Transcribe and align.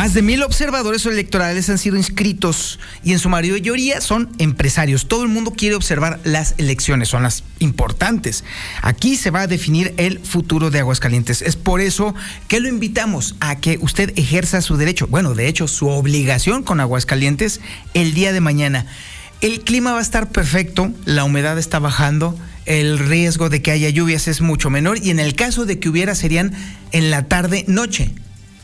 Más 0.00 0.14
de 0.14 0.22
mil 0.22 0.42
observadores 0.42 1.04
electorales 1.04 1.68
han 1.68 1.76
sido 1.76 1.98
inscritos 1.98 2.78
y 3.04 3.12
en 3.12 3.18
su 3.18 3.28
mayoría 3.28 4.00
son 4.00 4.30
empresarios. 4.38 5.08
Todo 5.08 5.24
el 5.24 5.28
mundo 5.28 5.52
quiere 5.54 5.74
observar 5.74 6.20
las 6.24 6.54
elecciones, 6.56 7.10
son 7.10 7.22
las 7.22 7.44
importantes. 7.58 8.42
Aquí 8.80 9.16
se 9.16 9.30
va 9.30 9.42
a 9.42 9.46
definir 9.46 9.92
el 9.98 10.18
futuro 10.20 10.70
de 10.70 10.78
Aguascalientes. 10.78 11.42
Es 11.42 11.56
por 11.56 11.82
eso 11.82 12.14
que 12.48 12.60
lo 12.60 12.68
invitamos 12.68 13.36
a 13.40 13.56
que 13.56 13.78
usted 13.82 14.14
ejerza 14.16 14.62
su 14.62 14.78
derecho, 14.78 15.06
bueno, 15.06 15.34
de 15.34 15.48
hecho 15.48 15.68
su 15.68 15.88
obligación 15.88 16.62
con 16.62 16.80
Aguascalientes 16.80 17.60
el 17.92 18.14
día 18.14 18.32
de 18.32 18.40
mañana. 18.40 18.86
El 19.42 19.60
clima 19.60 19.92
va 19.92 19.98
a 19.98 20.02
estar 20.02 20.30
perfecto, 20.30 20.94
la 21.04 21.24
humedad 21.24 21.58
está 21.58 21.78
bajando, 21.78 22.38
el 22.64 22.98
riesgo 22.98 23.50
de 23.50 23.60
que 23.60 23.70
haya 23.70 23.90
lluvias 23.90 24.28
es 24.28 24.40
mucho 24.40 24.70
menor 24.70 24.96
y 24.96 25.10
en 25.10 25.20
el 25.20 25.34
caso 25.34 25.66
de 25.66 25.78
que 25.78 25.90
hubiera 25.90 26.14
serían 26.14 26.54
en 26.90 27.10
la 27.10 27.28
tarde 27.28 27.66
noche 27.68 28.14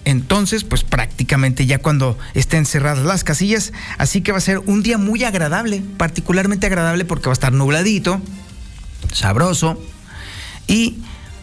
entonces, 0.07 0.62
pues 0.62 0.85
prácticamente 0.85 1.67
ya 1.67 1.79
cuando 1.79 2.17
estén 2.35 2.65
cerradas 2.65 3.05
las 3.05 3.25
casillas, 3.25 3.73
así 3.99 4.21
que 4.21 4.31
va 4.31 4.39
a 4.39 4.41
ser 4.41 4.61
un 4.61 4.85
día 4.85 4.99
muy 4.99 5.25
agradable, 5.25 5.83
particularmente 5.97 6.65
agradable 6.65 7.05
porque 7.05 7.27
va 7.27 7.33
a 7.33 7.35
estar 7.35 7.53
nubladito, 7.53 8.23
sabroso 9.12 9.83
y 10.69 10.99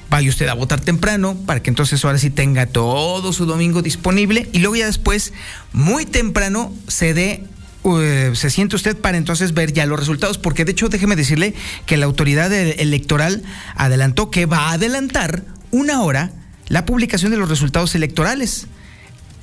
vaya 0.10 0.30
usted 0.30 0.48
a 0.48 0.54
votar 0.54 0.80
temprano 0.80 1.36
para 1.46 1.62
que 1.62 1.72
entonces 1.72 2.06
ahora 2.06 2.18
sí 2.18 2.30
tenga 2.30 2.66
todo 2.66 3.34
su 3.34 3.46
domingo 3.46 3.82
disponible 3.82 4.48
y 4.54 4.60
luego 4.60 4.78
ya 4.78 4.86
después, 4.86 5.34
muy 5.74 6.06
temprano, 6.06 6.74
se 6.88 7.14
dé 7.14 7.44
eh, 7.84 8.32
se 8.34 8.50
siente 8.50 8.78
usted 8.78 8.96
para 8.96 9.18
entonces 9.18 9.54
ver 9.54 9.74
ya 9.74 9.86
los 9.86 10.00
resultados, 10.00 10.38
porque 10.38 10.64
de 10.64 10.72
hecho 10.72 10.88
déjeme 10.88 11.18
decirle 11.18 11.54
que 11.86 11.98
la 11.98 12.06
autoridad 12.06 12.54
electoral 12.54 13.44
adelantó 13.76 14.32
que 14.32 14.46
va 14.46 14.70
a 14.70 14.72
adelantar 14.72 15.44
una 15.72 16.02
hora 16.02 16.32
la 16.68 16.86
publicación 16.86 17.32
de 17.32 17.38
los 17.38 17.50
resultados 17.50 17.96
electorales. 17.96 18.68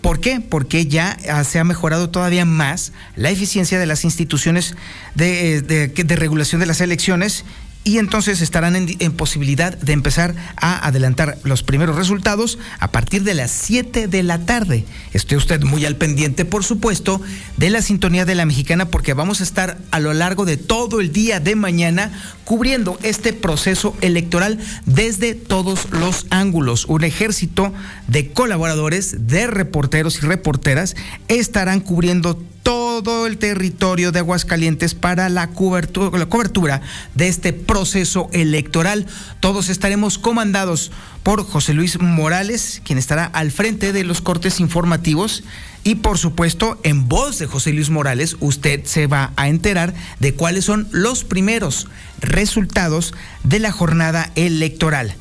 ¿Por 0.01 0.21
qué? 0.21 0.41
Porque 0.41 0.87
ya 0.87 1.17
ah, 1.31 1.45
se 1.45 1.59
ha 1.59 1.65
mejorado 1.65 2.09
todavía 2.09 2.45
más 2.45 2.93
la 3.17 3.31
eficiencia 3.31 3.79
de 3.79 3.87
las 3.87 4.05
instituciones 4.05 4.75
de, 5.15 5.57
eh, 5.57 5.63
de 5.63 6.17
regulación 6.17 6.61
de 6.61 6.67
las 6.67 6.81
elecciones 6.81 7.45
y 7.83 7.99
entonces 7.99 8.43
estarán 8.43 8.77
en, 8.77 9.13
posibilidad 9.13 9.77
de 9.77 9.93
empezar 9.93 10.35
a 10.57 10.87
adelantar 10.87 11.39
los 11.45 11.63
primeros 11.63 11.97
resultados 11.97 12.59
a 12.79 12.93
partir 12.93 13.23
de 13.23 13.35
las 13.35 13.51
7 13.51 14.07
de 14.07 14.23
la 14.23 14.45
tarde. 14.45 14.85
Esté 15.13 15.37
usted 15.37 15.63
muy 15.63 15.87
al 15.87 15.97
pendiente, 15.97 16.45
por 16.45 16.63
supuesto, 16.63 17.23
de 17.57 17.71
la 17.71 17.81
sintonía 17.81 18.27
de 18.27 18.35
la 18.35 18.45
mexicana 18.45 18.89
porque 18.89 19.15
vamos 19.15 19.41
a 19.41 19.45
estar 19.45 19.79
a 19.91 19.99
lo 20.01 20.13
largo 20.13 20.45
de 20.45 20.59
todo 20.59 21.01
el 21.01 21.13
día 21.13 21.41
de 21.41 21.57
mañana 21.57 22.13
cubriendo 22.45 22.99
este 23.03 23.33
proceso 23.33 23.97
electoral 24.03 24.59
desde 24.85 25.35
todos 25.35 25.89
los 25.91 26.27
ángulos. 26.31 26.85
Un 26.85 27.05
ejército 27.05 27.73
de 28.09 28.31
colaboradores, 28.31 29.27
de 29.27 29.47
reporteros 29.47 30.19
y 30.19 30.27
reporteras 30.27 30.97
estarán 31.29 31.81
cubriendo 31.81 32.43
todo 32.63 33.27
el 33.27 33.39
territorio 33.39 34.13
de 34.13 34.19
Aguascalientes 34.19 34.95
para 34.95 35.29
la 35.29 35.49
cobertura, 35.49 36.83
de 37.15 37.29
este 37.29 37.53
proceso 37.53 38.29
electoral. 38.33 39.07
Todos 39.41 39.69
estaremos 39.69 40.19
comandados 40.19 40.93
por 41.23 41.45
José 41.45 41.75
Luis 41.75 42.01
Morales, 42.01 42.83
quien 42.85 42.99
estará 42.99 43.25
al 43.25 43.51
frente 43.51 43.93
de 43.93 44.05
los 44.05 44.21
cortes 44.21 44.61
informativos. 44.61 45.43
Y 45.83 45.97
por 45.97 46.19
supuesto, 46.19 46.79
en 46.83 47.09
voz 47.09 47.39
de 47.39 47.47
José 47.47 47.73
Luis 47.73 47.89
Morales, 47.89 48.37
usted 48.41 48.85
se 48.85 49.07
va 49.07 49.33
a 49.37 49.49
enterar 49.49 49.95
de 50.19 50.35
cuáles 50.35 50.67
son 50.67 50.89
los 50.93 51.25
primeros 51.25 51.89
resultados 52.21 53.15
de 53.45 53.61
la 53.61 53.73
jornada 53.73 54.31
electoral. 54.35 55.15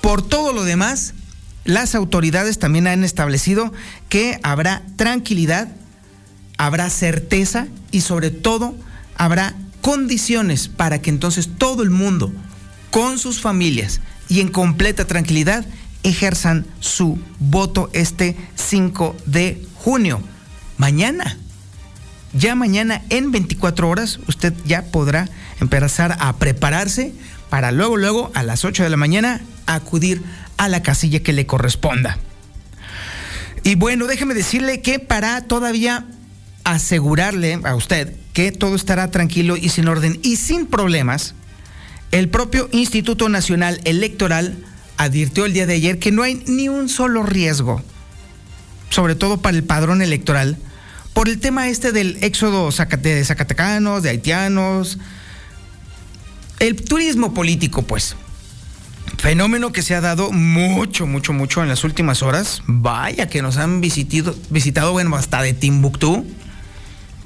Por 0.00 0.22
todo 0.22 0.52
lo 0.52 0.62
demás, 0.62 1.14
las 1.64 1.94
autoridades 1.94 2.58
también 2.58 2.86
han 2.86 3.04
establecido 3.04 3.72
que 4.08 4.38
habrá 4.42 4.82
tranquilidad 4.96 5.68
habrá 6.58 6.90
certeza 6.90 7.68
y 7.90 8.02
sobre 8.02 8.30
todo 8.30 8.74
habrá 9.16 9.54
condiciones 9.80 10.68
para 10.68 11.00
que 11.00 11.08
entonces 11.08 11.48
todo 11.56 11.82
el 11.82 11.90
mundo, 11.90 12.32
con 12.90 13.18
sus 13.18 13.40
familias 13.40 14.00
y 14.28 14.40
en 14.40 14.48
completa 14.48 15.06
tranquilidad, 15.06 15.64
ejerzan 16.02 16.66
su 16.80 17.18
voto 17.38 17.88
este 17.92 18.36
5 18.56 19.16
de 19.24 19.64
junio. 19.76 20.20
Mañana, 20.76 21.38
ya 22.32 22.54
mañana 22.54 23.02
en 23.08 23.30
24 23.32 23.88
horas, 23.88 24.20
usted 24.28 24.52
ya 24.64 24.82
podrá 24.86 25.28
empezar 25.60 26.16
a 26.20 26.36
prepararse 26.36 27.12
para 27.48 27.72
luego, 27.72 27.96
luego 27.96 28.30
a 28.34 28.42
las 28.42 28.64
8 28.64 28.82
de 28.82 28.90
la 28.90 28.96
mañana 28.96 29.40
acudir 29.66 30.22
a 30.56 30.68
la 30.68 30.82
casilla 30.82 31.22
que 31.22 31.32
le 31.32 31.46
corresponda. 31.46 32.18
Y 33.64 33.74
bueno, 33.74 34.06
déjeme 34.06 34.34
decirle 34.34 34.82
que 34.82 34.98
para 34.98 35.42
todavía 35.42 36.06
asegurarle 36.68 37.60
a 37.64 37.74
usted 37.74 38.14
que 38.34 38.52
todo 38.52 38.76
estará 38.76 39.10
tranquilo 39.10 39.56
y 39.56 39.70
sin 39.70 39.88
orden 39.88 40.20
y 40.22 40.36
sin 40.36 40.66
problemas, 40.66 41.34
el 42.10 42.28
propio 42.28 42.68
Instituto 42.72 43.30
Nacional 43.30 43.80
Electoral 43.84 44.54
advirtió 44.98 45.46
el 45.46 45.54
día 45.54 45.66
de 45.66 45.74
ayer 45.74 45.98
que 45.98 46.12
no 46.12 46.22
hay 46.22 46.42
ni 46.46 46.68
un 46.68 46.90
solo 46.90 47.22
riesgo, 47.22 47.82
sobre 48.90 49.14
todo 49.14 49.38
para 49.38 49.56
el 49.56 49.64
padrón 49.64 50.02
electoral, 50.02 50.58
por 51.14 51.30
el 51.30 51.40
tema 51.40 51.68
este 51.68 51.90
del 51.90 52.18
éxodo 52.20 52.68
de 52.68 53.24
zacatecanos, 53.24 54.02
de 54.02 54.10
haitianos, 54.10 54.98
el 56.58 56.76
turismo 56.76 57.32
político, 57.32 57.80
pues. 57.80 58.14
Fenómeno 59.16 59.72
que 59.72 59.80
se 59.80 59.94
ha 59.94 60.02
dado 60.02 60.32
mucho, 60.32 61.06
mucho, 61.06 61.32
mucho 61.32 61.62
en 61.62 61.68
las 61.68 61.82
últimas 61.82 62.22
horas. 62.22 62.62
Vaya 62.66 63.26
que 63.26 63.40
nos 63.40 63.56
han 63.56 63.80
visitado, 63.80 64.36
visitado 64.50 64.92
bueno, 64.92 65.16
hasta 65.16 65.40
de 65.40 65.54
Timbuktu 65.54 66.26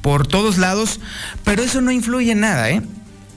por 0.02 0.26
todos 0.26 0.58
lados, 0.58 1.00
pero 1.44 1.62
eso 1.62 1.80
no 1.80 1.90
influye 1.90 2.32
en 2.32 2.40
nada, 2.40 2.68
¿eh? 2.70 2.82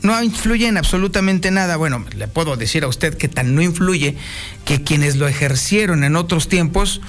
No 0.02 0.22
influye 0.22 0.68
en 0.68 0.78
absolutamente 0.78 1.50
nada. 1.50 1.78
Bueno, 1.78 2.06
le 2.16 2.28
puedo 2.28 2.58
decir 2.58 2.84
a 2.84 2.88
usted 2.88 3.18
que 3.18 3.28
tan 3.28 3.56
no 3.56 3.62
influye 3.62 4.18
que 4.66 4.84
quienes 4.84 5.16
lo 5.16 5.28
ejercieron 5.28 6.04
en 6.04 6.16
otros 6.16 6.48
tiempos, 6.48 7.02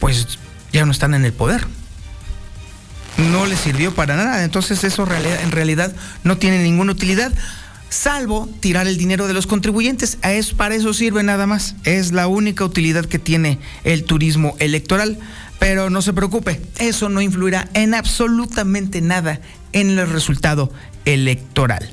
pues 0.00 0.38
ya 0.72 0.84
no 0.84 0.92
están 0.92 1.14
en 1.14 1.24
el 1.24 1.32
poder. 1.32 1.66
No 3.30 3.46
les 3.46 3.60
sirvió 3.60 3.94
para 3.94 4.16
nada. 4.16 4.42
Entonces 4.42 4.82
eso 4.84 5.06
en 5.12 5.52
realidad 5.52 5.94
no 6.24 6.38
tiene 6.38 6.62
ninguna 6.62 6.92
utilidad, 6.92 7.32
salvo 7.88 8.48
tirar 8.60 8.86
el 8.86 8.98
dinero 8.98 9.26
de 9.28 9.34
los 9.34 9.46
contribuyentes. 9.46 10.18
Es, 10.22 10.54
para 10.54 10.74
eso 10.74 10.92
sirve 10.94 11.22
nada 11.22 11.46
más. 11.46 11.76
Es 11.84 12.12
la 12.12 12.26
única 12.26 12.64
utilidad 12.64 13.06
que 13.06 13.18
tiene 13.18 13.58
el 13.84 14.04
turismo 14.04 14.56
electoral. 14.58 15.18
Pero 15.58 15.90
no 15.90 16.02
se 16.02 16.12
preocupe, 16.12 16.60
eso 16.78 17.08
no 17.08 17.20
influirá 17.20 17.68
en 17.74 17.94
absolutamente 17.94 19.00
nada 19.00 19.40
en 19.72 19.98
el 19.98 20.08
resultado 20.08 20.72
electoral. 21.04 21.90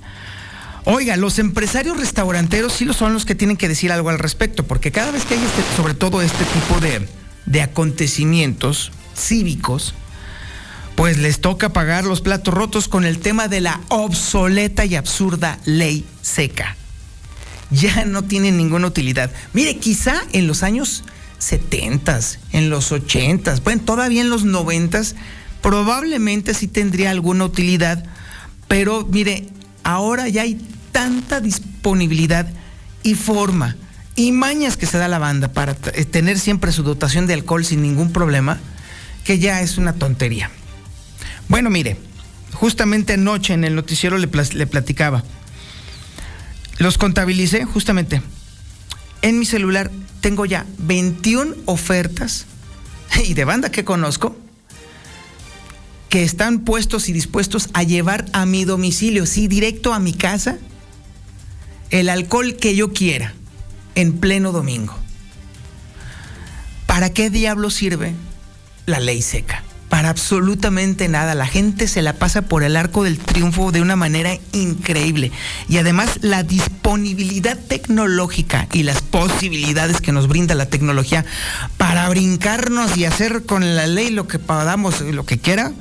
Oiga, 0.87 1.17
los 1.17 1.39
empresarios 1.39 1.97
restauranteros 1.97 2.73
sí 2.73 2.87
son 2.93 3.13
los 3.13 3.25
que 3.25 3.33
tienen 3.33 3.57
que 3.57 3.67
decir 3.67 3.91
algo 3.91 4.09
al 4.09 4.19
respecto, 4.19 4.63
porque 4.67 4.91
cada 4.91 5.11
vez 5.11 5.25
que 5.25 5.33
hay 5.33 5.43
este, 5.43 5.63
sobre 5.75 5.95
todo 5.95 6.21
este 6.21 6.45
tipo 6.45 6.79
de, 6.79 7.07
de 7.47 7.61
acontecimientos 7.63 8.91
cívicos, 9.15 9.95
pues 10.95 11.17
les 11.17 11.41
toca 11.41 11.73
pagar 11.73 12.05
los 12.05 12.21
platos 12.21 12.53
rotos 12.53 12.87
con 12.87 13.03
el 13.03 13.17
tema 13.17 13.47
de 13.47 13.61
la 13.61 13.81
obsoleta 13.89 14.85
y 14.85 14.95
absurda 14.95 15.59
ley 15.65 16.05
seca. 16.21 16.77
Ya 17.71 18.05
no 18.05 18.23
tienen 18.23 18.55
ninguna 18.55 18.87
utilidad. 18.87 19.31
Mire, 19.53 19.77
quizá 19.77 20.21
en 20.33 20.45
los 20.45 20.61
años 20.61 21.03
70 21.45 22.19
en 22.53 22.69
los 22.69 22.91
80 22.91 23.55
bueno, 23.63 23.83
todavía 23.83 24.21
en 24.21 24.29
los 24.29 24.45
90 24.45 25.01
probablemente 25.61 26.53
sí 26.55 26.67
tendría 26.67 27.11
alguna 27.11 27.45
utilidad 27.45 28.03
Pero 28.67 29.05
mire, 29.05 29.47
ahora 29.83 30.27
ya 30.27 30.41
hay 30.41 30.59
tanta 30.91 31.39
disponibilidad 31.41 32.47
y 33.03 33.13
forma 33.13 33.75
y 34.15 34.31
mañas 34.31 34.77
que 34.77 34.85
se 34.85 34.97
da 34.97 35.07
la 35.07 35.19
banda 35.19 35.49
para 35.49 35.75
eh, 35.93 36.05
tener 36.05 36.39
siempre 36.39 36.71
su 36.71 36.83
dotación 36.83 37.27
de 37.27 37.33
alcohol 37.33 37.65
sin 37.65 37.81
ningún 37.81 38.13
problema, 38.13 38.59
que 39.25 39.39
ya 39.39 39.61
es 39.61 39.77
una 39.77 39.93
tontería. 39.93 40.49
Bueno, 41.49 41.69
mire, 41.69 41.97
justamente 42.53 43.13
anoche 43.13 43.53
en 43.53 43.65
el 43.65 43.75
noticiero 43.75 44.17
le, 44.17 44.29
le 44.53 44.67
platicaba. 44.67 45.23
Los 46.77 46.97
contabilicé 46.97 47.65
justamente. 47.65 48.21
En 49.25 49.39
mi 49.39 49.45
celular 49.47 49.89
tengo 50.21 50.45
ya 50.45 50.67
21 50.77 51.55
ofertas 51.65 52.45
y 53.25 53.33
de 53.33 53.43
banda 53.43 53.71
que 53.71 53.83
conozco 53.83 54.37
que 56.09 56.23
están 56.23 56.59
puestos 56.59 57.09
y 57.09 57.11
dispuestos 57.11 57.69
a 57.73 57.81
llevar 57.81 58.25
a 58.33 58.45
mi 58.45 58.65
domicilio, 58.65 59.25
sí, 59.25 59.47
directo 59.47 59.95
a 59.95 59.99
mi 59.99 60.13
casa, 60.13 60.59
el 61.89 62.09
alcohol 62.09 62.55
que 62.57 62.75
yo 62.75 62.93
quiera 62.93 63.33
en 63.95 64.13
pleno 64.19 64.51
domingo. 64.51 64.95
¿Para 66.85 67.09
qué 67.09 67.31
diablo 67.31 67.71
sirve 67.71 68.13
la 68.85 68.99
ley 68.99 69.23
seca? 69.23 69.63
Para 69.95 70.09
absolutamente 70.09 71.07
nada. 71.07 71.35
La 71.35 71.47
gente 71.47 71.87
se 71.87 72.01
la 72.01 72.11
pasa 72.11 72.41
por 72.41 72.63
el 72.63 72.75
arco 72.75 73.05
del 73.05 73.17
triunfo 73.17 73.71
de 73.71 73.79
una 73.79 73.95
manera 73.95 74.37
increíble. 74.51 75.31
Y 75.69 75.77
además 75.77 76.19
la 76.21 76.43
disponibilidad 76.43 77.57
tecnológica 77.57 78.67
y 78.73 78.83
las 78.83 79.01
posibilidades 79.01 80.01
que 80.01 80.11
nos 80.11 80.27
brinda 80.27 80.53
la 80.53 80.65
tecnología 80.65 81.23
para 81.77 82.09
brincarnos 82.09 82.97
y 82.97 83.05
hacer 83.05 83.45
con 83.45 83.77
la 83.77 83.87
ley 83.87 84.09
lo 84.09 84.27
que 84.27 84.37
podamos, 84.37 84.99
lo 84.99 85.25
que 85.25 85.37
quiera, 85.37 85.71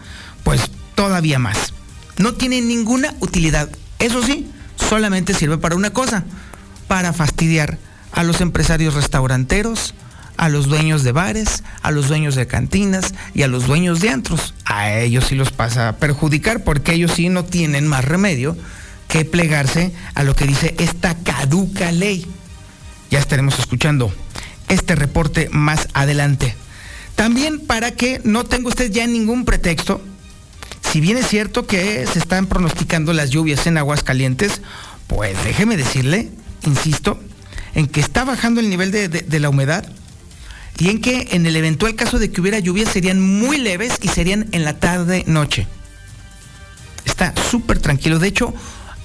pues 0.44 0.70
todavía 0.94 1.40
más. 1.40 1.74
No 2.16 2.34
tiene 2.34 2.60
ninguna 2.60 3.14
utilidad. 3.18 3.68
Eso 3.98 4.22
sí, 4.22 4.48
solamente 4.76 5.34
sirve 5.34 5.58
para 5.58 5.74
una 5.74 5.90
cosa, 5.90 6.22
para 6.86 7.12
fastidiar 7.12 7.78
a 8.12 8.22
los 8.22 8.40
empresarios 8.40 8.94
restauranteros, 8.94 9.92
a 10.36 10.48
los 10.48 10.66
dueños 10.66 11.02
de 11.04 11.12
bares, 11.12 11.62
a 11.82 11.90
los 11.90 12.08
dueños 12.08 12.34
de 12.34 12.46
cantinas 12.46 13.14
y 13.34 13.42
a 13.42 13.48
los 13.48 13.66
dueños 13.66 14.00
de 14.00 14.10
antros. 14.10 14.54
A 14.64 14.92
ellos 14.92 15.26
sí 15.28 15.34
los 15.34 15.50
pasa 15.50 15.88
a 15.88 15.96
perjudicar 15.96 16.64
porque 16.64 16.94
ellos 16.94 17.12
sí 17.12 17.28
no 17.28 17.44
tienen 17.44 17.86
más 17.86 18.04
remedio 18.04 18.56
que 19.08 19.24
plegarse 19.24 19.92
a 20.14 20.22
lo 20.24 20.34
que 20.34 20.46
dice 20.46 20.74
esta 20.78 21.14
caduca 21.16 21.92
ley. 21.92 22.26
Ya 23.10 23.18
estaremos 23.18 23.58
escuchando 23.58 24.12
este 24.68 24.94
reporte 24.94 25.48
más 25.50 25.88
adelante. 25.94 26.54
También 27.14 27.60
para 27.60 27.92
que 27.92 28.20
no 28.24 28.44
tenga 28.44 28.68
usted 28.68 28.90
ya 28.90 29.06
ningún 29.06 29.44
pretexto, 29.44 30.02
si 30.90 31.00
bien 31.00 31.16
es 31.16 31.28
cierto 31.28 31.66
que 31.66 32.06
se 32.06 32.18
están 32.18 32.46
pronosticando 32.46 33.12
las 33.12 33.30
lluvias 33.30 33.66
en 33.66 33.78
Aguascalientes, 33.78 34.60
pues 35.06 35.36
déjeme 35.44 35.76
decirle, 35.76 36.30
insisto, 36.66 37.20
en 37.74 37.86
que 37.86 38.00
está 38.00 38.24
bajando 38.24 38.60
el 38.60 38.70
nivel 38.70 38.90
de, 38.90 39.40
la 39.40 39.48
humedad 39.48 39.84
y 40.78 40.90
en 40.90 41.00
que 41.00 41.28
en 41.32 41.46
el 41.46 41.56
eventual 41.56 41.94
caso 41.94 42.18
de 42.18 42.30
que 42.30 42.40
hubiera 42.40 42.58
lluvias 42.58 42.90
serían 42.90 43.20
muy 43.20 43.58
leves 43.58 43.98
y 44.02 44.08
serían 44.08 44.48
en 44.52 44.64
la 44.64 44.78
tarde-noche. 44.78 45.66
Está 47.04 47.32
súper 47.50 47.78
tranquilo. 47.78 48.18
De 48.18 48.28
hecho, 48.28 48.52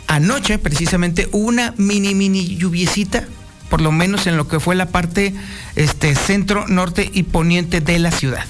anoche 0.07 0.57
precisamente 0.57 1.29
una 1.31 1.73
mini, 1.77 2.15
mini 2.15 2.55
lluviecita, 2.55 3.27
por 3.69 3.81
lo 3.81 3.91
menos 3.91 4.25
en 4.25 4.35
lo 4.35 4.47
que 4.47 4.59
fue 4.59 4.75
la 4.75 4.87
parte 4.87 5.33
este, 5.75 6.15
centro, 6.15 6.67
norte 6.67 7.09
y 7.13 7.23
poniente 7.23 7.81
de 7.81 7.99
la 7.99 8.11
ciudad. 8.11 8.45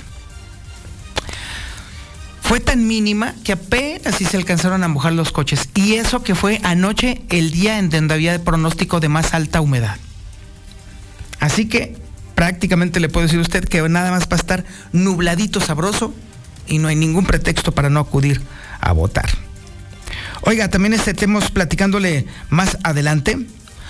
Fue 2.42 2.60
tan 2.60 2.88
mínima 2.88 3.36
que 3.44 3.52
apenas 3.52 4.16
si 4.16 4.26
se 4.26 4.38
alcanzaron 4.38 4.84
a 4.84 4.88
mojar 4.88 5.14
los 5.14 5.32
coches. 5.32 5.70
Y 5.76 5.96
eso 5.96 6.24
que 6.24 6.34
fue 6.34 6.60
anoche 6.64 7.22
el 7.30 7.52
día 7.52 7.78
en 7.78 7.90
donde 7.92 8.16
había 8.16 8.44
pronóstico 8.44 9.00
de 9.00 9.10
más 9.10 9.36
alta 9.36 9.62
humedad. 9.62 9.98
Así 11.40 11.68
que 11.68 11.96
prácticamente 12.40 13.02
le 13.02 13.10
puedo 13.10 13.26
decir 13.26 13.40
a 13.40 13.42
usted 13.42 13.66
que 13.66 13.82
nada 13.90 14.12
más 14.12 14.30
va 14.30 14.38
a 14.38 14.40
estar 14.40 14.64
nubladito 14.94 15.60
sabroso 15.60 16.14
y 16.68 16.78
no 16.78 16.88
hay 16.88 16.96
ningún 16.96 17.26
pretexto 17.26 17.74
para 17.74 17.90
no 17.90 18.00
acudir 18.00 18.42
a 18.80 18.94
votar. 18.94 19.30
Oiga, 20.44 20.70
también 20.70 20.94
estemos 20.94 21.52
platicándole 21.52 22.28
más 22.50 22.78
adelante 22.84 23.46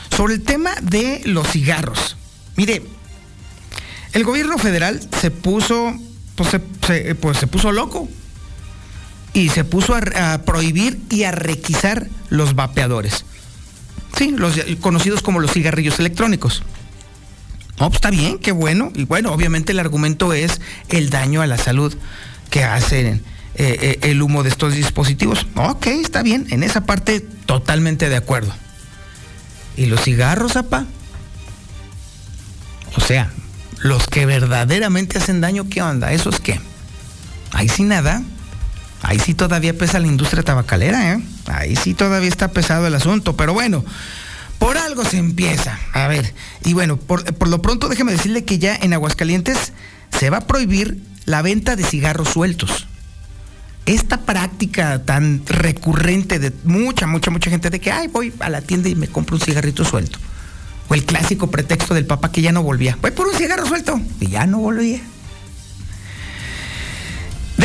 sobre 0.09 0.33
el 0.33 0.41
tema 0.41 0.71
de 0.81 1.21
los 1.25 1.47
cigarros. 1.47 2.17
Mire, 2.55 2.81
el 4.13 4.23
gobierno 4.23 4.57
federal 4.57 4.99
se 5.21 5.29
puso, 5.29 5.93
pues 6.33 6.49
se, 6.49 7.13
pues 7.13 7.37
se 7.37 7.45
puso 7.45 7.71
loco 7.71 8.09
y 9.31 9.49
se 9.49 9.63
puso 9.63 9.93
a, 9.93 10.33
a, 10.33 10.41
prohibir 10.41 10.99
y 11.11 11.21
a 11.21 11.31
requisar 11.31 12.07
los 12.29 12.55
vapeadores. 12.55 13.25
Sí, 14.17 14.31
los 14.31 14.55
conocidos 14.81 15.21
como 15.21 15.39
los 15.39 15.51
cigarrillos 15.51 15.99
electrónicos. 15.99 16.63
No, 17.79 17.87
pues 17.87 17.95
está 17.95 18.09
bien, 18.09 18.39
qué 18.39 18.51
bueno. 18.51 18.91
Y 18.93 19.05
bueno, 19.05 19.31
obviamente 19.31 19.71
el 19.71 19.79
argumento 19.79 20.33
es 20.33 20.59
el 20.89 21.09
daño 21.09 21.41
a 21.41 21.47
la 21.47 21.57
salud 21.57 21.95
que 22.49 22.63
hace 22.63 23.07
eh, 23.07 23.21
eh, 23.55 23.99
el 24.03 24.21
humo 24.21 24.43
de 24.43 24.49
estos 24.49 24.73
dispositivos. 24.73 25.47
Ok, 25.55 25.87
está 25.87 26.21
bien, 26.21 26.47
en 26.49 26.63
esa 26.63 26.85
parte 26.85 27.21
totalmente 27.21 28.09
de 28.09 28.17
acuerdo. 28.17 28.53
¿Y 29.77 29.85
los 29.85 30.01
cigarros, 30.01 30.57
apa? 30.57 30.85
O 32.97 33.01
sea, 33.01 33.31
los 33.79 34.07
que 34.07 34.25
verdaderamente 34.25 35.17
hacen 35.17 35.39
daño, 35.39 35.69
¿qué 35.69 35.81
onda? 35.81 36.11
¿Esos 36.11 36.41
qué? 36.41 36.59
Ahí 37.53 37.69
sí 37.69 37.83
nada. 37.83 38.21
Ahí 39.01 39.19
sí 39.19 39.33
todavía 39.33 39.77
pesa 39.77 39.99
la 39.99 40.07
industria 40.07 40.43
tabacalera, 40.43 41.13
¿eh? 41.13 41.23
Ahí 41.45 41.77
sí 41.77 41.93
todavía 41.93 42.27
está 42.27 42.49
pesado 42.49 42.87
el 42.87 42.95
asunto, 42.95 43.37
pero 43.37 43.53
bueno. 43.53 43.85
Por 44.59 44.77
algo 44.77 45.05
se 45.05 45.17
empieza. 45.17 45.79
A 45.93 46.07
ver, 46.07 46.33
y 46.63 46.73
bueno, 46.73 46.97
por, 46.97 47.47
lo 47.47 47.61
pronto 47.61 47.87
déjeme 47.87 48.11
decirle 48.11 48.43
que 48.43 48.59
ya 48.59 48.75
en 48.75 48.93
Aguascalientes 48.93 49.73
se 50.17 50.29
va 50.29 50.37
a 50.37 50.47
prohibir 50.47 51.01
la 51.25 51.41
venta 51.41 51.75
de 51.75 51.83
cigarros 51.83 52.29
sueltos. 52.29 52.87
Esta 53.85 54.21
práctica 54.21 55.03
tan 55.03 55.41
recurrente 55.47 56.37
de 56.37 56.51
mucha, 56.65 57.07
mucha, 57.07 57.31
mucha 57.31 57.49
gente 57.49 57.69
de 57.69 57.79
que, 57.79 57.91
ay, 57.91 58.07
voy 58.07 58.33
a 58.39 58.49
la 58.49 58.61
tienda 58.61 58.89
y 58.89 58.95
me 58.95 59.07
compro 59.07 59.37
un 59.37 59.41
cigarrito 59.41 59.83
suelto. 59.85 60.19
O 60.89 60.93
el 60.93 61.05
clásico 61.05 61.49
pretexto 61.49 61.93
del 61.93 62.05
papá 62.05 62.31
que 62.31 62.41
ya 62.41 62.51
no 62.51 62.61
volvía. 62.61 62.97
Voy 63.01 63.11
por 63.11 63.27
un 63.27 63.35
cigarro 63.35 63.65
suelto. 63.65 63.99
Y 64.19 64.27
ya 64.27 64.45
no 64.45 64.59
volvía. 64.59 65.01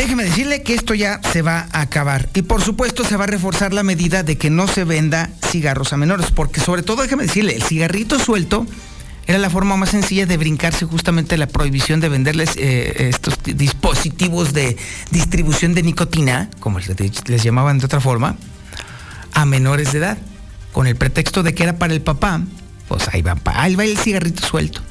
Déjeme 0.05 0.25
decirle 0.25 0.61
que 0.61 0.75
esto 0.75 0.93
ya 0.93 1.19
se 1.33 1.41
va 1.41 1.67
a 1.71 1.81
acabar. 1.81 2.29
Y 2.35 2.43
por 2.43 2.61
supuesto 2.61 3.03
se 3.03 3.17
va 3.17 3.23
a 3.23 3.27
reforzar 3.27 3.73
la 3.73 3.81
medida 3.81 4.21
de 4.21 4.37
que 4.37 4.51
no 4.51 4.67
se 4.67 4.83
venda 4.83 5.31
cigarros 5.49 5.93
a 5.93 5.97
menores. 5.97 6.29
Porque 6.29 6.61
sobre 6.61 6.83
todo, 6.83 7.01
déjeme 7.01 7.23
decirle, 7.23 7.55
el 7.55 7.63
cigarrito 7.63 8.19
suelto 8.19 8.67
era 9.25 9.39
la 9.39 9.49
forma 9.49 9.77
más 9.77 9.89
sencilla 9.89 10.27
de 10.27 10.37
brincarse 10.37 10.85
justamente 10.85 11.39
la 11.39 11.47
prohibición 11.47 12.01
de 12.01 12.09
venderles 12.09 12.51
eh, 12.55 13.09
estos 13.09 13.39
dispositivos 13.43 14.53
de 14.53 14.77
distribución 15.09 15.73
de 15.73 15.81
nicotina, 15.81 16.51
como 16.59 16.77
les, 16.77 17.43
llamaban 17.43 17.79
de 17.79 17.87
otra 17.87 17.99
forma, 17.99 18.37
a 19.33 19.45
menores 19.45 19.91
de 19.91 19.97
edad. 19.97 20.19
Con 20.71 20.85
el 20.85 20.95
pretexto 20.97 21.41
de 21.41 21.55
que 21.55 21.63
era 21.63 21.79
para 21.79 21.95
el 21.95 22.01
papá, 22.01 22.41
pues 22.87 23.07
ahí 23.11 23.23
va, 23.23 23.37
ahí 23.45 23.73
va 23.73 23.85
el 23.85 23.97
cigarrito 23.97 24.45
suelto. 24.45 24.81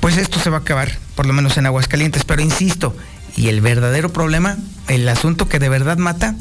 Pues 0.00 0.18
esto 0.18 0.38
se 0.40 0.50
va 0.50 0.58
a 0.58 0.60
acabar, 0.60 0.98
por 1.14 1.24
lo 1.24 1.32
menos 1.32 1.56
en 1.56 1.64
Aguascalientes. 1.64 2.24
Pero 2.24 2.42
insisto, 2.42 2.94
y 3.36 3.48
el 3.48 3.60
verdadero 3.60 4.12
problema, 4.12 4.58
el 4.88 5.08
asunto 5.08 5.48
que 5.48 5.58
de 5.58 5.68
verdad 5.68 5.98
mata, 5.98 6.34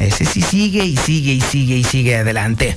ese 0.00 0.24
sí 0.24 0.42
sigue 0.42 0.84
y 0.84 0.96
sigue 0.96 1.32
y 1.32 1.40
sigue 1.40 1.76
y 1.76 1.84
sigue 1.84 2.16
adelante. 2.16 2.76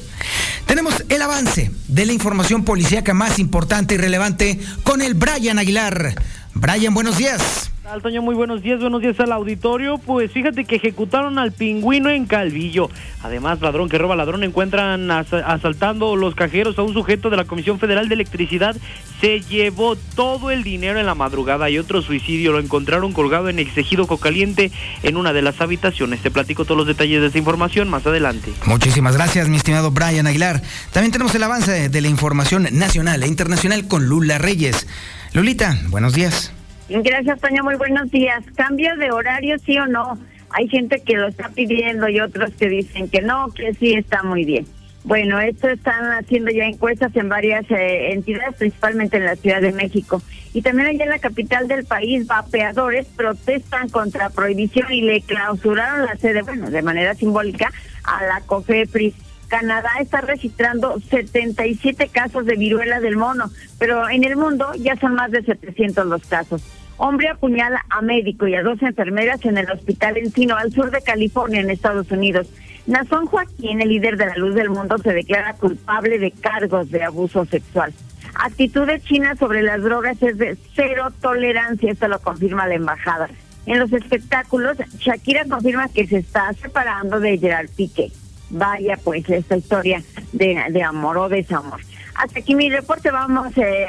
Tenemos 0.66 1.04
el 1.10 1.22
avance 1.22 1.72
de 1.88 2.06
la 2.06 2.14
información 2.14 2.64
policíaca 2.64 3.14
más 3.14 3.40
importante 3.40 3.96
y 3.96 3.98
relevante 3.98 4.60
con 4.84 5.02
el 5.02 5.14
Brian 5.14 5.60
Aguilar. 5.60 6.16
Brian, 6.54 6.94
buenos 6.94 7.18
días. 7.18 7.72
Altoño, 7.92 8.22
muy 8.22 8.36
buenos 8.36 8.62
días, 8.62 8.82
buenos 8.82 9.02
días 9.02 9.18
al 9.22 9.32
auditorio. 9.32 9.98
Pues 9.98 10.30
fíjate 10.32 10.66
que 10.66 10.76
ejecutaron 10.76 11.40
al 11.40 11.54
pingüino 11.54 12.10
en 12.10 12.26
Calvillo. 12.26 12.90
Además, 13.24 13.62
ladrón 13.62 13.88
que 13.88 13.98
roba 13.98 14.16
ladrón, 14.18 14.44
encuentran 14.44 15.10
asaltando 15.10 16.18
los 16.18 16.36
cajeros 16.36 16.78
a 16.78 16.82
un 16.82 16.94
sujeto 16.94 17.30
de 17.30 17.38
la 17.38 17.46
Comisión 17.46 17.80
Federal 17.80 18.10
de 18.10 18.16
Electricidad. 18.16 18.76
Se 19.22 19.40
llevó 19.40 19.96
todo 19.96 20.52
el 20.52 20.64
dinero 20.64 21.00
en 21.00 21.06
la 21.06 21.16
madrugada 21.16 21.70
y 21.70 21.80
otro 21.80 22.02
suicidio 22.02 22.52
lo 22.52 22.60
encontraron 22.60 23.14
colgado 23.14 23.48
en 23.48 23.58
Exigido 23.58 24.06
Cocaliente 24.06 24.70
en 25.04 25.16
una 25.16 25.32
de 25.32 25.42
las 25.42 25.62
habitaciones. 25.62 26.22
Te 26.22 26.30
platico 26.30 26.66
todos 26.66 26.78
los 26.78 26.88
detalles 26.88 27.22
de 27.22 27.28
esta 27.28 27.40
información 27.40 27.90
más 27.90 28.06
adelante. 28.06 28.52
Muchísimas 28.66 29.16
gracias, 29.16 29.48
mi 29.48 29.56
estimado 29.56 29.92
Brian 29.92 30.28
Aguilar. 30.28 30.62
También 30.92 31.14
tenemos 31.14 31.34
el 31.36 31.44
avance 31.44 31.88
de 31.88 32.02
la 32.02 32.10
información 32.10 32.68
nacional 32.74 33.24
e 33.24 33.28
internacional 33.28 33.88
con 33.88 34.08
Lula 34.08 34.40
Reyes. 34.40 34.88
Lulita, 35.34 35.80
buenos 35.90 36.14
días. 36.14 36.52
Gracias, 36.90 37.42
Toña. 37.42 37.64
Muy 37.64 37.76
buenos 37.76 38.10
días. 38.12 38.44
¿Cambio 38.56 38.96
de 38.96 39.12
horario, 39.12 39.58
sí 39.60 39.78
o 39.78 39.88
no? 39.88 40.18
Hay 40.52 40.70
gente 40.70 41.02
que 41.02 41.18
lo 41.18 41.28
está 41.28 41.50
pidiendo 41.50 42.08
y 42.08 42.22
otros 42.22 42.52
que 42.54 42.70
dicen 42.70 43.10
que 43.10 43.22
no, 43.22 43.50
que 43.54 43.74
sí 43.74 43.94
está 43.94 44.24
muy 44.24 44.46
bien. 44.46 44.66
Bueno, 45.04 45.40
esto 45.40 45.70
están 45.70 46.12
haciendo 46.12 46.52
ya 46.52 46.66
encuestas 46.66 47.16
en 47.16 47.30
varias 47.30 47.66
eh, 47.72 48.12
entidades, 48.12 48.56
principalmente 48.58 49.18
en 49.18 49.26
la 49.26 49.36
Ciudad 49.36 49.62
de 49.62 49.72
México. 49.72 50.22
Y 50.54 50.62
también 50.62 50.88
allá 50.88 51.04
en 51.04 51.10
la 51.10 51.20
capital 51.20 51.68
del 51.68 51.86
país, 51.86 52.26
vapeadores 52.28 53.08
protestan 53.16 53.90
contra 53.90 54.30
prohibición 54.30 54.92
y 54.92 55.02
le 55.02 55.22
clausuraron 55.22 56.06
la 56.06 56.16
sede, 56.18 56.42
bueno, 56.42 56.70
de 56.70 56.82
manera 56.82 57.14
simbólica, 57.16 57.72
a 58.04 58.26
la 58.26 58.42
COFEPRIS. 58.42 59.14
Canadá 59.48 59.90
está 60.00 60.22
registrando 60.22 61.00
77 61.00 62.10
casos 62.10 62.46
de 62.46 62.56
viruela 62.56 63.00
del 63.00 63.18
mono, 63.18 63.50
pero 63.80 64.10
en 64.10 64.24
el 64.24 64.36
mundo 64.36 64.74
ya 64.78 64.96
son 64.98 65.16
más 65.16 65.32
de 65.32 65.44
700 65.44 66.06
los 66.06 66.26
casos. 66.26 66.64
Hombre 66.98 67.30
apuñala 67.30 67.86
a 67.90 68.02
médico 68.02 68.48
y 68.48 68.56
a 68.56 68.64
dos 68.64 68.82
enfermeras 68.82 69.46
en 69.46 69.58
el 69.58 69.70
hospital 69.70 70.18
Encino, 70.18 70.56
al 70.56 70.72
sur 70.72 70.90
de 70.90 71.02
California, 71.02 71.62
en 71.62 71.70
Estados 71.70 72.12
Unidos. 72.12 72.48
Nazón 72.88 73.28
Joaquín, 73.28 73.82
el 73.82 73.90
líder 73.90 74.18
de 74.18 74.26
la 74.26 74.36
luz 74.36 74.56
del 74.56 74.70
mundo, 74.70 74.98
se 74.98 75.14
declara 75.14 75.54
culpable 75.54 76.18
de 76.18 76.32
cargos 76.32 76.90
de 76.90 77.04
abuso 77.04 77.46
sexual. 77.46 77.94
Actitud 78.34 78.88
de 78.88 79.00
China 79.02 79.36
sobre 79.36 79.62
las 79.62 79.82
drogas 79.84 80.22
es 80.24 80.38
de 80.38 80.58
cero 80.76 81.12
tolerancia, 81.22 81.92
esto 81.92 82.08
lo 82.08 82.20
confirma 82.20 82.68
la 82.68 82.76
embajada. 82.76 83.30
En 83.66 83.80
los 83.80 83.92
espectáculos, 83.94 84.78
Shakira 84.98 85.46
confirma 85.46 85.90
que 85.90 86.08
se 86.08 86.18
está 86.18 86.52
separando 86.54 87.20
de 87.20 87.38
Gerard 87.38 87.70
Piqué. 87.76 88.12
Vaya 88.50 88.98
pues 89.04 89.30
esta 89.30 89.58
historia 89.58 90.04
de, 90.32 90.84
amor 90.84 91.18
o 91.18 91.30
desamor. 91.30 91.82
Hasta 92.16 92.40
aquí 92.40 92.56
mi 92.56 92.70
reporte, 92.70 93.12
vamos, 93.12 93.52
eh, 93.58 93.86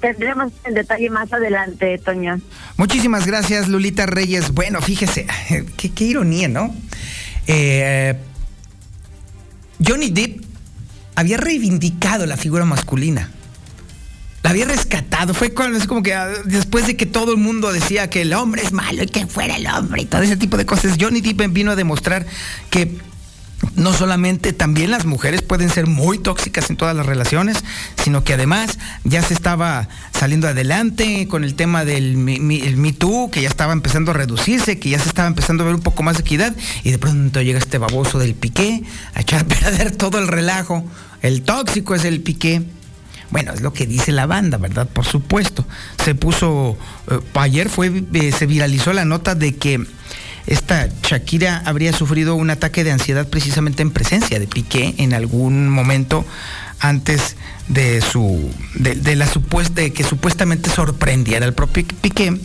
tendremos 0.00 0.52
el 0.64 0.74
detalle 0.74 1.10
más 1.10 1.32
adelante, 1.32 1.98
Toño. 1.98 2.40
Muchísimas 2.76 3.26
gracias, 3.26 3.68
Lulita 3.68 4.06
Reyes. 4.06 4.52
Bueno, 4.52 4.80
fíjese, 4.80 5.26
qué, 5.76 5.90
qué 5.90 6.04
ironía, 6.04 6.48
¿no? 6.48 6.74
Eh, 7.46 8.14
Johnny 9.84 10.10
Depp 10.10 10.44
había 11.14 11.36
reivindicado 11.36 12.26
la 12.26 12.36
figura 12.36 12.64
masculina. 12.64 13.30
La 14.42 14.50
había 14.50 14.64
rescatado. 14.64 15.34
Fue 15.34 15.52
cuando, 15.52 15.78
es 15.78 15.86
como 15.86 16.02
que 16.02 16.14
ah, 16.14 16.28
después 16.44 16.86
de 16.86 16.96
que 16.96 17.06
todo 17.06 17.32
el 17.32 17.38
mundo 17.38 17.72
decía 17.72 18.10
que 18.10 18.22
el 18.22 18.32
hombre 18.32 18.62
es 18.62 18.72
malo 18.72 19.02
y 19.02 19.06
que 19.06 19.26
fuera 19.26 19.56
el 19.56 19.66
hombre 19.66 20.02
y 20.02 20.06
todo 20.06 20.22
ese 20.22 20.36
tipo 20.36 20.56
de 20.56 20.66
cosas, 20.66 20.96
Johnny 21.00 21.20
Depp 21.20 21.52
vino 21.52 21.70
a 21.72 21.76
demostrar 21.76 22.26
que 22.70 22.98
no 23.76 23.92
solamente 23.92 24.52
también 24.52 24.90
las 24.90 25.06
mujeres 25.06 25.42
pueden 25.42 25.70
ser 25.70 25.86
muy 25.86 26.18
tóxicas 26.18 26.68
en 26.70 26.76
todas 26.76 26.94
las 26.94 27.06
relaciones, 27.06 27.64
sino 28.02 28.24
que 28.24 28.34
además 28.34 28.78
ya 29.04 29.22
se 29.22 29.34
estaba 29.34 29.88
saliendo 30.12 30.48
adelante 30.48 31.26
con 31.28 31.44
el 31.44 31.54
tema 31.54 31.84
del 31.84 32.16
Me, 32.16 32.92
Too, 32.92 33.30
que 33.30 33.42
ya 33.42 33.48
estaba 33.48 33.72
empezando 33.72 34.10
a 34.10 34.14
reducirse, 34.14 34.78
que 34.78 34.90
ya 34.90 34.98
se 34.98 35.08
estaba 35.08 35.28
empezando 35.28 35.62
a 35.62 35.66
ver 35.66 35.74
un 35.74 35.80
poco 35.80 36.02
más 36.02 36.16
de 36.16 36.22
equidad, 36.22 36.54
y 36.82 36.90
de 36.90 36.98
pronto 36.98 37.40
llega 37.40 37.58
este 37.58 37.78
baboso 37.78 38.18
del 38.18 38.34
piqué 38.34 38.82
a 39.14 39.20
echar 39.20 39.42
a 39.42 39.44
perder 39.44 39.92
todo 39.92 40.18
el 40.18 40.28
relajo. 40.28 40.84
El 41.22 41.42
tóxico 41.42 41.94
es 41.94 42.04
el 42.04 42.20
piqué. 42.20 42.62
Bueno, 43.30 43.52
es 43.52 43.62
lo 43.62 43.72
que 43.72 43.86
dice 43.86 44.12
la 44.12 44.26
banda, 44.26 44.58
¿verdad? 44.58 44.86
Por 44.88 45.06
supuesto. 45.06 45.64
Se 46.04 46.14
puso, 46.14 46.76
eh, 47.10 47.18
ayer 47.34 47.70
fue, 47.70 48.04
eh, 48.12 48.32
se 48.32 48.44
viralizó 48.44 48.92
la 48.92 49.06
nota 49.06 49.34
de 49.34 49.56
que 49.56 49.86
esta 50.46 50.88
Shakira 51.02 51.62
habría 51.64 51.92
sufrido 51.92 52.34
un 52.34 52.50
ataque 52.50 52.84
de 52.84 52.92
ansiedad 52.92 53.28
precisamente 53.28 53.82
en 53.82 53.90
presencia 53.90 54.38
de 54.38 54.46
Piqué 54.46 54.94
en 54.98 55.14
algún 55.14 55.68
momento 55.68 56.24
antes 56.80 57.36
de 57.68 58.00
su 58.00 58.50
de, 58.74 59.16
la 59.16 59.26
supuesta 59.26 59.82
de 59.82 59.92
que 59.92 60.04
supuestamente 60.04 60.68
sorprendiera 60.68 61.46
al 61.46 61.54
propio 61.54 61.84
Piqué 62.00 62.38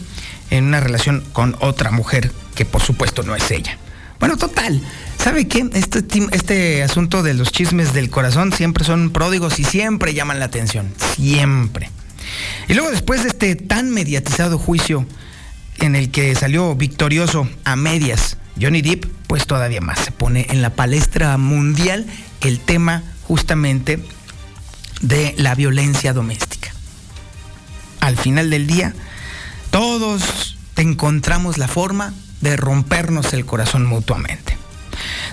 en 0.50 0.64
una 0.64 0.80
relación 0.80 1.24
con 1.34 1.56
otra 1.60 1.92
mujer 1.92 2.32
que 2.56 2.66
por 2.66 2.82
supuesto 2.82 3.24
no 3.24 3.36
es 3.36 3.50
ella. 3.52 3.78
Bueno, 4.20 4.38
total. 4.38 4.82
¿Sabe 5.20 5.48
qué? 5.48 5.70
Este, 5.74 6.04
este 6.32 6.84
asunto 6.84 7.22
de 7.22 7.34
los 7.34 7.52
chismes 7.52 7.94
del 7.94 8.10
corazón 8.10 8.52
siempre 8.52 8.84
son 8.84 9.12
pródigos 9.12 9.60
y 9.60 9.64
siempre 9.64 10.14
llaman 10.14 10.40
la 10.40 10.46
atención. 10.46 10.92
Siempre. 11.16 11.92
Y 12.68 12.74
luego 12.74 12.92
después 12.92 13.24
de 13.24 13.30
este 13.30 13.56
tan 13.56 13.92
mediatizado 13.92 14.58
juicio 14.58 15.06
en 15.80 15.96
el 15.96 16.12
que 16.12 16.34
salió 16.36 16.76
victorioso 16.76 17.48
a 17.64 17.76
medias 17.76 18.38
Johnny 18.60 18.82
Depp, 18.82 19.06
pues 19.28 19.46
todavía 19.46 19.82
más 19.82 20.00
se 20.00 20.12
pone 20.12 20.48
en 20.50 20.62
la 20.62 20.72
palestra 20.72 21.38
mundial 21.38 22.06
el 22.42 22.60
tema 22.60 23.04
justamente 23.24 24.00
de 25.02 25.36
la 25.38 25.56
violencia 25.56 26.14
doméstica. 26.14 26.72
Al 28.00 28.18
final 28.18 28.50
del 28.50 28.68
día, 28.68 28.94
todos 29.70 30.58
encontramos 30.76 31.58
la 31.58 31.68
forma 31.68 32.14
de 32.42 32.56
rompernos 32.56 33.34
el 33.34 33.46
corazón 33.46 33.86
mutuamente. 33.86 34.58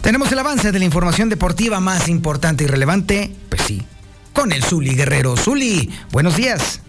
Tenemos 0.03 0.31
el 0.33 0.39
avance 0.39 0.73
de 0.73 0.79
la 0.79 0.85
información 0.85 1.29
deportiva 1.29 1.81
más 1.81 2.09
importante 2.09 2.65
y 2.65 2.67
relevante, 2.67 3.31
pues 3.49 3.63
sí, 3.63 3.83
con 4.33 4.53
el 4.53 4.63
Zuli 4.63 4.95
Guerrero. 4.95 5.37
Zuli, 5.37 5.91
buenos 6.11 6.37
días. 6.37 6.83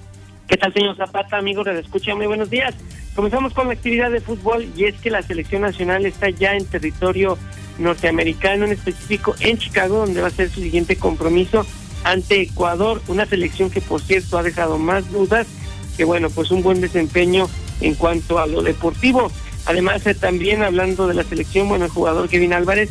¿Qué 0.47 0.57
tal, 0.57 0.73
señor 0.73 0.97
Zapata, 0.97 1.37
amigos 1.37 1.65
de 1.65 1.79
Escucha? 1.79 2.13
Muy 2.13 2.27
buenos 2.27 2.49
días. 2.49 2.73
Comenzamos 3.15 3.53
con 3.53 3.67
la 3.67 3.73
actividad 3.73 4.11
de 4.11 4.19
fútbol 4.19 4.67
y 4.75 4.85
es 4.85 4.95
que 4.95 5.09
la 5.09 5.21
selección 5.21 5.61
nacional 5.61 6.05
está 6.05 6.29
ya 6.29 6.55
en 6.55 6.65
territorio 6.65 7.37
norteamericano, 7.79 8.65
en 8.65 8.73
específico 8.73 9.35
en 9.39 9.57
Chicago, 9.57 9.99
donde 9.99 10.21
va 10.21 10.27
a 10.27 10.31
ser 10.31 10.49
su 10.49 10.61
siguiente 10.61 10.97
compromiso 10.97 11.65
ante 12.03 12.41
Ecuador, 12.41 13.01
una 13.07 13.25
selección 13.25 13.69
que 13.69 13.81
por 13.81 14.01
cierto 14.01 14.37
ha 14.37 14.43
dejado 14.43 14.77
más 14.77 15.09
dudas 15.11 15.47
que 15.95 16.03
bueno, 16.03 16.29
pues 16.29 16.51
un 16.51 16.61
buen 16.61 16.81
desempeño 16.81 17.49
en 17.81 17.95
cuanto 17.95 18.39
a 18.39 18.47
lo 18.47 18.61
deportivo. 18.61 19.31
Además, 19.65 20.05
eh, 20.05 20.13
también 20.13 20.61
hablando 20.61 21.07
de 21.07 21.13
la 21.13 21.23
selección, 21.23 21.69
bueno, 21.69 21.85
el 21.85 21.91
jugador 21.91 22.29
Kevin 22.29 22.53
Álvarez, 22.53 22.89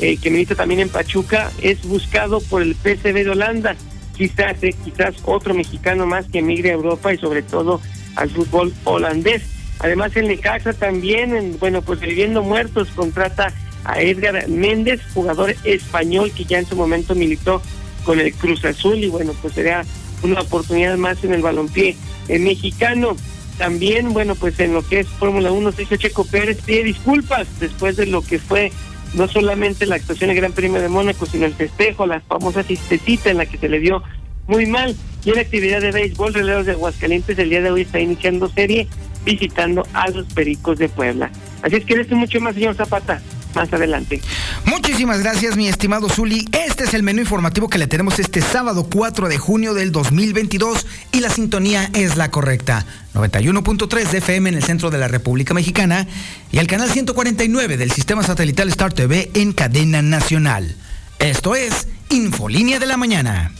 eh, 0.00 0.16
que 0.16 0.30
milita 0.30 0.54
también 0.54 0.80
en 0.80 0.88
Pachuca, 0.88 1.50
es 1.60 1.82
buscado 1.82 2.40
por 2.40 2.62
el 2.62 2.74
PSV 2.74 3.24
de 3.24 3.30
Holanda. 3.30 3.76
Quizás, 4.16 4.62
eh, 4.62 4.74
quizás 4.84 5.14
otro 5.24 5.54
mexicano 5.54 6.06
más 6.06 6.26
que 6.26 6.38
emigre 6.38 6.70
a 6.70 6.74
Europa 6.74 7.12
y 7.12 7.18
sobre 7.18 7.42
todo 7.42 7.80
al 8.16 8.30
fútbol 8.30 8.72
holandés. 8.84 9.42
Además, 9.82 10.16
el 10.16 10.28
Necaxa 10.28 10.72
también, 10.72 11.56
bueno, 11.58 11.82
pues 11.82 12.00
viviendo 12.00 12.42
muertos, 12.42 12.88
contrata 12.94 13.52
a 13.84 14.00
Edgar 14.00 14.48
Méndez, 14.48 15.00
jugador 15.12 15.54
español 15.64 16.30
que 16.30 16.44
ya 16.44 16.58
en 16.58 16.66
su 16.66 16.76
momento 16.76 17.14
militó 17.14 17.60
con 18.04 18.20
el 18.20 18.32
Cruz 18.34 18.64
Azul 18.64 18.98
y 18.98 19.08
bueno, 19.08 19.32
pues 19.42 19.54
sería 19.54 19.84
una 20.22 20.40
oportunidad 20.40 20.96
más 20.96 21.22
en 21.24 21.32
el 21.32 21.42
balompié 21.42 21.96
el 22.28 22.42
mexicano. 22.42 23.16
También, 23.58 24.12
bueno, 24.12 24.34
pues 24.34 24.58
en 24.60 24.72
lo 24.72 24.86
que 24.86 25.00
es 25.00 25.08
Fórmula 25.08 25.52
1, 25.52 25.72
se 25.72 25.98
Checo 25.98 26.24
Pérez 26.24 26.62
pide 26.64 26.84
disculpas 26.84 27.46
después 27.60 27.96
de 27.96 28.06
lo 28.06 28.22
que 28.22 28.38
fue 28.38 28.72
no 29.14 29.28
solamente 29.28 29.84
la 29.84 29.96
actuación 29.96 30.30
en 30.30 30.36
el 30.36 30.40
Gran 30.40 30.52
Premio 30.52 30.80
de 30.80 30.88
Mónaco, 30.88 31.26
sino 31.26 31.44
el 31.44 31.54
festejo, 31.54 32.06
la 32.06 32.20
famosa 32.20 32.62
cistecita 32.62 33.30
en 33.30 33.38
la 33.38 33.46
que 33.46 33.58
se 33.58 33.68
le 33.68 33.78
dio 33.78 34.02
muy 34.46 34.66
mal. 34.66 34.96
Y 35.24 35.30
en 35.30 35.36
la 35.36 35.42
actividad 35.42 35.80
de 35.80 35.92
béisbol, 35.92 36.34
Releros 36.34 36.66
de 36.66 36.72
Aguascalientes 36.72 37.38
el 37.38 37.50
día 37.50 37.60
de 37.60 37.70
hoy 37.70 37.82
está 37.82 38.00
iniciando 38.00 38.48
serie 38.48 38.88
visitando 39.24 39.86
a 39.92 40.08
los 40.10 40.26
Pericos 40.32 40.78
de 40.78 40.88
Puebla. 40.88 41.30
Así 41.62 41.76
es 41.76 41.84
que 41.84 41.94
esto 41.94 42.16
mucho 42.16 42.40
más, 42.40 42.54
señor 42.54 42.74
Zapata 42.74 43.20
más 43.54 43.72
adelante. 43.72 44.20
Muchísimas 44.64 45.20
gracias, 45.20 45.56
mi 45.56 45.68
estimado 45.68 46.08
Zuli. 46.08 46.48
Este 46.52 46.84
es 46.84 46.94
el 46.94 47.02
menú 47.02 47.20
informativo 47.20 47.68
que 47.68 47.78
le 47.78 47.86
tenemos 47.86 48.18
este 48.18 48.40
sábado 48.40 48.88
4 48.92 49.28
de 49.28 49.38
junio 49.38 49.74
del 49.74 49.92
2022 49.92 50.86
y 51.12 51.20
la 51.20 51.30
sintonía 51.30 51.90
es 51.94 52.16
la 52.16 52.30
correcta. 52.30 52.86
91.3 53.14 54.10
de 54.10 54.18
FM 54.18 54.48
en 54.50 54.54
el 54.56 54.62
centro 54.62 54.90
de 54.90 54.98
la 54.98 55.08
República 55.08 55.54
Mexicana 55.54 56.06
y 56.50 56.58
el 56.58 56.66
canal 56.66 56.90
149 56.90 57.76
del 57.76 57.90
sistema 57.92 58.22
satelital 58.22 58.68
Star 58.68 58.92
TV 58.92 59.30
en 59.34 59.52
cadena 59.52 60.02
nacional. 60.02 60.74
Esto 61.18 61.54
es 61.54 61.88
Infolínea 62.10 62.78
de 62.78 62.86
la 62.86 62.96
Mañana. 62.96 63.52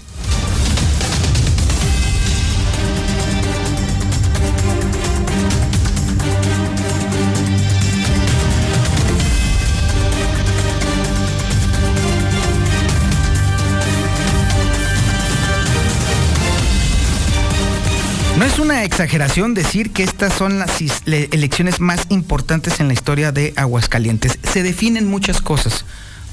No 18.43 18.49
es 18.49 18.59
una 18.59 18.83
exageración 18.83 19.55
decir 19.55 19.93
que 19.93 20.03
estas 20.03 20.33
son 20.33 20.59
las 20.59 20.83
elecciones 21.07 21.79
más 21.79 22.07
importantes 22.09 22.81
en 22.81 22.89
la 22.89 22.93
historia 22.93 23.31
de 23.31 23.53
Aguascalientes. 23.55 24.37
Se 24.43 24.65
definen 24.65 25.07
muchas 25.07 25.41
cosas 25.41 25.85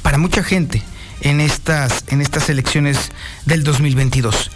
para 0.01 0.17
mucha 0.17 0.41
gente 0.41 0.81
en 1.21 1.39
estas, 1.39 2.05
en 2.07 2.21
estas 2.21 2.49
elecciones 2.49 3.11
del 3.45 3.63
2022. 3.63 4.49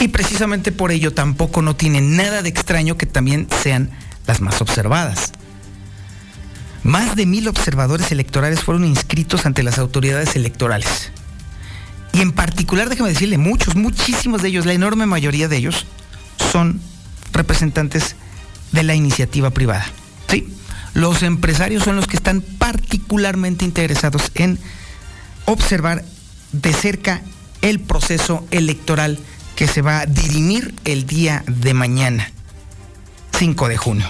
Y 0.00 0.08
precisamente 0.08 0.72
por 0.72 0.90
ello 0.90 1.12
tampoco 1.12 1.62
no 1.62 1.76
tiene 1.76 2.00
nada 2.00 2.42
de 2.42 2.48
extraño 2.48 2.96
que 2.96 3.06
también 3.06 3.46
sean 3.62 3.90
las 4.26 4.40
más 4.40 4.60
observadas. 4.60 5.30
Más 6.82 7.14
de 7.14 7.24
mil 7.24 7.46
observadores 7.46 8.10
electorales 8.10 8.64
fueron 8.64 8.84
inscritos 8.84 9.46
ante 9.46 9.62
las 9.62 9.78
autoridades 9.78 10.34
electorales. 10.34 11.12
Y 12.12 12.20
en 12.20 12.32
particular, 12.32 12.88
déjeme 12.88 13.10
decirle, 13.10 13.38
muchos, 13.38 13.76
muchísimos 13.76 14.42
de 14.42 14.48
ellos, 14.48 14.66
la 14.66 14.72
enorme 14.72 15.06
mayoría 15.06 15.46
de 15.46 15.56
ellos, 15.56 15.86
son 16.50 16.80
representantes 17.32 18.16
de 18.72 18.82
la 18.82 18.94
iniciativa 18.94 19.50
privada. 19.50 19.86
¿sí? 20.28 20.48
Los 20.94 21.22
empresarios 21.22 21.84
son 21.84 21.96
los 21.96 22.06
que 22.06 22.16
están 22.16 22.40
particularmente 22.40 23.64
interesados 23.64 24.30
en 24.34 24.58
observar 25.44 26.04
de 26.52 26.72
cerca 26.72 27.22
el 27.62 27.80
proceso 27.80 28.46
electoral 28.50 29.18
que 29.56 29.68
se 29.68 29.82
va 29.82 30.00
a 30.00 30.06
dirimir 30.06 30.74
el 30.84 31.06
día 31.06 31.44
de 31.46 31.74
mañana, 31.74 32.30
5 33.38 33.68
de 33.68 33.76
junio. 33.76 34.08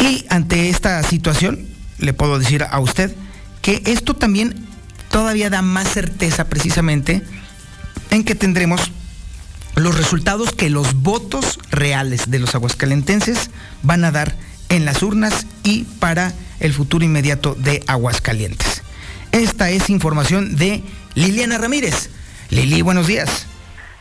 Y 0.00 0.24
ante 0.28 0.70
esta 0.70 1.02
situación, 1.02 1.66
le 1.98 2.12
puedo 2.12 2.38
decir 2.38 2.64
a 2.68 2.80
usted 2.80 3.14
que 3.62 3.82
esto 3.86 4.14
también 4.14 4.66
todavía 5.10 5.50
da 5.50 5.62
más 5.62 5.88
certeza 5.88 6.44
precisamente 6.48 7.22
en 8.10 8.24
que 8.24 8.34
tendremos 8.34 8.92
los 9.76 9.96
resultados 9.96 10.52
que 10.52 10.70
los 10.70 10.94
votos 10.94 11.58
reales 11.70 12.30
de 12.30 12.38
los 12.38 12.54
aguascalentenses 12.54 13.50
van 13.82 14.04
a 14.04 14.10
dar 14.10 14.34
en 14.68 14.84
las 14.84 15.02
urnas 15.02 15.46
y 15.62 15.84
para 15.84 16.32
el 16.60 16.72
futuro 16.72 17.04
inmediato 17.04 17.54
de 17.54 17.84
Aguascalientes. 17.86 18.82
Esta 19.32 19.70
es 19.70 19.90
información 19.90 20.56
de 20.56 20.82
Liliana 21.14 21.58
Ramírez. 21.58 22.08
Lili, 22.50 22.82
buenos 22.82 23.06
días. 23.06 23.46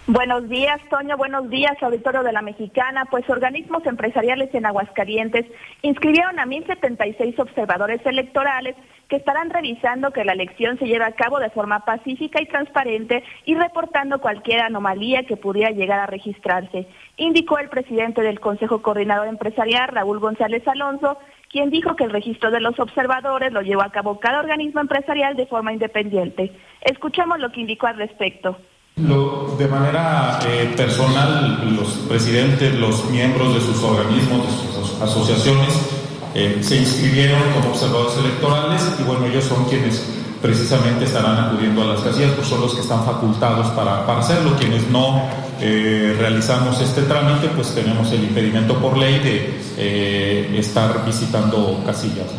Buenos 0.07 0.47
días, 0.49 0.79
Toño. 0.91 1.17
Buenos 1.17 1.49
días, 1.49 1.81
auditorio 1.81 2.21
de 2.21 2.31
la 2.31 2.43
Mexicana. 2.43 3.05
Pues 3.05 3.27
organismos 3.27 3.83
empresariales 3.87 4.53
en 4.53 4.67
Aguascalientes 4.67 5.47
inscribieron 5.81 6.37
a 6.37 6.45
1.076 6.45 7.39
observadores 7.39 8.05
electorales 8.05 8.75
que 9.09 9.15
estarán 9.15 9.49
revisando 9.49 10.11
que 10.11 10.23
la 10.23 10.33
elección 10.33 10.77
se 10.77 10.85
lleve 10.85 11.05
a 11.05 11.13
cabo 11.13 11.39
de 11.39 11.49
forma 11.49 11.85
pacífica 11.85 12.39
y 12.39 12.45
transparente 12.45 13.23
y 13.45 13.55
reportando 13.55 14.21
cualquier 14.21 14.61
anomalía 14.61 15.23
que 15.23 15.37
pudiera 15.37 15.71
llegar 15.71 15.99
a 15.99 16.05
registrarse, 16.05 16.87
indicó 17.17 17.57
el 17.57 17.69
presidente 17.69 18.21
del 18.21 18.39
Consejo 18.39 18.83
Coordinador 18.83 19.27
Empresarial, 19.27 19.87
Raúl 19.87 20.19
González 20.19 20.67
Alonso, 20.67 21.17
quien 21.49 21.71
dijo 21.71 21.95
que 21.95 22.03
el 22.03 22.11
registro 22.11 22.51
de 22.51 22.61
los 22.61 22.79
observadores 22.79 23.51
lo 23.51 23.63
llevó 23.63 23.81
a 23.81 23.91
cabo 23.91 24.19
cada 24.19 24.39
organismo 24.39 24.81
empresarial 24.81 25.35
de 25.35 25.47
forma 25.47 25.73
independiente. 25.73 26.51
Escuchemos 26.81 27.39
lo 27.39 27.51
que 27.51 27.61
indicó 27.61 27.87
al 27.87 27.97
respecto 27.97 28.55
de 28.95 29.67
manera 29.67 30.39
eh, 30.47 30.73
personal, 30.77 31.75
los 31.75 31.89
presidentes, 32.07 32.73
los 32.75 33.09
miembros 33.09 33.53
de 33.53 33.59
sus 33.59 33.83
organismos, 33.83 34.45
de 34.45 34.79
sus 34.79 35.01
asociaciones, 35.01 35.91
eh, 36.33 36.59
se 36.61 36.77
inscribieron 36.77 37.41
como 37.53 37.71
observadores 37.71 38.17
electorales 38.19 38.95
y 38.97 39.03
bueno, 39.03 39.25
ellos 39.25 39.43
son 39.43 39.65
quienes 39.65 40.13
precisamente 40.41 41.05
estarán 41.05 41.37
acudiendo 41.37 41.81
a 41.81 41.87
las 41.87 42.01
casillas, 42.01 42.31
pues 42.35 42.47
son 42.47 42.61
los 42.61 42.73
que 42.73 42.81
están 42.81 43.03
facultados 43.03 43.67
para, 43.71 44.05
para 44.05 44.19
hacerlo. 44.19 44.55
Quienes 44.57 44.89
no 44.89 45.23
eh, 45.59 46.15
realizamos 46.17 46.79
este 46.79 47.01
trámite, 47.01 47.49
pues 47.49 47.75
tenemos 47.75 48.09
el 48.13 48.23
impedimento 48.23 48.79
por 48.79 48.97
ley 48.97 49.19
de 49.19 50.57
estar 50.57 51.05
visitando 51.05 51.81
casillas. 51.85 52.33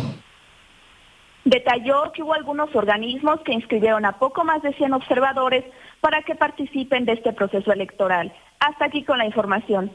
Detalló 1.45 2.11
que 2.13 2.25
hubo 2.25 2.35
algunos 2.35 2.75
organismos 2.75 3.41
que 3.45 3.53
inscribieron 3.53 4.05
a 4.05 4.19
poco 4.19 4.43
más 4.43 4.63
de 4.63 4.73
100 4.73 4.95
observadores 4.95 5.65
para 6.07 6.23
que 6.23 6.37
participen 6.37 7.05
de 7.05 7.15
este 7.15 7.33
proceso 7.33 7.73
electoral. 7.73 8.33
Hasta 8.61 8.85
aquí 8.85 9.03
con 9.03 9.19
la 9.19 9.27
información. 9.27 9.91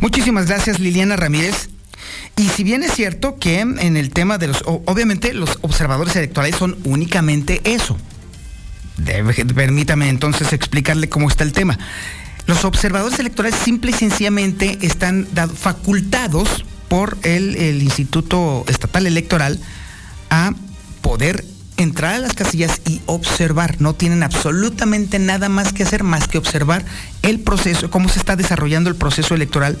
Muchísimas 0.00 0.48
gracias 0.48 0.80
Liliana 0.80 1.14
Ramírez. 1.14 1.70
Y 2.36 2.48
si 2.48 2.64
bien 2.64 2.82
es 2.82 2.90
cierto 2.90 3.38
que 3.38 3.60
en 3.60 3.96
el 3.96 4.12
tema 4.12 4.38
de 4.38 4.48
los, 4.48 4.64
obviamente 4.66 5.32
los 5.32 5.60
observadores 5.62 6.16
electorales 6.16 6.56
son 6.56 6.78
únicamente 6.82 7.60
eso. 7.62 7.96
permítame 9.54 10.08
entonces 10.08 10.52
explicarle 10.52 11.08
cómo 11.08 11.28
está 11.28 11.44
el 11.44 11.52
tema. 11.52 11.78
Los 12.48 12.64
observadores 12.64 13.20
electorales 13.20 13.56
simple 13.56 13.92
y 13.92 13.94
sencillamente 13.94 14.78
están 14.82 15.28
facultados 15.54 16.64
por 16.88 17.16
el, 17.22 17.54
el 17.54 17.84
Instituto 17.84 18.64
Estatal 18.66 19.06
Electoral 19.06 19.60
a 20.28 20.54
poder 21.02 21.44
entrar 21.82 22.14
a 22.14 22.18
las 22.18 22.34
casillas 22.34 22.80
y 22.86 23.00
observar. 23.06 23.80
No 23.80 23.94
tienen 23.94 24.22
absolutamente 24.22 25.18
nada 25.18 25.48
más 25.48 25.72
que 25.72 25.82
hacer 25.82 26.02
más 26.02 26.28
que 26.28 26.38
observar 26.38 26.84
el 27.22 27.40
proceso, 27.40 27.90
cómo 27.90 28.08
se 28.08 28.18
está 28.18 28.36
desarrollando 28.36 28.90
el 28.90 28.96
proceso 28.96 29.34
electoral 29.34 29.78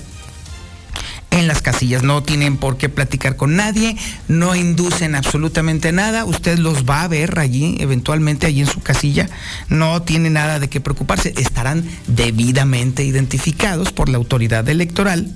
en 1.32 1.48
las 1.48 1.62
casillas. 1.62 2.02
No 2.02 2.22
tienen 2.22 2.56
por 2.56 2.76
qué 2.76 2.88
platicar 2.88 3.36
con 3.36 3.56
nadie, 3.56 3.96
no 4.28 4.54
inducen 4.54 5.14
absolutamente 5.14 5.90
nada. 5.92 6.24
Usted 6.24 6.58
los 6.58 6.84
va 6.84 7.02
a 7.02 7.08
ver 7.08 7.38
allí, 7.38 7.76
eventualmente 7.80 8.46
allí 8.46 8.60
en 8.60 8.66
su 8.66 8.80
casilla. 8.80 9.28
No 9.68 10.02
tiene 10.02 10.30
nada 10.30 10.60
de 10.60 10.68
qué 10.68 10.80
preocuparse. 10.80 11.34
Estarán 11.36 11.84
debidamente 12.06 13.04
identificados 13.04 13.92
por 13.92 14.08
la 14.08 14.18
autoridad 14.18 14.68
electoral 14.68 15.32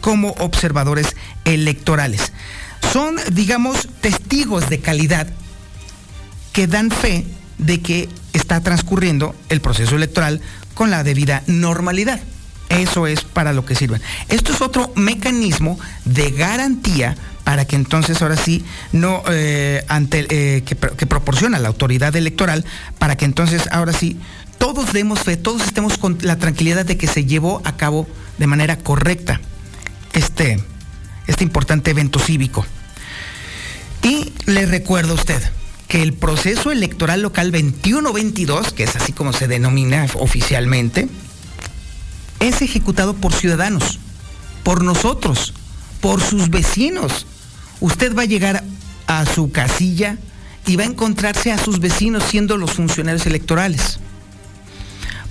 como 0.00 0.30
observadores 0.38 1.16
electorales. 1.44 2.32
Son, 2.92 3.16
digamos, 3.32 3.88
testigos 4.00 4.68
de 4.68 4.80
calidad 4.80 5.26
que 6.54 6.66
dan 6.68 6.90
fe 6.90 7.26
de 7.58 7.82
que 7.82 8.08
está 8.32 8.62
transcurriendo 8.62 9.34
el 9.50 9.60
proceso 9.60 9.96
electoral 9.96 10.40
con 10.72 10.90
la 10.90 11.02
debida 11.02 11.42
normalidad. 11.46 12.20
Eso 12.70 13.06
es 13.06 13.22
para 13.22 13.52
lo 13.52 13.66
que 13.66 13.74
sirven. 13.74 14.00
Esto 14.28 14.52
es 14.52 14.62
otro 14.62 14.90
mecanismo 14.94 15.78
de 16.04 16.30
garantía 16.30 17.16
para 17.42 17.66
que 17.66 17.76
entonces 17.76 18.22
ahora 18.22 18.36
sí 18.36 18.64
no 18.92 19.22
eh, 19.28 19.84
eh, 19.90 20.62
que, 20.64 20.76
que, 20.76 21.06
proporciona 21.06 21.58
la 21.58 21.68
autoridad 21.68 22.16
electoral 22.16 22.64
para 22.98 23.16
que 23.16 23.26
entonces 23.26 23.68
ahora 23.70 23.92
sí 23.92 24.18
todos 24.56 24.92
demos 24.92 25.20
fe, 25.20 25.36
todos 25.36 25.62
estemos 25.62 25.98
con 25.98 26.18
la 26.22 26.38
tranquilidad 26.38 26.86
de 26.86 26.96
que 26.96 27.08
se 27.08 27.26
llevó 27.26 27.60
a 27.64 27.76
cabo 27.76 28.08
de 28.38 28.46
manera 28.46 28.78
correcta 28.78 29.40
este, 30.12 30.58
este 31.26 31.44
importante 31.44 31.90
evento 31.90 32.20
cívico. 32.20 32.64
Y 34.02 34.32
le 34.46 34.66
recuerdo 34.66 35.12
a 35.12 35.16
usted, 35.16 35.42
que 35.88 36.02
el 36.02 36.12
proceso 36.12 36.72
electoral 36.72 37.22
local 37.22 37.52
21-22, 37.52 38.72
que 38.72 38.84
es 38.84 38.96
así 38.96 39.12
como 39.12 39.32
se 39.32 39.48
denomina 39.48 40.06
oficialmente, 40.14 41.08
es 42.40 42.62
ejecutado 42.62 43.14
por 43.14 43.32
ciudadanos, 43.32 43.98
por 44.62 44.82
nosotros, 44.82 45.54
por 46.00 46.20
sus 46.20 46.50
vecinos. 46.50 47.26
Usted 47.80 48.14
va 48.16 48.22
a 48.22 48.26
llegar 48.26 48.64
a 49.06 49.26
su 49.26 49.50
casilla 49.50 50.18
y 50.66 50.76
va 50.76 50.84
a 50.84 50.86
encontrarse 50.86 51.52
a 51.52 51.58
sus 51.58 51.80
vecinos 51.80 52.24
siendo 52.24 52.56
los 52.56 52.72
funcionarios 52.72 53.26
electorales. 53.26 53.98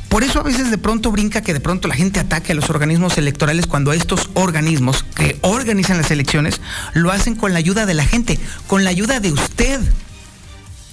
Por 0.09 0.23
eso 0.23 0.39
a 0.39 0.43
veces 0.43 0.69
de 0.69 0.77
pronto 0.77 1.11
brinca 1.11 1.41
que 1.41 1.55
de 1.55 1.59
pronto 1.59 1.87
la 1.87 1.95
gente 1.95 2.19
ataque 2.19 2.51
a 2.51 2.55
los 2.55 2.69
organismos 2.69 3.17
electorales 3.17 3.65
cuando 3.65 3.93
estos 3.93 4.29
organismos 4.35 5.03
que 5.15 5.39
organizan 5.41 5.97
las 5.97 6.11
elecciones 6.11 6.61
lo 6.93 7.11
hacen 7.11 7.33
con 7.33 7.51
la 7.51 7.57
ayuda 7.57 7.87
de 7.87 7.95
la 7.95 8.05
gente, 8.05 8.39
con 8.67 8.83
la 8.83 8.91
ayuda 8.91 9.19
de 9.19 9.31
usted, 9.31 9.81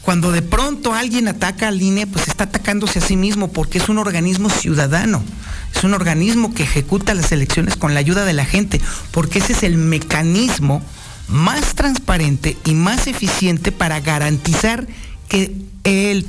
cuando 0.03 0.33
de 0.33 0.43
pronto 0.43 0.95
alguien 0.95 1.29
ataca 1.29 1.69
al 1.69 1.81
INE, 1.81 2.07
pues 2.07 2.29
está 2.29 2.45
atacándose 2.45 2.99
a 2.99 3.03
sí 3.03 3.17
mismo 3.17 3.53
porque 3.53 3.79
es 3.79 3.89
un 3.89 3.99
organismo 3.99 4.49
ciudadano, 4.49 5.23
es 5.75 5.85
un 5.85 5.95
organismo 5.95 6.55
que 6.55 6.63
ejecuta 6.63 7.15
las 7.15 7.33
elecciones 7.33 7.77
con 7.77 7.95
la 7.95 8.01
ayuda 8.01 8.25
de 8.25 8.33
la 8.33 8.45
gente, 8.45 8.81
porque 9.11 9.41
ese 9.41 9.53
es 9.53 9.63
el 9.63 9.77
mecanismo 9.77 10.83
más 11.29 11.75
transparente 11.75 12.57
y 12.65 12.75
más 12.75 13.07
eficiente 13.07 13.73
para 13.73 14.01
garantizar 14.01 14.87
que 15.29 15.55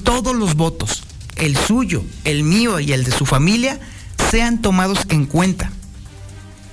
todos 0.04 0.36
los 0.36 0.56
votos, 0.56 1.04
el 1.38 1.58
suyo, 1.58 2.04
el 2.24 2.44
mío 2.44 2.80
y 2.80 2.94
el 2.94 3.04
de 3.04 3.12
su 3.12 3.26
familia, 3.26 3.80
sean 4.30 4.62
tomados 4.62 5.00
en 5.10 5.26
cuenta. 5.26 5.72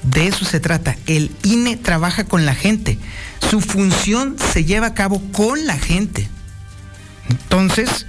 De 0.02 0.26
eso 0.26 0.44
se 0.44 0.60
trata. 0.60 0.96
El 1.06 1.30
INE 1.42 1.76
trabaja 1.76 2.24
con 2.24 2.44
la 2.46 2.54
gente. 2.54 2.98
Su 3.50 3.60
función 3.60 4.36
se 4.52 4.64
lleva 4.64 4.88
a 4.88 4.94
cabo 4.94 5.20
con 5.32 5.66
la 5.66 5.78
gente. 5.78 6.28
Entonces, 7.28 8.06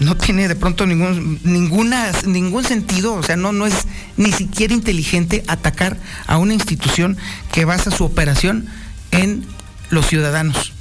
no 0.00 0.16
tiene 0.16 0.48
de 0.48 0.56
pronto 0.56 0.86
ningún, 0.86 1.38
ningún 1.44 2.64
sentido, 2.64 3.14
o 3.14 3.22
sea, 3.22 3.36
no, 3.36 3.52
no 3.52 3.66
es 3.66 3.86
ni 4.16 4.32
siquiera 4.32 4.72
inteligente 4.72 5.44
atacar 5.46 5.98
a 6.26 6.38
una 6.38 6.54
institución 6.54 7.18
que 7.52 7.66
basa 7.66 7.90
su 7.90 8.04
operación 8.04 8.66
en 9.10 9.44
los 9.90 10.06
ciudadanos, 10.06 10.72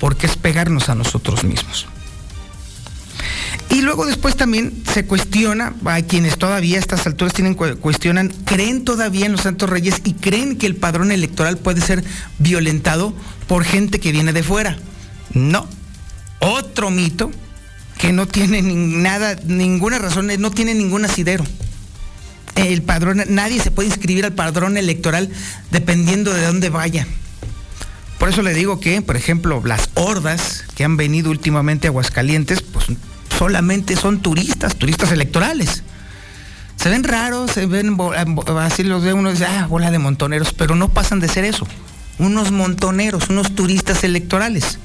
porque 0.00 0.26
es 0.26 0.36
pegarnos 0.36 0.88
a 0.88 0.94
nosotros 0.94 1.44
mismos. 1.44 1.86
Y 3.70 3.82
luego 3.82 4.06
después 4.06 4.34
también 4.34 4.82
se 4.90 5.04
cuestiona, 5.04 5.74
hay 5.84 6.04
quienes 6.04 6.38
todavía 6.38 6.78
a 6.78 6.80
estas 6.80 7.06
alturas 7.06 7.34
tienen 7.34 7.54
cuestionan, 7.54 8.28
creen 8.46 8.84
todavía 8.84 9.26
en 9.26 9.32
los 9.32 9.42
Santos 9.42 9.68
Reyes 9.68 10.00
y 10.04 10.14
creen 10.14 10.56
que 10.56 10.66
el 10.66 10.74
padrón 10.74 11.12
electoral 11.12 11.58
puede 11.58 11.82
ser 11.82 12.02
violentado 12.38 13.12
por 13.46 13.64
gente 13.64 14.00
que 14.00 14.12
viene 14.12 14.32
de 14.32 14.42
fuera. 14.42 14.78
No, 15.34 15.68
otro 16.40 16.90
mito 16.90 17.30
que 17.98 18.12
no 18.12 18.26
tiene 18.26 18.62
nada, 18.62 19.36
ninguna 19.44 19.98
razón, 19.98 20.30
no 20.38 20.50
tiene 20.50 20.74
ningún 20.74 21.04
asidero. 21.04 21.44
El 22.54 22.82
padrón, 22.82 23.22
nadie 23.28 23.60
se 23.60 23.70
puede 23.70 23.88
inscribir 23.88 24.24
al 24.24 24.32
padrón 24.32 24.76
electoral 24.76 25.30
dependiendo 25.70 26.32
de 26.32 26.46
dónde 26.46 26.70
vaya. 26.70 27.06
Por 28.18 28.28
eso 28.28 28.42
le 28.42 28.54
digo 28.54 28.80
que, 28.80 29.00
por 29.02 29.16
ejemplo, 29.16 29.62
las 29.64 29.90
hordas 29.94 30.64
que 30.74 30.84
han 30.84 30.96
venido 30.96 31.30
últimamente 31.30 31.86
a 31.86 31.90
Aguascalientes, 31.90 32.62
pues 32.62 32.86
solamente 33.36 33.94
son 33.96 34.20
turistas, 34.20 34.76
turistas 34.76 35.12
electorales. 35.12 35.84
Se 36.76 36.88
ven 36.88 37.04
raros, 37.04 37.52
se 37.52 37.66
ven, 37.66 37.96
así 38.60 38.82
los 38.84 39.04
ve 39.04 39.12
uno 39.12 39.30
dice, 39.30 39.46
ah, 39.46 39.66
bola 39.68 39.90
de 39.90 39.98
montoneros, 39.98 40.52
pero 40.52 40.74
no 40.74 40.88
pasan 40.88 41.20
de 41.20 41.28
ser 41.28 41.44
eso. 41.44 41.66
Unos 42.18 42.50
montoneros, 42.50 43.28
unos 43.28 43.54
turistas 43.54 44.02
electorales 44.02 44.78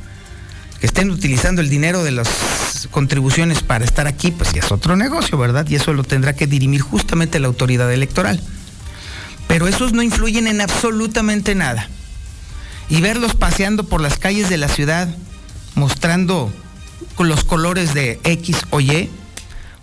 estén 0.83 1.09
utilizando 1.09 1.61
el 1.61 1.69
dinero 1.69 2.03
de 2.03 2.11
las 2.11 2.89
contribuciones 2.91 3.63
para 3.63 3.85
estar 3.85 4.05
aquí, 4.05 4.31
pues 4.31 4.51
ya 4.51 4.59
es 4.59 4.71
otro 4.71 4.97
negocio, 4.97 5.37
¿verdad? 5.37 5.65
Y 5.69 5.75
eso 5.75 5.93
lo 5.93 6.03
tendrá 6.03 6.35
que 6.35 6.45
dirimir 6.45 6.81
justamente 6.81 7.39
la 7.39 7.47
autoridad 7.47 7.91
electoral. 7.91 8.41
Pero 9.47 9.67
esos 9.67 9.93
no 9.93 10.03
influyen 10.03 10.45
en 10.45 10.59
absolutamente 10.59 11.55
nada. 11.55 11.87
Y 12.89 12.99
verlos 12.99 13.33
paseando 13.33 13.85
por 13.85 14.01
las 14.01 14.19
calles 14.19 14.49
de 14.49 14.57
la 14.57 14.67
ciudad, 14.67 15.07
mostrando 15.75 16.51
los 17.17 17.45
colores 17.45 17.93
de 17.93 18.19
X 18.25 18.57
o 18.69 18.81
Y, 18.81 19.09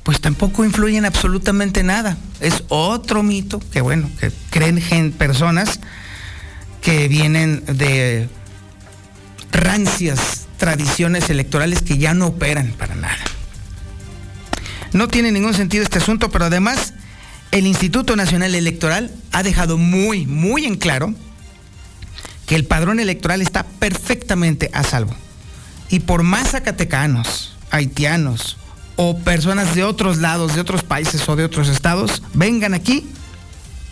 pues 0.03 0.21
tampoco 0.21 0.67
influyen 0.67 1.07
absolutamente 1.07 1.83
nada. 1.83 2.19
Es 2.41 2.63
otro 2.69 3.23
mito 3.23 3.59
que, 3.73 3.81
bueno, 3.81 4.11
que 4.21 4.31
creen 4.51 5.13
personas 5.13 5.81
que 6.83 7.09
vienen 7.09 7.65
de 7.67 8.29
rancias 9.51 10.40
tradiciones 10.61 11.31
electorales 11.31 11.81
que 11.81 11.97
ya 11.97 12.13
no 12.13 12.27
operan 12.27 12.73
para 12.79 12.95
nada. 12.95 13.17
No 14.93 15.09
tiene 15.09 15.33
ningún 15.33 15.55
sentido 15.55 15.83
este 15.83 15.99
asunto, 15.99 16.31
pero 16.31 16.45
además 16.45 16.93
el 17.51 17.67
Instituto 17.67 18.15
Nacional 18.15 18.55
Electoral 18.55 19.11
ha 19.33 19.43
dejado 19.43 19.79
muy, 19.79 20.27
muy 20.27 20.67
en 20.67 20.77
claro 20.77 21.15
que 22.47 22.57
el 22.57 22.67
padrón 22.67 23.01
electoral 23.01 23.41
está 23.41 23.65
perfectamente 23.65 24.71
a 24.75 24.85
salvo. 24.85 25.17
Y 25.89 26.01
por 26.01 26.25
más 26.25 26.51
zacatecanos, 26.51 27.57
haitianos 27.71 28.59
o 28.97 29.19
personas 29.19 29.75
de 29.75 29.85
otros 29.85 30.19
lados, 30.19 30.55
de 30.55 30.61
otros 30.61 30.83
países 30.83 31.27
o 31.27 31.37
de 31.37 31.45
otros 31.45 31.69
estados, 31.69 32.23
vengan 32.35 32.75
aquí, 32.75 33.09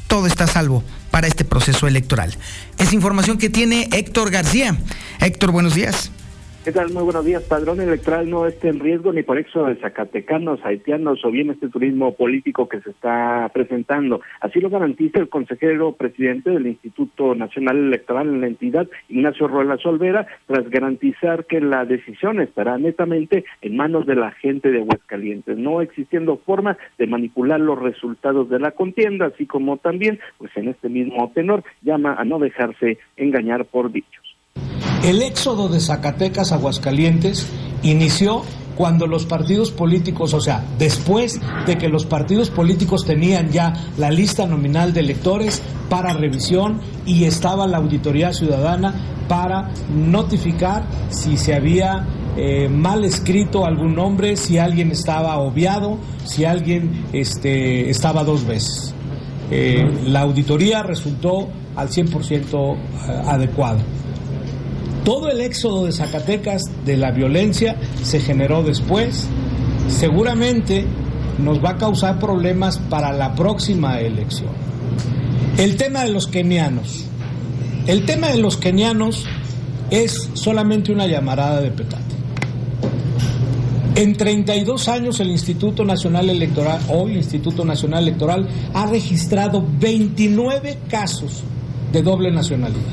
todo 0.07 0.27
está 0.27 0.45
a 0.45 0.49
salvo 0.49 0.85
para 1.11 1.29
este 1.29 1.47
proceso 1.47 1.87
electoral. 1.87 2.37
Es 2.77 2.93
información 2.93 3.39
que 3.39 3.49
tiene 3.49 3.89
Héctor 3.91 4.31
García. 4.31 4.77
Héctor, 5.19 5.51
buenos 5.51 5.75
días. 5.75 6.11
¿Qué 6.69 6.75
tal? 6.75 6.93
Muy 6.93 7.03
buenos 7.03 7.25
días. 7.25 7.45
Padrón 7.45 7.81
electoral 7.81 8.29
no 8.29 8.47
esté 8.47 8.69
en 8.69 8.79
riesgo 8.79 9.11
ni 9.11 9.23
por 9.23 9.39
éxodo 9.39 9.69
de 9.69 9.77
zacatecanos, 9.77 10.61
haitianos 10.63 11.25
o 11.25 11.31
bien 11.31 11.49
este 11.49 11.71
turismo 11.71 12.15
político 12.15 12.69
que 12.69 12.83
se 12.83 12.91
está 12.91 13.51
presentando. 13.55 14.21
Así 14.43 14.61
lo 14.61 14.69
garantiza 14.69 15.19
el 15.19 15.31
consejero 15.31 15.93
presidente 15.93 16.51
del 16.51 16.67
Instituto 16.67 17.35
Nacional 17.35 17.79
Electoral 17.79 18.29
en 18.29 18.43
la 18.43 18.49
entidad, 18.49 18.87
Ignacio 19.09 19.49
Ruela 19.49 19.79
Solvera, 19.79 20.27
tras 20.47 20.69
garantizar 20.69 21.47
que 21.47 21.63
la 21.63 21.87
decisión 21.87 22.39
estará 22.39 22.77
netamente 22.77 23.47
en 23.63 23.75
manos 23.75 24.05
de 24.05 24.17
la 24.17 24.33
gente 24.33 24.71
de 24.71 24.81
Aguascalientes, 24.81 25.57
no 25.57 25.81
existiendo 25.81 26.37
forma 26.37 26.77
de 26.99 27.07
manipular 27.07 27.61
los 27.61 27.79
resultados 27.79 28.51
de 28.51 28.59
la 28.59 28.73
contienda, 28.73 29.29
así 29.29 29.47
como 29.47 29.79
también, 29.79 30.21
pues 30.37 30.55
en 30.55 30.69
este 30.69 30.91
mismo 30.91 31.33
tenor, 31.35 31.65
llama 31.81 32.17
a 32.19 32.27
no 32.27 32.39
dejarse 32.39 32.99
engañar 33.17 33.65
por 33.65 33.91
dichos. 33.91 34.28
El 35.03 35.23
éxodo 35.23 35.69
de 35.69 35.81
Zacatecas 35.81 36.53
a 36.53 36.57
Aguascalientes 36.57 37.47
inició 37.83 38.43
cuando 38.79 39.09
los 39.09 39.27
partidos 39.27 39.73
políticos, 39.73 40.35
o 40.35 40.41
sea, 40.41 40.65
después 40.79 41.41
de 41.67 41.77
que 41.77 41.89
los 41.89 42.07
partidos 42.07 42.49
políticos 42.49 43.05
tenían 43.05 43.51
ya 43.51 43.73
la 43.97 44.09
lista 44.09 44.47
nominal 44.47 44.93
de 44.93 45.01
electores 45.01 45.61
para 45.89 46.13
revisión 46.13 46.81
y 47.05 47.25
estaba 47.25 47.67
la 47.67 47.79
auditoría 47.79 48.33
ciudadana 48.33 48.95
para 49.29 49.71
notificar 49.93 50.85
si 51.11 51.37
se 51.37 51.55
había 51.55 52.07
eh, 52.37 52.69
mal 52.69 53.05
escrito 53.05 53.67
algún 53.67 53.97
nombre, 53.97 54.37
si 54.37 54.59
alguien 54.59 54.93
estaba 54.93 55.39
obviado, 55.39 55.99
si 56.25 56.45
alguien 56.45 57.07
este, 57.13 57.91
estaba 57.91 58.23
dos 58.23 58.47
veces. 58.47 58.95
Eh, 59.51 59.85
la 60.07 60.21
auditoría 60.21 60.85
resultó 60.85 61.49
al 61.75 61.89
100% 61.89 62.77
eh, 62.77 63.23
adecuado. 63.27 63.81
Todo 65.09 65.31
el 65.31 65.41
éxodo 65.41 65.87
de 65.87 65.93
Zacatecas 65.93 66.65
de 66.85 66.99
la 66.99 67.11
violencia 67.13 67.77
se 68.03 68.21
generó 68.21 68.63
después. 68.63 69.27
Seguramente 69.89 70.85
nos 71.39 71.65
va 71.65 71.71
a 71.71 71.79
causar 71.79 72.19
problemas 72.19 72.77
para 72.77 73.15
la 73.15 73.35
próxima 73.35 74.01
elección. 74.01 74.51
El 75.57 75.79
tema 75.79 76.05
de 76.05 76.11
los 76.11 76.27
kenianos. 76.27 77.07
El 77.87 78.05
tema 78.05 78.29
de 78.29 78.37
los 78.37 78.59
kenianos 78.59 79.25
es 79.91 80.29
solamente 80.35 80.93
una 80.93 81.07
llamarada 81.07 81.63
de 81.63 81.71
petate. 81.71 82.05
En 83.95 84.15
32 84.15 84.89
años 84.89 85.21
el 85.21 85.31
Instituto 85.31 85.87
Nacional 85.87 86.29
Electoral, 86.29 86.83
hoy 86.91 87.15
Instituto 87.15 87.65
Nacional 87.65 88.03
Electoral, 88.03 88.47
ha 88.75 88.85
registrado 88.85 89.67
29 89.81 90.81
casos 90.91 91.45
de 91.95 92.03
doble 92.03 92.31
nacionalidad 92.31 92.93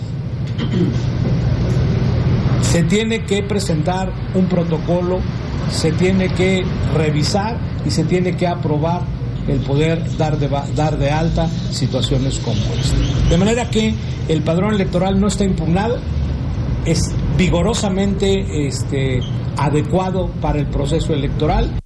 se 2.72 2.84
tiene 2.84 3.24
que 3.24 3.44
presentar 3.44 4.12
un 4.34 4.48
protocolo, 4.48 5.20
se 5.72 5.92
tiene 5.92 6.30
que 6.30 6.64
revisar 6.94 7.58
y 7.86 7.92
se 7.92 8.04
tiene 8.04 8.36
que 8.36 8.48
aprobar 8.48 9.02
el 9.48 9.60
poder 9.60 10.18
dar 10.18 10.38
de, 10.38 10.50
dar 10.76 10.98
de 10.98 11.12
alta 11.12 11.48
situaciones 11.48 12.40
como 12.40 12.58
esta. 12.58 13.30
De 13.30 13.38
manera 13.38 13.70
que 13.70 13.94
el 14.28 14.42
padrón 14.42 14.74
electoral 14.74 15.20
no 15.20 15.28
está 15.28 15.44
impugnado, 15.44 16.00
es 16.86 17.14
vigorosamente 17.38 18.68
este, 18.68 19.20
adecuado 19.58 20.30
para 20.42 20.60
el 20.60 20.68
proceso 20.68 21.14
electoral. 21.14 21.80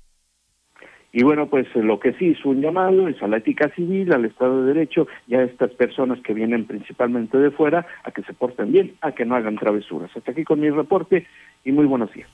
Y 1.11 1.23
bueno, 1.23 1.47
pues 1.47 1.67
lo 1.75 1.99
que 1.99 2.13
sí 2.13 2.29
es 2.29 2.45
un 2.45 2.61
llamado 2.61 3.07
es 3.07 3.21
a 3.23 3.27
la 3.27 3.37
ética 3.37 3.69
civil, 3.69 4.13
al 4.13 4.25
Estado 4.25 4.61
de 4.61 4.73
Derecho 4.73 5.07
y 5.27 5.35
a 5.35 5.43
estas 5.43 5.71
personas 5.71 6.19
que 6.21 6.33
vienen 6.33 6.65
principalmente 6.65 7.37
de 7.37 7.49
fuera 7.51 7.87
a 8.03 8.11
que 8.11 8.21
se 8.23 8.33
porten 8.33 8.71
bien, 8.71 8.93
a 9.01 9.13
que 9.13 9.25
no 9.25 9.35
hagan 9.35 9.57
travesuras. 9.57 10.11
Hasta 10.15 10.31
aquí 10.31 10.43
con 10.43 10.59
mi 10.59 10.69
reporte 10.69 11.25
y 11.65 11.71
muy 11.71 11.85
buenos 11.85 12.13
días. 12.13 12.29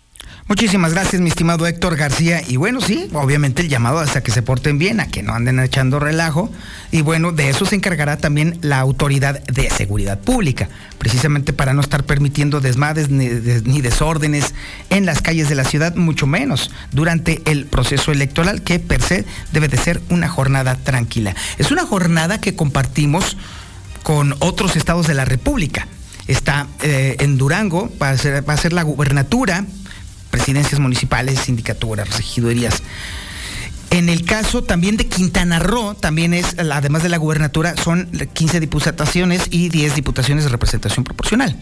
Muchísimas 0.48 0.94
gracias, 0.94 1.24
mi 1.24 1.30
estimado 1.30 1.66
Héctor 1.66 1.96
García. 1.96 2.40
Y 2.48 2.58
bueno, 2.58 2.80
sí, 2.80 3.10
obviamente 3.14 3.64
el 3.64 3.70
llamado 3.70 3.98
hasta 3.98 4.22
que 4.22 4.30
se 4.30 4.44
porten 4.44 4.78
bien, 4.78 5.00
a 5.00 5.08
que 5.08 5.24
no 5.24 5.34
anden 5.34 5.60
echando 5.60 6.00
relajo. 6.00 6.52
Y 6.92 7.02
bueno, 7.02 7.32
de 7.32 7.50
eso 7.50 7.66
se 7.66 7.76
encargará 7.76 8.18
también 8.18 8.60
la 8.62 8.80
autoridad 8.80 9.44
de 9.46 9.72
seguridad 9.72 10.20
pública, 10.20 10.70
precisamente 11.00 11.52
para 11.52 11.74
no 11.74 11.82
estar 11.82 12.04
permitiendo 12.04 12.62
desmadres 12.62 13.10
ni, 13.10 13.82
desórdenes 13.82 14.54
en 14.92 15.08
las 15.08 15.24
calles 15.24 15.50
de 15.50 15.56
la 15.56 15.64
ciudad, 15.64 15.96
mucho 15.96 16.28
menos 16.28 16.70
durante 16.92 17.42
el 17.46 17.66
proceso 17.66 18.12
electoral, 18.12 18.62
que 18.62 18.78
per 18.78 19.02
se 19.02 19.26
debe 19.52 19.68
de 19.68 19.78
ser 19.78 20.00
una 20.10 20.30
jornada 20.30 20.76
tranquila. 20.76 21.36
Es 21.58 21.72
una 21.72 21.88
jornada 21.88 22.40
que 22.40 22.56
compartimos 22.56 23.36
con 24.04 24.36
otros 24.40 24.76
estados 24.76 25.08
de 25.08 25.16
la 25.16 25.26
República. 25.26 25.88
Está 26.28 26.68
eh, 26.84 27.16
en 27.20 27.40
Durango, 27.40 27.92
va 28.02 28.12
a, 28.12 28.18
ser, 28.18 28.48
va 28.48 28.54
a 28.54 28.58
ser 28.58 28.74
la 28.74 28.84
gubernatura, 28.84 29.66
presidencias 30.36 30.82
municipales, 30.82 31.40
sindicaturas, 31.40 32.18
regidurías. 32.18 32.84
En 33.90 34.10
el 34.10 34.26
caso 34.26 34.66
también 34.66 34.98
de 34.98 35.08
Quintana 35.08 35.60
Roo, 35.60 35.94
también 35.94 36.34
es, 36.34 36.58
además 36.60 37.04
de 37.04 37.08
la 37.08 37.16
gubernatura, 37.16 37.78
son 37.78 38.10
15 38.34 38.60
diputaciones 38.60 39.44
y 39.50 39.70
10 39.70 39.96
diputaciones 39.96 40.44
de 40.44 40.50
representación 40.50 41.06
proporcional. 41.06 41.56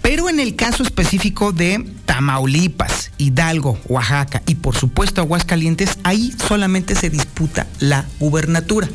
Pero 0.00 0.28
en 0.28 0.38
el 0.38 0.54
caso 0.54 0.84
específico 0.84 1.50
de 1.50 1.84
Tamaulipas, 2.04 3.10
Hidalgo, 3.18 3.80
Oaxaca 3.88 4.42
y 4.46 4.54
por 4.54 4.76
supuesto 4.76 5.20
Aguascalientes, 5.20 5.98
ahí 6.04 6.32
solamente 6.46 6.94
se 6.94 7.10
disputa 7.10 7.66
la 7.80 8.04
gubernatura. 8.20 8.86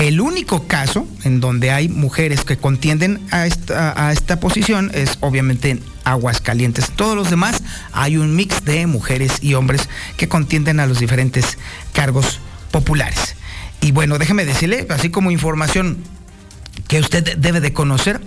El 0.00 0.20
único 0.22 0.66
caso 0.66 1.06
en 1.24 1.40
donde 1.40 1.72
hay 1.72 1.90
mujeres 1.90 2.44
que 2.44 2.56
contienden 2.56 3.20
a 3.30 3.44
esta, 3.44 4.06
a 4.06 4.12
esta 4.12 4.40
posición 4.40 4.90
es 4.94 5.18
obviamente 5.20 5.68
en 5.68 5.82
Aguascalientes. 6.04 6.90
Todos 6.96 7.14
los 7.14 7.28
demás 7.28 7.62
hay 7.92 8.16
un 8.16 8.34
mix 8.34 8.64
de 8.64 8.86
mujeres 8.86 9.32
y 9.42 9.52
hombres 9.52 9.90
que 10.16 10.26
contienden 10.26 10.80
a 10.80 10.86
los 10.86 11.00
diferentes 11.00 11.58
cargos 11.92 12.40
populares. 12.70 13.36
Y 13.82 13.92
bueno, 13.92 14.16
déjeme 14.16 14.46
decirle, 14.46 14.86
así 14.88 15.10
como 15.10 15.30
información 15.30 15.98
que 16.88 17.00
usted 17.00 17.36
debe 17.36 17.60
de 17.60 17.74
conocer, 17.74 18.22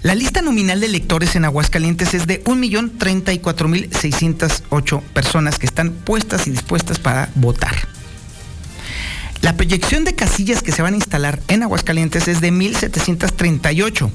la 0.00 0.14
lista 0.14 0.40
nominal 0.40 0.80
de 0.80 0.86
electores 0.86 1.36
en 1.36 1.44
Aguascalientes 1.44 2.14
es 2.14 2.26
de 2.26 2.42
1.034.608 2.44 5.02
personas 5.02 5.58
que 5.58 5.66
están 5.66 5.90
puestas 5.90 6.46
y 6.46 6.52
dispuestas 6.52 6.98
para 6.98 7.28
votar. 7.34 7.97
La 9.42 9.56
proyección 9.56 10.04
de 10.04 10.14
casillas 10.14 10.62
que 10.62 10.72
se 10.72 10.82
van 10.82 10.94
a 10.94 10.96
instalar 10.96 11.40
en 11.48 11.62
Aguascalientes 11.62 12.28
es 12.28 12.40
de 12.40 12.52
1.738 12.52 14.10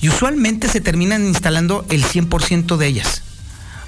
y 0.00 0.08
usualmente 0.08 0.68
se 0.68 0.80
terminan 0.80 1.26
instalando 1.26 1.84
el 1.90 2.04
100% 2.04 2.76
de 2.76 2.86
ellas. 2.86 3.22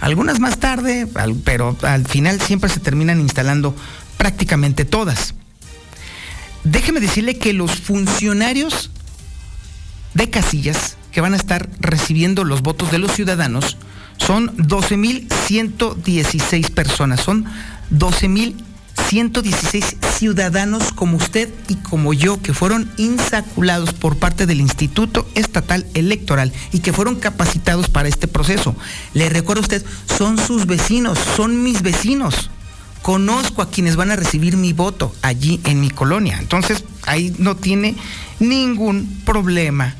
Algunas 0.01 0.39
más 0.39 0.59
tarde, 0.59 1.09
pero 1.45 1.77
al 1.83 2.07
final 2.07 2.41
siempre 2.41 2.69
se 2.69 2.81
terminan 2.81 3.21
instalando 3.21 3.75
prácticamente 4.19 4.85
todas. 4.85 5.35
Déjeme 6.63 7.01
decirle 7.01 7.39
que 7.39 7.53
los 7.53 7.81
funcionarios 7.81 8.91
de 10.15 10.31
casillas 10.31 10.97
que 11.11 11.21
van 11.21 11.33
a 11.33 11.37
estar 11.37 11.69
recibiendo 11.81 12.45
los 12.45 12.63
votos 12.63 12.91
de 12.91 12.99
los 12.99 13.13
ciudadanos 13.13 13.77
son 14.19 14.57
12.116 14.57 16.71
personas, 16.71 17.21
son 17.21 17.45
12.000 17.91 18.55
116 19.15 19.97
ciudadanos 20.19 20.91
como 20.91 21.19
usted 21.19 21.49
y 21.69 21.77
como 21.77 22.13
yo 22.15 22.43
que 22.43 22.53
fueron 22.53 22.91
insaculados 22.97 23.93
por 23.93 24.17
parte 24.17 24.45
del 24.45 24.61
Instituto 24.61 25.25
Estatal 25.37 25.87
Electoral 25.95 26.53
y 26.73 26.81
que 26.81 26.93
fueron 26.93 27.15
capacitados 27.21 27.89
para 27.89 28.09
este 28.09 28.27
proceso. 28.27 28.75
Le 29.13 29.29
recuerdo 29.29 29.61
a 29.61 29.67
usted, 29.67 29.85
son 30.19 30.37
sus 30.37 30.67
vecinos, 30.67 31.17
son 31.37 31.63
mis 31.63 31.83
vecinos. 31.83 32.51
Conozco 33.03 33.63
a 33.63 33.71
quienes 33.71 33.95
van 33.95 34.11
a 34.11 34.17
recibir 34.17 34.57
mi 34.57 34.73
voto 34.73 35.15
allí 35.23 35.61
en 35.63 35.81
mi 35.81 35.91
colonia. 35.91 36.39
Entonces, 36.41 36.83
ahí 37.07 37.33
no 37.39 37.55
tiene 37.55 37.95
ningún 38.41 39.23
problema 39.25 39.95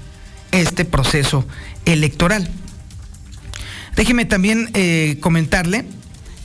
este 0.51 0.85
proceso 0.85 1.47
electoral. 1.85 2.51
Déjeme 3.95 4.25
también 4.25 4.71
eh, 4.75 5.19
comentarle 5.21 5.85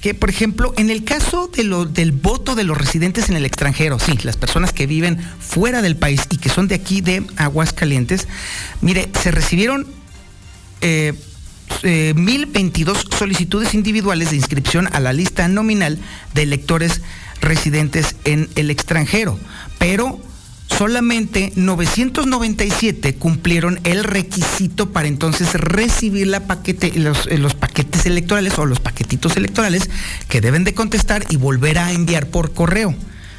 que, 0.01 0.13
por 0.13 0.29
ejemplo, 0.29 0.73
en 0.77 0.89
el 0.89 1.03
caso 1.03 1.49
de 1.53 1.63
lo, 1.63 1.85
del 1.85 2.11
voto 2.11 2.55
de 2.55 2.63
los 2.63 2.77
residentes 2.77 3.29
en 3.29 3.35
el 3.35 3.45
extranjero, 3.45 3.99
sí, 3.99 4.17
las 4.23 4.37
personas 4.37 4.71
que 4.71 4.87
viven 4.87 5.19
fuera 5.39 5.81
del 5.81 5.97
país 5.97 6.21
y 6.29 6.37
que 6.37 6.49
son 6.49 6.67
de 6.67 6.75
aquí 6.75 7.01
de 7.01 7.25
Aguascalientes, 7.35 8.27
mire, 8.81 9.09
se 9.21 9.31
recibieron 9.31 9.87
eh, 10.81 11.13
1022 11.83 12.97
eh, 12.97 13.01
solicitudes 13.17 13.73
individuales 13.73 14.31
de 14.31 14.37
inscripción 14.37 14.87
a 14.91 14.99
la 14.99 15.13
lista 15.13 15.47
nominal 15.47 15.99
de 16.33 16.43
electores 16.43 17.01
residentes 17.41 18.15
en 18.25 18.49
el 18.55 18.71
extranjero, 18.71 19.37
pero 19.77 20.21
solamente 20.69 21.51
997 21.55 23.15
cumplieron 23.15 23.79
el 23.83 24.03
requisito 24.03 24.91
para 24.91 25.07
entonces 25.07 25.53
recibir 25.53 26.27
eh, 26.33 27.37
los, 27.37 27.53
paquetes 27.55 28.05
electorales 28.05 28.57
o 28.57 28.65
los 28.65 28.79
paquetitos 28.79 29.35
electorales 29.35 29.89
que 30.27 30.41
deben 30.41 30.63
de 30.63 30.73
contestar 30.73 31.25
y 31.29 31.35
volver 31.35 31.79
a 31.79 31.91
enviar 31.91 32.27
por 32.27 32.53
correo 32.53 32.95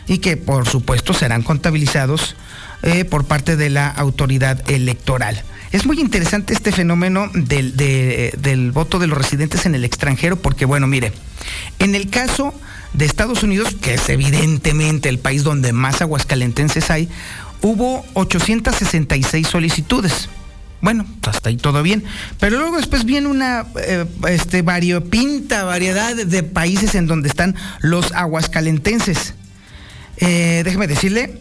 y 0.06 0.18
que 0.18 0.36
por 0.36 0.68
supuesto 0.68 1.14
serán 1.14 1.42
contabilizados 1.42 2.36
eh, 2.82 3.04
por 3.04 3.26
parte 3.26 3.56
de 3.56 3.70
la 3.70 3.88
autoridad 3.88 4.68
electoral. 4.70 5.42
Es 5.72 5.86
muy 5.86 6.00
interesante 6.00 6.52
este 6.52 6.72
fenómeno 6.72 7.30
del 7.32 8.72
voto 8.72 8.98
de 8.98 9.06
los 9.06 9.16
residentes 9.16 9.66
en 9.66 9.76
el 9.76 9.84
extranjero 9.84 10.36
porque, 10.36 10.64
bueno, 10.64 10.88
mire, 10.88 11.12
en 11.78 11.94
el 11.94 12.10
caso 12.10 12.52
de 13.00 13.06
Estados 13.06 13.42
Unidos, 13.42 13.74
que 13.80 13.94
es 13.94 14.08
evidentemente 14.10 15.08
el 15.08 15.18
país 15.18 15.42
donde 15.42 15.72
más 15.72 16.02
aguascalentenses 16.02 16.90
hay, 16.90 17.08
hubo 17.62 18.04
866 18.12 19.46
solicitudes. 19.46 20.28
Bueno, 20.82 21.06
hasta 21.26 21.48
ahí 21.48 21.56
todo 21.56 21.82
bien. 21.82 22.04
Pero 22.38 22.58
luego 22.58 22.76
después 22.76 23.06
viene 23.06 23.26
una 23.28 23.64
eh, 23.82 24.04
este, 24.28 24.60
variopinta 24.60 25.64
variedad 25.64 26.14
de 26.14 26.42
países 26.42 26.94
en 26.94 27.06
donde 27.06 27.30
están 27.30 27.56
los 27.80 28.12
aguascalentenses. 28.12 29.32
Eh, 30.18 30.60
déjeme 30.62 30.86
decirle 30.86 31.38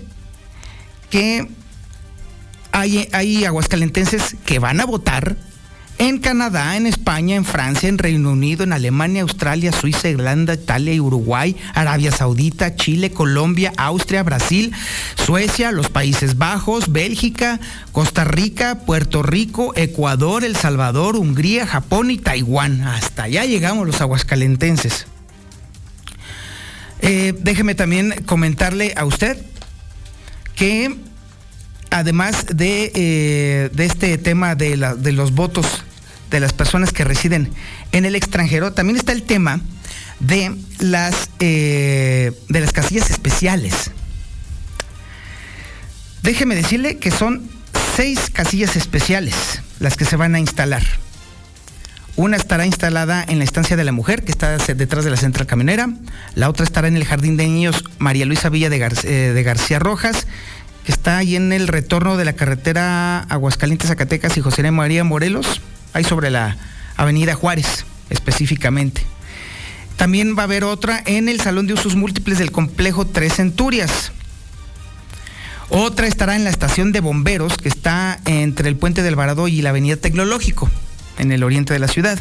que 1.09 1.49
hay, 2.71 3.09
hay 3.11 3.43
aguascalentenses 3.43 4.37
que 4.45 4.59
van 4.59 4.79
a 4.79 4.85
votar 4.85 5.35
en 5.99 6.17
Canadá, 6.17 6.77
en 6.77 6.87
España, 6.87 7.35
en 7.35 7.43
Francia, 7.43 7.89
en 7.89 7.97
Reino 7.97 8.31
Unido, 8.31 8.63
en 8.63 8.71
Alemania, 8.71 9.21
Australia, 9.21 9.73
Suiza, 9.73 10.07
Irlanda, 10.07 10.53
Italia 10.53 10.93
y 10.93 10.99
Uruguay, 11.01 11.57
Arabia 11.73 12.13
Saudita, 12.13 12.75
Chile, 12.75 13.11
Colombia, 13.11 13.73
Austria, 13.75 14.23
Brasil, 14.23 14.71
Suecia, 15.25 15.73
los 15.73 15.89
Países 15.89 16.37
Bajos, 16.37 16.93
Bélgica, 16.93 17.59
Costa 17.91 18.23
Rica, 18.23 18.79
Puerto 18.85 19.23
Rico, 19.23 19.73
Ecuador, 19.75 20.45
El 20.45 20.55
Salvador, 20.55 21.17
Hungría, 21.17 21.67
Japón 21.67 22.11
y 22.11 22.17
Taiwán. 22.17 22.81
Hasta 22.81 23.23
allá 23.23 23.43
llegamos 23.43 23.85
los 23.85 23.99
aguascalentenses. 23.99 25.05
Eh, 27.01 27.33
déjeme 27.41 27.75
también 27.75 28.23
comentarle 28.25 28.93
a 28.95 29.03
usted 29.03 29.37
que 30.55 30.95
además 31.89 32.45
de, 32.53 32.91
eh, 32.95 33.69
de 33.73 33.85
este 33.85 34.17
tema 34.17 34.55
de, 34.55 34.77
de 34.97 35.11
los 35.11 35.33
votos 35.33 35.83
de 36.29 36.39
las 36.39 36.53
personas 36.53 36.91
que 36.91 37.03
residen 37.03 37.51
en 37.91 38.05
el 38.05 38.15
extranjero, 38.15 38.73
también 38.73 38.97
está 38.97 39.11
el 39.11 39.23
tema 39.23 39.61
de 40.19 40.55
las, 40.79 41.29
eh, 41.39 42.31
de 42.47 42.59
las 42.59 42.71
casillas 42.71 43.09
especiales. 43.09 43.91
Déjeme 46.23 46.55
decirle 46.55 46.97
que 46.97 47.11
son 47.11 47.49
seis 47.95 48.29
casillas 48.31 48.75
especiales 48.75 49.61
las 49.79 49.95
que 49.95 50.05
se 50.05 50.15
van 50.15 50.35
a 50.35 50.39
instalar. 50.39 50.83
Una 52.15 52.35
estará 52.35 52.65
instalada 52.65 53.23
en 53.25 53.37
la 53.37 53.45
estancia 53.45 53.77
de 53.77 53.85
la 53.85 53.93
mujer, 53.93 54.25
que 54.25 54.31
está 54.31 54.57
detrás 54.57 55.05
de 55.05 55.09
la 55.09 55.15
central 55.15 55.47
camionera. 55.47 55.89
La 56.35 56.49
otra 56.49 56.65
estará 56.65 56.89
en 56.89 56.97
el 56.97 57.05
jardín 57.05 57.37
de 57.37 57.45
niños 57.45 57.85
María 57.97 58.25
Luisa 58.25 58.49
Villa 58.49 58.69
de, 58.69 58.85
eh, 59.03 59.33
de 59.33 59.43
García 59.43 59.79
Rojas 59.79 60.27
que 60.89 60.91
está 60.91 61.17
ahí 61.17 61.35
en 61.35 61.53
el 61.53 61.67
retorno 61.67 62.17
de 62.17 62.25
la 62.25 62.33
carretera 62.33 63.19
Aguascalientes, 63.19 63.89
Zacatecas 63.89 64.37
y 64.37 64.41
José 64.41 64.69
María 64.71 65.03
Morelos, 65.03 65.61
ahí 65.93 66.03
sobre 66.03 66.29
la 66.29 66.57
avenida 66.97 67.35
Juárez 67.35 67.85
específicamente. 68.09 69.03
También 69.97 70.35
va 70.37 70.43
a 70.43 70.45
haber 70.45 70.63
otra 70.63 71.01
en 71.05 71.29
el 71.29 71.41
Salón 71.41 71.67
de 71.67 71.73
Usos 71.73 71.95
Múltiples 71.95 72.39
del 72.39 72.51
Complejo 72.51 73.05
Tres 73.05 73.35
Centurias. 73.35 74.11
Otra 75.69 76.07
estará 76.07 76.35
en 76.35 76.43
la 76.43 76.49
estación 76.49 76.91
de 76.91 76.99
bomberos 76.99 77.57
que 77.57 77.69
está 77.69 78.19
entre 78.25 78.69
el 78.69 78.75
Puente 78.75 79.03
del 79.03 79.15
Varado 79.15 79.47
y 79.47 79.61
la 79.61 79.69
Avenida 79.69 79.97
Tecnológico, 79.97 80.69
en 81.17 81.31
el 81.31 81.43
oriente 81.43 81.73
de 81.73 81.79
la 81.79 81.87
ciudad. 81.87 82.19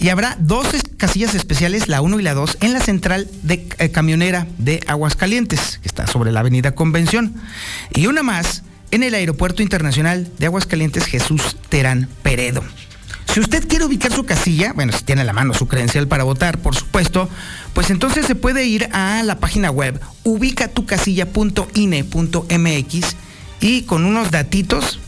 Y 0.00 0.08
habrá 0.08 0.36
dos 0.40 0.68
casillas 0.96 1.34
especiales, 1.34 1.86
la 1.86 2.00
1 2.00 2.18
y 2.18 2.22
la 2.22 2.32
2, 2.32 2.58
en 2.62 2.72
la 2.72 2.80
central 2.80 3.28
de 3.42 3.68
eh, 3.78 3.90
camionera 3.90 4.46
de 4.56 4.82
Aguascalientes, 4.86 5.78
que 5.82 5.88
está 5.88 6.06
sobre 6.06 6.32
la 6.32 6.40
avenida 6.40 6.72
Convención. 6.72 7.34
Y 7.94 8.06
una 8.06 8.22
más 8.22 8.62
en 8.90 9.02
el 9.02 9.14
Aeropuerto 9.14 9.62
Internacional 9.62 10.28
de 10.38 10.46
Aguascalientes 10.46 11.06
Jesús 11.06 11.56
Terán 11.68 12.08
Peredo. 12.22 12.62
Si 13.32 13.38
usted 13.38 13.68
quiere 13.68 13.84
ubicar 13.84 14.12
su 14.12 14.24
casilla, 14.24 14.72
bueno, 14.72 14.92
si 14.92 15.04
tiene 15.04 15.20
a 15.20 15.24
la 15.24 15.32
mano 15.32 15.54
su 15.54 15.68
credencial 15.68 16.08
para 16.08 16.24
votar, 16.24 16.58
por 16.58 16.74
supuesto, 16.74 17.28
pues 17.74 17.90
entonces 17.90 18.26
se 18.26 18.34
puede 18.34 18.66
ir 18.66 18.88
a 18.92 19.22
la 19.22 19.38
página 19.38 19.70
web 19.70 20.00
ubicatucasilla.ine.mx 20.24 23.16
y 23.60 23.82
con 23.82 24.04
unos 24.04 24.32
datitos, 24.32 24.98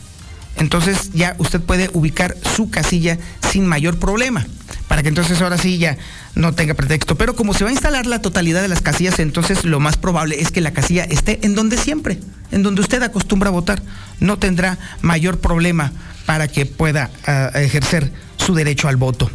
entonces 0.57 1.11
ya 1.13 1.35
usted 1.39 1.61
puede 1.61 1.89
ubicar 1.93 2.35
su 2.55 2.69
casilla 2.69 3.17
sin 3.51 3.65
mayor 3.65 3.97
problema 3.99 4.45
para 4.87 5.01
que 5.01 5.09
entonces 5.09 5.41
ahora 5.41 5.57
sí 5.57 5.79
ya 5.79 5.97
no 6.35 6.53
tenga 6.53 6.73
pretexto. 6.73 7.15
Pero 7.15 7.35
como 7.35 7.53
se 7.53 7.63
va 7.63 7.71
a 7.71 7.73
instalar 7.73 8.05
la 8.05 8.21
totalidad 8.21 8.61
de 8.61 8.67
las 8.67 8.81
casillas, 8.81 9.19
entonces 9.19 9.65
lo 9.65 9.79
más 9.79 9.97
probable 9.97 10.39
es 10.39 10.51
que 10.51 10.61
la 10.61 10.71
casilla 10.71 11.03
esté 11.03 11.39
en 11.43 11.55
donde 11.55 11.77
siempre, 11.77 12.19
en 12.51 12.63
donde 12.63 12.81
usted 12.81 13.01
acostumbra 13.01 13.49
a 13.49 13.51
votar. 13.51 13.81
No 14.19 14.37
tendrá 14.37 14.77
mayor 15.01 15.39
problema 15.39 15.91
para 16.25 16.47
que 16.47 16.65
pueda 16.65 17.09
ah, 17.25 17.51
ejercer 17.55 18.11
su 18.37 18.53
derecho 18.53 18.87
al 18.87 18.97
voto. 18.97 19.31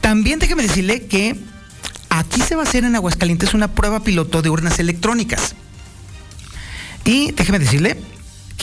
También 0.00 0.38
déjeme 0.38 0.62
decirle 0.62 1.06
que 1.06 1.36
aquí 2.08 2.40
se 2.40 2.54
va 2.54 2.62
a 2.62 2.64
hacer 2.64 2.84
en 2.84 2.96
Aguascalientes 2.96 3.54
una 3.54 3.68
prueba 3.68 4.02
piloto 4.02 4.42
de 4.42 4.50
urnas 4.50 4.78
electrónicas. 4.78 5.54
Y 7.04 7.32
déjeme 7.32 7.58
decirle 7.58 7.98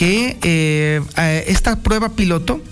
que 0.00 0.38
eh, 0.40 1.02
esta 1.46 1.76
prueba 1.76 2.08
piloto 2.08 2.62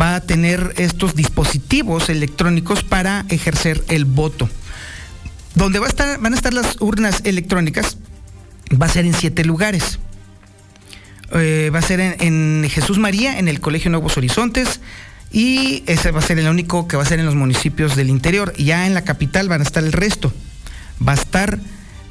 va 0.00 0.16
a 0.16 0.20
tener 0.20 0.74
estos 0.76 1.14
dispositivos 1.14 2.08
electrónicos 2.08 2.82
para 2.82 3.24
ejercer 3.28 3.80
el 3.86 4.06
voto. 4.06 4.48
Donde 5.54 5.78
va 5.78 5.86
a 5.86 5.88
estar, 5.88 6.18
van 6.18 6.32
a 6.32 6.36
estar 6.36 6.52
las 6.52 6.80
urnas 6.80 7.20
electrónicas 7.22 7.96
va 8.74 8.86
a 8.86 8.88
ser 8.88 9.04
en 9.04 9.14
siete 9.14 9.44
lugares. 9.44 10.00
Eh, 11.32 11.70
va 11.72 11.78
a 11.78 11.82
ser 11.82 12.00
en, 12.00 12.68
Jesús 12.68 12.98
María, 12.98 13.38
en 13.38 13.46
el 13.46 13.60
Colegio 13.60 13.92
Nuevos 13.92 14.16
Horizontes, 14.16 14.80
y 15.30 15.84
ese 15.86 16.10
va 16.10 16.18
a 16.18 16.22
ser 16.22 16.40
el 16.40 16.48
único 16.48 16.88
que 16.88 16.96
va 16.96 17.04
a 17.04 17.06
ser 17.06 17.20
en 17.20 17.26
los 17.26 17.36
municipios 17.36 17.94
del 17.94 18.10
interior. 18.10 18.52
Ya 18.56 18.88
en 18.88 18.94
la 18.94 19.04
capital 19.04 19.48
van 19.48 19.60
a 19.60 19.64
estar 19.64 19.84
el 19.84 19.92
resto. 19.92 20.32
Va 21.06 21.12
a 21.12 21.14
estar 21.14 21.60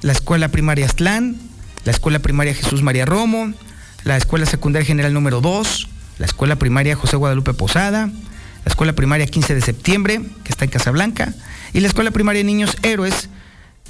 la 0.02 0.14
Escuela 0.14 0.48
Primaria 0.48 0.86
Aztlán, 0.86 1.36
la 1.84 1.92
Escuela 1.92 2.20
Primaria 2.20 2.54
Jesús 2.54 2.82
María 2.82 3.06
Romo, 3.06 3.54
la 4.04 4.18
Escuela 4.18 4.46
Secundaria 4.46 4.86
General 4.86 5.14
número 5.14 5.42
2, 5.42 5.90
la 6.18 6.26
Escuela 6.26 6.58
Primaria 6.58 6.96
José 6.96 7.16
Guadalupe 7.16 7.54
Posada, 7.54 8.08
la 8.08 8.70
Escuela 8.70 8.94
Primaria 8.94 9.26
15 9.26 9.56
de 9.56 9.62
septiembre, 9.62 10.22
que 10.44 10.52
está 10.52 10.66
en 10.66 10.72
Casablanca, 10.72 11.34
y 11.74 11.80
la 11.80 11.88
Escuela 11.88 12.12
Primaria 12.12 12.44
Niños 12.44 12.78
Héroes, 12.84 13.30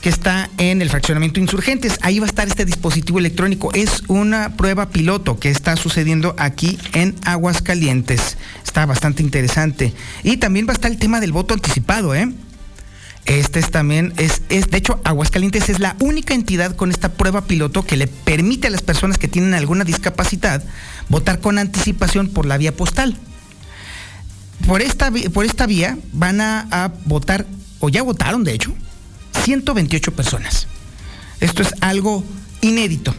que 0.01 0.09
está 0.09 0.49
en 0.57 0.81
el 0.81 0.89
fraccionamiento 0.89 1.39
Insurgentes. 1.39 1.99
Ahí 2.01 2.19
va 2.19 2.25
a 2.25 2.29
estar 2.29 2.47
este 2.47 2.65
dispositivo 2.65 3.19
electrónico. 3.19 3.71
Es 3.73 4.03
una 4.07 4.57
prueba 4.57 4.89
piloto 4.89 5.39
que 5.39 5.49
está 5.49 5.75
sucediendo 5.75 6.35
aquí 6.39 6.79
en 6.93 7.15
Aguascalientes. 7.23 8.37
Está 8.63 8.85
bastante 8.87 9.21
interesante. 9.21 9.93
Y 10.23 10.37
también 10.37 10.65
va 10.67 10.71
a 10.71 10.73
estar 10.73 10.89
el 10.89 10.97
tema 10.97 11.19
del 11.19 11.31
voto 11.31 11.53
anticipado, 11.53 12.15
¿eh? 12.15 12.31
Este 13.25 13.59
es 13.59 13.69
también, 13.69 14.13
es, 14.17 14.41
es, 14.49 14.69
de 14.69 14.77
hecho, 14.77 14.99
Aguascalientes 15.03 15.69
es 15.69 15.79
la 15.79 15.95
única 15.99 16.33
entidad 16.33 16.75
con 16.75 16.89
esta 16.89 17.13
prueba 17.13 17.41
piloto 17.41 17.85
que 17.85 17.95
le 17.95 18.07
permite 18.07 18.67
a 18.67 18.71
las 18.71 18.81
personas 18.81 19.17
que 19.17 19.27
tienen 19.27 19.53
alguna 19.53 19.83
discapacidad 19.83 20.63
votar 21.07 21.39
con 21.39 21.59
anticipación 21.59 22.29
por 22.29 22.45
la 22.45 22.57
vía 22.57 22.75
postal. 22.75 23.15
Por 24.65 24.81
esta, 24.81 25.11
por 25.33 25.45
esta 25.45 25.65
vía 25.67 25.97
van 26.13 26.41
a, 26.41 26.93
votar, 27.05 27.45
o 27.79 27.89
ya 27.89 28.01
votaron 28.01 28.43
de 28.43 28.53
hecho, 28.53 28.73
128 29.43 30.13
personas. 30.15 30.67
Esto 31.39 31.61
es 31.61 31.73
algo 31.81 32.23
inédito, 32.61 33.15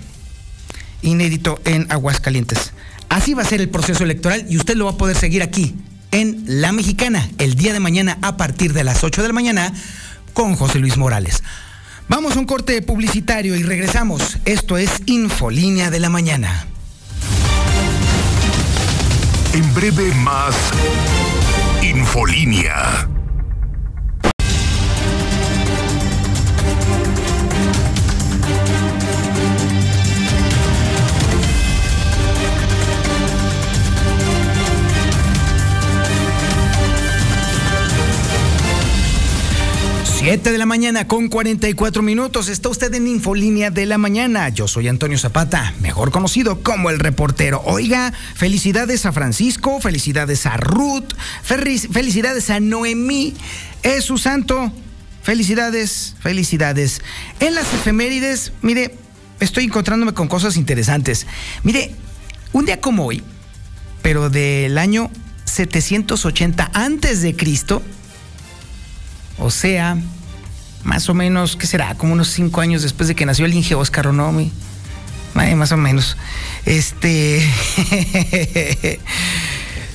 inédito 1.02 1.60
en 1.64 1.86
Aguascalientes. 1.90 2.72
Así 3.08 3.34
va 3.34 3.42
a 3.42 3.46
ser 3.46 3.60
el 3.60 3.68
proceso 3.68 4.04
electoral 4.04 4.46
y 4.48 4.56
usted 4.56 4.74
lo 4.74 4.86
va 4.86 4.92
a 4.92 4.96
poder 4.96 5.16
seguir 5.16 5.42
aquí 5.42 5.74
en 6.12 6.44
La 6.46 6.70
Mexicana 6.72 7.29
el 7.38 7.55
día 7.55 7.72
de 7.72 7.81
mañana 7.81 8.18
a 8.22 8.37
partir 8.37 8.72
de 8.72 8.85
las 8.85 9.03
8 9.03 9.22
de 9.22 9.29
la 9.29 9.35
mañana 9.35 9.72
con 10.33 10.55
José 10.55 10.79
Luis 10.79 10.96
Morales. 10.96 11.42
Vamos 12.09 12.37
a 12.37 12.38
un 12.38 12.46
corte 12.46 12.81
publicitario 12.83 13.57
y 13.57 13.62
regresamos. 13.62 14.38
Esto 14.44 14.79
es 14.79 15.03
Infolínea 15.07 15.90
de 15.90 16.01
la 16.01 16.09
Mañana. 16.11 16.66
En 19.55 19.75
breve 19.75 20.12
más 20.14 20.55
Infolínea. 21.83 23.12
7 40.22 40.52
de 40.52 40.58
la 40.58 40.66
mañana 40.66 41.08
con 41.08 41.26
44 41.26 42.00
minutos. 42.00 42.48
Está 42.48 42.68
usted 42.68 42.94
en 42.94 43.08
Infolínea 43.08 43.72
de 43.72 43.87
la 43.87 43.98
Mañana. 43.98 44.50
Yo 44.50 44.68
soy 44.68 44.87
Antonio 44.87 45.18
Zapata, 45.18 45.74
mejor 45.80 46.12
conocido 46.12 46.62
como 46.62 46.90
el 46.90 47.00
reportero. 47.00 47.61
Oiga, 47.64 48.12
felicidades 48.37 49.04
a 49.04 49.11
Francisco, 49.11 49.80
felicidades 49.80 50.46
a 50.46 50.56
Ruth, 50.58 51.12
felicidades 51.42 52.50
a 52.50 52.61
Noemí. 52.61 53.35
Es 53.82 54.04
su 54.04 54.16
santo. 54.16 54.72
Felicidades, 55.24 56.14
felicidades. 56.20 57.02
En 57.40 57.56
las 57.56 57.74
efemérides, 57.74 58.52
mire, 58.62 58.94
estoy 59.40 59.64
encontrándome 59.64 60.14
con 60.14 60.28
cosas 60.28 60.56
interesantes. 60.56 61.26
Mire, 61.64 61.96
un 62.52 62.64
día 62.64 62.80
como 62.80 63.06
hoy, 63.06 63.24
pero 64.02 64.30
del 64.30 64.78
año 64.78 65.11
780 65.46 66.70
antes 66.74 67.22
de 67.22 67.35
Cristo, 67.35 67.82
o 69.38 69.50
sea, 69.50 69.96
más 70.84 71.08
o 71.08 71.14
menos, 71.14 71.56
¿qué 71.56 71.66
será? 71.66 71.94
Como 71.94 72.12
unos 72.12 72.28
cinco 72.28 72.60
años 72.60 72.82
después 72.82 73.08
de 73.08 73.14
que 73.14 73.26
nació 73.26 73.46
el 73.46 73.54
Inge 73.54 73.74
Oscar. 73.74 74.12
Más 74.12 75.72
o 75.72 75.76
menos. 75.76 76.16
Este. 76.66 77.40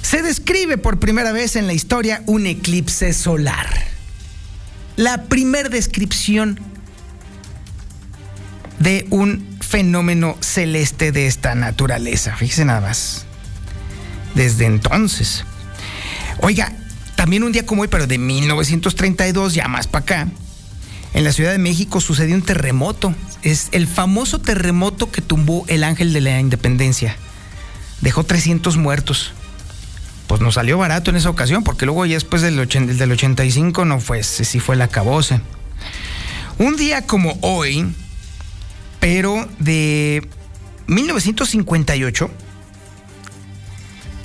Se 0.01 0.21
describe 0.21 0.77
por 0.77 0.99
primera 0.99 1.31
vez 1.33 1.55
en 1.57 1.67
la 1.67 1.73
historia 1.73 2.23
un 2.25 2.45
eclipse 2.47 3.13
solar. 3.13 3.67
La 4.95 5.23
primera 5.25 5.69
descripción 5.69 6.59
de 8.79 9.05
un 9.09 9.57
fenómeno 9.59 10.37
celeste 10.39 11.11
de 11.11 11.27
esta 11.27 11.55
naturaleza. 11.55 12.35
Fíjese 12.35 12.63
nada 12.65 12.81
más. 12.81 13.25
Desde 14.33 14.65
entonces. 14.65 15.43
Oiga, 16.39 16.71
también 17.17 17.43
un 17.43 17.51
día 17.51 17.65
como 17.65 17.81
hoy, 17.81 17.87
pero 17.87 18.05
de 18.05 18.19
1932, 18.19 19.55
ya 19.55 19.67
más 19.67 19.87
para 19.87 20.03
acá, 20.03 20.27
en 21.15 21.23
la 21.23 21.33
Ciudad 21.33 21.51
de 21.51 21.57
México 21.57 21.99
sucedió 21.99 22.35
un 22.35 22.43
terremoto. 22.43 23.13
Es 23.41 23.69
el 23.71 23.87
famoso 23.87 24.39
terremoto 24.39 25.11
que 25.11 25.21
tumbó 25.21 25.65
el 25.67 25.83
ángel 25.83 26.13
de 26.13 26.21
la 26.21 26.39
independencia. 26.39 27.17
Dejó 28.01 28.23
300 28.23 28.77
muertos. 28.77 29.33
Pues 30.27 30.41
nos 30.41 30.53
salió 30.53 30.77
barato 30.77 31.09
en 31.09 31.17
esa 31.17 31.31
ocasión, 31.31 31.63
porque 31.63 31.87
luego 31.87 32.05
ya 32.05 32.13
después 32.13 32.43
del, 32.43 32.67
del 32.67 33.11
85 33.11 33.83
no 33.83 33.99
fue, 33.99 34.21
sí 34.21 34.59
fue 34.59 34.75
la 34.75 34.87
cabose. 34.87 35.41
Un 36.59 36.75
día 36.75 37.07
como 37.07 37.39
hoy, 37.41 37.87
pero 38.99 39.49
de 39.57 40.27
1958, 40.85 42.29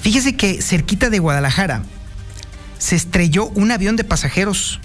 fíjese 0.02 0.36
que 0.36 0.60
cerquita 0.60 1.08
de 1.08 1.20
Guadalajara, 1.20 1.84
se 2.82 2.96
estrelló 2.96 3.46
un 3.54 3.70
avión 3.70 3.94
de 3.94 4.02
pasajeros 4.02 4.80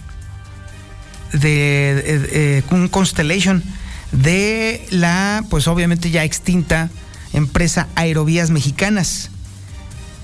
de, 1.34 2.64
un 2.70 2.90
Constellation 2.90 3.64
de 4.12 4.86
la, 4.92 5.44
pues 5.50 5.68
obviamente 5.68 6.12
ya 6.12 6.24
extinta 6.24 6.92
empresa 7.34 7.88
Aerovías 7.96 8.52
Mexicanas. 8.52 9.32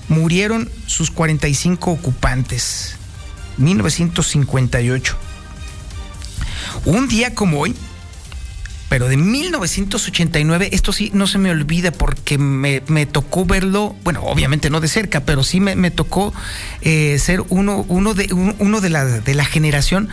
Murieron 0.08 0.70
sus 0.86 1.10
45 1.10 1.90
ocupantes. 1.90 2.94
1958. 3.56 5.16
Un 6.84 7.08
día 7.08 7.34
como 7.34 7.58
hoy, 7.58 7.74
pero 8.94 9.08
de 9.08 9.16
1989, 9.16 10.68
esto 10.70 10.92
sí 10.92 11.10
no 11.12 11.26
se 11.26 11.36
me 11.36 11.50
olvida 11.50 11.90
porque 11.90 12.38
me, 12.38 12.80
tocó 13.06 13.44
verlo, 13.44 13.96
bueno, 14.04 14.22
obviamente 14.22 14.70
no 14.70 14.78
de 14.80 14.86
cerca, 14.86 15.24
pero 15.24 15.42
sí 15.42 15.58
me, 15.58 15.90
tocó 15.90 16.32
eh, 16.80 17.18
ser 17.18 17.42
uno, 17.48 17.84
uno, 17.88 18.14
de, 18.14 18.32
uno 18.32 18.80
de, 18.80 18.90
la, 18.90 19.04
de 19.04 19.34
la 19.34 19.44
generación 19.44 20.08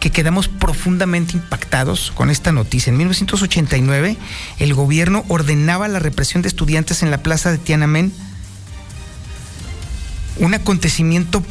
que 0.00 0.10
quedamos 0.10 0.48
profundamente 0.48 1.32
impactados 1.32 2.12
con 2.14 2.28
esta 2.28 2.52
noticia. 2.52 2.90
En 2.90 2.98
1989, 2.98 4.18
el 4.58 4.74
gobierno 4.74 5.24
ordenaba 5.28 5.88
la 5.88 5.98
represión 5.98 6.42
de 6.42 6.48
estudiantes 6.48 7.02
en 7.02 7.10
la 7.10 7.22
plaza 7.22 7.50
de 7.50 7.56
Tiananmen, 7.56 8.12
un 10.40 10.52
acontecimiento 10.52 11.42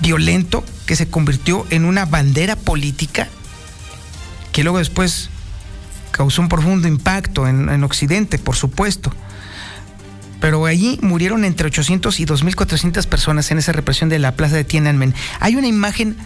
violento 0.00 0.64
que 0.86 0.96
se 0.96 1.10
convirtió 1.10 1.66
en 1.68 1.84
una 1.84 2.06
bandera 2.06 2.56
política 2.56 3.28
que 4.52 4.62
luego 4.62 4.78
después 4.78 5.30
causó 6.12 6.42
un 6.42 6.48
profundo 6.48 6.86
impacto 6.86 7.48
en, 7.48 7.82
Occidente, 7.82 8.38
por 8.38 8.54
supuesto. 8.54 9.12
Pero 10.40 10.66
allí 10.66 10.98
murieron 11.02 11.44
entre 11.44 11.66
800 11.66 12.20
y 12.20 12.26
2.400 12.26 13.06
personas 13.06 13.50
en 13.50 13.58
esa 13.58 13.72
represión 13.72 14.08
de 14.08 14.18
la 14.18 14.36
plaza 14.36 14.56
de 14.56 14.64
Tiananmen. 14.64 15.14
Hay 15.40 15.56
una 15.56 15.66
imagen 15.66 16.16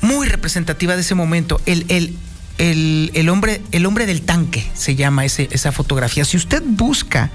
muy 0.00 0.26
representativa 0.26 0.94
de 0.94 1.02
ese 1.02 1.14
momento. 1.14 1.60
El, 1.66 2.16
el, 2.58 3.28
hombre, 3.28 3.62
el 3.72 3.86
hombre 3.86 4.06
del 4.06 4.22
tanque 4.22 4.68
se 4.74 4.96
llama 4.96 5.24
ese, 5.24 5.48
esa 5.52 5.72
fotografía. 5.72 6.24
Si 6.24 6.36
usted 6.36 6.62
busca 6.64 7.30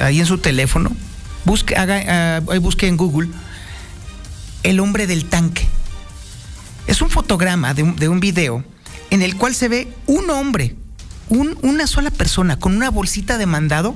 ahí 0.00 0.20
en 0.20 0.26
su 0.26 0.38
teléfono, 0.38 0.90
busque, 1.44 1.76
haga, 1.76 2.40
uh, 2.40 2.60
busque 2.60 2.86
en 2.86 2.96
Google 2.96 3.28
el 4.62 4.80
hombre 4.80 5.06
del 5.06 5.26
tanque. 5.26 5.66
Es 6.86 7.02
un 7.02 7.10
fotograma 7.10 7.74
de 7.74 7.82
un, 7.82 7.96
de 7.96 8.08
un 8.08 8.20
video 8.20 8.64
en 9.14 9.22
el 9.22 9.36
cual 9.36 9.54
se 9.54 9.68
ve 9.68 9.86
un 10.08 10.28
hombre, 10.28 10.74
una 11.28 11.86
sola 11.86 12.10
persona 12.10 12.58
con 12.58 12.74
una 12.74 12.90
bolsita 12.90 13.38
de 13.38 13.46
mandado 13.46 13.94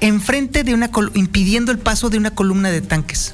enfrente 0.00 0.62
de 0.62 0.74
una 0.74 0.90
impidiendo 1.14 1.72
el 1.72 1.78
paso 1.78 2.10
de 2.10 2.18
una 2.18 2.32
columna 2.32 2.70
de 2.70 2.82
tanques. 2.82 3.32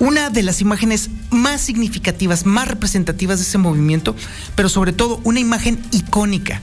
Una 0.00 0.30
de 0.30 0.42
las 0.42 0.62
imágenes 0.62 1.10
más 1.28 1.60
significativas, 1.60 2.46
más 2.46 2.66
representativas 2.66 3.40
de 3.40 3.44
ese 3.44 3.58
movimiento, 3.58 4.16
pero 4.54 4.70
sobre 4.70 4.94
todo 4.94 5.20
una 5.22 5.38
imagen 5.38 5.78
icónica 5.90 6.62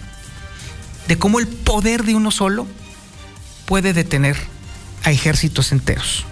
de 1.08 1.20
cómo 1.20 1.40
el 1.40 1.48
poder 1.48 2.06
de 2.06 2.16
uno 2.16 2.32
solo 2.32 2.66
puede 3.68 3.94
detener 3.94 4.36
a 5.04 5.12
ejércitos 5.12 5.72
enteros. 5.72 6.26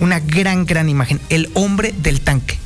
Una 0.00 0.20
gran, 0.20 0.66
gran 0.66 0.90
imagen, 0.90 1.18
el 1.30 1.50
hombre 1.54 1.94
del 1.96 2.20
tanque. 2.20 2.58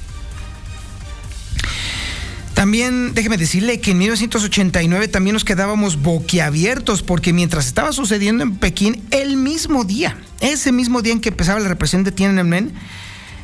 También 2.65 3.13
déjeme 3.13 3.37
decirle 3.37 3.79
que 3.79 3.91
en 3.91 3.99
1989 3.99 5.09
también 5.09 5.35
nos 5.35 5.45
quedábamos 5.45 6.01
boquiabiertos 6.01 7.03
porque 7.03 7.35
mientras 7.35 7.67
estaba 7.67 7.93
sucediendo 7.93 8.43
en 8.43 8.57
Pekín, 8.57 9.05
el 9.11 9.37
mismo 9.37 9.85
día, 9.85 10.17
ese 10.41 10.73
mismo 10.73 11.03
día 11.03 11.13
en 11.13 11.21
que 11.21 11.29
empezaba 11.29 11.61
la 11.61 11.69
represión 11.69 12.05
de 12.05 12.13
Tiananmen, 12.13 12.73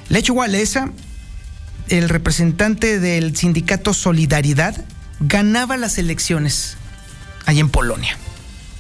Lecho 0.09 0.33
Walesa, 0.33 0.91
el 1.91 2.09
representante 2.09 2.99
del 2.99 3.37
sindicato 3.37 3.93
Solidaridad, 3.93 4.87
ganaba 5.21 5.77
las 5.77 5.99
elecciones 5.99 6.79
allí 7.45 7.61
en 7.61 7.69
Polonia. 7.69 8.17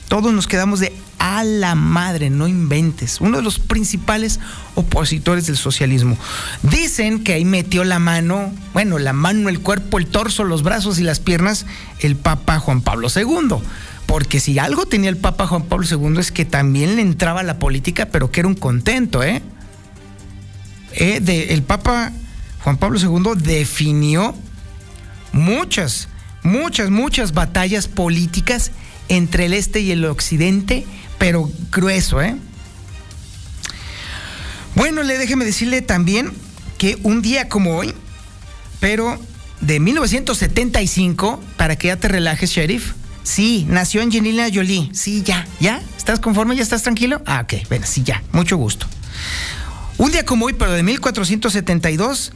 Todos 0.09 0.33
nos 0.33 0.47
quedamos 0.47 0.81
de 0.81 0.95
a 1.21 1.45
la 1.45 1.75
madre, 1.75 2.31
no 2.31 2.49
inventes. 2.49 3.21
Uno 3.21 3.37
de 3.37 3.43
los 3.43 3.59
principales 3.59 4.41
opositores 4.75 5.47
del 5.47 5.59
socialismo. 5.59 6.17
Dicen 6.63 7.23
que 7.23 7.35
ahí 7.35 7.45
metió 7.45 7.85
la 7.85 7.99
mano, 7.99 8.51
bueno, 8.73 8.99
la 8.99 9.13
mano, 9.13 9.51
el 9.51 9.61
cuerpo, 9.61 9.99
el 9.99 10.07
torso, 10.07 10.45
los 10.45 10.63
brazos 10.63 10.99
y 10.99 11.03
las 11.03 11.21
piernas, 11.21 11.67
el 12.01 12.17
Papa 12.17 12.59
Juan 12.59 12.81
Pablo 12.81 13.09
II. 13.15 13.57
Porque 14.07 14.41
si 14.41 14.59
algo 14.59 14.87
tenía 14.87 15.11
el 15.11 15.19
Papa 15.19 15.47
Juan 15.47 15.65
Pablo 15.65 15.87
II 15.89 16.19
es 16.19 16.33
que 16.33 16.47
también 16.47 16.97
le 16.97 17.03
entraba 17.03 17.43
la 17.43 17.59
política, 17.59 18.07
pero 18.07 18.31
que 18.31 18.41
era 18.41 18.49
un 18.49 18.55
contento, 18.55 19.23
¿eh? 19.23 19.43
eh 20.95 21.47
el 21.51 21.63
Papa 21.63 22.13
Juan 22.65 22.79
Pablo 22.79 22.99
II 22.99 23.33
definió 23.37 24.35
muchas, 25.33 26.09
muchas, 26.43 26.89
muchas 26.89 27.35
batallas 27.35 27.89
políticas 27.89 28.73
entre 29.11 29.47
el 29.47 29.53
este 29.53 29.81
y 29.81 29.91
el 29.91 30.05
occidente 30.07 30.87
pero 31.21 31.53
grueso, 31.71 32.23
¿eh? 32.23 32.35
Bueno, 34.75 35.03
le 35.03 35.19
déjeme 35.19 35.45
decirle 35.45 35.83
también 35.83 36.33
que 36.79 36.99
un 37.03 37.21
día 37.21 37.51
como 37.51 37.77
hoy, 37.77 37.95
pero 38.81 39.21
de 39.61 39.81
1975, 39.81 41.39
para 41.59 41.77
que 41.77 41.89
ya 41.89 41.97
te 41.97 42.09
relajes, 42.09 42.51
sheriff. 42.51 42.95
Sí, 43.23 43.67
nació 43.69 44.01
Angelina 44.01 44.49
Jolie. 44.53 44.89
Sí, 44.95 45.23
ya, 45.23 45.47
ya. 45.61 45.83
¿Estás 45.99 46.21
conforme? 46.21 46.57
¿Ya 46.57 46.63
estás 46.63 46.85
tranquilo? 46.85 47.21
Ah, 47.27 47.43
ok, 47.45 47.69
bueno, 47.69 47.85
sí, 47.87 48.03
ya. 48.03 48.23
Mucho 48.33 48.57
gusto. 48.57 48.87
Un 49.99 50.13
día 50.13 50.25
como 50.25 50.47
hoy, 50.47 50.55
pero 50.55 50.73
de 50.73 50.83
1472, 50.83 52.33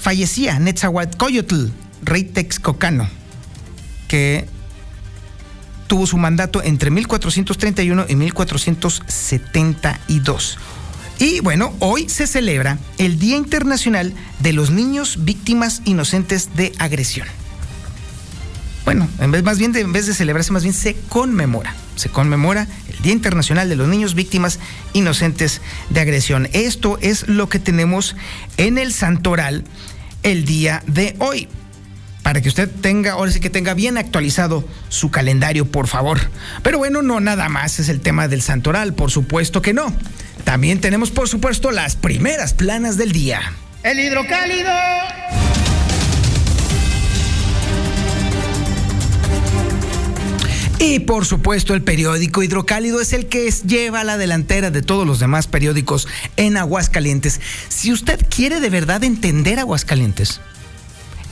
fallecía 0.00 0.58
Netzahualcoyotl, 0.58 1.66
rey 2.02 2.24
texcocano, 2.24 3.08
que 4.08 4.48
tuvo 5.90 6.06
su 6.06 6.16
mandato 6.18 6.62
entre 6.62 6.92
1431 6.92 8.06
y 8.08 8.14
1472. 8.14 10.58
Y 11.18 11.40
bueno, 11.40 11.74
hoy 11.80 12.08
se 12.08 12.28
celebra 12.28 12.78
el 12.98 13.18
Día 13.18 13.36
Internacional 13.36 14.14
de 14.38 14.52
los 14.52 14.70
Niños 14.70 15.24
Víctimas 15.24 15.82
Inocentes 15.84 16.50
de 16.54 16.72
Agresión. 16.78 17.26
Bueno, 18.84 19.08
en 19.18 19.32
vez, 19.32 19.42
más 19.42 19.58
bien 19.58 19.72
de, 19.72 19.80
en 19.80 19.92
vez 19.92 20.06
de 20.06 20.14
celebrarse, 20.14 20.52
más 20.52 20.62
bien 20.62 20.74
se 20.74 20.94
conmemora. 21.08 21.74
Se 21.96 22.08
conmemora 22.08 22.68
el 22.88 23.02
Día 23.02 23.12
Internacional 23.12 23.68
de 23.68 23.74
los 23.74 23.88
Niños 23.88 24.14
Víctimas 24.14 24.60
Inocentes 24.92 25.60
de 25.88 25.98
Agresión. 25.98 26.48
Esto 26.52 26.98
es 27.02 27.26
lo 27.26 27.48
que 27.48 27.58
tenemos 27.58 28.14
en 28.58 28.78
el 28.78 28.92
Santoral 28.92 29.64
el 30.22 30.44
día 30.44 30.84
de 30.86 31.16
hoy. 31.18 31.48
Para 32.22 32.40
que 32.40 32.48
usted 32.48 32.68
tenga, 32.68 33.12
ahora 33.12 33.32
sí 33.32 33.40
que 33.40 33.50
tenga 33.50 33.74
bien 33.74 33.98
actualizado 33.98 34.64
su 34.88 35.10
calendario, 35.10 35.66
por 35.66 35.86
favor. 35.86 36.20
Pero 36.62 36.78
bueno, 36.78 37.02
no 37.02 37.20
nada 37.20 37.48
más 37.48 37.80
es 37.80 37.88
el 37.88 38.00
tema 38.00 38.28
del 38.28 38.42
Santoral, 38.42 38.94
por 38.94 39.10
supuesto 39.10 39.62
que 39.62 39.72
no. 39.72 39.92
También 40.44 40.80
tenemos, 40.80 41.10
por 41.10 41.28
supuesto, 41.28 41.70
las 41.70 41.96
primeras 41.96 42.54
planas 42.54 42.96
del 42.96 43.12
día. 43.12 43.40
El 43.82 43.98
hidrocálido. 43.98 44.70
Y 50.78 51.00
por 51.00 51.26
supuesto 51.26 51.74
el 51.74 51.82
periódico 51.82 52.42
Hidrocálido 52.42 53.02
es 53.02 53.12
el 53.12 53.26
que 53.26 53.50
lleva 53.66 54.02
la 54.02 54.16
delantera 54.16 54.70
de 54.70 54.80
todos 54.80 55.06
los 55.06 55.20
demás 55.20 55.46
periódicos 55.46 56.08
en 56.36 56.56
Aguascalientes. 56.56 57.38
Si 57.68 57.92
usted 57.92 58.18
quiere 58.34 58.60
de 58.60 58.70
verdad 58.70 59.04
entender 59.04 59.58
Aguascalientes, 59.58 60.40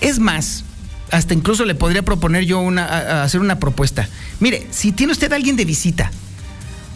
es 0.02 0.18
más, 0.18 0.64
hasta 1.10 1.34
incluso 1.34 1.64
le 1.64 1.74
podría 1.74 2.02
proponer 2.02 2.44
yo 2.44 2.60
una, 2.60 3.22
hacer 3.22 3.40
una 3.40 3.58
propuesta. 3.58 4.08
Mire, 4.40 4.66
si 4.70 4.92
tiene 4.92 5.12
usted 5.12 5.32
a 5.32 5.36
alguien 5.36 5.56
de 5.56 5.64
visita, 5.64 6.10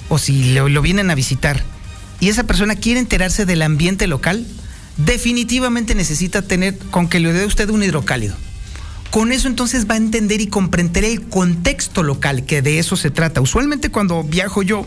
o 0.08 0.18
si 0.18 0.52
lo, 0.52 0.68
lo 0.68 0.82
vienen 0.82 1.10
a 1.10 1.14
visitar, 1.14 1.62
y 2.20 2.28
esa 2.28 2.44
persona 2.44 2.76
quiere 2.76 3.00
enterarse 3.00 3.46
del 3.46 3.62
ambiente 3.62 4.06
local, 4.06 4.46
definitivamente 4.96 5.94
necesita 5.94 6.42
tener 6.42 6.78
con 6.78 7.08
que 7.08 7.20
le 7.20 7.32
dé 7.32 7.46
usted 7.46 7.68
un 7.70 7.82
hidrocálido. 7.82 8.36
Con 9.10 9.32
eso 9.32 9.48
entonces 9.48 9.88
va 9.90 9.94
a 9.94 9.98
entender 9.98 10.40
y 10.40 10.46
comprender 10.46 11.04
el 11.04 11.22
contexto 11.22 12.02
local, 12.02 12.46
que 12.46 12.62
de 12.62 12.78
eso 12.78 12.96
se 12.96 13.10
trata. 13.10 13.40
Usualmente 13.40 13.90
cuando 13.90 14.22
viajo 14.22 14.62
yo, 14.62 14.86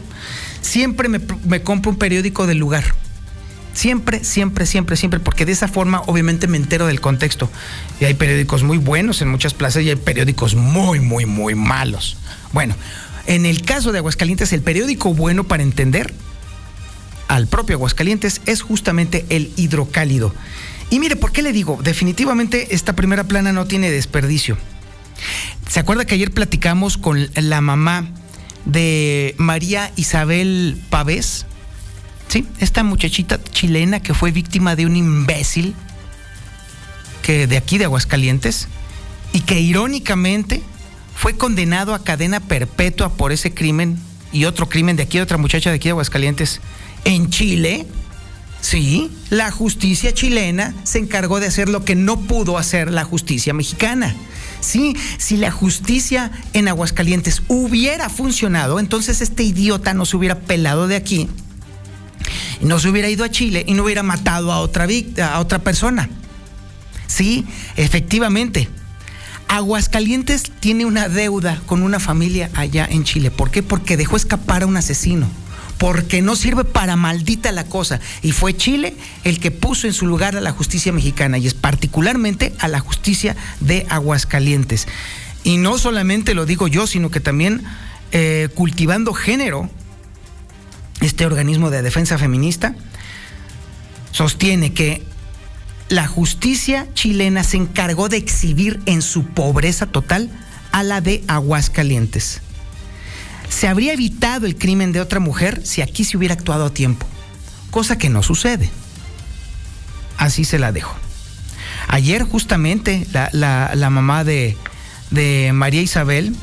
siempre 0.62 1.10
me, 1.10 1.20
me 1.46 1.62
compro 1.62 1.92
un 1.92 1.98
periódico 1.98 2.48
del 2.48 2.58
lugar. 2.58 2.96
Siempre, 3.76 4.24
siempre, 4.24 4.66
siempre, 4.66 4.96
siempre, 4.96 5.20
porque 5.20 5.46
de 5.46 5.52
esa 5.52 5.68
forma 5.68 6.02
obviamente 6.08 6.48
me 6.48 6.56
entero 6.56 6.88
del 6.88 7.02
contexto. 7.02 7.52
Y 8.00 8.06
hay 8.06 8.14
periódicos 8.14 8.64
muy 8.64 8.78
buenos 8.78 9.22
en 9.22 9.28
muchas 9.28 9.54
plazas 9.54 9.84
y 9.84 9.90
hay 9.90 9.98
periódicos 9.98 10.56
muy, 10.56 11.02
muy, 11.02 11.26
muy 11.26 11.56
malos. 11.56 12.16
Bueno, 12.54 12.74
en 13.28 13.46
el 13.46 13.64
caso 13.64 13.92
de 13.92 13.98
Aguascalientes, 13.98 14.54
el 14.54 14.62
periódico 14.62 15.14
bueno 15.14 15.44
para 15.44 15.62
entender 15.62 16.14
al 17.28 17.48
propio 17.48 17.76
Aguascalientes 17.76 18.42
es 18.46 18.62
justamente 18.62 19.26
el 19.28 19.52
hidrocálido. 19.58 20.34
Y 20.90 21.00
mire, 21.00 21.18
¿por 21.18 21.34
qué 21.34 21.42
le 21.42 21.52
digo? 21.52 21.78
Definitivamente 21.84 22.74
esta 22.74 22.94
primera 22.94 23.26
plana 23.26 23.52
no 23.52 23.66
tiene 23.66 23.92
desperdicio. 23.92 24.58
¿Se 25.68 25.82
acuerda 25.82 26.06
que 26.06 26.16
ayer 26.16 26.32
platicamos 26.32 26.98
con 26.98 27.30
la 27.36 27.60
mamá 27.60 28.08
de 28.64 29.36
María 29.38 29.92
Isabel 29.98 30.82
Pavés? 30.90 31.46
Sí, 32.28 32.48
esta 32.60 32.84
muchachita 32.84 33.44
chilena 33.44 34.02
que 34.02 34.14
fue 34.14 34.32
víctima 34.32 34.76
de 34.76 34.86
un 34.86 34.96
imbécil 34.96 35.76
que 37.22 37.48
de 37.48 37.58
aquí 37.58 37.78
de 37.78 37.86
Aguascalientes 37.86 38.68
y 39.34 39.42
que 39.42 39.60
irónicamente 39.60 40.62
fue 41.16 41.38
condenado 41.38 41.94
a 41.94 42.04
cadena 42.04 42.40
perpetua 42.40 43.14
por 43.14 43.32
ese 43.32 43.54
crimen 43.54 43.98
y 44.32 44.46
otro 44.46 44.68
crimen 44.70 44.96
de 44.96 45.04
aquí, 45.04 45.20
otra 45.20 45.38
muchacha 45.38 45.70
de 45.70 45.78
aquí 45.78 45.86
de 45.86 45.92
Aguascalientes 45.92 46.62
en 47.06 47.30
Chile. 47.30 47.88
Sí, 48.62 49.12
la 49.30 49.52
justicia 49.52 50.14
chilena 50.14 50.74
se 50.84 50.98
encargó 50.98 51.40
de 51.40 51.48
hacer 51.48 51.70
lo 51.70 51.86
que 51.86 51.96
no 51.96 52.20
pudo 52.22 52.58
hacer 52.58 52.92
la 52.92 53.04
justicia 53.04 53.54
mexicana. 53.54 54.16
Sí, 54.60 54.98
si 55.18 55.38
la 55.38 55.52
justicia 55.52 56.32
en 56.54 56.68
Aguascalientes 56.68 57.44
hubiera 57.48 58.10
funcionado, 58.10 58.80
entonces 58.80 59.22
este 59.22 59.44
idiota 59.44 59.94
no 59.94 60.06
se 60.06 60.18
hubiera 60.18 60.40
pelado 60.40 60.88
de 60.88 60.96
aquí, 60.96 61.30
no 62.62 62.80
se 62.80 62.90
hubiera 62.90 63.10
ido 63.10 63.24
a 63.24 63.30
Chile 63.30 63.64
y 63.68 63.74
no 63.74 63.84
hubiera 63.84 64.04
matado 64.04 64.52
a 64.52 64.60
otra, 64.60 64.88
a 65.24 65.40
otra 65.40 65.60
persona. 65.60 66.10
Sí, 67.08 67.46
efectivamente. 67.76 68.70
Aguascalientes 69.48 70.52
tiene 70.60 70.86
una 70.86 71.08
deuda 71.08 71.62
con 71.66 71.84
una 71.84 72.00
familia 72.00 72.50
allá 72.56 72.88
en 72.90 73.04
Chile. 73.04 73.30
¿Por 73.30 73.52
qué? 73.52 73.62
Porque 73.62 73.96
dejó 73.96 74.16
escapar 74.16 74.64
a 74.64 74.66
un 74.66 74.78
asesino 74.78 75.30
porque 75.78 76.22
no 76.22 76.36
sirve 76.36 76.64
para 76.64 76.96
maldita 76.96 77.52
la 77.52 77.66
cosa. 77.66 78.00
Y 78.22 78.32
fue 78.32 78.56
Chile 78.56 78.96
el 79.24 79.40
que 79.40 79.52
puso 79.52 79.88
en 79.88 79.94
su 79.94 80.08
lugar 80.08 80.36
a 80.36 80.42
la 80.42 80.52
justicia 80.52 80.92
mexicana 80.92 81.38
y 81.38 81.48
es 81.48 81.54
particularmente 81.54 82.54
a 82.60 82.68
la 82.68 82.80
justicia 82.80 83.36
de 83.60 83.86
Aguascalientes. 83.90 84.88
Y 85.44 85.58
no 85.58 85.78
solamente 85.78 86.34
lo 86.34 86.46
digo 86.46 86.68
yo, 86.68 86.88
sino 86.88 87.12
que 87.12 87.20
también 87.20 87.64
eh, 88.12 88.50
cultivando 88.56 89.14
género, 89.14 89.70
este 91.02 91.26
organismo 91.26 91.70
de 91.70 91.82
defensa 91.82 92.18
feminista 92.18 92.76
sostiene 94.12 94.74
que 94.74 95.04
la 95.90 96.08
justicia 96.08 96.88
chilena 96.94 97.44
se 97.44 97.58
encargó 97.58 98.10
de 98.10 98.18
exhibir 98.18 98.82
en 98.86 99.02
su 99.02 99.26
pobreza 99.26 99.86
total 99.86 100.30
a 100.72 100.84
la 100.84 101.02
de 101.02 101.24
Aguascalientes. 101.28 102.42
Se 103.50 103.68
habría 103.68 103.94
evitado 103.94 104.48
el 104.48 104.58
crimen 104.58 104.92
de 104.92 105.02
otra 105.02 105.20
mujer 105.20 105.62
si 105.64 105.82
aquí 105.82 106.04
se 106.04 106.18
hubiera 106.18 106.34
actuado 106.34 106.66
a 106.66 106.74
tiempo, 106.74 107.06
cosa 107.72 107.98
que 107.98 108.10
no 108.10 108.24
sucede. 108.24 108.70
Así 110.18 110.44
se 110.44 110.60
la 110.60 110.72
dejo. 110.72 110.96
Ayer 111.88 112.24
justamente 112.24 113.06
la, 113.12 113.90
mamá 113.92 114.24
de, 114.24 114.58
de, 115.12 115.52
María 115.54 115.82
Isabel, 115.82 116.36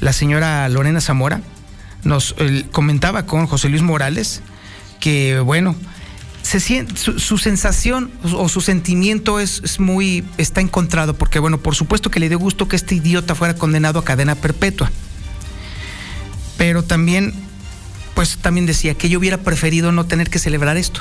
la 0.00 0.12
señora 0.12 0.68
Lorena 0.68 1.00
Zamora, 1.00 1.40
nos 2.08 2.34
comentaba 2.72 3.26
con 3.26 3.46
José 3.46 3.68
Luis 3.68 3.82
Morales 3.82 4.42
que, 4.98 5.38
bueno, 5.38 5.76
su, 6.42 7.38
sensación 7.38 8.10
o 8.24 8.48
su 8.48 8.60
sentimiento 8.60 9.38
es, 9.38 9.60
es, 9.62 9.78
muy, 9.78 10.24
está 10.38 10.60
encontrado, 10.60 11.14
porque, 11.14 11.38
bueno, 11.38 11.58
por 11.58 11.74
supuesto 11.76 12.10
que 12.10 12.18
le 12.18 12.28
dio 12.28 12.38
gusto 12.38 12.66
que 12.66 12.76
este 12.76 12.96
idiota 12.96 13.34
fuera 13.34 13.54
condenado 13.54 13.98
a 14.00 14.04
cadena 14.04 14.34
perpetua 14.34 14.90
pero 16.58 16.82
también, 16.82 17.32
pues 18.14 18.36
también 18.36 18.66
decía 18.66 18.94
que 18.94 19.08
yo 19.08 19.20
hubiera 19.20 19.38
preferido 19.38 19.92
no 19.92 20.04
tener 20.04 20.28
que 20.28 20.38
celebrar 20.38 20.76
esto. 20.76 21.00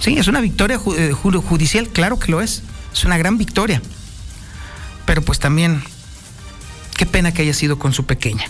Sí, 0.00 0.16
es 0.16 0.28
una 0.28 0.40
victoria 0.40 0.80
eh, 0.96 1.12
judicial, 1.12 1.88
claro 1.88 2.18
que 2.18 2.30
lo 2.30 2.40
es, 2.40 2.62
es 2.92 3.04
una 3.04 3.18
gran 3.18 3.36
victoria, 3.36 3.82
pero 5.04 5.22
pues 5.22 5.40
también, 5.40 5.82
qué 6.96 7.04
pena 7.04 7.34
que 7.34 7.42
haya 7.42 7.52
sido 7.52 7.78
con 7.78 7.92
su 7.92 8.06
pequeña. 8.06 8.46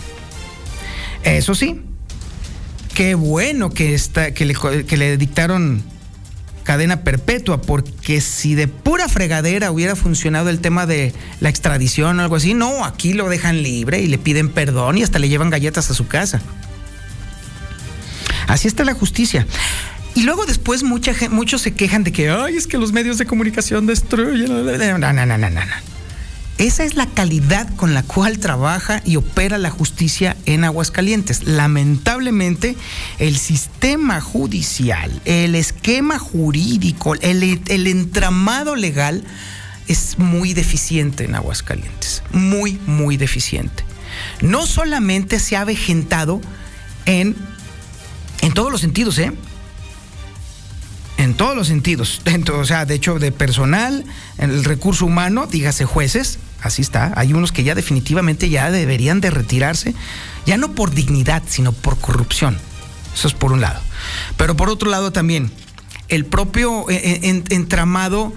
Eso 1.35 1.55
sí, 1.55 1.81
qué 2.93 3.15
bueno 3.15 3.69
que, 3.69 3.93
está, 3.93 4.33
que, 4.33 4.45
le, 4.45 4.55
que 4.85 4.97
le 4.97 5.17
dictaron 5.17 5.83
cadena 6.63 7.01
perpetua, 7.01 7.61
porque 7.61 8.19
si 8.19 8.53
de 8.53 8.67
pura 8.67 9.07
fregadera 9.07 9.71
hubiera 9.71 9.95
funcionado 9.95 10.49
el 10.49 10.59
tema 10.59 10.85
de 10.85 11.13
la 11.39 11.47
extradición 11.47 12.19
o 12.19 12.23
algo 12.23 12.35
así, 12.35 12.53
no, 12.53 12.83
aquí 12.83 13.13
lo 13.13 13.29
dejan 13.29 13.63
libre 13.63 14.01
y 14.01 14.07
le 14.07 14.17
piden 14.17 14.49
perdón 14.49 14.97
y 14.97 15.03
hasta 15.03 15.17
le 15.17 15.29
llevan 15.29 15.49
galletas 15.49 15.89
a 15.91 15.93
su 15.93 16.07
casa. 16.07 16.41
Así 18.47 18.67
está 18.67 18.83
la 18.83 18.93
justicia. 18.93 19.47
Y 20.13 20.23
luego 20.23 20.45
después 20.45 20.83
mucha, 20.83 21.13
muchos 21.29 21.61
se 21.61 21.73
quejan 21.73 22.03
de 22.03 22.11
que, 22.11 22.29
ay, 22.29 22.57
es 22.57 22.67
que 22.67 22.77
los 22.77 22.91
medios 22.91 23.17
de 23.17 23.25
comunicación 23.25 23.85
destruyen. 23.85 24.47
No, 24.99 25.13
no, 25.13 25.25
no, 25.25 25.37
no, 25.37 25.49
no. 25.49 25.61
Esa 26.57 26.83
es 26.83 26.95
la 26.95 27.05
calidad 27.05 27.69
con 27.75 27.93
la 27.93 28.01
cual 28.01 28.39
trabaja 28.39 29.01
y 29.05 29.15
opera 29.15 29.59
la 29.59 29.69
justicia 29.69 30.35
en 30.47 30.63
Aguascalientes. 30.63 31.43
Lamentablemente, 31.43 32.75
el 33.19 33.37
sistema 33.37 34.21
judicial, 34.21 35.21
el 35.25 35.53
esquema 35.53 36.17
jurídico, 36.17 37.13
el, 37.13 37.61
el 37.67 37.87
entramado 37.87 38.75
legal 38.75 39.23
es 39.87 40.17
muy 40.17 40.53
deficiente 40.53 41.25
en 41.25 41.35
Aguascalientes. 41.35 42.23
Muy, 42.31 42.79
muy 42.87 43.17
deficiente. 43.17 43.83
No 44.41 44.65
solamente 44.65 45.39
se 45.39 45.57
ha 45.57 45.61
avejentado 45.61 46.41
en, 47.05 47.35
en 48.41 48.53
todos 48.53 48.71
los 48.71 48.81
sentidos, 48.81 49.19
¿eh? 49.19 49.31
en 51.17 51.33
todos 51.33 51.55
los 51.55 51.67
sentidos, 51.67 52.21
o 52.53 52.65
sea, 52.65 52.85
de 52.85 52.95
hecho, 52.95 53.19
de 53.19 53.31
personal, 53.31 54.05
el 54.37 54.63
recurso 54.63 55.05
humano, 55.05 55.47
dígase 55.47 55.83
jueces, 55.83 56.39
así 56.67 56.81
está. 56.81 57.13
Hay 57.15 57.33
unos 57.33 57.51
que 57.51 57.63
ya 57.63 57.75
definitivamente 57.75 58.49
ya 58.49 58.71
deberían 58.71 59.21
de 59.21 59.31
retirarse, 59.31 59.95
ya 60.45 60.57
no 60.57 60.71
por 60.73 60.91
dignidad, 60.91 61.43
sino 61.47 61.71
por 61.71 61.97
corrupción. 61.97 62.57
Eso 63.13 63.27
es 63.27 63.33
por 63.33 63.51
un 63.51 63.61
lado. 63.61 63.81
Pero 64.37 64.55
por 64.55 64.69
otro 64.69 64.89
lado 64.89 65.11
también, 65.11 65.51
el 66.09 66.25
propio 66.25 66.89
eh, 66.89 67.19
eh, 67.23 67.43
entramado 67.49 68.33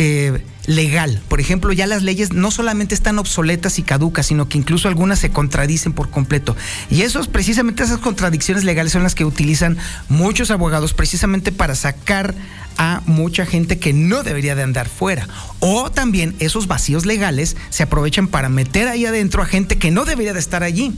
eh, 0.00 0.44
legal. 0.66 1.20
Por 1.28 1.40
ejemplo, 1.40 1.72
ya 1.72 1.88
las 1.88 2.04
leyes 2.04 2.32
no 2.32 2.52
solamente 2.52 2.94
están 2.94 3.18
obsoletas 3.18 3.80
y 3.80 3.82
caducas, 3.82 4.26
sino 4.26 4.48
que 4.48 4.56
incluso 4.56 4.86
algunas 4.86 5.18
se 5.18 5.30
contradicen 5.30 5.92
por 5.92 6.08
completo. 6.08 6.56
Y 6.88 7.02
eso 7.02 7.20
precisamente 7.24 7.82
esas 7.82 7.98
contradicciones 7.98 8.62
legales 8.62 8.92
son 8.92 9.02
las 9.02 9.16
que 9.16 9.24
utilizan 9.24 9.76
muchos 10.08 10.52
abogados 10.52 10.94
precisamente 10.94 11.50
para 11.50 11.74
sacar 11.74 12.36
a 12.76 13.02
mucha 13.06 13.44
gente 13.44 13.80
que 13.80 13.92
no 13.92 14.22
debería 14.22 14.54
de 14.54 14.62
andar 14.62 14.88
fuera. 14.88 15.26
O 15.58 15.90
también 15.90 16.36
esos 16.38 16.68
vacíos 16.68 17.04
legales 17.04 17.56
se 17.70 17.82
aprovechan 17.82 18.28
para 18.28 18.48
meter 18.48 18.86
ahí 18.86 19.04
adentro 19.04 19.42
a 19.42 19.46
gente 19.46 19.78
que 19.78 19.90
no 19.90 20.04
debería 20.04 20.32
de 20.32 20.38
estar 20.38 20.62
allí. 20.62 20.92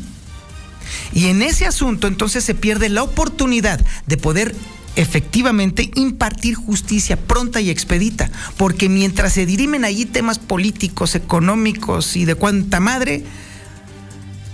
Y 1.15 1.29
en 1.29 1.41
ese 1.41 1.65
asunto 1.65 2.07
entonces 2.07 2.45
se 2.45 2.55
pierde 2.55 2.91
la 2.91 3.03
oportunidad 3.03 3.81
de 4.07 4.17
poder 4.19 4.55
efectivamente 4.97 5.91
impartir 5.95 6.55
justicia 6.55 7.17
pronta 7.17 7.61
y 7.61 7.71
expedita, 7.71 8.31
porque 8.57 8.89
mientras 8.89 9.33
se 9.33 9.47
dirimen 9.47 9.85
allí 9.85 10.05
temas 10.05 10.39
políticos, 10.39 11.15
económicos 11.15 12.17
y 12.17 12.25
de 12.25 12.35
cuanta 12.35 12.81
madre, 12.81 13.25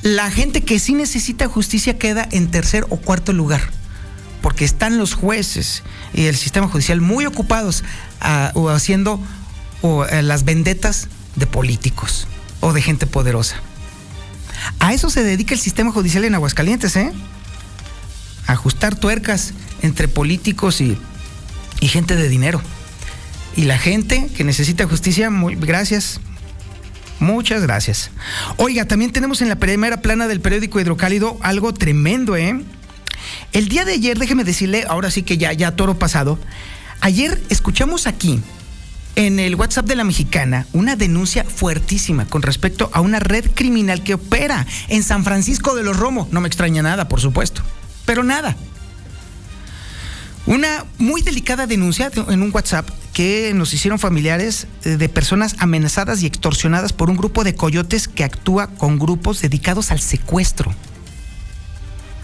la 0.03 0.31
gente 0.31 0.63
que 0.63 0.79
sí 0.79 0.95
necesita 0.95 1.49
justicia 1.49 1.99
queda 1.99 2.29
en 2.31 2.51
tercer 2.51 2.87
o 2.91 2.97
cuarto 2.97 3.33
lugar, 3.33 3.63
porque 4.43 4.65
están 4.65 4.99
los 4.99 5.15
jueces 5.15 5.83
y 6.15 6.27
el 6.27 6.37
sistema 6.37 6.69
judicial 6.69 7.01
muy 7.01 7.27
ocupados 7.27 7.83
ah, 8.21 8.53
o 8.55 8.69
haciendo 8.69 9.21
eh, 9.83 10.23
las 10.23 10.45
vendetas 10.45 11.09
de 11.35 11.47
políticos 11.47 12.29
o 12.61 12.73
de 12.73 12.83
gente 12.83 13.07
poderosa. 13.07 13.57
A 14.79 14.93
eso 14.93 15.11
se 15.11 15.23
dedica 15.23 15.55
el 15.55 15.61
sistema 15.61 15.93
judicial 15.93 16.25
en 16.25 16.35
Aguascalientes, 16.35 16.97
¿eh? 16.97 17.13
Ajustar 18.47 18.95
tuercas 18.95 19.53
entre 19.83 20.09
políticos 20.09 20.81
y, 20.81 20.99
gente 21.81 22.17
de 22.17 22.29
dinero. 22.29 22.61
Y 23.57 23.63
la 23.63 23.79
gente 23.79 24.29
que 24.37 24.45
necesita 24.45 24.87
justicia, 24.87 25.31
muy, 25.31 25.55
gracias. 25.55 26.21
Muchas 27.19 27.63
gracias. 27.63 28.11
Oiga, 28.57 28.85
también 28.85 29.13
tenemos 29.13 29.41
en 29.41 29.49
la 29.49 29.57
primera 29.57 30.03
plana 30.03 30.29
del 30.29 30.41
periódico 30.41 30.81
Hidrocálido 30.81 31.39
algo 31.41 31.73
tremendo, 31.73 32.37
¿eh? 32.37 32.61
El 33.53 33.69
día 33.69 33.85
de 33.85 33.93
ayer, 33.93 34.19
déjeme 34.19 34.45
decirle, 34.45 34.85
ahora 34.89 35.11
sí 35.11 35.23
que 35.23 35.39
ya, 35.39 35.53
ya 35.53 35.77
toro 35.77 35.99
pasado, 35.99 36.39
ayer 37.01 37.41
escuchamos 37.49 38.07
aquí 38.07 38.41
en 39.17 39.41
el 39.41 39.55
WhatsApp 39.55 39.87
de 39.87 39.97
la 39.97 40.05
mexicana 40.05 40.67
una 40.73 40.95
denuncia 40.95 41.43
fuertísima 41.43 42.27
con 42.27 42.43
respecto 42.43 42.91
a 42.93 43.01
una 43.01 43.19
red 43.19 43.51
criminal 43.55 44.03
que 44.03 44.15
opera 44.15 44.67
en 44.89 45.03
San 45.03 45.25
Francisco 45.25 45.75
de 45.75 45.83
los 45.83 45.97
Romos. 45.97 46.29
No 46.33 46.41
me 46.41 46.49
extraña 46.49 46.83
nada, 46.83 47.09
por 47.09 47.21
supuesto, 47.21 47.63
pero 48.07 48.23
nada. 48.23 48.57
Una 50.47 50.85
muy 50.99 51.23
delicada 51.23 51.67
denuncia 51.67 52.11
en 52.29 52.41
un 52.41 52.53
WhatsApp 52.55 52.89
que 53.13 53.53
nos 53.53 53.75
hicieron 53.75 53.99
familiares 53.99 54.69
eh, 54.85 54.97
de 54.97 55.09
personas 55.09 55.57
amenazadas 55.59 56.23
y 56.23 56.27
extorsionadas 56.27 56.93
por 56.93 57.11
un 57.11 57.17
grupo 57.17 57.43
de 57.43 57.57
coyotes 57.57 58.07
que 58.07 58.23
actúa 58.23 58.69
con 58.69 58.99
grupos 58.99 59.43
dedicados 59.43 59.91
al 59.91 60.01
secuestro. 60.01 60.73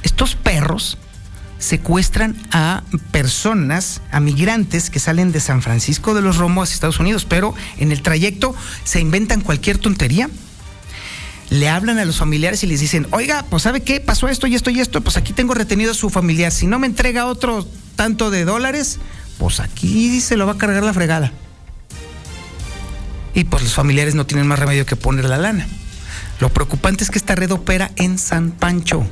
Estos 0.04 0.36
perros 0.36 0.98
secuestran 1.58 2.36
a 2.52 2.82
personas, 3.10 4.02
a 4.10 4.20
migrantes 4.20 4.90
que 4.90 5.00
salen 5.00 5.32
de 5.32 5.40
San 5.40 5.62
Francisco 5.62 6.14
de 6.14 6.22
los 6.22 6.36
Romos 6.36 6.70
a 6.70 6.74
Estados 6.74 7.00
Unidos, 7.00 7.24
pero 7.24 7.54
en 7.78 7.90
el 7.90 8.02
trayecto 8.02 8.54
se 8.84 9.00
inventan 9.00 9.40
cualquier 9.40 9.78
tontería 9.78 10.28
le 11.52 11.68
hablan 11.68 11.98
a 11.98 12.06
los 12.06 12.16
familiares 12.16 12.64
y 12.64 12.66
les 12.66 12.80
dicen, 12.80 13.06
oiga, 13.10 13.44
pues 13.50 13.64
¿sabe 13.64 13.82
qué? 13.82 14.00
Pasó 14.00 14.26
esto 14.26 14.46
y 14.46 14.54
esto 14.54 14.70
y 14.70 14.80
esto, 14.80 15.02
pues 15.02 15.18
aquí 15.18 15.34
tengo 15.34 15.52
retenido 15.52 15.90
a 15.90 15.94
su 15.94 16.08
familiar. 16.08 16.50
Si 16.50 16.66
no 16.66 16.78
me 16.78 16.86
entrega 16.86 17.26
otro 17.26 17.68
tanto 17.94 18.30
de 18.30 18.46
dólares, 18.46 18.98
pues 19.36 19.60
aquí 19.60 20.22
se 20.22 20.38
lo 20.38 20.46
va 20.46 20.52
a 20.52 20.58
cargar 20.58 20.82
la 20.82 20.94
fregada. 20.94 21.30
Y 23.34 23.44
pues 23.44 23.62
los 23.62 23.74
familiares 23.74 24.14
no 24.14 24.24
tienen 24.24 24.46
más 24.46 24.60
remedio 24.60 24.86
que 24.86 24.96
poner 24.96 25.26
la 25.26 25.36
lana. 25.36 25.68
Lo 26.40 26.48
preocupante 26.48 27.04
es 27.04 27.10
que 27.10 27.18
esta 27.18 27.34
red 27.34 27.50
opera 27.50 27.90
en 27.96 28.18
San 28.18 28.52
Pancho. 28.52 29.06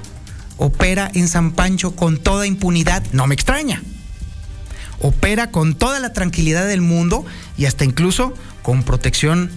Opera 0.56 1.10
en 1.12 1.28
San 1.28 1.52
Pancho 1.52 1.94
con 1.94 2.16
toda 2.16 2.46
impunidad. 2.46 3.02
No 3.12 3.26
me 3.26 3.34
extraña. 3.34 3.82
Opera 5.00 5.50
con 5.50 5.74
toda 5.74 6.00
la 6.00 6.14
tranquilidad 6.14 6.66
del 6.66 6.80
mundo 6.80 7.26
y 7.58 7.66
hasta 7.66 7.84
incluso 7.84 8.32
con 8.62 8.82
protección 8.82 9.50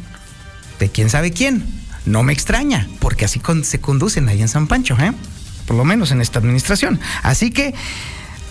de 0.80 0.90
quién 0.90 1.10
sabe 1.10 1.32
quién. 1.32 1.73
No 2.06 2.24
me 2.24 2.34
extraña, 2.34 2.88
porque 3.00 3.26
así 3.26 3.42
se 3.64 3.80
conducen 3.80 4.28
ahí 4.30 4.42
en 4.42 4.48
San 4.50 4.68
Pancho, 4.68 4.98
¿eh? 5.00 5.14
por 5.66 5.78
lo 5.78 5.86
menos 5.86 6.12
en 6.12 6.22
esta 6.22 6.40
administración. 6.40 7.00
Así 7.22 7.52
que 7.52 7.74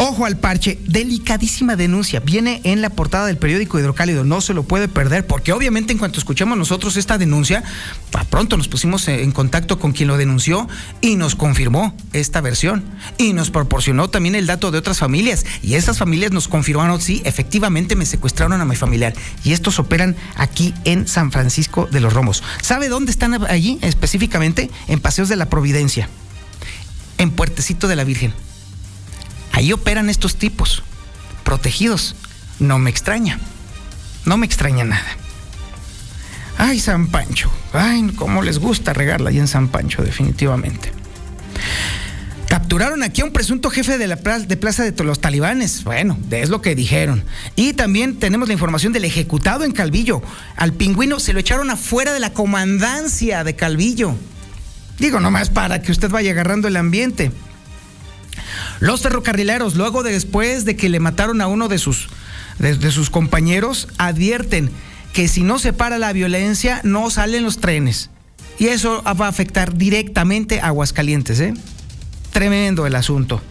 Ojo 0.05 0.26
al 0.26 0.36
parche, 0.36 0.80
delicadísima 0.88 1.76
denuncia. 1.76 2.18
Viene 2.18 2.61
en 2.64 2.82
la 2.82 2.90
portada 2.90 3.26
del 3.26 3.38
periódico 3.38 3.78
Hidrocálido, 3.78 4.24
no 4.24 4.40
se 4.40 4.53
lo 4.53 4.64
puede 4.64 4.88
perder, 4.88 5.28
porque 5.28 5.53
obviamente 5.53 5.92
en 5.92 5.98
cuanto 6.00 6.18
escuchamos 6.18 6.59
nosotros 6.59 6.96
esta 6.96 7.18
denuncia, 7.18 7.62
pronto 8.28 8.57
nos 8.57 8.66
pusimos 8.66 9.07
en 9.07 9.30
contacto 9.30 9.78
con 9.78 9.92
quien 9.92 10.09
lo 10.09 10.16
denunció 10.16 10.68
y 11.00 11.14
nos 11.14 11.36
confirmó 11.36 11.96
esta 12.12 12.40
versión. 12.40 12.82
Y 13.16 13.32
nos 13.32 13.53
proporcionó 13.53 14.11
también 14.11 14.34
el 14.34 14.48
dato 14.48 14.72
de 14.72 14.78
otras 14.78 14.98
familias. 14.98 15.46
Y 15.62 15.74
esas 15.74 15.98
familias 15.98 16.32
nos 16.32 16.48
confirmaron, 16.48 17.00
sí, 17.00 17.22
efectivamente 17.24 17.94
me 17.94 18.05
secuestraron 18.05 18.61
a 18.61 18.64
mi 18.64 18.74
familiar. 18.74 19.14
Y 19.44 19.53
estos 19.53 19.78
operan 19.78 20.16
aquí 20.34 20.74
en 20.84 21.07
San 21.07 21.30
Francisco 21.30 21.88
de 21.92 22.00
los 22.00 22.12
Romos. 22.12 22.42
¿Sabe 22.61 22.88
dónde 22.88 23.12
están 23.12 23.34
allí 23.44 23.78
específicamente? 23.82 24.68
En 24.88 24.98
Paseos 24.98 25.28
de 25.28 25.36
la 25.36 25.48
Providencia, 25.48 26.09
en 27.18 27.30
Puertecito 27.30 27.86
de 27.86 27.94
la 27.94 28.03
Virgen. 28.03 28.34
Ahí 29.53 29.72
operan 29.72 30.11
estos 30.11 30.36
tipos, 30.36 30.82
protegidos. 31.44 32.16
No 32.59 32.78
me 32.78 32.90
extraña. 32.90 33.38
No 34.24 34.36
me 34.36 34.46
extraña 34.46 34.84
nada. 34.84 35.16
Ay, 36.59 36.78
San 36.78 37.09
Pancho. 37.09 37.50
Ay, 37.72 38.12
cómo 38.16 38.42
les 38.42 38.59
gusta 38.59 38.92
regarla 38.92 39.30
ahí 39.30 39.38
en 39.38 39.48
San 39.48 39.68
Pancho, 39.68 40.03
definitivamente. 40.03 40.92
Capturaron 42.48 43.03
aquí 43.03 43.22
a 43.22 43.24
un 43.24 43.32
presunto 43.32 43.70
jefe 43.70 43.96
de 43.96 44.07
la 44.07 44.16
plaza 44.16 44.46
de, 44.46 44.57
plaza 44.57 44.84
de 44.84 45.05
los 45.05 45.20
talibanes. 45.20 45.84
Bueno, 45.84 46.18
es 46.30 46.50
lo 46.50 46.61
que 46.61 46.74
dijeron. 46.74 47.24
Y 47.57 47.72
también 47.72 48.18
tenemos 48.18 48.46
la 48.46 48.53
información 48.53 48.92
del 48.92 49.07
ejecutado 49.07 49.64
en 49.64 49.72
Calvillo. 49.72 50.22
Al 50.57 50.74
pingüino 50.74 51.18
se 51.18 51.32
lo 51.32 51.40
echaron 51.40 51.70
afuera 51.70 52.12
de 52.12 52.20
la 52.20 52.32
comandancia 52.32 53.42
de 53.42 53.57
Calvillo. 53.57 54.14
Digo, 54.98 55.18
nomás 55.18 55.48
para 55.48 55.80
que 55.82 55.92
usted 55.92 56.11
vaya 56.11 56.32
agarrando 56.32 56.68
el 56.68 56.76
ambiente. 56.76 57.32
Los 58.80 59.03
ferrocarrileros, 59.03 59.76
luego 59.76 60.03
de, 60.03 60.12
después 60.12 60.64
de 60.64 60.76
que 60.76 60.89
le 60.89 61.01
mataron 61.01 61.41
a 61.41 61.47
uno 61.47 61.68
de 61.68 61.78
sus, 61.78 62.09
de, 62.59 62.91
sus 62.91 63.11
compañeros, 63.11 63.89
advierten 63.99 64.70
que 65.12 65.28
si 65.28 65.43
no 65.43 65.59
se 65.59 65.72
para 65.72 65.99
la 65.99 66.12
violencia, 66.12 66.80
no 66.85 67.11
salen 67.11 67.43
los 67.45 67.59
trenes. 67.59 68.11
Y 68.59 68.68
eso 68.68 69.03
va 69.03 69.26
a 69.26 69.28
afectar 69.28 69.76
directamente 69.76 70.61
a 70.61 70.68
Aguascalientes, 70.68 71.41
¿eh? 71.41 71.55
Tremendo 72.33 72.87
el 72.87 72.95
asunto. 72.95 73.43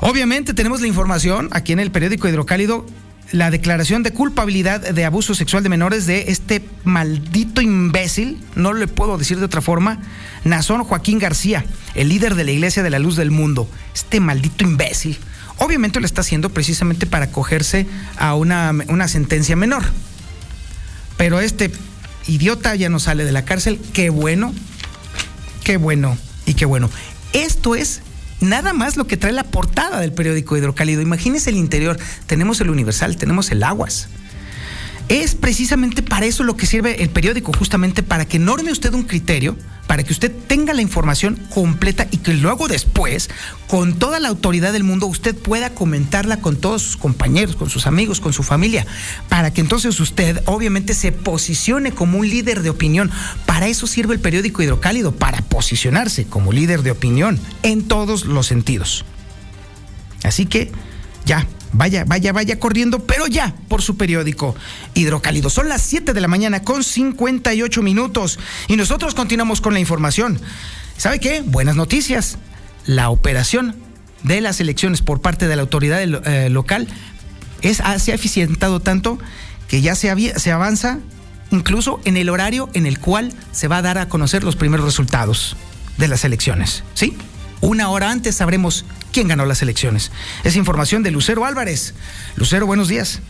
Obviamente 0.00 0.54
tenemos 0.54 0.80
la 0.80 0.86
información 0.86 1.48
aquí 1.52 1.72
en 1.72 1.80
el 1.80 1.90
periódico 1.90 2.28
Hidrocálido 2.28 2.86
la 3.30 3.50
declaración 3.50 4.02
de 4.02 4.12
culpabilidad 4.12 4.80
de 4.80 5.04
abuso 5.04 5.34
sexual 5.34 5.62
de 5.62 5.68
menores 5.68 6.06
de 6.06 6.26
este 6.28 6.62
maldito 6.84 7.62
imbécil, 7.62 8.38
no 8.56 8.72
le 8.74 8.88
puedo 8.88 9.16
decir 9.16 9.38
de 9.38 9.46
otra 9.46 9.62
forma, 9.62 10.00
Nazón 10.44 10.84
Joaquín 10.84 11.18
García, 11.18 11.64
el 11.94 12.08
líder 12.08 12.34
de 12.34 12.44
la 12.44 12.50
Iglesia 12.50 12.82
de 12.82 12.90
la 12.90 12.98
Luz 12.98 13.16
del 13.16 13.30
Mundo. 13.30 13.68
Este 13.94 14.20
maldito 14.20 14.64
imbécil. 14.64 15.18
Obviamente 15.58 16.00
lo 16.00 16.06
está 16.06 16.20
haciendo 16.20 16.50
precisamente 16.50 17.06
para 17.06 17.26
acogerse 17.26 17.86
a 18.18 18.34
una, 18.34 18.72
una 18.88 19.08
sentencia 19.08 19.56
menor. 19.56 19.84
Pero 21.16 21.40
este 21.40 21.70
idiota 22.26 22.74
ya 22.74 22.88
no 22.88 22.98
sale 22.98 23.24
de 23.24 23.32
la 23.32 23.44
cárcel. 23.44 23.80
Qué 23.92 24.10
bueno, 24.10 24.52
qué 25.64 25.76
bueno 25.76 26.18
y 26.46 26.54
qué 26.54 26.64
bueno. 26.64 26.90
Esto 27.32 27.74
es 27.74 28.02
nada 28.42 28.72
más 28.72 28.96
lo 28.96 29.06
que 29.06 29.16
trae 29.16 29.32
la 29.32 29.44
portada 29.44 30.00
del 30.00 30.12
periódico 30.12 30.56
Hidrocálido. 30.56 31.00
Imagínese 31.00 31.50
el 31.50 31.56
interior. 31.56 31.98
Tenemos 32.26 32.60
el 32.60 32.70
Universal, 32.70 33.16
tenemos 33.16 33.50
el 33.50 33.62
Aguas. 33.62 34.08
Es 35.12 35.34
precisamente 35.34 36.02
para 36.02 36.24
eso 36.24 36.42
lo 36.42 36.56
que 36.56 36.64
sirve 36.64 37.02
el 37.02 37.10
periódico, 37.10 37.52
justamente 37.52 38.02
para 38.02 38.24
que 38.24 38.38
norme 38.38 38.72
usted 38.72 38.94
un 38.94 39.02
criterio, 39.02 39.58
para 39.86 40.04
que 40.04 40.12
usted 40.14 40.32
tenga 40.46 40.72
la 40.72 40.80
información 40.80 41.36
completa 41.50 42.08
y 42.10 42.16
que 42.16 42.32
luego 42.32 42.66
después, 42.66 43.28
con 43.68 43.98
toda 43.98 44.20
la 44.20 44.30
autoridad 44.30 44.72
del 44.72 44.84
mundo, 44.84 45.06
usted 45.06 45.36
pueda 45.36 45.68
comentarla 45.68 46.38
con 46.38 46.56
todos 46.56 46.80
sus 46.80 46.96
compañeros, 46.96 47.56
con 47.56 47.68
sus 47.68 47.86
amigos, 47.86 48.20
con 48.20 48.32
su 48.32 48.42
familia, 48.42 48.86
para 49.28 49.52
que 49.52 49.60
entonces 49.60 50.00
usted 50.00 50.42
obviamente 50.46 50.94
se 50.94 51.12
posicione 51.12 51.92
como 51.92 52.16
un 52.16 52.30
líder 52.30 52.62
de 52.62 52.70
opinión. 52.70 53.10
Para 53.44 53.68
eso 53.68 53.86
sirve 53.86 54.14
el 54.14 54.20
periódico 54.20 54.62
Hidrocálido, 54.62 55.12
para 55.12 55.42
posicionarse 55.42 56.24
como 56.24 56.52
líder 56.52 56.82
de 56.82 56.90
opinión 56.90 57.38
en 57.62 57.82
todos 57.82 58.24
los 58.24 58.46
sentidos. 58.46 59.04
Así 60.22 60.46
que 60.46 60.72
ya, 61.26 61.46
Vaya, 61.72 62.04
vaya, 62.04 62.32
vaya 62.32 62.58
corriendo, 62.58 63.00
pero 63.00 63.26
ya 63.26 63.54
por 63.68 63.82
su 63.82 63.96
periódico 63.96 64.54
hidrocálido. 64.94 65.48
Son 65.48 65.68
las 65.68 65.82
7 65.82 66.12
de 66.12 66.20
la 66.20 66.28
mañana 66.28 66.62
con 66.62 66.84
58 66.84 67.82
minutos 67.82 68.38
y 68.68 68.76
nosotros 68.76 69.14
continuamos 69.14 69.60
con 69.60 69.72
la 69.72 69.80
información. 69.80 70.38
¿Sabe 70.96 71.18
qué? 71.18 71.42
Buenas 71.42 71.76
noticias. 71.76 72.38
La 72.84 73.10
operación 73.10 73.74
de 74.22 74.40
las 74.40 74.60
elecciones 74.60 75.00
por 75.00 75.20
parte 75.20 75.48
de 75.48 75.56
la 75.56 75.62
autoridad 75.62 76.02
eh, 76.02 76.50
local 76.50 76.88
es, 77.62 77.82
se 77.98 78.12
ha 78.12 78.14
eficientado 78.14 78.80
tanto 78.80 79.18
que 79.68 79.80
ya 79.80 79.94
se, 79.94 80.38
se 80.38 80.52
avanza 80.52 80.98
incluso 81.50 82.00
en 82.04 82.16
el 82.16 82.28
horario 82.28 82.68
en 82.74 82.86
el 82.86 82.98
cual 82.98 83.32
se 83.52 83.68
va 83.68 83.78
a 83.78 83.82
dar 83.82 83.98
a 83.98 84.08
conocer 84.08 84.44
los 84.44 84.56
primeros 84.56 84.84
resultados 84.84 85.56
de 85.96 86.08
las 86.08 86.24
elecciones. 86.24 86.84
¿Sí? 86.94 87.16
Una 87.62 87.90
hora 87.90 88.10
antes 88.10 88.34
sabremos 88.34 88.84
quién 89.12 89.28
ganó 89.28 89.46
las 89.46 89.62
elecciones. 89.62 90.10
Es 90.42 90.56
información 90.56 91.04
de 91.04 91.12
Lucero 91.12 91.44
Álvarez. 91.44 91.94
Lucero, 92.36 92.66
buenos 92.66 92.88
días. 92.88 93.22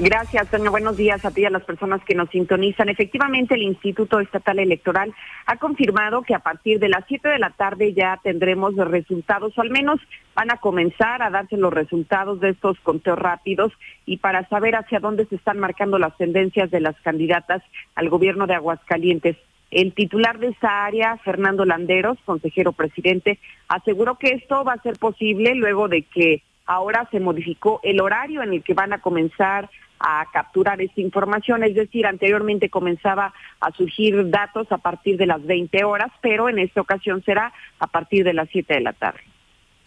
Gracias, 0.00 0.48
Toño. 0.48 0.72
Buenos 0.72 0.96
días 0.96 1.24
a 1.24 1.30
ti 1.30 1.42
y 1.42 1.44
a 1.44 1.50
las 1.50 1.62
personas 1.62 2.00
que 2.04 2.16
nos 2.16 2.28
sintonizan. 2.30 2.88
Efectivamente, 2.88 3.54
el 3.54 3.62
Instituto 3.62 4.18
Estatal 4.18 4.58
Electoral 4.58 5.14
ha 5.46 5.56
confirmado 5.58 6.22
que 6.22 6.34
a 6.34 6.40
partir 6.40 6.80
de 6.80 6.88
las 6.88 7.04
7 7.06 7.28
de 7.28 7.38
la 7.38 7.50
tarde 7.50 7.94
ya 7.94 8.18
tendremos 8.20 8.74
los 8.74 8.88
resultados, 8.90 9.56
o 9.56 9.60
al 9.60 9.70
menos 9.70 10.00
van 10.34 10.50
a 10.50 10.56
comenzar 10.56 11.22
a 11.22 11.30
darse 11.30 11.56
los 11.56 11.72
resultados 11.72 12.40
de 12.40 12.50
estos 12.50 12.80
conteos 12.80 13.18
rápidos 13.18 13.72
y 14.06 14.16
para 14.16 14.48
saber 14.48 14.74
hacia 14.74 14.98
dónde 14.98 15.26
se 15.26 15.36
están 15.36 15.60
marcando 15.60 16.00
las 16.00 16.16
tendencias 16.16 16.68
de 16.72 16.80
las 16.80 16.96
candidatas 17.02 17.62
al 17.94 18.08
gobierno 18.08 18.48
de 18.48 18.54
Aguascalientes. 18.54 19.36
El 19.70 19.92
titular 19.92 20.38
de 20.38 20.48
esa 20.48 20.86
área, 20.86 21.16
Fernando 21.18 21.64
Landeros, 21.64 22.18
consejero 22.24 22.72
presidente, 22.72 23.38
aseguró 23.68 24.16
que 24.16 24.28
esto 24.28 24.64
va 24.64 24.74
a 24.74 24.82
ser 24.82 24.98
posible 24.98 25.54
luego 25.54 25.88
de 25.88 26.02
que 26.02 26.42
ahora 26.64 27.06
se 27.10 27.20
modificó 27.20 27.80
el 27.82 28.00
horario 28.00 28.42
en 28.42 28.52
el 28.54 28.62
que 28.62 28.74
van 28.74 28.92
a 28.92 29.00
comenzar 29.00 29.68
a 30.00 30.26
capturar 30.32 30.80
esta 30.80 31.00
información, 31.00 31.64
es 31.64 31.74
decir, 31.74 32.06
anteriormente 32.06 32.70
comenzaba 32.70 33.34
a 33.60 33.72
surgir 33.72 34.30
datos 34.30 34.70
a 34.70 34.78
partir 34.78 35.16
de 35.16 35.26
las 35.26 35.44
20 35.44 35.82
horas, 35.84 36.12
pero 36.20 36.48
en 36.48 36.58
esta 36.58 36.80
ocasión 36.80 37.22
será 37.24 37.52
a 37.80 37.86
partir 37.88 38.24
de 38.24 38.32
las 38.32 38.48
7 38.50 38.74
de 38.74 38.80
la 38.80 38.92
tarde. 38.92 39.20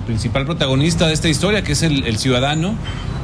Principal 0.06 0.46
protagonista 0.46 1.08
de 1.08 1.14
esta 1.14 1.30
historia, 1.30 1.64
que 1.64 1.74
es 1.74 1.84
el, 1.84 2.18
ciudadano, 2.18 2.76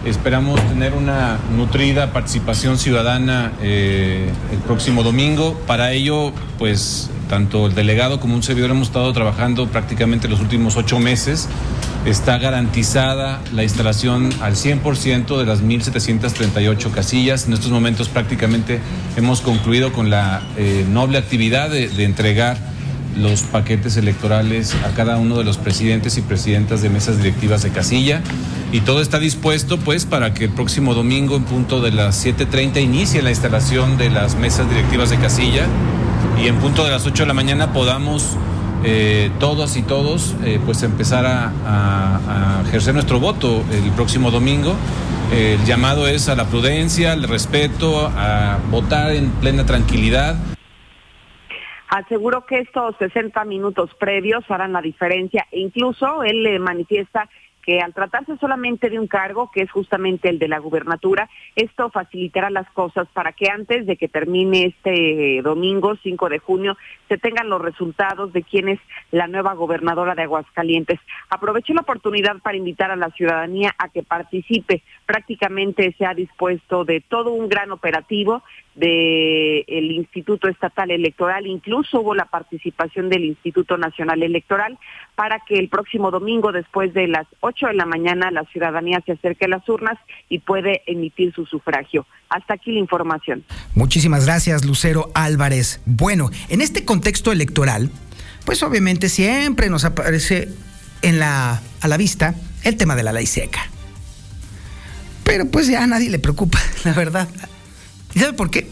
esperamos 0.06 0.60
tener 0.68 0.94
una 0.94 1.38
nutrida 1.56 2.14
participación 2.14 2.78
ciudadana 2.78 3.52
eh, 3.62 4.32
el 4.52 4.60
próximo 4.60 5.04
domingo. 5.04 5.60
Para 5.68 5.92
ello, 5.92 6.32
pues 6.58 7.10
tanto 7.30 7.68
el 7.68 7.76
delegado 7.76 8.20
como 8.20 8.36
un 8.36 8.44
servidor 8.44 8.72
hemos 8.72 8.88
estado 8.88 9.12
trabajando 9.12 9.68
prácticamente 9.68 10.28
los 10.28 10.40
últimos 10.40 10.78
ocho 10.78 11.00
meses 11.00 11.50
está 12.06 12.38
garantizada 12.38 13.42
la 13.54 13.64
instalación 13.64 14.30
al 14.42 14.56
100% 14.56 15.38
de 15.38 15.46
las 15.46 15.62
1.738 15.62 16.92
casillas. 16.92 17.48
En 17.48 17.54
estos 17.54 17.72
momentos 17.72 18.08
prácticamente 18.08 18.80
hemos 19.18 19.42
concluido 19.42 19.92
con 19.92 20.10
la 20.10 20.42
eh, 20.58 20.86
noble 20.90 21.18
actividad 21.18 21.70
de, 21.70 22.04
entregar 22.04 22.58
los 23.16 23.44
paquetes 23.44 23.98
electorales 23.98 24.76
a 24.86 24.94
cada 24.96 25.18
uno 25.18 25.38
de 25.38 25.44
los 25.44 25.58
presidentes 25.58 26.18
y 26.18 26.22
presidentas 26.22 26.82
de 26.82 26.90
mesas 26.90 27.18
directivas 27.18 27.64
de 27.64 27.70
casilla. 27.70 28.22
Y 28.72 28.82
todo 28.82 29.02
está 29.02 29.20
dispuesto 29.20 29.78
pues 29.78 30.06
para 30.06 30.34
que 30.34 30.46
el 30.46 30.52
próximo 30.52 30.94
domingo 30.94 31.36
en 31.36 31.44
punto 31.44 31.82
de 31.82 31.92
las 31.92 32.26
7.30 32.26 32.82
inicie 32.84 33.22
la 33.22 33.30
instalación 33.30 33.98
de 33.98 34.10
las 34.10 34.36
mesas 34.36 34.70
directivas 34.70 35.10
de 35.10 35.18
casilla 35.18 35.66
y 36.42 36.48
en 36.48 36.56
punto 36.58 36.84
de 36.84 36.92
las 36.92 37.06
8 37.06 37.24
de 37.24 37.28
la 37.28 37.34
mañana 37.34 37.74
podamos 37.74 38.36
eh, 38.84 39.32
todas 39.40 39.76
y 39.76 39.82
todos 39.82 40.36
eh, 40.44 40.60
pues 40.64 40.84
empezar 40.84 41.26
a, 41.26 42.62
ejercer 42.68 42.94
nuestro 42.94 43.20
voto 43.20 43.64
el 43.72 43.92
próximo 43.92 44.30
domingo. 44.30 44.76
el 45.34 45.64
llamado 45.66 46.08
es 46.08 46.28
a 46.28 46.36
la 46.36 46.46
prudencia, 46.46 47.14
al 47.14 47.24
respeto, 47.24 48.12
a 48.16 48.58
votar 48.70 49.14
en 49.14 49.30
plena 49.30 49.66
tranquilidad. 49.66 50.36
Aseguro 51.88 52.46
que 52.46 52.60
estos 52.60 52.96
60 52.98 53.46
minutos 53.46 53.94
previos 53.96 54.44
harán 54.50 54.74
la 54.74 54.82
diferencia 54.82 55.48
e 55.52 55.60
incluso 55.60 56.24
él 56.24 56.44
le 56.44 56.60
manifiesta 56.60 57.30
que 57.68 57.82
al 57.82 57.94
tratarse 57.94 58.38
solamente 58.38 58.90
de 58.90 58.98
un 58.98 59.08
cargo, 59.08 59.52
que 59.52 59.62
es 59.62 59.70
justamente 59.70 60.30
el 60.30 60.40
de 60.40 60.48
la 60.48 60.58
gubernatura, 60.58 61.30
esto 61.54 61.90
facilitará 61.90 62.50
las 62.50 62.70
cosas 62.72 63.10
para 63.12 63.34
que 63.34 63.50
antes 63.50 63.86
de 63.86 63.98
que 63.98 64.08
termine 64.08 64.68
este 64.68 65.42
domingo, 65.44 65.98
5 66.02 66.30
de 66.30 66.40
junio, 66.40 66.78
se 67.10 67.18
tengan 67.18 67.50
los 67.50 67.62
resultados 67.62 68.32
de 68.32 68.44
quién 68.44 68.70
es 68.70 68.80
la 69.12 69.28
nueva 69.28 69.54
gobernadora 69.54 70.16
de 70.16 70.24
Aguascalientes. 70.24 71.02
Aprovecho 71.30 71.74
la 71.74 71.82
oportunidad 71.82 72.38
para 72.38 72.56
invitar 72.56 72.90
a 72.90 72.96
la 72.96 73.10
ciudadanía 73.10 73.76
a 73.78 73.90
que 73.90 74.02
participe. 74.02 74.82
Prácticamente 75.06 75.94
se 75.98 76.06
ha 76.06 76.14
dispuesto 76.14 76.86
de 76.86 77.02
todo 77.02 77.34
un 77.34 77.50
gran 77.50 77.72
operativo 77.74 78.44
del 78.76 79.66
el 79.68 79.92
Instituto 79.92 80.48
Estatal 80.48 80.92
Electoral, 80.92 81.48
incluso 81.48 82.02
hubo 82.02 82.14
la 82.14 82.26
participación 82.26 83.10
del 83.10 83.26
Instituto 83.26 83.76
Nacional 83.76 84.22
Electoral 84.22 84.78
para 85.16 85.40
que 85.40 85.58
el 85.58 85.68
próximo 85.68 86.12
domingo, 86.12 86.52
después 86.52 86.94
de 86.94 87.08
las 87.08 87.26
8 87.40 87.57
de 87.66 87.74
la 87.74 87.86
mañana, 87.86 88.30
la 88.30 88.44
ciudadanía 88.52 89.02
se 89.06 89.14
acerque 89.14 89.46
a 89.46 89.48
las 89.48 89.68
urnas 89.68 89.98
y 90.30 90.40
puede 90.40 90.84
emitir 90.86 91.34
su 91.34 91.46
sufragio. 91.46 92.06
Hasta 92.30 92.54
aquí 92.54 92.72
la 92.72 92.80
información. 92.80 93.44
Muchísimas 93.74 94.26
gracias, 94.26 94.66
Lucero 94.66 95.10
Álvarez. 95.16 95.82
Bueno, 95.86 96.30
en 96.50 96.62
este 96.62 96.86
contexto 96.86 97.32
electoral, 97.32 97.90
pues 98.46 98.62
obviamente 98.62 99.10
siempre 99.10 99.70
nos 99.70 99.86
aparece 99.86 100.50
a 101.02 101.88
la 101.88 101.98
vista 101.98 102.36
el 102.64 102.78
tema 102.78 102.96
de 102.96 103.04
la 103.04 103.14
ley 103.14 103.26
seca. 103.26 103.70
Pero 105.24 105.46
pues 105.48 105.68
ya 105.68 105.84
a 105.84 105.88
nadie 105.88 106.10
le 106.10 106.20
preocupa, 106.20 106.60
la 106.86 106.94
verdad. 106.94 107.28
¿Y 108.14 108.20
sabe 108.20 108.34
por 108.34 108.52
qué? 108.52 108.68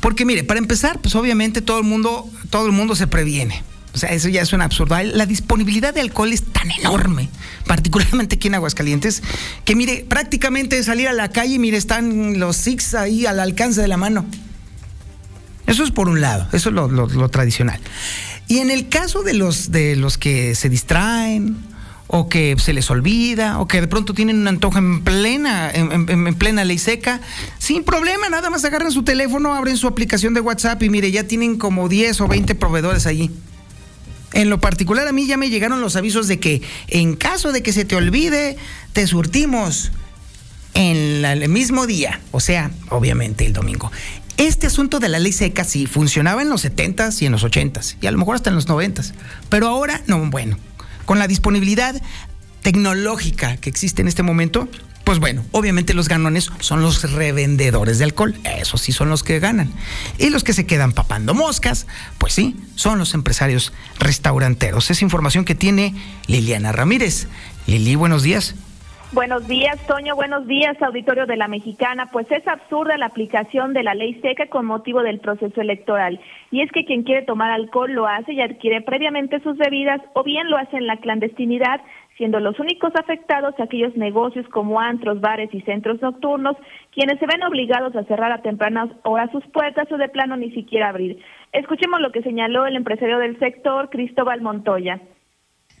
Porque 0.00 0.24
mire, 0.24 0.44
para 0.44 0.58
empezar, 0.58 1.00
pues 1.00 1.14
obviamente 1.14 1.62
todo 1.62 1.78
el 1.78 1.84
mundo, 1.84 2.28
todo 2.50 2.66
el 2.66 2.72
mundo 2.72 2.94
se 2.94 3.06
previene. 3.06 3.62
O 3.96 3.98
sea, 3.98 4.10
eso 4.10 4.28
ya 4.28 4.42
es 4.42 4.52
un 4.52 4.60
absurdo. 4.60 4.94
La 5.02 5.24
disponibilidad 5.24 5.94
de 5.94 6.02
alcohol 6.02 6.30
es 6.30 6.42
tan 6.42 6.70
enorme, 6.70 7.30
particularmente 7.66 8.36
aquí 8.36 8.48
en 8.48 8.56
Aguascalientes, 8.56 9.22
que 9.64 9.74
mire, 9.74 10.04
prácticamente 10.06 10.82
salir 10.84 11.08
a 11.08 11.14
la 11.14 11.30
calle, 11.30 11.58
mire, 11.58 11.78
están 11.78 12.38
los 12.38 12.56
six 12.56 12.94
ahí 12.94 13.24
al 13.24 13.40
alcance 13.40 13.80
de 13.80 13.88
la 13.88 13.96
mano. 13.96 14.26
Eso 15.66 15.82
es 15.82 15.92
por 15.92 16.10
un 16.10 16.20
lado, 16.20 16.46
eso 16.52 16.68
es 16.68 16.74
lo, 16.74 17.28
tradicional. 17.30 17.80
Y 18.48 18.58
en 18.58 18.70
el 18.70 18.90
caso 18.90 19.22
de 19.22 19.32
los, 19.32 19.72
de 19.72 19.96
los 19.96 20.18
que 20.18 20.54
se 20.54 20.68
distraen, 20.68 21.56
o 22.06 22.28
que 22.28 22.54
se 22.58 22.74
les 22.74 22.90
olvida, 22.90 23.60
o 23.60 23.66
que 23.66 23.80
de 23.80 23.88
pronto 23.88 24.12
tienen 24.12 24.36
un 24.36 24.46
antojo 24.46 24.76
en 24.76 25.02
plena, 25.04 25.70
en, 25.72 26.34
plena 26.34 26.66
ley 26.66 26.76
seca, 26.76 27.22
sin 27.58 27.82
problema, 27.82 28.28
nada 28.28 28.50
más 28.50 28.62
agarran 28.66 28.92
su 28.92 29.04
teléfono, 29.04 29.54
abren 29.54 29.78
su 29.78 29.88
aplicación 29.88 30.34
de 30.34 30.42
WhatsApp 30.42 30.82
y 30.82 30.90
mire, 30.90 31.10
ya 31.10 31.24
tienen 31.24 31.56
como 31.56 31.88
10 31.88 32.20
o 32.20 32.28
20 32.28 32.54
proveedores 32.56 33.06
allí. 33.06 33.30
En 34.36 34.50
lo 34.50 34.60
particular 34.60 35.08
a 35.08 35.12
mí 35.12 35.26
ya 35.26 35.38
me 35.38 35.48
llegaron 35.48 35.80
los 35.80 35.96
avisos 35.96 36.28
de 36.28 36.38
que 36.38 36.60
en 36.88 37.16
caso 37.16 37.52
de 37.52 37.62
que 37.62 37.72
se 37.72 37.86
te 37.86 37.96
olvide, 37.96 38.58
te 38.92 39.06
surtimos 39.06 39.92
en 40.74 41.24
el 41.24 41.48
mismo 41.48 41.86
día, 41.86 42.20
o 42.32 42.40
sea, 42.40 42.70
obviamente 42.90 43.46
el 43.46 43.54
domingo. 43.54 43.90
Este 44.36 44.66
asunto 44.66 44.98
de 45.00 45.08
la 45.08 45.20
ley 45.20 45.32
seca 45.32 45.64
sí 45.64 45.86
funcionaba 45.86 46.42
en 46.42 46.50
los 46.50 46.66
70s 46.66 47.22
y 47.22 47.24
en 47.24 47.32
los 47.32 47.44
80s 47.44 47.96
y 48.02 48.08
a 48.08 48.10
lo 48.10 48.18
mejor 48.18 48.34
hasta 48.34 48.50
en 48.50 48.56
los 48.56 48.68
90s, 48.68 49.14
pero 49.48 49.68
ahora 49.68 50.02
no, 50.06 50.18
bueno, 50.28 50.58
con 51.06 51.18
la 51.18 51.28
disponibilidad 51.28 51.98
tecnológica 52.60 53.56
que 53.56 53.70
existe 53.70 54.02
en 54.02 54.08
este 54.08 54.22
momento, 54.22 54.68
pues 55.06 55.20
bueno, 55.20 55.44
obviamente 55.52 55.94
los 55.94 56.08
ganones 56.08 56.50
son 56.58 56.82
los 56.82 57.12
revendedores 57.12 58.00
de 58.00 58.04
alcohol, 58.06 58.34
esos 58.58 58.80
sí 58.80 58.90
son 58.90 59.08
los 59.08 59.22
que 59.22 59.38
ganan. 59.38 59.70
Y 60.18 60.30
los 60.30 60.42
que 60.42 60.52
se 60.52 60.66
quedan 60.66 60.90
papando 60.90 61.32
moscas, 61.32 61.86
pues 62.18 62.32
sí, 62.32 62.56
son 62.74 62.98
los 62.98 63.14
empresarios 63.14 63.72
restauranteros. 64.00 64.90
Es 64.90 65.02
información 65.02 65.44
que 65.44 65.54
tiene 65.54 65.94
Liliana 66.26 66.72
Ramírez. 66.72 67.28
Lili, 67.68 67.94
buenos 67.94 68.24
días. 68.24 68.56
Buenos 69.12 69.46
días, 69.46 69.78
Toño. 69.86 70.16
Buenos 70.16 70.48
días, 70.48 70.76
auditorio 70.82 71.26
de 71.26 71.36
la 71.36 71.46
Mexicana. 71.46 72.10
Pues 72.10 72.28
es 72.32 72.46
absurda 72.48 72.98
la 72.98 73.06
aplicación 73.06 73.74
de 73.74 73.84
la 73.84 73.94
ley 73.94 74.20
seca 74.20 74.48
con 74.48 74.66
motivo 74.66 75.02
del 75.02 75.20
proceso 75.20 75.60
electoral. 75.60 76.20
Y 76.50 76.62
es 76.62 76.72
que 76.72 76.84
quien 76.84 77.04
quiere 77.04 77.22
tomar 77.22 77.52
alcohol 77.52 77.92
lo 77.92 78.08
hace 78.08 78.32
y 78.32 78.40
adquiere 78.40 78.80
previamente 78.80 79.38
sus 79.40 79.56
bebidas 79.56 80.00
o 80.14 80.24
bien 80.24 80.50
lo 80.50 80.58
hace 80.58 80.78
en 80.78 80.88
la 80.88 80.96
clandestinidad, 80.96 81.80
siendo 82.16 82.40
los 82.40 82.58
únicos 82.58 82.92
afectados 82.94 83.54
aquellos 83.58 83.96
negocios 83.96 84.46
como 84.48 84.80
antros, 84.80 85.20
bares 85.20 85.52
y 85.52 85.60
centros 85.62 86.00
nocturnos, 86.00 86.56
quienes 86.92 87.18
se 87.18 87.26
ven 87.26 87.42
obligados 87.42 87.94
a 87.94 88.04
cerrar 88.04 88.32
a 88.32 88.42
tempranas 88.42 88.90
horas 89.04 89.30
sus 89.32 89.44
puertas 89.48 89.90
o 89.92 89.96
de 89.96 90.08
plano 90.08 90.36
ni 90.36 90.50
siquiera 90.52 90.88
abrir. 90.88 91.22
Escuchemos 91.52 92.00
lo 92.00 92.12
que 92.12 92.22
señaló 92.22 92.66
el 92.66 92.76
empresario 92.76 93.18
del 93.18 93.38
sector, 93.38 93.90
Cristóbal 93.90 94.40
Montoya 94.40 95.00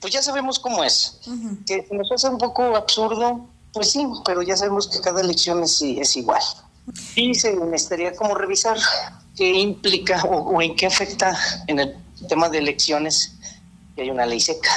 pues 0.00 0.12
ya 0.12 0.22
sabemos 0.22 0.58
cómo 0.58 0.84
es. 0.84 1.20
Que 1.66 1.86
nos 1.90 2.10
hace 2.12 2.28
un 2.28 2.38
poco 2.38 2.76
absurdo, 2.76 3.48
pues 3.72 3.90
sí, 3.92 4.06
pero 4.24 4.42
ya 4.42 4.56
sabemos 4.56 4.88
que 4.88 5.00
cada 5.00 5.20
elección 5.20 5.62
es, 5.62 5.82
es 5.82 6.16
igual. 6.16 6.42
Y 7.14 7.34
se 7.34 7.56
necesitaría 7.56 8.14
como 8.14 8.34
revisar 8.34 8.76
qué 9.36 9.50
implica 9.50 10.22
o, 10.24 10.62
en 10.62 10.76
qué 10.76 10.86
afecta 10.86 11.36
en 11.66 11.80
el 11.80 11.96
tema 12.28 12.48
de 12.48 12.58
elecciones 12.58 13.35
que 13.96 14.02
hay 14.02 14.10
una 14.10 14.26
ley 14.26 14.38
seca. 14.38 14.70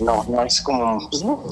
no, 0.00 0.24
no 0.24 0.42
es 0.42 0.60
como, 0.62 0.98
pues 1.10 1.22
no, 1.22 1.44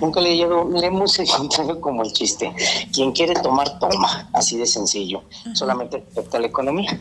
nunca 0.00 0.20
le, 0.20 0.34
le 0.34 0.86
hemos 0.86 1.18
encontrado 1.18 1.80
como 1.80 2.02
el 2.02 2.12
chiste. 2.12 2.52
Quien 2.92 3.12
quiere 3.12 3.34
tomar, 3.34 3.78
toma, 3.78 4.28
así 4.32 4.56
de 4.56 4.66
sencillo. 4.66 5.22
Solamente 5.52 6.02
afecta 6.10 6.40
la 6.40 6.46
economía. 6.46 6.98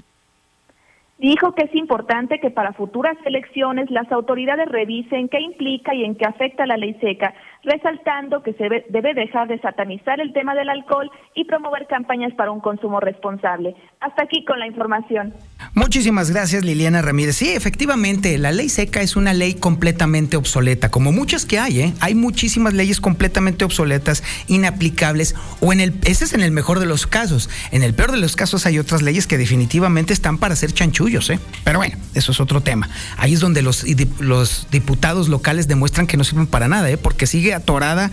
Dijo 1.17 1.53
que 1.53 1.63
es 1.63 1.73
importante 1.75 2.41
que 2.41 2.51
para 2.51 2.73
futuras 2.73 3.15
elecciones 3.23 3.89
las 3.89 4.11
autoridades 4.11 4.67
revisen 4.67 5.29
qué 5.29 5.39
implica 5.39 5.95
y 5.95 6.03
en 6.03 6.15
qué 6.15 6.25
afecta 6.25 6.65
la 6.65 6.75
ley 6.75 6.93
seca, 6.99 7.33
resaltando 7.65 8.43
que 8.43 8.53
se 8.53 8.69
debe 8.89 9.13
dejar 9.13 9.47
de 9.47 9.59
satanizar 9.59 10.19
el 10.19 10.33
tema 10.33 10.55
del 10.55 10.69
alcohol 10.69 11.09
y 11.33 11.45
promover 11.45 11.87
campañas 11.87 12.33
para 12.35 12.51
un 12.51 12.59
consumo 12.59 12.99
responsable. 12.99 13.75
Hasta 13.99 14.23
aquí 14.23 14.45
con 14.45 14.59
la 14.59 14.67
información. 14.67 15.33
Muchísimas 15.73 16.31
gracias 16.31 16.63
Liliana 16.63 17.01
Ramírez. 17.01 17.35
Sí, 17.35 17.49
efectivamente, 17.49 18.37
la 18.37 18.51
ley 18.51 18.69
seca 18.69 19.01
es 19.01 19.15
una 19.15 19.33
ley 19.33 19.55
completamente 19.55 20.37
obsoleta, 20.37 20.89
como 20.89 21.11
muchas 21.11 21.45
que 21.45 21.59
hay, 21.59 21.81
¿eh? 21.81 21.93
Hay 22.01 22.15
muchísimas 22.15 22.73
leyes 22.73 23.01
completamente 23.01 23.65
obsoletas, 23.65 24.23
inaplicables, 24.47 25.35
o 25.61 25.73
en 25.73 25.79
el, 25.79 25.93
ese 26.05 26.25
es 26.25 26.33
en 26.33 26.41
el 26.41 26.51
mejor 26.51 26.79
de 26.79 26.85
los 26.85 27.07
casos. 27.07 27.49
En 27.71 27.83
el 27.83 27.93
peor 27.93 28.11
de 28.11 28.17
los 28.17 28.35
casos 28.35 28.65
hay 28.65 28.79
otras 28.79 29.01
leyes 29.01 29.27
que 29.27 29.37
definitivamente 29.37 30.13
están 30.13 30.37
para 30.37 30.55
ser 30.55 30.71
chanchú 30.71 31.07
¿eh? 31.07 31.39
Pero 31.63 31.79
bueno, 31.79 31.97
eso 32.13 32.31
es 32.31 32.39
otro 32.39 32.61
tema. 32.61 32.89
Ahí 33.17 33.33
es 33.33 33.39
donde 33.39 33.61
los, 33.61 33.85
los 34.19 34.67
diputados 34.71 35.29
locales 35.29 35.67
demuestran 35.67 36.07
que 36.07 36.17
no 36.17 36.23
sirven 36.23 36.47
para 36.47 36.67
nada, 36.67 36.89
¿eh? 36.89 36.97
Porque 36.97 37.27
sigue 37.27 37.54
atorada 37.55 38.11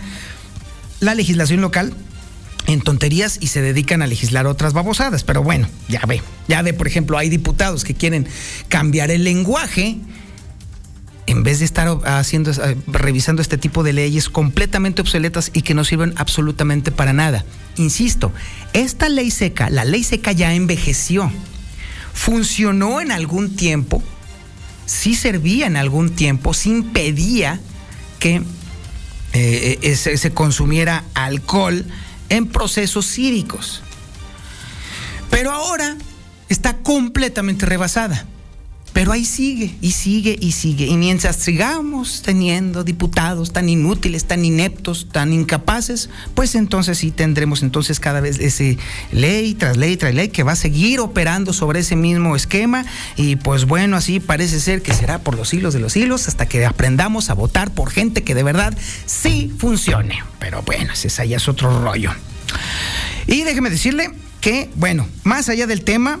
la 0.99 1.15
legislación 1.15 1.61
local 1.61 1.93
en 2.65 2.81
tonterías 2.81 3.37
y 3.41 3.47
se 3.47 3.61
dedican 3.61 4.01
a 4.01 4.07
legislar 4.07 4.47
otras 4.47 4.73
babosadas. 4.73 5.23
Pero 5.23 5.43
bueno, 5.43 5.67
ya 5.87 6.01
ve, 6.07 6.21
ya 6.47 6.61
ve, 6.61 6.73
por 6.73 6.87
ejemplo, 6.87 7.17
hay 7.17 7.29
diputados 7.29 7.83
que 7.83 7.93
quieren 7.93 8.27
cambiar 8.69 9.11
el 9.11 9.23
lenguaje 9.23 9.97
en 11.25 11.43
vez 11.43 11.59
de 11.59 11.65
estar 11.65 11.87
haciendo, 12.05 12.51
eh, 12.51 12.77
revisando 12.87 13.41
este 13.41 13.57
tipo 13.57 13.83
de 13.83 13.93
leyes 13.93 14.29
completamente 14.29 15.01
obsoletas 15.01 15.51
y 15.53 15.61
que 15.61 15.73
no 15.73 15.83
sirven 15.83 16.13
absolutamente 16.17 16.91
para 16.91 17.13
nada. 17.13 17.45
Insisto, 17.77 18.31
esta 18.73 19.09
ley 19.09 19.31
seca, 19.31 19.69
la 19.69 19.85
ley 19.85 20.03
seca 20.03 20.31
ya 20.31 20.53
envejeció 20.53 21.31
funcionó 22.13 23.01
en 23.01 23.11
algún 23.11 23.55
tiempo, 23.55 24.01
sí 24.85 25.15
servía 25.15 25.65
en 25.65 25.75
algún 25.75 26.11
tiempo, 26.11 26.53
sí 26.53 26.69
impedía 26.69 27.59
que 28.19 28.43
eh, 29.33 29.79
eh, 29.81 29.95
se, 29.95 30.31
consumiera 30.31 31.03
alcohol 31.15 31.85
en 32.29 32.47
procesos 32.47 33.07
cívicos. 33.07 33.81
Pero 35.29 35.51
ahora 35.51 35.97
está 36.49 36.77
completamente 36.77 37.65
rebasada. 37.65 38.25
Pero 38.93 39.11
ahí 39.11 39.25
sigue 39.25 39.75
y 39.81 39.91
sigue 39.91 40.37
y 40.39 40.51
sigue. 40.51 40.85
Y 40.85 40.97
mientras 40.97 41.35
sigamos 41.35 42.21
teniendo 42.21 42.83
diputados 42.83 43.51
tan 43.51 43.67
inútiles, 43.67 44.25
tan 44.25 44.45
ineptos, 44.45 45.07
tan 45.11 45.33
incapaces, 45.33 46.11
pues 46.35 46.53
entonces 46.53 46.99
sí 46.99 47.09
tendremos 47.09 47.63
entonces 47.63 47.99
cada 47.99 48.21
vez 48.21 48.39
ese 48.39 48.77
ley 49.11 49.55
tras 49.55 49.77
ley 49.77 49.97
tras 49.97 50.13
ley 50.13 50.29
que 50.29 50.43
va 50.43 50.51
a 50.51 50.55
seguir 50.55 50.99
operando 50.99 51.53
sobre 51.53 51.79
ese 51.79 51.95
mismo 51.95 52.35
esquema. 52.35 52.85
Y 53.17 53.35
pues 53.35 53.65
bueno, 53.65 53.97
así 53.97 54.19
parece 54.19 54.59
ser 54.59 54.83
que 54.83 54.93
será 54.93 55.19
por 55.19 55.35
los 55.35 55.53
hilos 55.53 55.73
de 55.73 55.79
los 55.79 55.97
hilos 55.97 56.27
hasta 56.27 56.45
que 56.47 56.63
aprendamos 56.65 57.31
a 57.31 57.33
votar 57.33 57.71
por 57.71 57.89
gente 57.89 58.23
que 58.23 58.35
de 58.35 58.43
verdad 58.43 58.77
sí 59.07 59.51
funcione. 59.57 60.21
Pero 60.39 60.61
bueno, 60.61 60.93
ese 60.93 61.09
ya 61.27 61.37
es 61.37 61.47
otro 61.47 61.83
rollo. 61.83 62.11
Y 63.25 63.43
déjeme 63.43 63.69
decirle 63.69 64.11
que, 64.41 64.69
bueno, 64.75 65.07
más 65.23 65.49
allá 65.49 65.65
del 65.67 65.83
tema, 65.83 66.19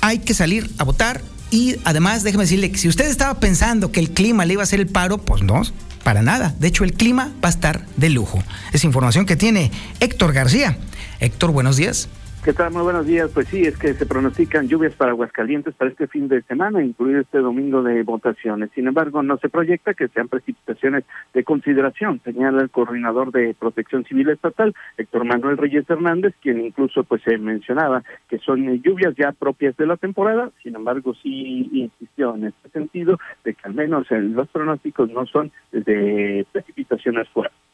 hay 0.00 0.18
que 0.18 0.34
salir 0.34 0.70
a 0.78 0.84
votar 0.84 1.22
y 1.50 1.76
además 1.84 2.22
déjeme 2.22 2.44
decirle 2.44 2.70
que 2.70 2.78
si 2.78 2.88
usted 2.88 3.06
estaba 3.06 3.40
pensando 3.40 3.90
que 3.90 4.00
el 4.00 4.10
clima 4.10 4.44
le 4.44 4.54
iba 4.54 4.62
a 4.62 4.64
hacer 4.64 4.80
el 4.80 4.86
paro, 4.86 5.18
pues 5.18 5.42
no, 5.42 5.62
para 6.02 6.22
nada. 6.22 6.54
De 6.58 6.68
hecho, 6.68 6.84
el 6.84 6.92
clima 6.92 7.32
va 7.42 7.48
a 7.48 7.50
estar 7.50 7.84
de 7.96 8.10
lujo. 8.10 8.42
Es 8.72 8.84
información 8.84 9.26
que 9.26 9.36
tiene 9.36 9.70
Héctor 10.00 10.32
García. 10.32 10.78
Héctor, 11.20 11.52
buenos 11.52 11.76
días. 11.76 12.08
¿Qué 12.44 12.52
tal? 12.52 12.72
Muy 12.72 12.82
buenos 12.82 13.04
días. 13.04 13.30
Pues 13.34 13.48
sí, 13.48 13.62
es 13.62 13.76
que 13.76 13.92
se 13.94 14.06
pronostican 14.06 14.68
lluvias 14.68 14.94
para 14.94 15.10
Aguascalientes 15.10 15.74
para 15.74 15.90
este 15.90 16.06
fin 16.06 16.28
de 16.28 16.40
semana, 16.42 16.82
incluido 16.82 17.20
este 17.20 17.38
domingo 17.38 17.82
de 17.82 18.04
votaciones. 18.04 18.70
Sin 18.74 18.86
embargo, 18.86 19.22
no 19.22 19.38
se 19.38 19.48
proyecta 19.48 19.92
que 19.92 20.06
sean 20.08 20.28
precipitaciones 20.28 21.04
de 21.34 21.44
consideración, 21.44 22.20
señala 22.24 22.62
el 22.62 22.70
coordinador 22.70 23.32
de 23.32 23.54
Protección 23.58 24.04
Civil 24.04 24.30
Estatal, 24.30 24.74
Héctor 24.96 25.24
Manuel 25.24 25.58
Reyes 25.58 25.90
Hernández, 25.90 26.34
quien 26.40 26.64
incluso 26.64 27.02
pues 27.02 27.22
se 27.22 27.36
mencionaba 27.38 28.04
que 28.28 28.38
son 28.38 28.80
lluvias 28.82 29.14
ya 29.16 29.32
propias 29.32 29.76
de 29.76 29.86
la 29.86 29.96
temporada. 29.96 30.50
Sin 30.62 30.76
embargo, 30.76 31.14
sí 31.14 31.68
insistió 31.72 32.36
en 32.36 32.46
este 32.46 32.70
sentido 32.70 33.18
de 33.44 33.54
que 33.54 33.62
al 33.64 33.74
menos 33.74 34.10
en 34.12 34.34
los 34.34 34.48
pronósticos 34.48 35.10
no 35.10 35.26
son 35.26 35.50
de 35.72 36.46
precipitaciones 36.52 37.28
fuertes 37.30 37.67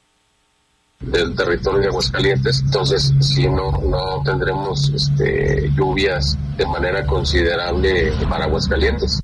del 1.06 1.34
territorio 1.36 1.80
de 1.80 1.86
Aguascalientes, 1.88 2.62
entonces 2.64 3.14
si 3.20 3.48
no, 3.48 3.72
no 3.72 4.22
tendremos 4.24 4.92
este, 4.94 5.70
lluvias 5.76 6.38
de 6.56 6.66
manera 6.66 7.04
considerable 7.06 8.12
para 8.28 8.44
Aguascalientes. 8.44 9.20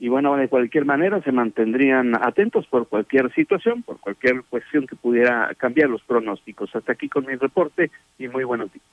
Y 0.00 0.08
bueno, 0.08 0.36
de 0.36 0.48
cualquier 0.48 0.84
manera 0.84 1.20
se 1.22 1.32
mantendrían 1.32 2.14
atentos 2.14 2.66
por 2.68 2.86
cualquier 2.86 3.32
situación, 3.34 3.82
por 3.82 3.98
cualquier 3.98 4.42
cuestión 4.48 4.86
que 4.86 4.94
pudiera 4.94 5.52
cambiar 5.56 5.90
los 5.90 6.02
pronósticos. 6.02 6.74
Hasta 6.74 6.92
aquí 6.92 7.08
con 7.08 7.26
mi 7.26 7.34
reporte 7.34 7.90
y 8.16 8.28
muy 8.28 8.44
buenos 8.44 8.72
días. 8.72 8.84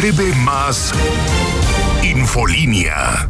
Breve 0.00 0.32
más 0.36 0.92
Infolínea. 2.02 3.28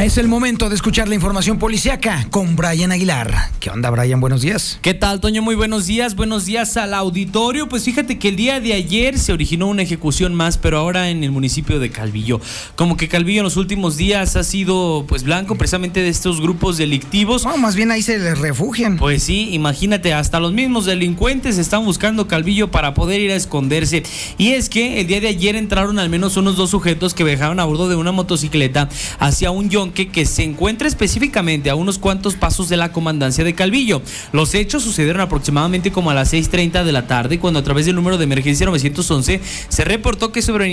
Es 0.00 0.16
el 0.16 0.28
momento 0.28 0.70
de 0.70 0.76
escuchar 0.76 1.08
la 1.08 1.14
información 1.14 1.58
policiaca 1.58 2.26
con 2.30 2.56
Brian 2.56 2.90
Aguilar. 2.90 3.50
¿Qué 3.60 3.68
onda, 3.68 3.90
Brian? 3.90 4.18
Buenos 4.18 4.40
días. 4.40 4.78
¿Qué 4.80 4.94
tal, 4.94 5.20
Toño? 5.20 5.42
Muy 5.42 5.54
buenos 5.54 5.86
días. 5.86 6.16
Buenos 6.16 6.46
días 6.46 6.78
al 6.78 6.94
auditorio. 6.94 7.68
Pues 7.68 7.84
fíjate 7.84 8.18
que 8.18 8.28
el 8.28 8.36
día 8.36 8.60
de 8.60 8.72
ayer 8.72 9.18
se 9.18 9.34
originó 9.34 9.66
una 9.66 9.82
ejecución 9.82 10.34
más, 10.34 10.56
pero 10.56 10.78
ahora 10.78 11.10
en 11.10 11.22
el 11.22 11.30
municipio 11.30 11.78
de 11.78 11.90
Calvillo. 11.90 12.40
Como 12.76 12.96
que 12.96 13.08
Calvillo 13.08 13.40
en 13.40 13.44
los 13.44 13.58
últimos 13.58 13.98
días 13.98 14.36
ha 14.36 14.42
sido 14.42 15.04
pues 15.06 15.22
blanco 15.22 15.56
precisamente 15.56 16.00
de 16.00 16.08
estos 16.08 16.40
grupos 16.40 16.78
delictivos. 16.78 17.44
No, 17.44 17.58
más 17.58 17.76
bien 17.76 17.90
ahí 17.90 18.00
se 18.00 18.18
les 18.18 18.38
refugian. 18.38 18.96
Pues 18.96 19.22
sí, 19.22 19.50
imagínate, 19.52 20.14
hasta 20.14 20.40
los 20.40 20.54
mismos 20.54 20.86
delincuentes 20.86 21.58
están 21.58 21.84
buscando 21.84 22.26
Calvillo 22.26 22.70
para 22.70 22.94
poder 22.94 23.20
ir 23.20 23.32
a 23.32 23.36
esconderse. 23.36 24.02
Y 24.38 24.52
es 24.52 24.70
que 24.70 25.02
el 25.02 25.08
día 25.08 25.20
de 25.20 25.28
ayer 25.28 25.56
entraron 25.56 25.98
al 25.98 26.08
menos 26.08 26.38
unos 26.38 26.56
dos 26.56 26.70
sujetos 26.70 27.12
que 27.12 27.22
viajaban 27.22 27.60
a 27.60 27.66
bordo 27.66 27.90
de 27.90 27.96
una 27.96 28.12
motocicleta 28.12 28.88
hacia 29.18 29.50
un 29.50 29.68
yonque 29.68 29.89
que 29.92 30.26
se 30.26 30.42
encuentra 30.42 30.88
específicamente 30.88 31.70
a 31.70 31.74
unos 31.74 31.98
cuantos 31.98 32.34
pasos 32.34 32.68
de 32.68 32.76
la 32.76 32.92
comandancia 32.92 33.44
de 33.44 33.54
Calvillo. 33.54 34.02
Los 34.32 34.54
hechos 34.54 34.82
sucedieron 34.82 35.20
aproximadamente 35.20 35.92
como 35.92 36.10
a 36.10 36.14
las 36.14 36.32
6.30 36.32 36.84
de 36.84 36.92
la 36.92 37.06
tarde, 37.06 37.38
cuando 37.38 37.60
a 37.60 37.64
través 37.64 37.86
del 37.86 37.96
número 37.96 38.18
de 38.18 38.24
emergencia 38.24 38.66
911 38.66 39.40
se 39.68 39.84
reportó 39.84 40.32
que 40.32 40.42
sobre 40.42 40.70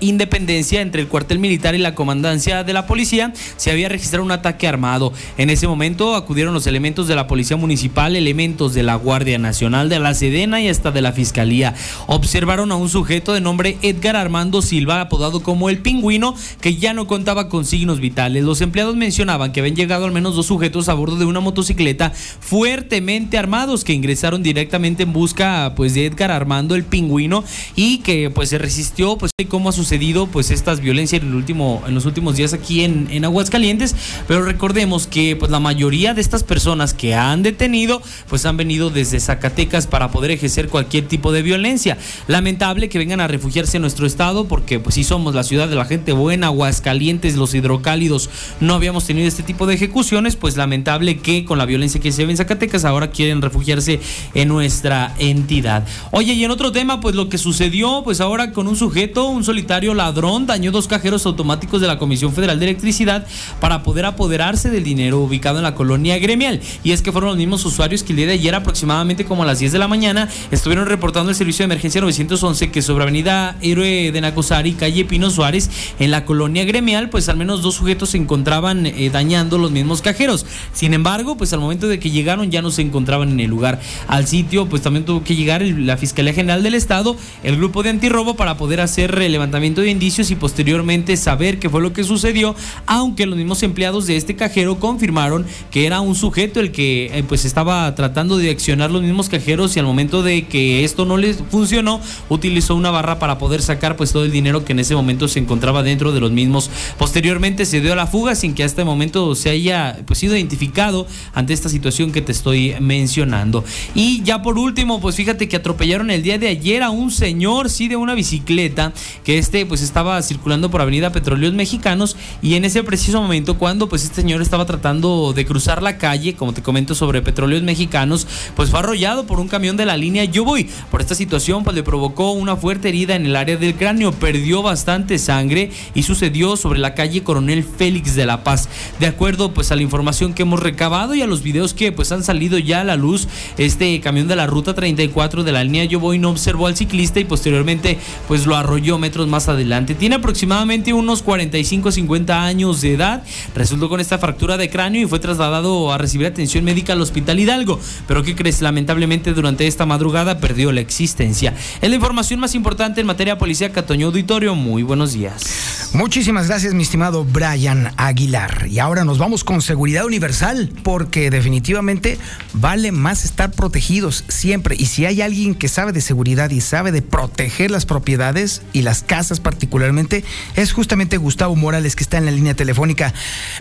Independencia 0.00 0.80
entre 0.80 1.02
el 1.02 1.08
cuartel 1.08 1.38
militar 1.38 1.74
y 1.74 1.78
la 1.78 1.94
comandancia 1.94 2.64
de 2.64 2.72
la 2.72 2.86
policía 2.86 3.32
se 3.56 3.70
había 3.70 3.88
registrado 3.88 4.24
un 4.24 4.32
ataque 4.32 4.68
armado. 4.68 5.12
En 5.38 5.50
ese 5.50 5.66
momento 5.66 6.14
acudieron 6.14 6.54
los 6.54 6.66
elementos 6.66 7.08
de 7.08 7.16
la 7.16 7.26
policía 7.26 7.56
municipal, 7.56 8.16
elementos 8.16 8.74
de 8.74 8.82
la 8.82 8.94
Guardia 8.96 9.38
Nacional, 9.38 9.88
de 9.88 9.98
la 9.98 10.14
Sedena 10.14 10.60
y 10.60 10.68
hasta 10.68 10.90
de 10.90 11.02
la 11.02 11.12
Fiscalía. 11.12 11.74
Observaron 12.06 12.72
a 12.72 12.76
un 12.76 12.88
sujeto 12.88 13.32
de 13.32 13.40
nombre 13.40 13.78
Edgar 13.82 14.16
Armando 14.16 14.62
Silva, 14.62 15.00
apodado 15.00 15.42
como 15.42 15.70
el 15.70 15.78
pingüino, 15.78 16.34
que 16.60 16.76
ya 16.76 16.94
no 16.94 17.06
contaba 17.06 17.48
con 17.48 17.64
signos 17.64 18.00
vitales. 18.00 18.44
Los 18.44 18.55
empleados 18.60 18.96
mencionaban 18.96 19.52
que 19.52 19.60
habían 19.60 19.76
llegado 19.76 20.04
al 20.04 20.12
menos 20.12 20.34
dos 20.34 20.46
sujetos 20.46 20.88
a 20.88 20.94
bordo 20.94 21.16
de 21.16 21.24
una 21.24 21.40
motocicleta 21.40 22.12
fuertemente 22.40 23.38
armados 23.38 23.84
que 23.84 23.92
ingresaron 23.92 24.42
directamente 24.42 25.04
en 25.04 25.12
busca 25.12 25.72
pues 25.76 25.94
de 25.94 26.06
Edgar 26.06 26.30
Armando 26.30 26.74
el 26.74 26.84
pingüino 26.84 27.44
y 27.74 27.98
que 27.98 28.30
pues 28.30 28.50
se 28.50 28.58
resistió 28.58 29.16
pues 29.18 29.32
cómo 29.48 29.68
ha 29.68 29.72
sucedido 29.72 30.26
pues 30.26 30.50
estas 30.50 30.80
violencias 30.80 31.22
en 31.22 31.28
el 31.28 31.34
último 31.34 31.82
en 31.86 31.94
los 31.94 32.06
últimos 32.06 32.36
días 32.36 32.52
aquí 32.52 32.84
en, 32.84 33.08
en 33.10 33.24
Aguascalientes. 33.24 33.94
Pero 34.26 34.42
recordemos 34.42 35.06
que 35.06 35.36
pues 35.36 35.50
la 35.50 35.60
mayoría 35.60 36.14
de 36.14 36.20
estas 36.20 36.42
personas 36.42 36.94
que 36.94 37.14
han 37.14 37.42
detenido 37.42 38.02
pues 38.28 38.46
han 38.46 38.56
venido 38.56 38.90
desde 38.90 39.20
Zacatecas 39.20 39.86
para 39.86 40.10
poder 40.10 40.30
ejercer 40.30 40.68
cualquier 40.68 41.06
tipo 41.06 41.32
de 41.32 41.42
violencia. 41.42 41.98
Lamentable 42.26 42.88
que 42.88 42.98
vengan 42.98 43.20
a 43.20 43.28
refugiarse 43.28 43.76
en 43.76 43.82
nuestro 43.82 44.06
estado 44.06 44.46
porque 44.46 44.78
pues 44.78 44.94
sí 44.94 45.04
somos 45.04 45.34
la 45.34 45.44
ciudad 45.44 45.68
de 45.68 45.76
la 45.76 45.84
gente 45.84 46.12
buena 46.12 46.48
Aguascalientes 46.48 47.36
los 47.36 47.54
hidrocálidos 47.54 48.30
no 48.60 48.74
habíamos 48.74 49.04
tenido 49.04 49.28
este 49.28 49.42
tipo 49.42 49.66
de 49.66 49.74
ejecuciones, 49.74 50.36
pues 50.36 50.56
lamentable 50.56 51.18
que 51.18 51.44
con 51.44 51.58
la 51.58 51.66
violencia 51.66 52.00
que 52.00 52.12
se 52.12 52.24
ve 52.24 52.30
en 52.32 52.36
Zacatecas 52.36 52.84
ahora 52.84 53.10
quieren 53.10 53.42
refugiarse 53.42 54.00
en 54.34 54.48
nuestra 54.48 55.14
entidad. 55.18 55.86
Oye, 56.10 56.34
y 56.34 56.44
en 56.44 56.50
otro 56.50 56.72
tema, 56.72 57.00
pues 57.00 57.14
lo 57.14 57.28
que 57.28 57.38
sucedió, 57.38 58.02
pues 58.04 58.20
ahora 58.20 58.52
con 58.52 58.68
un 58.68 58.76
sujeto, 58.76 59.28
un 59.28 59.44
solitario 59.44 59.94
ladrón, 59.94 60.46
dañó 60.46 60.72
dos 60.72 60.88
cajeros 60.88 61.26
automáticos 61.26 61.80
de 61.80 61.86
la 61.86 61.98
Comisión 61.98 62.32
Federal 62.32 62.58
de 62.58 62.66
Electricidad 62.66 63.26
para 63.60 63.82
poder 63.82 64.04
apoderarse 64.04 64.70
del 64.70 64.84
dinero 64.84 65.20
ubicado 65.20 65.58
en 65.58 65.64
la 65.64 65.74
colonia 65.74 66.18
gremial. 66.18 66.60
Y 66.84 66.92
es 66.92 67.02
que 67.02 67.12
fueron 67.12 67.28
los 67.30 67.36
mismos 67.36 67.64
usuarios 67.64 68.02
que 68.02 68.12
el 68.12 68.16
día 68.16 68.26
de 68.26 68.32
ayer, 68.34 68.54
aproximadamente 68.54 69.24
como 69.24 69.42
a 69.42 69.46
las 69.46 69.58
10 69.58 69.72
de 69.72 69.78
la 69.78 69.88
mañana, 69.88 70.28
estuvieron 70.50 70.86
reportando 70.86 71.30
el 71.30 71.36
servicio 71.36 71.62
de 71.62 71.72
emergencia 71.72 72.00
911 72.00 72.70
que 72.70 72.82
sobre 72.82 73.04
Avenida 73.04 73.56
Héroe 73.60 74.12
de 74.12 74.20
Nacosari, 74.20 74.72
calle 74.72 75.04
Pino 75.04 75.30
Suárez, 75.30 75.70
en 75.98 76.10
la 76.10 76.24
colonia 76.24 76.64
gremial, 76.64 77.10
pues 77.10 77.28
al 77.28 77.36
menos 77.36 77.62
dos 77.62 77.74
sujetos 77.74 78.10
se 78.10 78.18
encontraban 78.36 78.84
eh, 78.84 79.08
dañando 79.10 79.56
los 79.56 79.70
mismos 79.70 80.02
cajeros. 80.02 80.44
Sin 80.74 80.92
embargo, 80.92 81.38
pues 81.38 81.54
al 81.54 81.60
momento 81.60 81.88
de 81.88 81.98
que 81.98 82.10
llegaron 82.10 82.50
ya 82.50 82.60
no 82.60 82.70
se 82.70 82.82
encontraban 82.82 83.30
en 83.30 83.40
el 83.40 83.48
lugar. 83.48 83.80
Al 84.08 84.26
sitio, 84.26 84.66
pues 84.66 84.82
también 84.82 85.06
tuvo 85.06 85.24
que 85.24 85.34
llegar 85.34 85.62
la 85.62 85.96
Fiscalía 85.96 86.34
General 86.34 86.62
del 86.62 86.74
Estado, 86.74 87.16
el 87.42 87.56
grupo 87.56 87.82
de 87.82 87.90
antirrobo 87.90 88.36
para 88.36 88.58
poder 88.58 88.82
hacer 88.82 89.18
el 89.22 89.32
levantamiento 89.32 89.80
de 89.80 89.90
indicios 89.90 90.30
y 90.30 90.36
posteriormente 90.36 91.16
saber 91.16 91.58
qué 91.58 91.70
fue 91.70 91.80
lo 91.80 91.94
que 91.94 92.04
sucedió, 92.04 92.54
aunque 92.84 93.24
los 93.24 93.38
mismos 93.38 93.62
empleados 93.62 94.06
de 94.06 94.18
este 94.18 94.36
cajero 94.36 94.78
confirmaron 94.78 95.46
que 95.70 95.86
era 95.86 96.00
un 96.02 96.14
sujeto 96.14 96.60
el 96.60 96.72
que 96.72 97.06
eh, 97.06 97.24
pues 97.26 97.46
estaba 97.46 97.94
tratando 97.94 98.36
de 98.36 98.50
accionar 98.50 98.90
los 98.90 99.00
mismos 99.00 99.30
cajeros 99.30 99.74
y 99.76 99.80
al 99.80 99.86
momento 99.86 100.22
de 100.22 100.46
que 100.46 100.84
esto 100.84 101.06
no 101.06 101.16
les 101.16 101.38
funcionó, 101.50 102.02
utilizó 102.28 102.74
una 102.74 102.90
barra 102.90 103.18
para 103.18 103.38
poder 103.38 103.62
sacar 103.62 103.96
pues 103.96 104.12
todo 104.12 104.26
el 104.26 104.30
dinero 104.30 104.64
que 104.64 104.72
en 104.72 104.80
ese 104.80 104.94
momento 104.94 105.26
se 105.26 105.38
encontraba 105.38 105.82
dentro 105.82 106.12
de 106.12 106.20
los 106.20 106.32
mismos. 106.32 106.70
Posteriormente 106.98 107.64
se 107.64 107.80
dio 107.80 107.94
a 107.94 107.96
la 107.96 108.06
fuga 108.06 108.25
sin 108.34 108.54
que 108.54 108.64
hasta 108.64 108.82
el 108.82 108.86
momento 108.86 109.34
se 109.34 109.50
haya 109.50 109.98
pues 110.06 110.18
sido 110.18 110.34
identificado 110.36 111.06
ante 111.34 111.52
esta 111.52 111.68
situación 111.68 112.12
que 112.12 112.22
te 112.22 112.32
estoy 112.32 112.74
mencionando. 112.80 113.64
Y 113.94 114.22
ya 114.22 114.42
por 114.42 114.58
último, 114.58 115.00
pues 115.00 115.16
fíjate 115.16 115.48
que 115.48 115.56
atropellaron 115.56 116.10
el 116.10 116.22
día 116.22 116.38
de 116.38 116.48
ayer 116.48 116.82
a 116.82 116.90
un 116.90 117.10
señor, 117.10 117.70
sí, 117.70 117.88
de 117.88 117.96
una 117.96 118.14
bicicleta, 118.14 118.92
que 119.24 119.38
este 119.38 119.66
pues 119.66 119.82
estaba 119.82 120.20
circulando 120.22 120.70
por 120.70 120.80
Avenida 120.80 121.12
Petróleos 121.12 121.54
Mexicanos 121.54 122.16
y 122.42 122.54
en 122.54 122.64
ese 122.64 122.82
preciso 122.82 123.20
momento 123.20 123.58
cuando 123.58 123.88
pues 123.88 124.04
este 124.04 124.22
señor 124.22 124.42
estaba 124.42 124.66
tratando 124.66 125.32
de 125.34 125.44
cruzar 125.46 125.82
la 125.82 125.98
calle, 125.98 126.34
como 126.34 126.52
te 126.52 126.62
comento 126.62 126.94
sobre 126.94 127.22
Petróleos 127.22 127.62
Mexicanos, 127.62 128.26
pues 128.54 128.70
fue 128.70 128.78
arrollado 128.78 129.26
por 129.26 129.40
un 129.40 129.48
camión 129.48 129.76
de 129.76 129.86
la 129.86 129.96
línea 129.96 130.24
Yo 130.24 130.44
Voy. 130.44 130.68
Por 130.90 131.00
esta 131.00 131.14
situación 131.14 131.64
pues 131.64 131.76
le 131.76 131.82
provocó 131.82 132.32
una 132.32 132.56
fuerte 132.56 132.88
herida 132.88 133.16
en 133.16 133.26
el 133.26 133.36
área 133.36 133.56
del 133.56 133.74
cráneo, 133.74 134.12
perdió 134.12 134.62
bastante 134.62 135.18
sangre 135.18 135.70
y 135.94 136.02
sucedió 136.02 136.56
sobre 136.56 136.78
la 136.78 136.94
calle 136.94 137.22
Coronel 137.22 137.64
Félix 137.64 138.05
de 138.14 138.26
la 138.26 138.44
Paz. 138.44 138.68
De 139.00 139.06
acuerdo 139.06 139.52
pues 139.52 139.72
a 139.72 139.76
la 139.76 139.82
información 139.82 140.34
que 140.34 140.42
hemos 140.42 140.60
recabado 140.60 141.14
y 141.14 141.22
a 141.22 141.26
los 141.26 141.42
videos 141.42 141.74
que 141.74 141.92
pues 141.92 142.12
han 142.12 142.22
salido 142.22 142.58
ya 142.58 142.82
a 142.82 142.84
la 142.84 142.96
luz, 142.96 143.28
este 143.58 144.00
camión 144.00 144.28
de 144.28 144.36
la 144.36 144.46
ruta 144.46 144.74
34 144.74 145.44
de 145.44 145.52
la 145.52 145.64
línea 145.64 145.84
Yo 145.84 146.00
Voy 146.00 146.18
no 146.18 146.30
observó 146.30 146.66
al 146.66 146.76
ciclista 146.76 147.20
y 147.20 147.24
posteriormente 147.24 147.98
pues 148.28 148.46
lo 148.46 148.56
arrolló 148.56 148.98
metros 148.98 149.26
más 149.28 149.48
adelante. 149.48 149.94
Tiene 149.94 150.16
aproximadamente 150.16 150.92
unos 150.92 151.22
45 151.22 151.92
50 151.92 152.44
años 152.44 152.80
de 152.80 152.94
edad, 152.94 153.22
resultó 153.54 153.88
con 153.88 154.00
esta 154.00 154.18
fractura 154.18 154.56
de 154.56 154.70
cráneo 154.70 155.02
y 155.02 155.06
fue 155.06 155.18
trasladado 155.18 155.92
a 155.92 155.98
recibir 155.98 156.26
atención 156.26 156.64
médica 156.64 156.92
al 156.92 157.00
Hospital 157.00 157.40
Hidalgo, 157.40 157.80
pero 158.06 158.22
¿qué 158.22 158.34
crees? 158.34 158.60
Lamentablemente 158.60 159.32
durante 159.32 159.66
esta 159.66 159.86
madrugada 159.86 160.38
perdió 160.38 160.72
la 160.72 160.80
existencia. 160.80 161.54
Es 161.80 161.88
la 161.88 161.96
información 161.96 162.40
más 162.40 162.54
importante 162.54 163.00
en 163.00 163.06
materia 163.06 163.38
policía 163.38 163.72
Catoño 163.72 164.08
Auditorio. 164.08 164.54
Muy 164.54 164.82
buenos 164.82 165.12
días. 165.12 165.90
Muchísimas 165.92 166.48
gracias, 166.48 166.74
mi 166.74 166.82
estimado 166.82 167.24
Brian 167.24 167.92
Aguilar. 167.96 168.66
Y 168.68 168.78
ahora 168.78 169.04
nos 169.04 169.18
vamos 169.18 169.44
con 169.44 169.62
seguridad 169.62 170.04
universal, 170.04 170.70
porque 170.82 171.30
definitivamente 171.30 172.18
vale 172.52 172.92
más 172.92 173.24
estar 173.24 173.50
protegidos 173.50 174.24
siempre. 174.28 174.76
Y 174.78 174.86
si 174.86 175.06
hay 175.06 175.22
alguien 175.22 175.54
que 175.54 175.68
sabe 175.68 175.92
de 175.92 176.00
seguridad 176.00 176.50
y 176.50 176.60
sabe 176.60 176.92
de 176.92 177.02
proteger 177.02 177.70
las 177.70 177.86
propiedades 177.86 178.62
y 178.72 178.82
las 178.82 179.02
casas 179.02 179.40
particularmente, 179.40 180.24
es 180.56 180.72
justamente 180.72 181.16
Gustavo 181.16 181.56
Morales, 181.56 181.96
que 181.96 182.02
está 182.02 182.18
en 182.18 182.26
la 182.26 182.30
línea 182.30 182.54
telefónica. 182.54 183.14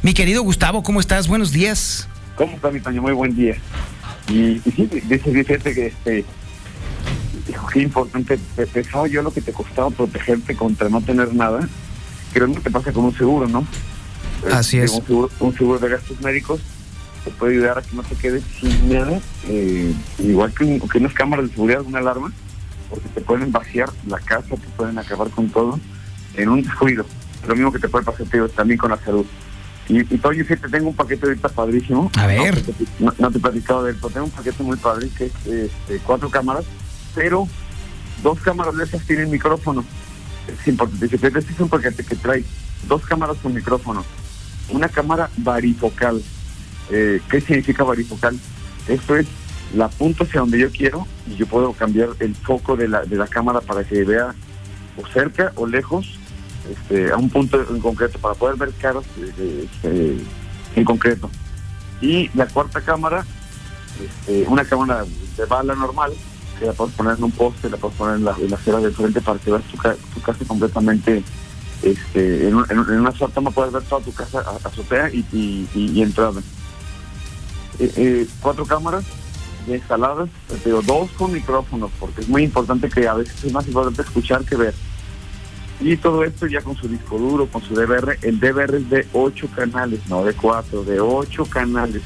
Mi 0.03 0.13
querido 0.13 0.41
Gustavo, 0.43 0.83
¿cómo 0.83 0.99
estás? 0.99 1.27
Buenos 1.27 1.51
días. 1.51 2.07
¿Cómo 2.35 2.55
está 2.55 2.71
mi 2.71 2.79
Toño? 2.79 3.01
Muy 3.01 3.13
buen 3.13 3.35
día. 3.35 3.55
Y, 4.27 4.61
y 4.65 4.71
sí, 4.75 4.89
dice 5.07 5.29
Vicente 5.29 5.73
que 5.73 5.87
este, 5.87 6.25
dijo, 7.47 7.67
qué 7.67 7.81
importante, 7.81 8.39
pensaba 8.73 9.07
yo 9.07 9.21
lo 9.21 9.31
que 9.31 9.41
te 9.41 9.53
costaba 9.53 9.89
protegerte 9.89 10.55
contra 10.55 10.89
no 10.89 11.01
tener 11.01 11.33
nada, 11.33 11.67
que 12.33 12.39
no 12.39 12.59
te 12.59 12.71
pasa 12.71 12.91
con 12.91 13.05
un 13.05 13.17
seguro, 13.17 13.47
¿no? 13.47 13.65
Así 14.51 14.77
Eh, 14.77 14.83
es. 14.83 14.91
Un 14.91 15.05
seguro, 15.05 15.29
un 15.39 15.57
seguro 15.57 15.79
de 15.79 15.89
gastos 15.89 16.21
médicos 16.21 16.59
te 17.23 17.31
puede 17.31 17.53
ayudar 17.53 17.77
a 17.79 17.81
que 17.81 17.95
no 17.95 18.03
te 18.03 18.15
quedes 18.15 18.43
sin 18.59 18.89
nada, 18.93 19.19
eh, 19.47 19.93
igual 20.19 20.53
que, 20.53 20.63
un- 20.63 20.79
que 20.87 20.97
unas 20.99 21.13
cámaras 21.13 21.47
de 21.47 21.53
seguridad, 21.53 21.81
una 21.81 21.99
alarma, 21.99 22.31
porque 22.89 23.09
te 23.09 23.21
pueden 23.21 23.51
vaciar 23.51 23.89
la 24.07 24.19
casa, 24.19 24.49
te 24.49 24.67
pueden 24.77 24.97
acabar 24.99 25.29
con 25.29 25.49
todo 25.49 25.79
en 26.35 26.49
un 26.49 26.61
descuido. 26.61 27.05
Lo 27.47 27.55
mismo 27.55 27.71
que 27.71 27.79
te 27.79 27.89
puede 27.89 28.05
pasar 28.05 28.25
tío, 28.27 28.47
también 28.49 28.77
con 28.77 28.91
la 28.91 28.97
salud. 29.03 29.25
Y, 29.87 29.99
y 29.99 30.17
Toño, 30.17 30.43
sí, 30.47 30.55
te 30.55 30.67
tengo 30.69 30.89
un 30.89 30.95
paquete 30.95 31.25
ahorita 31.27 31.49
padrísimo. 31.49 32.11
A 32.17 32.25
ver. 32.27 32.55
No, 32.55 32.73
te- 32.73 32.85
no, 32.99 33.13
no 33.19 33.31
te 33.31 33.37
he 33.37 33.41
platicado 33.41 33.83
de 33.83 33.91
él, 33.91 33.97
pero 34.01 34.09
tengo 34.13 34.25
un 34.25 34.31
paquete 34.31 34.63
muy 34.63 34.77
padre 34.77 35.09
que 35.15 35.25
es 35.25 35.31
este, 35.45 35.99
cuatro 36.03 36.29
cámaras, 36.29 36.65
pero 37.13 37.47
dos 38.23 38.39
cámaras 38.41 38.75
de 38.77 38.83
esas 38.83 39.01
tienen 39.05 39.29
micrófono. 39.29 39.83
Es 40.47 40.67
importante. 40.67 41.05
Este 41.05 41.27
es 41.39 41.59
un 41.59 41.69
paquete 41.69 42.03
que 42.03 42.15
trae 42.15 42.43
dos 42.87 43.03
cámaras 43.05 43.37
con 43.41 43.53
micrófono. 43.53 44.03
Una 44.69 44.89
cámara 44.89 45.29
varifocal. 45.37 46.21
Eh, 46.89 47.21
¿Qué 47.29 47.41
significa 47.41 47.83
varifocal? 47.83 48.37
Esto 48.87 49.15
es, 49.15 49.27
la 49.73 49.85
apunto 49.85 50.23
hacia 50.23 50.41
donde 50.41 50.59
yo 50.59 50.69
quiero 50.71 51.07
y 51.27 51.35
yo 51.35 51.47
puedo 51.47 51.73
cambiar 51.73 52.09
el 52.19 52.35
foco 52.35 52.75
de 52.75 52.87
la, 52.87 53.03
de 53.03 53.15
la 53.15 53.27
cámara 53.27 53.61
para 53.61 53.83
que 53.83 54.03
vea 54.03 54.33
o 54.97 55.07
cerca 55.07 55.51
o 55.55 55.65
lejos 55.65 56.19
este, 56.71 57.11
a 57.11 57.17
un 57.17 57.29
punto 57.29 57.61
en 57.69 57.79
concreto 57.79 58.17
para 58.19 58.33
poder 58.35 58.55
ver 58.55 58.71
caras 58.73 59.03
eh, 59.19 59.33
eh, 59.37 59.67
este, 59.71 60.17
en 60.75 60.85
concreto. 60.85 61.29
Y 62.01 62.29
la 62.35 62.47
cuarta 62.47 62.81
cámara, 62.81 63.25
este, 64.03 64.45
una 64.47 64.65
cámara 64.65 65.05
de 65.37 65.45
bala 65.45 65.75
normal, 65.75 66.13
que 66.59 66.65
la 66.65 66.73
puedes 66.73 66.93
poner 66.95 67.17
en 67.17 67.23
un 67.23 67.31
poste, 67.31 67.69
la 67.69 67.77
puedes 67.77 67.97
poner 67.97 68.15
en 68.15 68.25
la, 68.25 68.35
en 68.39 68.49
la 68.49 68.55
acera 68.55 68.79
del 68.79 68.93
frente 68.93 69.21
para 69.21 69.39
que 69.39 69.51
veas 69.51 69.63
tu, 69.65 69.77
tu 69.77 70.21
casa 70.21 70.45
completamente, 70.45 71.23
este, 71.83 72.47
en, 72.47 72.57
en 72.69 72.79
en 72.79 72.99
una 73.01 73.11
sola 73.11 73.33
toma 73.33 73.51
puedes 73.51 73.71
ver 73.73 73.83
toda 73.83 74.01
tu 74.01 74.13
casa 74.13 74.43
azotea 74.63 75.09
y, 75.11 75.25
y, 75.31 75.67
y- 75.75 75.91
y 75.93 76.01
entrada. 76.01 76.41
Eh, 77.79 77.91
eh, 77.97 78.27
cuatro 78.41 78.65
cámaras 78.65 79.03
ya 79.67 79.75
instaladas, 79.75 80.29
pero 80.63 80.81
dos 80.81 81.09
con 81.11 81.33
micrófonos, 81.33 81.91
porque 81.99 82.21
es 82.21 82.29
muy 82.29 82.43
importante 82.43 82.89
que 82.89 83.07
a 83.07 83.15
veces 83.15 83.43
es 83.43 83.51
más 83.51 83.67
importante 83.67 84.01
escuchar 84.03 84.43
que 84.45 84.55
ver. 84.55 84.73
Y 85.81 85.97
todo 85.97 86.23
esto 86.23 86.47
ya 86.47 86.61
con 86.61 86.75
su 86.77 86.87
disco 86.87 87.17
duro, 87.17 87.47
con 87.47 87.61
su 87.61 87.73
DVR. 87.73 88.17
El 88.21 88.39
DVR 88.39 88.77
es 88.77 88.89
de 88.89 89.07
8 89.11 89.49
canales, 89.55 89.99
no 90.07 90.23
de 90.23 90.33
4, 90.33 90.83
de 90.85 90.99
8 91.01 91.45
canales, 91.47 92.01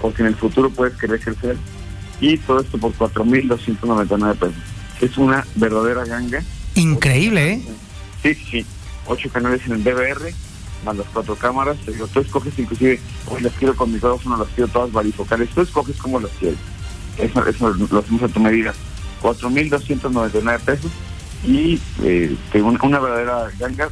porque 0.00 0.22
en 0.22 0.28
el 0.28 0.36
futuro 0.36 0.70
puedes 0.70 0.96
querer 0.96 1.20
crecer. 1.20 1.56
Y 2.20 2.38
todo 2.38 2.60
esto 2.60 2.78
por 2.78 2.92
4.299 2.94 4.34
pesos. 4.36 4.54
Es 5.02 5.18
una 5.18 5.44
verdadera 5.56 6.04
ganga. 6.06 6.42
Increíble, 6.76 7.52
¿eh? 7.54 7.62
Sí, 8.22 8.34
sí, 8.34 8.66
8 9.10 9.30
canales 9.32 9.60
en 9.66 9.72
el 9.72 9.84
DVR, 9.84 10.32
más 10.84 10.96
las 10.96 11.06
cuatro 11.12 11.34
cámaras. 11.34 11.76
Digo, 11.86 12.06
tú 12.06 12.20
escoges 12.20 12.58
inclusive, 12.58 13.00
hoy 13.26 13.40
las 13.42 13.52
quiero 13.54 13.74
con 13.74 13.92
micrófono, 13.92 14.36
las 14.36 14.48
quiero 14.48 14.70
todas 14.70 14.92
varifocales. 14.92 15.50
Tú 15.50 15.62
escoges 15.62 15.96
cómo 15.96 16.20
las 16.20 16.30
quieres. 16.38 16.58
Eso, 17.18 17.44
eso 17.44 17.70
lo 17.70 17.98
hacemos 17.98 18.22
a 18.22 18.28
tu 18.28 18.40
medida. 18.40 18.72
4.299 19.22 20.60
pesos 20.60 20.90
y 21.44 21.80
eh, 22.02 22.36
una, 22.82 23.00
verdadera 23.00 23.50
ganga. 23.58 23.88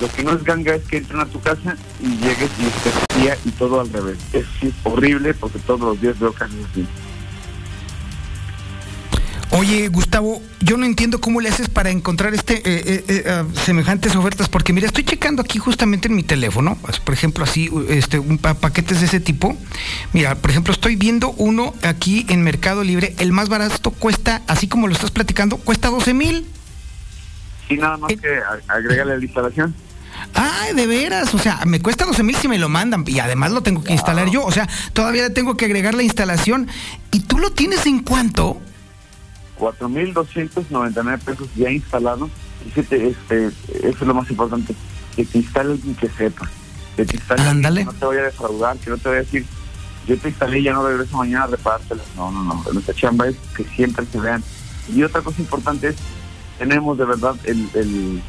Lo 0.00 0.08
que 0.08 0.22
no 0.22 0.32
es 0.32 0.44
ganga 0.44 0.74
es 0.74 0.82
que 0.84 0.98
entren 0.98 1.20
a 1.20 1.26
tu 1.26 1.40
casa 1.40 1.76
y 2.00 2.08
llegues 2.18 2.50
y 2.58 2.66
estés 2.66 3.38
y 3.44 3.50
todo 3.50 3.80
al 3.80 3.92
revés. 3.92 4.18
Es 4.32 4.46
horrible 4.84 5.34
porque 5.34 5.58
todos 5.58 5.80
los 5.80 6.00
días 6.00 6.18
veo 6.18 6.32
casos 6.32 6.56
así. 6.70 6.86
Oye, 9.60 9.88
Gustavo, 9.88 10.40
yo 10.60 10.78
no 10.78 10.86
entiendo 10.86 11.20
cómo 11.20 11.42
le 11.42 11.50
haces 11.50 11.68
para 11.68 11.90
encontrar 11.90 12.32
este 12.32 12.54
eh, 12.56 12.62
eh, 12.64 13.04
eh, 13.08 13.24
ah, 13.28 13.44
semejantes 13.62 14.16
ofertas, 14.16 14.48
porque 14.48 14.72
mira, 14.72 14.86
estoy 14.86 15.04
checando 15.04 15.42
aquí 15.42 15.58
justamente 15.58 16.08
en 16.08 16.14
mi 16.16 16.22
teléfono, 16.22 16.78
pues, 16.80 16.98
por 16.98 17.12
ejemplo, 17.12 17.44
así, 17.44 17.70
este, 17.90 18.18
un 18.18 18.38
pa- 18.38 18.54
paquetes 18.54 19.00
de 19.00 19.06
ese 19.06 19.20
tipo. 19.20 19.54
Mira, 20.14 20.34
por 20.36 20.50
ejemplo, 20.50 20.72
estoy 20.72 20.96
viendo 20.96 21.32
uno 21.32 21.74
aquí 21.82 22.24
en 22.30 22.40
Mercado 22.42 22.82
Libre, 22.82 23.14
el 23.18 23.32
más 23.32 23.50
barato 23.50 23.90
cuesta, 23.90 24.40
así 24.46 24.66
como 24.66 24.86
lo 24.88 24.94
estás 24.94 25.10
platicando, 25.10 25.58
cuesta 25.58 25.90
12 25.90 26.14
mil. 26.14 26.46
Y 27.68 27.74
nada 27.74 27.98
más 27.98 28.10
que 28.14 28.38
a- 28.38 28.72
agregarle 28.74 29.18
la 29.18 29.22
instalación. 29.24 29.74
Ay, 30.32 30.74
de 30.74 30.86
veras, 30.86 31.34
o 31.34 31.38
sea, 31.38 31.60
me 31.66 31.80
cuesta 31.80 32.06
12 32.06 32.22
mil 32.22 32.34
si 32.36 32.48
me 32.48 32.56
lo 32.58 32.70
mandan 32.70 33.04
y 33.06 33.18
además 33.18 33.52
lo 33.52 33.62
tengo 33.62 33.84
que 33.84 33.92
instalar 33.92 34.30
yo, 34.30 34.42
o 34.42 34.52
sea, 34.52 34.66
todavía 34.94 35.24
le 35.24 35.30
tengo 35.30 35.54
que 35.58 35.66
agregar 35.66 35.92
la 35.94 36.02
instalación. 36.02 36.66
¿Y 37.10 37.20
tú 37.20 37.36
lo 37.38 37.50
tienes 37.52 37.84
en 37.84 37.98
cuánto? 38.00 38.58
4.299 39.60 41.18
pesos 41.20 41.48
ya 41.54 41.70
instalados. 41.70 42.30
Y 42.66 42.70
fíjate, 42.70 43.08
este, 43.08 43.46
eso 43.46 43.98
es 44.00 44.00
lo 44.00 44.14
más 44.14 44.30
importante, 44.30 44.74
que 45.14 45.24
te 45.24 45.38
instale 45.38 45.72
alguien 45.72 45.94
que 45.94 46.08
sepa. 46.08 46.48
que 46.96 47.04
te 47.04 47.16
instale, 47.16 47.44
que 47.44 47.84
no 47.84 47.92
te 47.92 48.06
vaya 48.06 48.20
a 48.20 48.24
defraudar, 48.24 48.76
que 48.78 48.90
no 48.90 48.98
te 48.98 49.08
vaya 49.08 49.20
a 49.20 49.24
decir, 49.24 49.44
yo 50.06 50.18
te 50.18 50.28
instalé 50.28 50.60
y 50.60 50.62
ya 50.64 50.72
no 50.72 50.86
regreso 50.86 51.16
mañana 51.16 51.44
a 51.44 51.48
repártelas. 51.48 52.06
No, 52.16 52.32
no, 52.32 52.42
no. 52.42 52.64
Nuestra 52.72 52.94
chamba 52.94 53.28
es 53.28 53.36
que 53.56 53.64
siempre 53.64 54.06
se 54.06 54.18
vean. 54.18 54.42
Y 54.92 55.02
otra 55.02 55.20
cosa 55.20 55.40
importante 55.40 55.88
es, 55.88 55.96
tenemos 56.58 56.98
de 56.98 57.04
verdad 57.04 57.36
el, 57.44 57.68
el, 57.74 58.22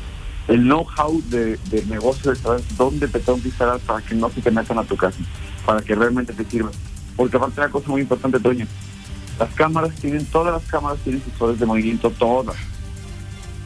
el 0.48 0.64
know-how 0.64 1.22
de, 1.30 1.58
de 1.70 1.86
negocio 1.86 2.32
de 2.32 2.38
saber 2.38 2.62
dónde 2.78 3.08
te 3.08 3.20
tengo 3.20 3.42
que 3.42 3.48
instalar 3.48 3.80
para 3.80 4.02
que 4.02 4.16
no 4.16 4.30
se 4.30 4.42
te 4.42 4.52
metan 4.52 4.78
a 4.78 4.84
tu 4.84 4.96
casa, 4.96 5.18
para 5.66 5.82
que 5.82 5.96
realmente 5.96 6.34
te 6.34 6.46
sirva. 6.46 6.72
Porque 7.16 7.38
aparte 7.38 7.60
una 7.60 7.70
cosa 7.70 7.90
muy 7.90 8.02
importante, 8.02 8.40
Toño, 8.40 8.68
las 9.42 9.54
cámaras 9.56 9.92
tienen, 9.96 10.24
todas 10.28 10.54
las 10.54 10.64
cámaras 10.70 11.00
tienen 11.00 11.24
sensores 11.24 11.60
de 11.60 11.66
movimiento, 11.66 12.12
todas. 12.12 12.56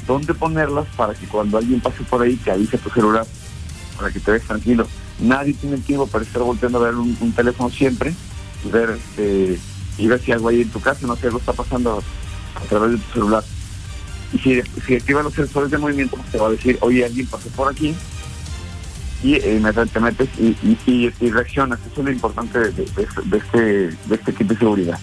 ¿Dónde 0.07 0.33
ponerlas 0.33 0.87
para 0.95 1.13
que 1.13 1.25
cuando 1.27 1.57
alguien 1.57 1.81
pase 1.81 2.03
por 2.03 2.21
ahí 2.21 2.37
te 2.37 2.51
avise 2.51 2.77
tu 2.77 2.89
celular? 2.91 3.25
Para 3.97 4.09
que 4.09 4.21
te 4.21 4.31
veas 4.31 4.43
tranquilo. 4.43 4.87
Nadie 5.19 5.53
tiene 5.53 5.77
tiempo 5.79 6.07
para 6.07 6.23
estar 6.23 6.41
volteando 6.43 6.77
a 6.77 6.85
ver 6.85 6.95
un, 6.95 7.33
teléfono 7.33 7.69
siempre 7.69 8.13
y 8.63 8.69
ver, 8.69 8.91
este, 8.91 9.59
y 9.97 10.07
ver 10.07 10.21
si 10.21 10.31
algo 10.31 10.47
hay 10.47 10.61
en 10.61 10.69
tu 10.69 10.79
casa, 10.79 11.05
no 11.07 11.17
sé, 11.17 11.27
algo 11.27 11.39
está 11.39 11.51
pasando 11.51 12.01
a 12.55 12.61
través 12.69 12.91
de 12.91 12.97
tu 12.97 13.11
celular. 13.13 13.43
Y 14.31 14.39
si, 14.39 14.61
si 14.85 14.95
activas 14.95 15.25
los 15.25 15.33
sensores 15.33 15.69
de 15.71 15.77
movimiento, 15.77 16.17
te 16.31 16.37
va 16.37 16.47
a 16.47 16.51
decir, 16.51 16.77
oye, 16.79 17.03
alguien 17.03 17.27
pasó 17.27 17.49
por 17.49 17.69
aquí 17.69 17.93
y 19.23 19.33
eh, 19.35 19.55
inmediatamente 19.57 20.25
y, 20.37 20.55
y, 20.63 20.77
y- 20.85 21.13
y 21.19 21.31
reaccionas. 21.31 21.79
Eso 21.91 21.99
es 21.99 22.05
lo 22.05 22.11
importante 22.11 22.59
de, 22.59 22.83
este, 22.83 23.67
de 24.05 24.15
este 24.15 24.43
de 24.43 24.57
seguridad. 24.57 24.99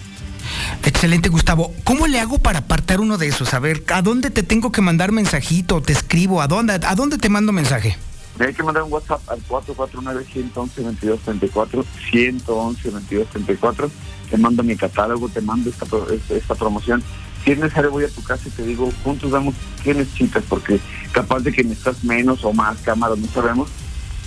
Excelente, 0.85 1.29
Gustavo. 1.29 1.73
¿Cómo 1.83 2.07
le 2.07 2.19
hago 2.19 2.39
para 2.39 2.59
apartar 2.59 3.01
uno 3.01 3.17
de 3.17 3.27
esos? 3.27 3.53
A 3.53 3.59
ver, 3.59 3.83
¿a 3.93 4.01
dónde 4.01 4.29
te 4.29 4.43
tengo 4.43 4.71
que 4.71 4.81
mandar 4.81 5.11
mensajito? 5.11 5.81
¿Te 5.81 5.93
escribo? 5.93 6.41
¿A 6.41 6.47
dónde, 6.47 6.73
a 6.73 6.95
dónde 6.95 7.17
te 7.17 7.29
mando 7.29 7.51
mensaje? 7.51 7.97
Me 8.39 8.47
hay 8.47 8.53
que 8.53 8.63
mandar 8.63 8.83
un 8.83 8.91
WhatsApp 8.91 9.21
al 9.29 9.39
449-111-2234, 9.47 11.85
111-2234. 12.11 13.89
Te 14.29 14.37
mando 14.37 14.63
mi 14.63 14.75
catálogo, 14.75 15.29
te 15.29 15.41
mando 15.41 15.69
esta, 15.69 15.85
esta, 16.29 16.55
promoción. 16.55 17.03
Si 17.43 17.51
es 17.51 17.59
necesario, 17.59 17.91
voy 17.91 18.05
a 18.05 18.09
tu 18.09 18.23
casa 18.23 18.47
y 18.47 18.51
te 18.51 18.63
digo, 18.63 18.91
juntos 19.03 19.29
vemos 19.29 19.53
qué 19.83 19.93
necesitas, 19.93 20.43
porque 20.47 20.79
capaz 21.11 21.41
de 21.41 21.51
que 21.51 21.63
necesitas 21.63 22.03
menos 22.03 22.43
o 22.43 22.53
más 22.53 22.79
cámaras, 22.79 23.19
no 23.19 23.27
sabemos. 23.27 23.69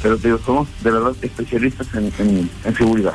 Pero 0.03 0.19
te 0.19 0.29
digo, 0.29 0.39
somos 0.45 0.69
de 0.85 0.91
verdad 0.91 1.17
especialistas 1.23 1.89
en 1.95 2.51
seguridad. 2.77 3.15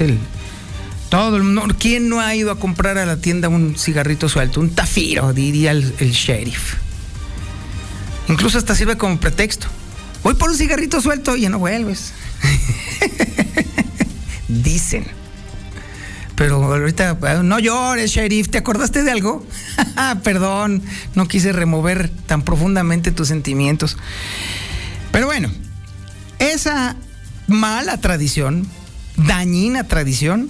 el. 0.00 0.18
Todo 1.08 1.36
el 1.36 1.42
mundo. 1.42 1.74
¿Quién 1.78 2.08
no 2.08 2.20
ha 2.20 2.34
ido 2.34 2.50
a 2.50 2.58
comprar 2.58 2.98
a 2.98 3.06
la 3.06 3.16
tienda 3.16 3.48
un 3.48 3.76
cigarrito 3.78 4.28
suelto? 4.28 4.60
Un 4.60 4.70
tafiro, 4.70 5.32
diría 5.32 5.70
el, 5.70 5.94
el 5.98 6.12
sheriff. 6.12 6.74
Incluso 8.28 8.58
hasta 8.58 8.74
sirve 8.74 8.96
como 8.96 9.18
pretexto. 9.18 9.66
Voy 10.22 10.34
por 10.34 10.50
un 10.50 10.56
cigarrito 10.56 11.00
suelto 11.00 11.36
y 11.36 11.42
ya 11.42 11.50
no 11.50 11.58
vuelves. 11.58 12.12
Dicen. 14.48 15.06
Pero 16.38 16.62
ahorita, 16.62 17.18
ah, 17.22 17.42
no 17.42 17.58
llores, 17.58 18.12
sheriff, 18.12 18.48
¿te 18.48 18.58
acordaste 18.58 19.02
de 19.02 19.10
algo? 19.10 19.44
Perdón, 20.22 20.82
no 21.16 21.26
quise 21.26 21.52
remover 21.52 22.10
tan 22.26 22.42
profundamente 22.42 23.10
tus 23.10 23.28
sentimientos. 23.28 23.96
Pero 25.10 25.26
bueno, 25.26 25.50
esa 26.38 26.94
mala 27.48 27.96
tradición, 27.96 28.68
dañina 29.16 29.84
tradición, 29.84 30.48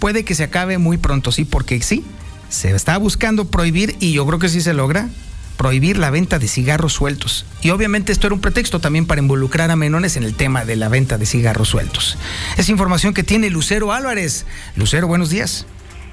puede 0.00 0.24
que 0.24 0.34
se 0.34 0.42
acabe 0.42 0.78
muy 0.78 0.98
pronto, 0.98 1.30
sí, 1.30 1.44
porque 1.44 1.80
sí, 1.82 2.04
se 2.48 2.74
está 2.74 2.98
buscando 2.98 3.44
prohibir, 3.44 3.94
y 4.00 4.12
yo 4.12 4.26
creo 4.26 4.40
que 4.40 4.48
sí 4.48 4.60
se 4.60 4.74
logra, 4.74 5.08
prohibir 5.56 5.98
la 5.98 6.10
venta 6.10 6.38
de 6.38 6.48
cigarros 6.48 6.94
sueltos. 6.94 7.44
Y 7.60 7.70
obviamente 7.70 8.12
esto 8.12 8.26
era 8.26 8.34
un 8.34 8.40
pretexto 8.40 8.80
también 8.80 9.06
para 9.06 9.20
involucrar 9.20 9.70
a 9.70 9.76
menores 9.76 10.16
en 10.16 10.24
el 10.24 10.34
tema 10.34 10.64
de 10.64 10.74
la 10.74 10.88
venta 10.88 11.18
de 11.18 11.26
cigarros 11.26 11.68
sueltos. 11.68 12.16
Es 12.56 12.70
información 12.70 13.12
que 13.12 13.22
tiene 13.22 13.50
Lucero 13.50 13.92
Álvarez. 13.92 14.46
Lucero, 14.74 15.06
buenos 15.06 15.28
días. 15.28 15.66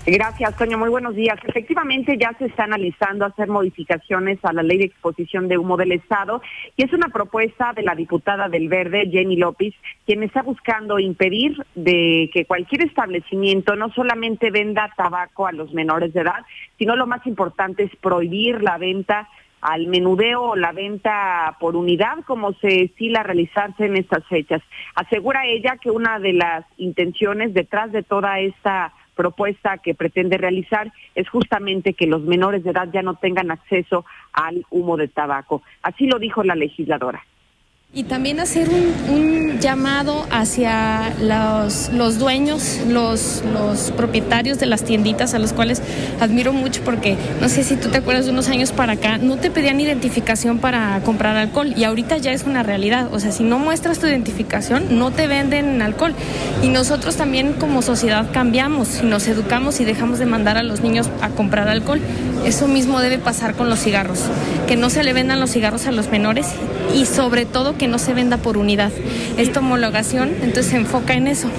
Gracias, 0.09 0.55
Toño. 0.55 0.77
Muy 0.77 0.89
buenos 0.89 1.15
días. 1.15 1.37
Efectivamente, 1.45 2.17
ya 2.17 2.33
se 2.39 2.45
está 2.45 2.63
analizando 2.63 3.25
hacer 3.25 3.49
modificaciones 3.49 4.39
a 4.43 4.53
la 4.53 4.63
ley 4.63 4.77
de 4.77 4.85
exposición 4.85 5.49
de 5.49 5.57
humo 5.57 5.75
del 5.75 5.91
Estado 5.91 6.41
y 6.77 6.85
es 6.85 6.93
una 6.93 7.09
propuesta 7.09 7.73
de 7.73 7.83
la 7.83 7.93
diputada 7.93 8.47
del 8.47 8.69
Verde, 8.69 9.09
Jenny 9.11 9.35
López, 9.35 9.73
quien 10.05 10.23
está 10.23 10.43
buscando 10.43 10.97
impedir 10.97 11.61
de 11.75 12.29
que 12.31 12.45
cualquier 12.45 12.83
establecimiento 12.83 13.75
no 13.75 13.91
solamente 13.91 14.49
venda 14.49 14.93
tabaco 14.95 15.45
a 15.45 15.51
los 15.51 15.73
menores 15.73 16.13
de 16.13 16.21
edad, 16.21 16.45
sino 16.77 16.95
lo 16.95 17.05
más 17.05 17.27
importante 17.27 17.83
es 17.83 17.93
prohibir 17.97 18.63
la 18.63 18.77
venta 18.77 19.27
al 19.59 19.87
menudeo 19.87 20.41
o 20.41 20.55
la 20.55 20.71
venta 20.71 21.57
por 21.59 21.75
unidad 21.75 22.19
como 22.25 22.53
se 22.53 22.83
estila 22.83 23.23
realizarse 23.23 23.87
en 23.87 23.97
estas 23.97 24.25
fechas. 24.27 24.61
Asegura 24.95 25.45
ella 25.45 25.75
que 25.81 25.91
una 25.91 26.17
de 26.17 26.31
las 26.31 26.63
intenciones 26.77 27.53
detrás 27.53 27.91
de 27.91 28.03
toda 28.03 28.39
esta 28.39 28.93
propuesta 29.17 29.79
que 29.79 29.93
pretende 29.93 30.37
realizar 30.37 30.93
es 31.15 31.27
justamente 31.27 31.93
que 31.93 32.07
los 32.07 32.21
menores 32.21 32.63
de 32.63 32.69
edad 32.69 32.87
ya 32.93 33.01
no 33.01 33.15
tengan 33.15 33.51
acceso 33.51 34.05
al 34.31 34.65
humo 34.69 34.95
de 34.95 35.09
tabaco. 35.09 35.61
Así 35.81 36.07
lo 36.07 36.19
dijo 36.19 36.43
la 36.43 36.55
legisladora. 36.55 37.25
Y 37.97 38.03
también 38.03 38.39
hacer 38.39 38.69
un, 39.09 39.57
llamado 39.59 40.27
hacia 40.29 41.15
los, 41.19 41.89
los 41.91 42.19
dueños, 42.19 42.77
los, 42.87 43.41
los 43.51 43.89
propietarios 43.89 44.59
de 44.59 44.67
las 44.67 44.83
tienditas, 44.83 45.33
a 45.33 45.39
los 45.39 45.51
cuales 45.51 45.81
admiro 46.21 46.53
mucho 46.53 46.83
porque 46.85 47.17
no 47.41 47.49
sé 47.49 47.63
si 47.63 47.75
tú 47.75 47.89
te 47.89 47.97
acuerdas 47.97 48.25
de 48.25 48.31
unos 48.33 48.49
años 48.49 48.71
para 48.71 48.93
acá, 48.93 49.17
no 49.17 49.37
te 49.37 49.49
pedían 49.49 49.79
identificación 49.79 50.59
para 50.59 51.01
comprar 51.03 51.37
alcohol 51.37 51.73
y 51.75 51.85
ahorita 51.85 52.17
ya 52.17 52.33
es 52.33 52.43
una 52.43 52.61
realidad. 52.61 53.11
O 53.11 53.19
sea, 53.19 53.31
si 53.31 53.43
no 53.43 53.57
muestras 53.57 53.97
tu 53.97 54.05
identificación, 54.05 54.99
no 54.99 55.09
te 55.09 55.25
venden 55.25 55.81
alcohol. 55.81 56.13
Y 56.61 56.69
nosotros 56.69 57.15
también 57.15 57.53
como 57.53 57.81
sociedad 57.81 58.29
cambiamos 58.31 59.01
nos 59.01 59.27
educamos 59.27 59.79
y 59.79 59.85
dejamos 59.85 60.19
de 60.19 60.27
mandar 60.27 60.57
a 60.57 60.61
los 60.61 60.81
niños 60.81 61.09
a 61.23 61.29
comprar 61.29 61.67
alcohol. 61.67 61.99
Eso 62.45 62.67
mismo 62.67 62.99
debe 62.99 63.17
pasar 63.17 63.55
con 63.55 63.69
los 63.71 63.79
cigarros, 63.79 64.19
que 64.67 64.77
no 64.77 64.91
se 64.91 65.03
le 65.03 65.13
vendan 65.13 65.39
los 65.39 65.49
cigarros 65.49 65.87
a 65.87 65.91
los 65.91 66.09
menores 66.11 66.45
y 66.93 67.05
sobre 67.05 67.45
todo 67.45 67.77
que 67.77 67.86
no 67.87 67.97
se 67.97 68.13
venda 68.13 68.37
por 68.37 68.57
unidad. 68.57 68.91
Esta 69.37 69.59
homologación 69.59 70.29
entonces 70.41 70.67
se 70.67 70.77
enfoca 70.77 71.13
en 71.13 71.27
eso. 71.27 71.49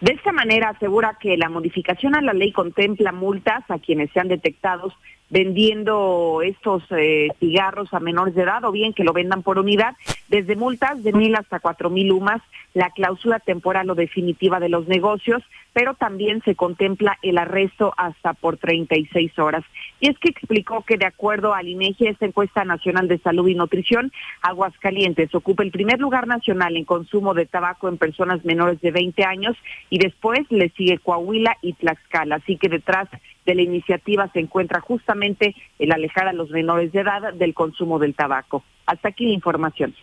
De 0.00 0.12
esta 0.12 0.32
manera 0.32 0.70
asegura 0.70 1.18
que 1.20 1.36
la 1.36 1.50
modificación 1.50 2.14
a 2.14 2.22
la 2.22 2.32
ley 2.32 2.52
contempla 2.52 3.12
multas 3.12 3.62
a 3.68 3.78
quienes 3.78 4.10
sean 4.12 4.28
detectados 4.28 4.94
vendiendo 5.30 6.42
estos 6.42 6.82
eh, 6.90 7.28
cigarros 7.38 7.94
a 7.94 8.00
menores 8.00 8.34
de 8.34 8.42
edad 8.42 8.64
o 8.64 8.72
bien 8.72 8.92
que 8.92 9.04
lo 9.04 9.12
vendan 9.12 9.42
por 9.42 9.58
unidad, 9.58 9.94
desde 10.28 10.56
multas 10.56 11.02
de 11.02 11.12
mil 11.12 11.34
hasta 11.36 11.60
cuatro 11.60 11.88
mil 11.88 12.12
UMAS, 12.12 12.42
la 12.74 12.90
clausura 12.90 13.38
temporal 13.38 13.90
o 13.90 13.94
definitiva 13.94 14.60
de 14.60 14.68
los 14.68 14.86
negocios, 14.86 15.42
pero 15.72 15.94
también 15.94 16.42
se 16.42 16.54
contempla 16.54 17.18
el 17.22 17.38
arresto 17.38 17.94
hasta 17.96 18.34
por 18.34 18.56
36 18.56 19.38
horas. 19.38 19.64
Y 20.00 20.08
es 20.08 20.18
que 20.18 20.30
explicó 20.30 20.82
que 20.82 20.96
de 20.96 21.06
acuerdo 21.06 21.54
al 21.54 21.68
INEGI, 21.68 22.08
esta 22.08 22.26
encuesta 22.26 22.64
nacional 22.64 23.08
de 23.08 23.18
salud 23.18 23.48
y 23.48 23.54
nutrición, 23.54 24.12
Aguascalientes 24.42 25.34
ocupa 25.34 25.62
el 25.62 25.70
primer 25.70 26.00
lugar 26.00 26.26
nacional 26.26 26.76
en 26.76 26.84
consumo 26.84 27.34
de 27.34 27.46
tabaco 27.46 27.88
en 27.88 27.98
personas 27.98 28.44
menores 28.44 28.80
de 28.80 28.90
20 28.90 29.24
años 29.24 29.56
y 29.90 29.98
después 29.98 30.40
le 30.50 30.70
sigue 30.70 30.98
Coahuila 30.98 31.56
y 31.62 31.74
Tlaxcala. 31.74 32.36
Así 32.36 32.56
que 32.56 32.68
detrás 32.68 33.08
de 33.50 33.56
la 33.56 33.62
iniciativa 33.62 34.30
se 34.32 34.38
encuentra 34.38 34.80
justamente 34.80 35.56
el 35.78 35.90
alejar 35.90 36.28
a 36.28 36.32
los 36.32 36.50
menores 36.50 36.92
de 36.92 37.00
edad 37.00 37.34
del 37.34 37.52
consumo 37.52 37.98
del 37.98 38.14
tabaco. 38.14 38.62
Hasta 38.86 39.08
aquí 39.08 39.26
la 39.26 39.32
información. 39.32 39.94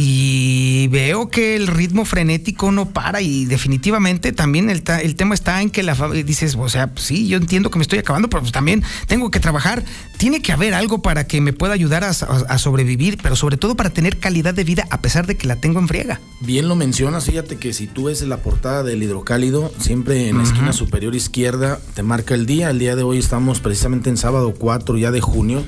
Y 0.00 0.86
veo 0.88 1.28
que 1.28 1.56
el 1.56 1.66
ritmo 1.66 2.04
frenético 2.04 2.70
no 2.70 2.90
para 2.90 3.20
y 3.20 3.46
definitivamente 3.46 4.30
también 4.32 4.70
el, 4.70 4.84
ta- 4.84 5.00
el 5.00 5.16
tema 5.16 5.34
está 5.34 5.60
en 5.60 5.70
que 5.70 5.82
la 5.82 5.94
dices, 6.24 6.54
o 6.56 6.68
sea, 6.68 6.86
pues 6.86 7.04
sí, 7.04 7.26
yo 7.26 7.36
entiendo 7.36 7.68
que 7.70 7.78
me 7.78 7.82
estoy 7.82 7.98
acabando, 7.98 8.30
pero 8.30 8.40
pues 8.42 8.52
también 8.52 8.84
tengo 9.08 9.32
que 9.32 9.40
trabajar. 9.40 9.84
Tiene 10.16 10.40
que 10.40 10.52
haber 10.52 10.72
algo 10.72 11.02
para 11.02 11.26
que 11.26 11.40
me 11.40 11.52
pueda 11.52 11.74
ayudar 11.74 12.04
a, 12.04 12.10
a- 12.10 12.44
a 12.48 12.58
sobrevivir, 12.58 13.18
pero 13.20 13.34
sobre 13.34 13.56
todo 13.56 13.74
para 13.74 13.90
tener 13.90 14.18
calidad 14.18 14.54
de 14.54 14.62
vida 14.62 14.86
a 14.90 15.00
pesar 15.00 15.26
de 15.26 15.36
que 15.36 15.48
la 15.48 15.56
tengo 15.56 15.80
en 15.80 15.88
friega. 15.88 16.20
Bien 16.42 16.68
lo 16.68 16.76
mencionas, 16.76 17.24
fíjate 17.24 17.56
que 17.56 17.72
si 17.72 17.88
tú 17.88 18.04
ves 18.04 18.22
la 18.22 18.36
portada 18.36 18.84
del 18.84 19.02
hidrocálido, 19.02 19.72
siempre 19.80 20.28
en 20.28 20.38
la 20.38 20.44
esquina 20.44 20.72
superior 20.72 21.16
izquierda 21.16 21.80
te 21.94 22.04
marca 22.04 22.34
el 22.34 22.46
día. 22.46 22.70
El 22.70 22.78
día 22.78 22.94
de 22.94 23.02
hoy 23.02 23.18
estamos 23.18 23.58
precisamente 23.58 24.10
en 24.10 24.16
sábado 24.16 24.54
4 24.56 24.96
ya 24.96 25.10
de 25.10 25.20
junio. 25.20 25.64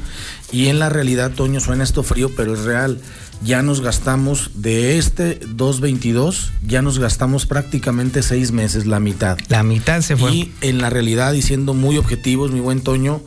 Y 0.53 0.67
en 0.67 0.79
la 0.79 0.89
realidad, 0.89 1.33
Toño, 1.33 1.61
suena 1.61 1.85
esto 1.85 2.03
frío, 2.05 2.31
pero 2.37 2.55
es 2.55 2.61
real. 2.61 3.01
Ya 3.43 3.63
nos 3.63 3.81
gastamos 3.81 4.51
de 4.55 4.99
este 4.99 5.37
222, 5.37 6.53
ya 6.67 6.83
nos 6.83 6.99
gastamos 6.99 7.47
prácticamente 7.47 8.23
seis 8.23 8.53
meses, 8.53 8.87
la 8.87 9.01
mitad. 9.01 9.39
La 9.49 9.63
mitad 9.63 10.03
se 10.03 10.17
fue. 10.17 10.33
Y 10.33 10.53
en 10.61 10.79
la 10.79 10.91
realidad, 10.91 11.33
y 11.33 11.41
siendo 11.41 11.73
muy 11.73 11.97
objetivos, 11.97 12.53
mi 12.53 12.61
buen 12.61 12.83
Toño, 12.83 13.23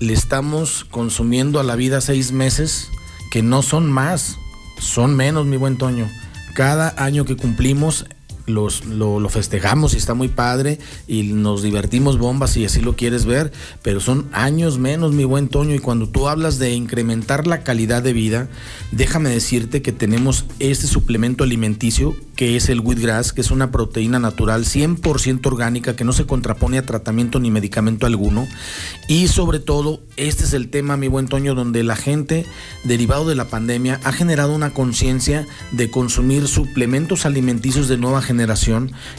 le 0.00 0.14
estamos 0.14 0.84
consumiendo 0.90 1.60
a 1.60 1.62
la 1.62 1.76
vida 1.76 2.00
seis 2.00 2.32
meses 2.32 2.88
que 3.30 3.42
no 3.42 3.62
son 3.62 3.90
más, 3.90 4.36
son 4.80 5.14
menos, 5.14 5.46
mi 5.46 5.56
buen 5.56 5.78
Toño. 5.78 6.10
Cada 6.54 6.92
año 7.02 7.24
que 7.24 7.36
cumplimos 7.36 8.06
los, 8.46 8.84
lo, 8.86 9.20
lo 9.20 9.28
festejamos 9.28 9.94
y 9.94 9.96
está 9.96 10.14
muy 10.14 10.28
padre 10.28 10.78
y 11.06 11.24
nos 11.24 11.62
divertimos 11.62 12.18
bombas 12.18 12.50
si 12.50 12.64
así 12.64 12.80
lo 12.80 12.96
quieres 12.96 13.24
ver, 13.24 13.52
pero 13.82 14.00
son 14.00 14.28
años 14.32 14.78
menos, 14.78 15.12
mi 15.12 15.24
buen 15.24 15.48
Toño, 15.48 15.74
y 15.74 15.78
cuando 15.78 16.08
tú 16.08 16.28
hablas 16.28 16.58
de 16.58 16.72
incrementar 16.72 17.46
la 17.46 17.62
calidad 17.62 18.02
de 18.02 18.12
vida, 18.12 18.48
déjame 18.90 19.30
decirte 19.30 19.82
que 19.82 19.92
tenemos 19.92 20.46
este 20.58 20.86
suplemento 20.86 21.44
alimenticio 21.44 22.16
que 22.36 22.56
es 22.56 22.68
el 22.68 22.80
wheatgrass, 22.80 23.32
que 23.32 23.40
es 23.40 23.50
una 23.50 23.70
proteína 23.70 24.18
natural 24.18 24.64
100% 24.64 25.46
orgánica 25.46 25.94
que 25.94 26.04
no 26.04 26.12
se 26.12 26.26
contrapone 26.26 26.78
a 26.78 26.86
tratamiento 26.86 27.38
ni 27.38 27.50
medicamento 27.50 28.06
alguno. 28.06 28.48
Y 29.06 29.28
sobre 29.28 29.60
todo, 29.60 30.00
este 30.16 30.44
es 30.44 30.52
el 30.52 30.68
tema, 30.68 30.96
mi 30.96 31.08
buen 31.08 31.28
Toño, 31.28 31.54
donde 31.54 31.82
la 31.82 31.96
gente, 31.96 32.46
derivado 32.84 33.28
de 33.28 33.34
la 33.34 33.44
pandemia, 33.44 34.00
ha 34.04 34.12
generado 34.12 34.54
una 34.54 34.72
conciencia 34.72 35.46
de 35.72 35.90
consumir 35.90 36.48
suplementos 36.48 37.26
alimenticios 37.26 37.88
de 37.88 37.98
nueva 37.98 38.22
generación, 38.22 38.31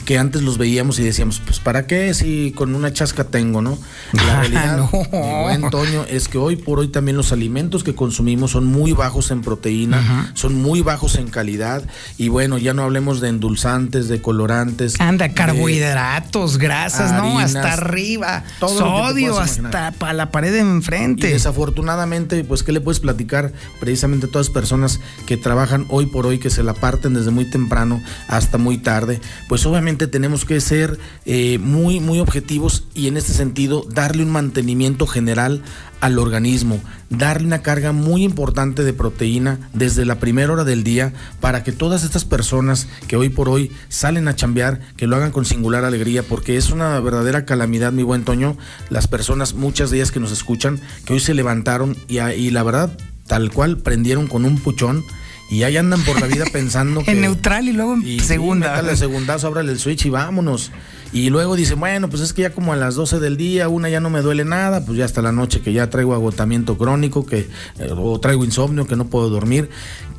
que 0.05 0.17
antes 0.17 0.41
los 0.41 0.57
veíamos 0.57 0.99
y 0.99 1.03
decíamos, 1.03 1.41
pues 1.45 1.59
¿para 1.59 1.87
qué 1.87 2.13
si 2.13 2.51
con 2.55 2.75
una 2.75 2.91
chasca 2.93 3.23
tengo, 3.25 3.61
no? 3.61 3.77
La 4.13 4.39
realidad, 4.41 4.77
No. 4.77 4.89
mi 5.11 5.43
buen 5.43 5.69
Toño, 5.69 6.05
es 6.09 6.27
que 6.27 6.37
hoy 6.37 6.55
por 6.55 6.79
hoy 6.79 6.87
también 6.89 7.17
los 7.17 7.31
alimentos 7.31 7.83
que 7.83 7.95
consumimos 7.95 8.51
son 8.51 8.65
muy 8.65 8.91
bajos 8.93 9.31
en 9.31 9.41
proteína, 9.41 10.31
son 10.33 10.55
muy 10.55 10.81
bajos 10.81 11.15
en 11.15 11.27
calidad, 11.27 11.83
y 12.17 12.29
bueno, 12.29 12.57
ya 12.57 12.73
no 12.73 12.83
hablemos 12.83 13.21
de 13.21 13.29
endulzantes, 13.29 14.07
de 14.07 14.21
colorantes. 14.21 14.99
Anda, 14.99 15.29
carbohidratos, 15.33 16.57
grasas, 16.57 17.11
¿no? 17.13 17.39
Hasta 17.39 17.73
arriba. 17.73 18.43
todo 18.59 18.77
Sodio, 18.79 19.39
hasta 19.39 19.91
para 19.91 20.13
la 20.13 20.31
pared 20.31 20.51
de 20.51 20.59
enfrente. 20.59 21.29
Y 21.29 21.33
desafortunadamente, 21.33 22.43
pues, 22.43 22.63
¿qué 22.63 22.71
le 22.71 22.81
puedes 22.81 22.99
platicar 22.99 23.51
precisamente 23.79 24.27
a 24.27 24.29
todas 24.29 24.47
las 24.47 24.53
personas 24.53 24.99
que 25.25 25.37
trabajan 25.37 25.85
hoy 25.89 26.05
por 26.05 26.25
hoy, 26.25 26.39
que 26.39 26.49
se 26.49 26.63
la 26.63 26.73
parten 26.73 27.13
desde 27.13 27.31
muy 27.31 27.45
temprano 27.49 28.01
hasta 28.27 28.57
muy 28.57 28.77
tarde? 28.77 29.02
Pues 29.49 29.65
obviamente 29.65 30.07
tenemos 30.07 30.45
que 30.45 30.59
ser 30.61 30.99
eh, 31.25 31.57
muy, 31.59 31.99
muy 31.99 32.19
objetivos 32.19 32.85
y 32.93 33.07
en 33.07 33.17
este 33.17 33.33
sentido 33.33 33.85
darle 33.89 34.23
un 34.23 34.31
mantenimiento 34.31 35.07
general 35.07 35.63
al 36.03 36.19
organismo, 36.19 36.81
darle 37.09 37.47
una 37.47 37.61
carga 37.61 37.93
muy 37.93 38.23
importante 38.23 38.83
de 38.83 38.91
proteína 38.91 39.69
desde 39.71 40.03
la 40.03 40.19
primera 40.19 40.51
hora 40.51 40.65
del 40.65 40.83
día 40.83 41.13
para 41.39 41.63
que 41.63 41.71
todas 41.71 42.03
estas 42.03 42.25
personas 42.25 42.87
que 43.07 43.15
hoy 43.15 43.29
por 43.29 43.47
hoy 43.47 43.71
salen 43.87 44.27
a 44.27 44.35
chambear, 44.35 44.81
que 44.97 45.07
lo 45.07 45.15
hagan 45.15 45.31
con 45.31 45.45
singular 45.45 45.85
alegría, 45.85 46.21
porque 46.21 46.57
es 46.57 46.71
una 46.71 46.99
verdadera 46.99 47.45
calamidad, 47.45 47.93
mi 47.93 48.03
buen 48.03 48.25
Toño, 48.25 48.57
las 48.89 49.07
personas, 49.07 49.53
muchas 49.53 49.91
de 49.91 49.97
ellas 49.97 50.11
que 50.11 50.19
nos 50.19 50.33
escuchan, 50.33 50.81
que 51.05 51.13
hoy 51.13 51.21
se 51.21 51.33
levantaron 51.33 51.95
y, 52.09 52.19
y 52.19 52.51
la 52.51 52.63
verdad, 52.63 52.97
tal 53.27 53.49
cual, 53.51 53.77
prendieron 53.77 54.27
con 54.27 54.43
un 54.43 54.57
puchón. 54.59 55.05
Y 55.53 55.61
ahí 55.63 55.77
andan 55.77 56.03
por 56.03 56.19
la 56.19 56.25
vida 56.25 56.45
pensando 56.51 57.03
que... 57.05 57.11
en 57.11 57.21
neutral 57.21 57.67
y 57.67 57.73
luego 57.73 57.93
en 57.93 58.07
y 58.07 58.19
segunda. 58.21 58.69
métale 58.69 58.97
segundazo, 58.97 59.47
ábrale 59.47 59.71
el 59.71 59.79
switch 59.79 60.07
y 60.07 60.09
vámonos. 60.09 60.71
Y 61.11 61.29
luego 61.29 61.55
dicen, 61.55 61.79
bueno, 61.79 62.09
pues 62.09 62.23
es 62.23 62.33
que 62.33 62.41
ya 62.41 62.53
como 62.53 62.73
a 62.73 62.75
las 62.75 62.95
12 62.95 63.19
del 63.19 63.37
día, 63.37 63.69
una 63.69 63.87
ya 63.87 63.99
no 63.99 64.09
me 64.09 64.21
duele 64.23 64.45
nada, 64.45 64.83
pues 64.83 64.97
ya 64.97 65.05
hasta 65.05 65.21
la 65.21 65.31
noche 65.31 65.61
que 65.61 65.71
ya 65.71 65.91
traigo 65.91 66.15
agotamiento 66.15 66.75
crónico, 66.75 67.23
que 67.23 67.47
eh, 67.77 67.89
o 67.95 68.19
traigo 68.19 68.43
insomnio, 68.43 68.87
que 68.87 68.95
no 68.95 69.05
puedo 69.05 69.29
dormir. 69.29 69.69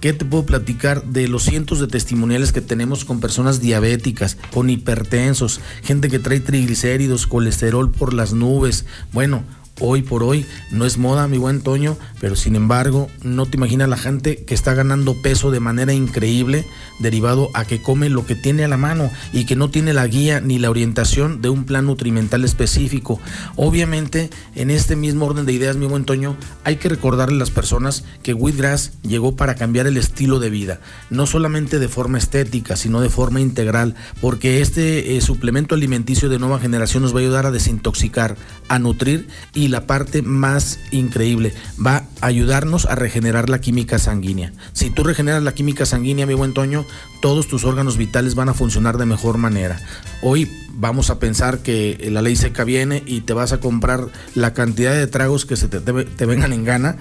¿Qué 0.01 0.13
te 0.13 0.25
puedo 0.25 0.47
platicar 0.47 1.03
de 1.03 1.27
los 1.27 1.43
cientos 1.43 1.81
de 1.81 1.89
testimoniales 1.89 2.53
que 2.53 2.61
tenemos 2.61 3.05
con 3.05 3.19
personas 3.19 3.61
diabéticas, 3.61 4.39
con 4.53 4.71
hipertensos, 4.71 5.61
gente 5.83 6.09
que 6.09 6.21
trae 6.21 6.39
triglicéridos, 6.39 7.27
colesterol 7.27 7.91
por 7.91 8.15
las 8.15 8.33
nubes? 8.33 8.87
Bueno, 9.13 9.43
hoy 9.81 10.03
por 10.03 10.23
hoy 10.23 10.47
no 10.71 10.87
es 10.87 10.99
moda, 10.99 11.29
mi 11.29 11.39
buen 11.39 11.61
Toño, 11.61 11.97
pero 12.21 12.37
sin 12.37 12.57
embargo, 12.57 13.09
no 13.23 13.47
te 13.47 13.57
imaginas 13.57 13.89
la 13.89 13.97
gente 13.97 14.45
que 14.45 14.55
está 14.55 14.75
ganando 14.75 15.21
peso 15.23 15.51
de 15.51 15.61
manera 15.61 15.93
increíble 15.93 16.65
derivado 17.01 17.51
a 17.55 17.65
que 17.65 17.83
come 17.83 18.09
lo 18.09 18.27
que 18.27 18.35
tiene 18.35 18.65
a 18.65 18.69
la 18.69 18.77
mano 18.77 19.11
y 19.33 19.47
que 19.47 19.57
no 19.57 19.71
tiene 19.71 19.93
la 19.93 20.07
guía 20.07 20.41
ni 20.41 20.59
la 20.59 20.71
orientación 20.71 21.41
de 21.41 21.49
un 21.49 21.65
plan 21.65 21.87
nutrimental 21.87 22.45
específico. 22.45 23.21
Obviamente, 23.57 24.31
en 24.55 24.71
este 24.71 24.97
mismo 24.97 25.27
orden 25.27 25.47
de 25.47 25.53
ideas, 25.53 25.77
mi 25.77 25.87
buen 25.87 26.05
Toño, 26.05 26.37
hay 26.65 26.77
que 26.77 26.89
recordarle 26.89 27.37
a 27.37 27.41
las 27.41 27.51
personas 27.51 28.05
que 28.23 28.35
Wheatgrass 28.35 28.93
llegó 29.03 29.37
para 29.37 29.55
cambiar 29.55 29.87
el 29.87 29.97
estilo 29.97 30.39
de 30.39 30.51
vida, 30.51 30.81
no 31.11 31.27
solamente 31.27 31.79
de 31.79 31.89
forma 31.89 32.19
estética, 32.19 32.77
sino 32.77 33.01
de 33.01 33.11
forma 33.11 33.41
integral, 33.41 33.95
porque 34.21 34.61
este 34.61 35.17
eh, 35.17 35.21
suplemento 35.21 35.75
alimenticio 35.75 36.29
de 36.29 36.39
nueva 36.39 36.61
generación 36.61 37.03
nos 37.03 37.15
va 37.15 37.19
a 37.19 37.23
ayudar 37.23 37.47
a 37.47 37.51
desintoxicar, 37.51 38.37
a 38.69 38.79
nutrir 38.79 39.29
y 39.55 39.64
la 39.69 39.87
parte 39.87 40.23
más 40.23 40.79
increíble, 40.91 41.53
va 41.85 42.05
a 42.21 42.27
ayudarnos 42.27 42.87
a 42.87 42.95
regenerar 42.95 43.49
la 43.51 43.61
química 43.61 43.99
sanguínea. 43.99 44.53
Si 44.73 44.91
tú 44.91 45.05
regeneras 45.05 45.43
la 45.43 45.53
química 45.55 45.87
sanguínea, 45.87 46.27
mi 46.27 46.35
buen 46.35 46.55
Toño, 46.55 46.85
todos 47.21 47.49
tus 47.49 47.65
órganos 47.65 47.97
vitales 47.97 48.35
van 48.35 48.49
a 48.49 48.55
funcionar 48.55 48.99
de 48.99 49.07
mejor 49.07 49.39
manera. 49.39 49.81
Hoy 50.23 50.51
vamos 50.77 51.09
a 51.11 51.19
pensar 51.19 51.59
que 51.61 52.09
la 52.11 52.21
ley 52.23 52.35
seca 52.37 52.65
viene 52.65 53.03
y 53.07 53.21
te 53.21 53.33
vas 53.33 53.53
a 53.53 53.61
comprar 53.61 54.09
la 54.35 54.55
cantidad 54.55 54.93
de 54.93 55.07
tragos 55.07 55.45
que 55.47 55.57
se 55.57 55.69
te, 55.69 55.81
te- 55.81 56.05
te 56.05 56.27
vengan 56.27 56.53
en 56.53 56.65
gana 56.65 56.97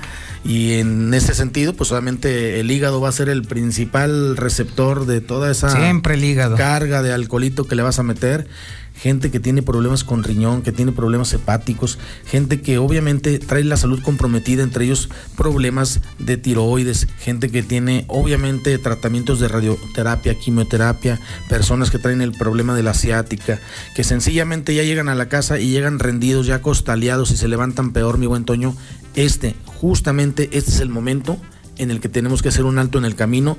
y 0.45 0.73
en 0.73 1.11
ese 1.13 1.33
sentido 1.33 1.73
pues 1.73 1.91
obviamente 1.91 2.59
el 2.59 2.69
hígado 2.69 3.01
va 3.01 3.09
a 3.09 3.13
ser 3.13 3.29
el 3.29 3.41
principal 3.43 4.37
receptor 4.37 5.05
de 5.07 5.21
toda 5.21 5.49
esa 5.49 5.69
Siempre 5.75 6.13
el 6.13 6.23
hígado. 6.23 6.55
carga 6.55 7.01
de 7.01 7.13
alcoholito 7.13 7.65
que 7.67 7.75
le 7.75 7.81
vas 7.81 7.97
a 7.97 8.03
meter 8.03 8.47
gente 8.93 9.31
que 9.31 9.39
tiene 9.39 9.61
problemas 9.61 10.03
con 10.03 10.23
riñón, 10.23 10.61
que 10.61 10.71
tiene 10.71 10.91
problemas 10.91 11.33
hepáticos, 11.33 11.99
gente 12.25 12.61
que 12.61 12.77
obviamente 12.77 13.39
trae 13.39 13.63
la 13.63 13.77
salud 13.77 14.01
comprometida, 14.01 14.63
entre 14.63 14.85
ellos 14.85 15.09
problemas 15.35 16.01
de 16.19 16.37
tiroides, 16.37 17.07
gente 17.19 17.49
que 17.49 17.63
tiene 17.63 18.05
obviamente 18.07 18.77
tratamientos 18.77 19.39
de 19.39 19.47
radioterapia, 19.47 20.35
quimioterapia, 20.35 21.19
personas 21.49 21.91
que 21.91 21.99
traen 21.99 22.21
el 22.21 22.31
problema 22.31 22.75
de 22.75 22.83
la 22.83 22.91
asiática, 22.91 23.59
que 23.95 24.03
sencillamente 24.03 24.75
ya 24.75 24.83
llegan 24.83 25.09
a 25.09 25.15
la 25.15 25.27
casa 25.27 25.59
y 25.59 25.69
llegan 25.69 25.99
rendidos, 25.99 26.45
ya 26.45 26.61
costaleados 26.61 27.31
y 27.31 27.37
se 27.37 27.47
levantan 27.47 27.93
peor, 27.93 28.17
mi 28.17 28.27
buen 28.27 28.45
Toño. 28.45 28.75
Este, 29.15 29.55
justamente 29.65 30.49
este 30.53 30.71
es 30.71 30.79
el 30.79 30.89
momento 30.89 31.37
en 31.77 31.91
el 31.91 31.99
que 31.99 32.09
tenemos 32.09 32.41
que 32.41 32.49
hacer 32.49 32.65
un 32.65 32.77
alto 32.77 32.97
en 32.97 33.05
el 33.05 33.15
camino 33.15 33.57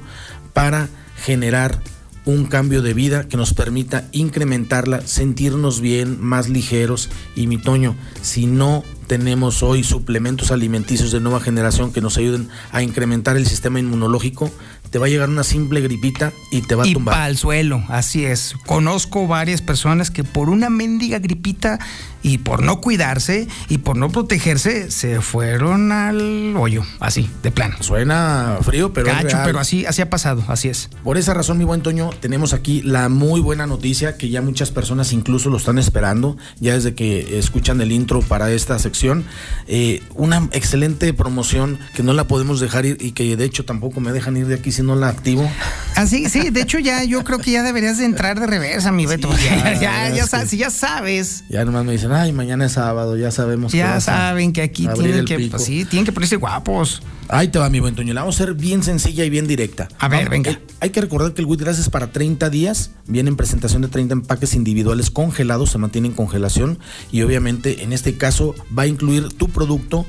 para 0.52 0.88
generar 1.16 1.80
un 2.26 2.46
cambio 2.46 2.82
de 2.82 2.94
vida 2.94 3.28
que 3.28 3.36
nos 3.36 3.52
permita 3.52 4.08
incrementarla, 4.12 5.02
sentirnos 5.06 5.80
bien, 5.80 6.20
más 6.20 6.48
ligeros. 6.48 7.10
Y 7.36 7.46
mi 7.46 7.58
Toño, 7.58 7.96
si 8.22 8.46
no 8.46 8.82
tenemos 9.06 9.62
hoy 9.62 9.84
suplementos 9.84 10.50
alimenticios 10.50 11.12
de 11.12 11.20
nueva 11.20 11.40
generación 11.40 11.92
que 11.92 12.00
nos 12.00 12.16
ayuden 12.16 12.48
a 12.72 12.82
incrementar 12.82 13.36
el 13.36 13.46
sistema 13.46 13.78
inmunológico, 13.78 14.50
te 14.90 14.98
va 14.98 15.06
a 15.06 15.08
llegar 15.08 15.28
una 15.28 15.44
simple 15.44 15.80
gripita 15.80 16.32
y 16.50 16.62
te 16.62 16.74
va 16.74 16.84
a 16.84 16.92
tumbar. 16.92 17.20
al 17.20 17.36
suelo, 17.36 17.82
así 17.88 18.24
es. 18.24 18.54
Conozco 18.64 19.26
varias 19.26 19.60
personas 19.60 20.10
que 20.10 20.24
por 20.24 20.48
una 20.48 20.70
mendiga 20.70 21.18
gripita 21.18 21.78
y 22.24 22.38
por 22.38 22.62
no 22.64 22.80
cuidarse 22.80 23.46
y 23.68 23.78
por 23.78 23.96
no 23.96 24.08
protegerse 24.10 24.90
se 24.90 25.20
fueron 25.20 25.92
al 25.92 26.56
hoyo, 26.56 26.82
así, 26.98 27.30
de 27.44 27.52
plano. 27.52 27.76
Suena 27.80 28.58
frío, 28.62 28.92
pero 28.92 29.06
es 29.08 29.14
Gacho, 29.14 29.28
real. 29.28 29.42
pero 29.44 29.58
así, 29.60 29.86
así 29.86 30.02
ha 30.02 30.10
pasado, 30.10 30.42
así 30.48 30.68
es. 30.68 30.88
Por 31.04 31.18
esa 31.18 31.34
razón, 31.34 31.58
mi 31.58 31.64
buen 31.64 31.82
Toño, 31.82 32.10
tenemos 32.20 32.52
aquí 32.54 32.80
la 32.82 33.08
muy 33.08 33.40
buena 33.40 33.66
noticia 33.66 34.16
que 34.16 34.30
ya 34.30 34.40
muchas 34.42 34.70
personas 34.70 35.12
incluso 35.12 35.50
lo 35.50 35.58
están 35.58 35.78
esperando, 35.78 36.36
ya 36.60 36.74
desde 36.74 36.94
que 36.94 37.38
escuchan 37.38 37.80
el 37.82 37.92
intro 37.92 38.20
para 38.22 38.50
esta 38.50 38.78
sección. 38.78 39.24
Eh, 39.68 40.02
una 40.14 40.48
excelente 40.52 41.12
promoción 41.12 41.78
que 41.94 42.02
no 42.02 42.14
la 42.14 42.24
podemos 42.24 42.58
dejar 42.58 42.86
ir 42.86 42.96
y 43.00 43.12
que 43.12 43.36
de 43.36 43.44
hecho 43.44 43.64
tampoco 43.66 44.00
me 44.00 44.12
dejan 44.12 44.36
ir 44.38 44.46
de 44.46 44.54
aquí 44.54 44.72
si 44.72 44.82
no 44.82 44.96
la 44.96 45.08
activo. 45.08 45.46
Así, 45.94 46.28
sí, 46.30 46.48
de 46.50 46.62
hecho 46.62 46.78
ya 46.78 47.04
yo 47.04 47.22
creo 47.22 47.38
que 47.38 47.50
ya 47.50 47.62
deberías 47.62 47.98
de 47.98 48.06
entrar 48.06 48.40
de 48.40 48.46
reversa, 48.46 48.90
mi 48.92 49.04
Beto. 49.04 49.30
ya, 49.44 49.74
ya, 49.80 50.08
ya, 50.08 50.24
es 50.24 50.30
sa- 50.30 50.40
que- 50.40 50.46
si 50.48 50.56
ya 50.56 50.70
sabes. 50.70 51.44
Ya 51.50 51.64
nomás 51.66 51.84
me 51.84 51.92
dicen, 51.92 52.10
ay, 52.14 52.32
mañana 52.32 52.66
es 52.66 52.72
sábado, 52.72 53.16
ya 53.16 53.30
sabemos 53.30 53.72
Ya 53.72 54.00
saben 54.00 54.52
que 54.52 54.62
aquí 54.62 54.86
tienen 54.94 55.24
que, 55.24 55.36
pico". 55.36 55.52
pues 55.52 55.64
sí, 55.64 55.84
tienen 55.84 56.04
que 56.06 56.12
ponerse 56.12 56.36
guapos. 56.36 57.02
Ahí 57.28 57.48
te 57.48 57.58
va, 57.58 57.68
mi 57.70 57.80
buen 57.80 57.94
Toño. 57.94 58.12
La 58.14 58.20
vamos 58.20 58.38
a 58.38 58.44
hacer 58.44 58.54
bien 58.54 58.82
sencilla 58.82 59.24
y 59.24 59.30
bien 59.30 59.46
directa. 59.46 59.88
A 59.98 60.08
ver, 60.08 60.28
Vamos, 60.28 60.30
venga. 60.30 60.60
hay 60.80 60.90
que 60.90 61.00
recordar 61.00 61.32
que 61.32 61.40
el 61.40 61.46
Wheatgrass 61.46 61.78
es 61.78 61.88
para 61.90 62.12
30 62.12 62.50
días. 62.50 62.90
Viene 63.06 63.30
en 63.30 63.36
presentación 63.36 63.82
de 63.82 63.88
30 63.88 64.12
empaques 64.12 64.54
individuales 64.54 65.10
congelados, 65.10 65.70
se 65.70 65.78
mantiene 65.78 66.08
en 66.08 66.14
congelación. 66.14 66.78
Y 67.10 67.22
obviamente, 67.22 67.82
en 67.82 67.92
este 67.92 68.16
caso, 68.16 68.54
va 68.76 68.82
a 68.82 68.86
incluir 68.86 69.28
tu 69.30 69.48
producto, 69.48 70.04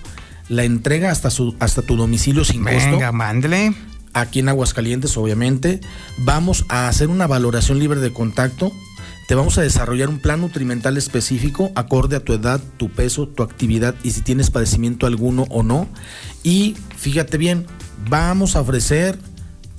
la 0.49 0.63
entrega 0.65 1.09
hasta, 1.11 1.29
su, 1.29 1.55
hasta 1.59 1.81
tu 1.81 1.95
domicilio 1.95 2.43
sin 2.43 2.63
costo. 2.63 2.91
Venga, 2.91 3.11
mándele. 3.11 3.73
Aquí 4.13 4.39
en 4.39 4.49
Aguascalientes, 4.49 5.15
obviamente. 5.17 5.79
Vamos 6.19 6.65
a 6.69 6.87
hacer 6.87 7.07
una 7.09 7.27
valoración 7.27 7.79
libre 7.79 7.99
de 8.01 8.11
contacto. 8.13 8.71
Te 9.27 9.33
vamos 9.33 9.57
a 9.57 9.61
desarrollar 9.61 10.09
un 10.09 10.19
plan 10.19 10.39
nutrimental 10.41 10.97
específico 10.97 11.71
acorde 11.75 12.15
a 12.15 12.19
tu 12.19 12.33
edad, 12.33 12.61
tu 12.77 12.89
peso, 12.91 13.27
tu 13.27 13.41
actividad 13.41 13.95
y 14.03 14.11
si 14.11 14.21
tienes 14.21 14.51
padecimiento 14.51 15.07
alguno 15.07 15.45
o 15.49 15.63
no. 15.63 15.87
Y 16.43 16.75
fíjate 16.95 17.37
bien, 17.39 17.65
vamos 18.07 18.55
a 18.55 18.61
ofrecer 18.61 19.17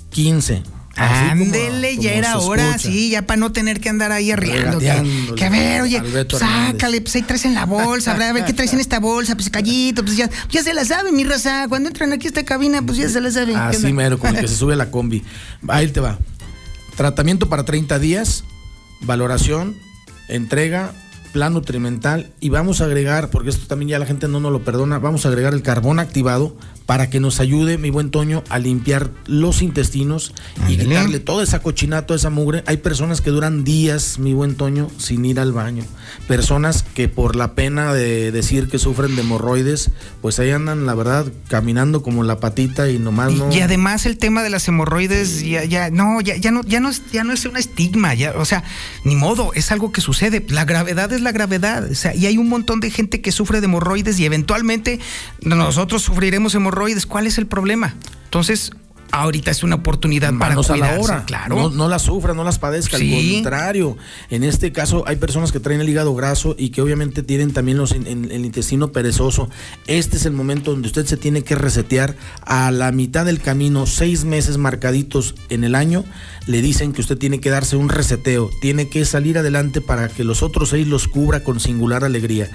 15. 0.09 0.63
Así 0.97 1.29
como- 1.29 1.43
Ándele, 1.45 1.91
como 1.91 2.01
ya 2.01 2.13
era 2.13 2.39
hora, 2.39 2.77
sí, 2.79 3.11
ya 3.11 3.21
para 3.21 3.39
no 3.39 3.51
tener 3.51 3.79
que 3.79 3.87
andar 3.87 4.11
ahí 4.11 4.31
arriando. 4.31 4.79
Que, 4.79 4.85
Regateándole 4.91 5.35
que 5.39 5.45
a 5.45 5.49
ver, 5.49 5.81
oye, 5.83 6.01
sácale, 6.37 7.01
pues 7.01 7.15
ahí 7.15 7.21
traes 7.21 7.45
en 7.45 7.53
la 7.53 7.65
bolsa, 7.65 8.13
a 8.13 8.17
ver, 8.33 8.43
qué 8.45 8.51
traes 8.53 8.73
en 8.73 8.79
esta 8.79 8.99
bolsa, 8.99 9.35
pues 9.35 9.49
callito, 9.51 10.03
pues 10.03 10.17
ya, 10.17 10.29
ya 10.49 10.63
se 10.63 10.73
la 10.73 10.83
sabe, 10.85 11.11
mi 11.11 11.23
raza. 11.23 11.67
Cuando 11.69 11.87
entran 11.87 12.11
aquí 12.13 12.25
a 12.27 12.29
esta 12.29 12.43
cabina, 12.43 12.81
pues 12.81 12.97
ya 12.97 13.07
se 13.09 13.21
la 13.21 13.29
saben. 13.31 13.53
¿Qué 13.55 13.61
Así 13.77 13.93
mero, 13.93 14.19
el 14.23 14.35
que 14.39 14.47
se 14.47 14.55
sube 14.55 14.73
a 14.73 14.75
la 14.75 14.89
combi. 14.89 15.23
Ahí 15.67 15.87
te 15.87 15.99
va. 15.99 16.17
Tratamiento 16.95 17.47
para 17.47 17.63
30 17.63 17.99
días, 17.99 18.43
valoración, 19.01 19.77
entrega, 20.27 20.93
plan 21.31 21.53
nutrimental 21.53 22.31
y 22.39 22.49
vamos 22.49 22.81
a 22.81 22.85
agregar, 22.85 23.29
porque 23.29 23.49
esto 23.49 23.67
también 23.67 23.89
ya 23.89 23.99
la 23.99 24.05
gente 24.05 24.27
no 24.27 24.39
nos 24.39 24.51
lo 24.51 24.63
perdona, 24.63 24.99
vamos 24.99 25.25
a 25.25 25.29
agregar 25.29 25.53
el 25.53 25.61
carbón 25.61 25.99
activado 25.99 26.55
para 26.85 27.09
que 27.09 27.19
nos 27.19 27.41
ayude, 27.41 27.77
mi 27.77 27.89
buen 27.89 28.11
Toño, 28.11 28.43
a 28.47 28.59
limpiar 28.59 29.11
los 29.25 29.61
intestinos 29.61 30.33
y 30.69 30.77
quitarle 30.77 31.19
toda 31.19 31.43
esa 31.43 31.59
cochinada, 31.59 32.05
toda 32.05 32.17
esa 32.17 32.29
mugre. 32.29 32.63
Hay 32.65 32.77
personas 32.77 33.19
que 33.19 33.29
duran 33.29 33.65
días, 33.65 34.19
mi 34.19 34.33
buen 34.33 34.55
Toño, 34.55 34.89
sin 34.97 35.25
ir 35.25 35.41
al 35.41 35.51
baño. 35.51 35.83
Personas 36.29 36.83
que 36.83 37.09
por 37.09 37.35
la 37.35 37.55
pena 37.55 37.93
de 37.93 38.31
decir 38.31 38.69
que 38.69 38.79
sufren 38.79 39.17
de 39.17 39.21
hemorroides, 39.21 39.91
pues 40.21 40.39
ahí 40.39 40.51
andan, 40.51 40.85
la 40.85 40.95
verdad, 40.95 41.25
caminando 41.49 42.01
como 42.01 42.23
la 42.23 42.39
patita 42.39 42.89
y 42.89 42.99
nomás 42.99 43.33
no... 43.33 43.51
Y 43.51 43.59
además 43.59 44.05
el 44.05 44.17
tema 44.17 44.41
de 44.41 44.49
las 44.49 44.65
hemorroides 44.69 45.43
ya, 45.43 45.65
ya 45.65 45.89
no 45.89 46.21
ya, 46.21 46.37
ya 46.37 46.51
no 46.51 46.63
ya 46.63 46.79
no 46.79 46.89
es 46.89 47.01
ya 47.11 47.23
no 47.23 47.33
es 47.33 47.45
un 47.45 47.57
estigma 47.57 48.13
ya 48.13 48.33
o 48.37 48.45
sea 48.45 48.63
ni 49.03 49.15
modo 49.15 49.51
es 49.53 49.71
algo 49.71 49.91
que 49.91 50.01
sucede 50.01 50.45
la 50.49 50.65
gravedad 50.65 51.11
es 51.11 51.16
la 51.21 51.31
gravedad 51.31 51.89
o 51.89 51.95
sea 51.95 52.15
y 52.15 52.25
hay 52.25 52.37
un 52.37 52.49
montón 52.49 52.79
de 52.79 52.91
gente 52.91 53.21
que 53.21 53.31
sufre 53.31 53.61
de 53.61 53.65
hemorroides 53.65 54.19
y 54.19 54.25
eventualmente 54.25 54.99
nosotros 55.41 56.01
sufriremos 56.01 56.55
hemorroides. 56.55 57.05
Cuál 57.05 57.27
es 57.27 57.37
el 57.37 57.47
problema 57.47 57.95
entonces 58.25 58.71
ahorita 59.11 59.51
es 59.51 59.63
una 59.63 59.75
oportunidad 59.75 60.31
manos 60.31 60.67
para 60.67 60.85
a 60.85 60.89
la 60.91 60.97
cuidarse, 60.97 61.25
claro 61.25 61.55
No, 61.55 61.69
no 61.69 61.87
las 61.87 62.03
sufra, 62.03 62.33
no 62.33 62.43
las 62.43 62.59
padezca. 62.59 62.97
Sí. 62.97 63.13
Al 63.15 63.33
contrario, 63.35 63.97
en 64.29 64.43
este 64.43 64.71
caso 64.71 65.03
hay 65.07 65.15
personas 65.15 65.51
que 65.51 65.59
traen 65.59 65.81
el 65.81 65.89
hígado 65.89 66.13
graso 66.15 66.55
y 66.57 66.69
que 66.69 66.81
obviamente 66.81 67.23
tienen 67.23 67.53
también 67.53 67.77
los, 67.77 67.93
in- 67.95 68.07
en- 68.07 68.31
el 68.31 68.45
intestino 68.45 68.91
perezoso. 68.91 69.49
Este 69.87 70.17
es 70.17 70.25
el 70.25 70.33
momento 70.33 70.71
donde 70.71 70.87
usted 70.87 71.05
se 71.05 71.17
tiene 71.17 71.43
que 71.43 71.55
resetear 71.55 72.15
a 72.41 72.71
la 72.71 72.91
mitad 72.91 73.25
del 73.25 73.39
camino, 73.41 73.85
seis 73.85 74.23
meses 74.23 74.57
marcaditos 74.57 75.35
en 75.49 75.63
el 75.63 75.75
año. 75.75 76.03
Le 76.45 76.61
dicen 76.61 76.93
que 76.93 77.01
usted 77.01 77.17
tiene 77.17 77.41
que 77.41 77.49
darse 77.49 77.75
un 77.75 77.89
reseteo, 77.89 78.49
tiene 78.61 78.87
que 78.87 79.03
salir 79.03 79.37
adelante 79.37 79.81
para 79.81 80.07
que 80.07 80.23
los 80.23 80.43
otros 80.43 80.69
seis 80.69 80.87
los 80.87 81.07
cubra 81.09 81.43
con 81.43 81.59
singular 81.59 82.05
alegría. 82.05 82.49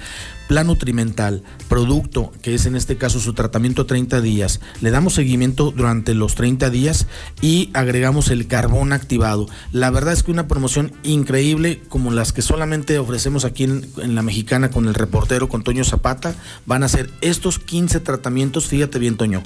Plan 0.47 0.67
nutrimental, 0.67 1.43
producto, 1.69 2.31
que 2.41 2.53
es 2.53 2.65
en 2.65 2.75
este 2.75 2.97
caso 2.97 3.19
su 3.19 3.33
tratamiento 3.33 3.85
30 3.85 4.21
días. 4.21 4.59
Le 4.81 4.91
damos 4.91 5.13
seguimiento 5.13 5.71
durante 5.71 6.13
los 6.13 6.35
30 6.35 6.69
días 6.69 7.07
y 7.41 7.69
agregamos 7.73 8.29
el 8.29 8.47
carbón 8.47 8.93
activado. 8.93 9.47
La 9.71 9.89
verdad 9.89 10.13
es 10.13 10.23
que 10.23 10.31
una 10.31 10.47
promoción 10.47 10.91
increíble 11.03 11.81
como 11.89 12.11
las 12.11 12.33
que 12.33 12.41
solamente 12.41 12.99
ofrecemos 12.99 13.45
aquí 13.45 13.63
en, 13.63 13.85
en 13.97 14.15
la 14.15 14.21
mexicana 14.21 14.69
con 14.69 14.87
el 14.87 14.93
reportero, 14.93 15.49
con 15.49 15.63
Toño 15.63 15.83
Zapata, 15.83 16.35
van 16.65 16.83
a 16.83 16.89
ser 16.89 17.09
estos 17.21 17.59
15 17.59 17.99
tratamientos, 18.01 18.67
fíjate 18.67 18.99
bien 18.99 19.17
Toño. 19.17 19.43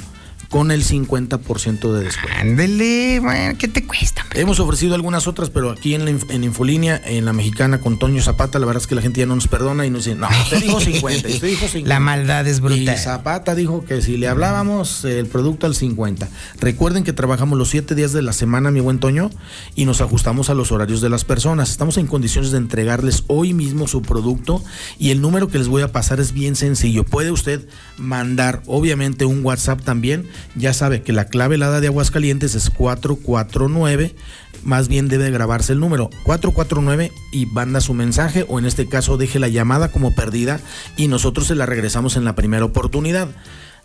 Con 0.50 0.72
el 0.72 0.84
50% 0.84 1.92
de 1.94 2.04
descuento. 2.04 2.40
Ándele, 2.40 3.20
bueno, 3.20 3.58
¿qué 3.58 3.68
te 3.68 3.86
cuesta? 3.86 4.26
Hemos 4.34 4.60
ofrecido 4.60 4.96
algunas 4.96 5.28
otras, 5.28 5.50
pero 5.50 5.72
aquí 5.72 5.96
en, 5.96 6.06
la 6.06 6.12
en 6.12 6.44
Infolínea, 6.44 7.02
en 7.06 7.26
la 7.26 7.34
mexicana 7.34 7.80
con 7.80 8.00
Toño 8.00 8.22
Zapata, 8.22 8.60
la 8.60 8.66
verdad 8.66 8.82
es 8.82 8.88
que 8.88 8.96
la 8.96 9.02
gente 9.02 9.20
ya 9.20 9.26
no 9.26 9.36
nos 9.36 9.48
perdona 9.48 9.86
y 9.86 9.90
nos 9.90 10.06
dice, 10.06 10.16
no, 10.16 10.28
usted 10.44 10.62
dijo 10.62 10.80
50, 10.80 11.28
usted 11.28 11.48
dijo 11.48 11.68
50. 11.68 11.88
La 11.88 12.00
maldad 12.00 12.48
es 12.48 12.62
brutal. 12.62 12.96
Y 12.96 12.98
Zapata 12.98 13.56
dijo 13.56 13.84
que 13.84 14.02
si 14.02 14.18
le 14.18 14.28
hablábamos 14.28 15.06
eh, 15.06 15.20
el 15.20 15.28
producto 15.28 15.66
al 15.66 15.76
50. 15.76 16.30
Recuerden 16.60 17.04
que 17.04 17.14
trabajamos 17.14 17.58
los 17.58 17.70
7 17.70 17.96
días 17.96 18.14
de 18.14 18.22
la 18.22 18.34
semana, 18.34 18.72
mi 18.72 18.80
buen 18.80 19.00
Toño, 19.00 19.30
y 19.76 19.86
nos 19.86 20.02
ajustamos 20.02 20.50
a 20.50 20.54
los 20.54 20.72
horarios 20.72 21.02
de 21.02 21.10
las 21.10 21.26
personas. 21.26 21.72
Estamos 21.72 21.98
en 21.98 22.08
condiciones 22.08 22.52
de 22.52 22.58
entregarles 22.58 23.24
hoy 23.28 23.54
mismo 23.54 23.88
su 23.88 24.02
producto 24.02 24.64
y 24.98 25.12
el 25.12 25.22
número 25.22 25.48
que 25.50 25.58
les 25.58 25.68
voy 25.68 25.82
a 25.82 25.92
pasar 25.92 26.20
es 26.20 26.32
bien 26.32 26.56
sencillo. 26.56 27.04
Puede 27.04 27.32
usted 27.32 27.68
mandar, 27.98 28.62
obviamente, 28.66 29.26
un 29.26 29.44
WhatsApp 29.44 29.82
también. 29.82 30.28
Ya 30.56 30.74
sabe 30.74 31.02
que 31.02 31.14
la 31.14 31.26
clave 31.26 31.56
helada 31.56 31.82
de 31.82 31.88
Aguascalientes 31.88 32.56
es 32.56 32.70
449 32.70 34.16
más 34.64 34.88
bien 34.88 35.08
debe 35.08 35.32
grabarse 35.32 35.74
el 35.74 35.80
número 35.80 36.10
449 36.24 37.12
y 37.32 37.46
manda 37.46 37.82
su 37.82 37.94
mensaje 37.94 38.46
o 38.50 38.60
en 38.60 38.66
este 38.66 38.88
caso 38.88 39.18
deje 39.18 39.40
la 39.40 39.48
llamada 39.48 39.92
como 39.92 40.14
perdida 40.14 40.60
y 40.98 41.08
nosotros 41.08 41.48
se 41.48 41.56
la 41.56 41.66
regresamos 41.66 42.18
en 42.18 42.26
la 42.26 42.36
primera 42.36 42.66
oportunidad. 42.66 43.30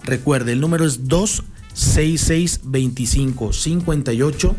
Recuerde, 0.03 0.53
el 0.53 0.61
número 0.61 0.85
es 0.85 1.07
266 1.09 2.62
25 2.65 3.53
58 3.53 4.57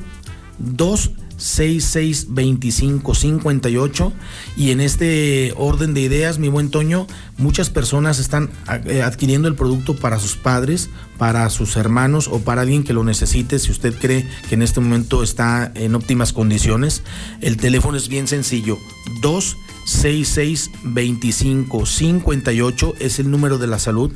266 0.59 1.22
25 1.37 3.15
58 3.15 4.13
y 4.55 4.71
en 4.71 4.81
este 4.81 5.53
orden 5.57 5.93
de 5.93 6.01
ideas, 6.01 6.39
mi 6.39 6.49
buen 6.49 6.69
Toño, 6.69 7.07
muchas 7.37 7.69
personas 7.69 8.19
están 8.19 8.49
eh, 8.85 9.01
adquiriendo 9.01 9.47
el 9.47 9.55
producto 9.55 9.95
para 9.95 10.19
sus 10.19 10.35
padres, 10.35 10.89
para 11.17 11.49
sus 11.49 11.75
hermanos 11.75 12.27
o 12.27 12.39
para 12.39 12.61
alguien 12.61 12.83
que 12.83 12.93
lo 12.93 13.03
necesite, 13.03 13.59
si 13.59 13.71
usted 13.71 13.93
cree 13.99 14.27
que 14.49 14.55
en 14.55 14.61
este 14.61 14.79
momento 14.79 15.23
está 15.23 15.71
en 15.75 15.95
óptimas 15.95 16.33
condiciones. 16.33 17.03
El 17.41 17.57
teléfono 17.57 17.97
es 17.97 18.07
bien 18.07 18.27
sencillo, 18.27 18.77
266 19.21 20.71
25 20.83 21.85
58 21.85 22.93
es 22.99 23.19
el 23.19 23.31
número 23.31 23.57
de 23.57 23.67
la 23.67 23.79
salud. 23.79 24.11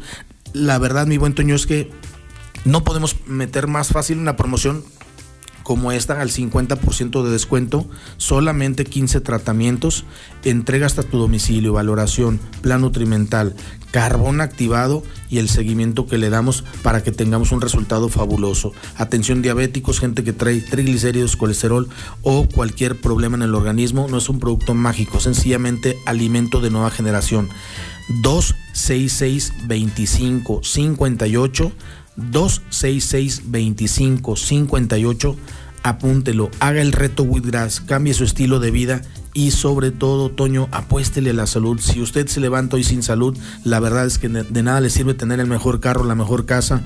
La 0.53 0.77
verdad, 0.80 1.07
mi 1.07 1.18
buen 1.18 1.34
Toño, 1.34 1.56
es 1.56 1.65
que 1.65 1.91
no 2.65 2.84
podemos 2.84 3.15
meter 3.27 3.68
más 3.68 3.89
fácil 3.89 4.18
una 4.18 4.35
promoción 4.35 4.84
como 5.68 5.91
esta 5.91 6.22
al 6.22 6.30
50% 6.30 7.23
de 7.26 7.30
descuento, 7.30 7.85
solamente 8.15 8.85
15 8.85 9.19
tratamientos, 9.19 10.06
entrega 10.45 10.85
hasta 10.85 11.03
tu 11.03 11.18
domicilio, 11.18 11.73
valoración, 11.73 12.39
plan 12.61 12.80
nutrimental, 12.80 13.53
carbón 13.91 14.39
activado 14.39 15.03
y 15.30 15.39
el 15.39 15.49
seguimiento 15.49 16.07
que 16.07 16.18
le 16.18 16.30
damos 16.30 16.64
para 16.84 17.03
que 17.03 17.11
tengamos 17.11 17.52
un 17.52 17.60
resultado 17.60 18.07
fabuloso. 18.07 18.72
Atención 18.95 19.41
diabéticos, 19.41 19.99
gente 19.99 20.23
que 20.23 20.31
trae 20.31 20.61
triglicéridos, 20.61 21.35
colesterol 21.35 21.89
o 22.22 22.48
cualquier 22.48 23.02
problema 23.02 23.35
en 23.35 23.41
el 23.41 23.53
organismo, 23.53 24.07
no 24.10 24.19
es 24.19 24.30
un 24.30 24.39
producto 24.39 24.73
mágico, 24.73 25.19
sencillamente 25.19 25.98
alimento 26.06 26.61
de 26.61 26.69
nueva 26.69 26.91
generación. 26.91 27.49
266 28.22 29.52
25 29.65 30.61
58 30.64 31.72
266 32.18 33.44
25 33.45 34.35
58 34.35 35.35
apúntelo, 35.84 36.52
haga 36.60 36.81
el 36.81 36.91
reto 36.91 37.23
Wheatgrass, 37.23 37.81
cambie 37.81 38.14
su 38.14 38.23
estilo 38.23 38.60
de 38.60 38.72
vida 38.72 39.02
y 39.38 39.52
sobre 39.52 39.92
todo, 39.92 40.30
Toño, 40.32 40.68
apuéstele 40.72 41.30
a 41.30 41.34
la 41.34 41.46
salud. 41.46 41.80
Si 41.80 42.02
usted 42.02 42.26
se 42.26 42.40
levanta 42.40 42.76
hoy 42.76 42.84
sin 42.84 43.04
salud, 43.04 43.38
la 43.64 43.80
verdad 43.80 44.08
es 44.08 44.18
que 44.18 44.30
de, 44.30 44.64
nada 44.64 44.82
le 44.82 44.90
sirve 44.90 45.14
tener 45.14 45.40
el 45.40 45.46
mejor 45.46 45.80
carro, 45.80 46.04
la 46.06 46.16
mejor 46.16 46.48
casa 46.48 46.82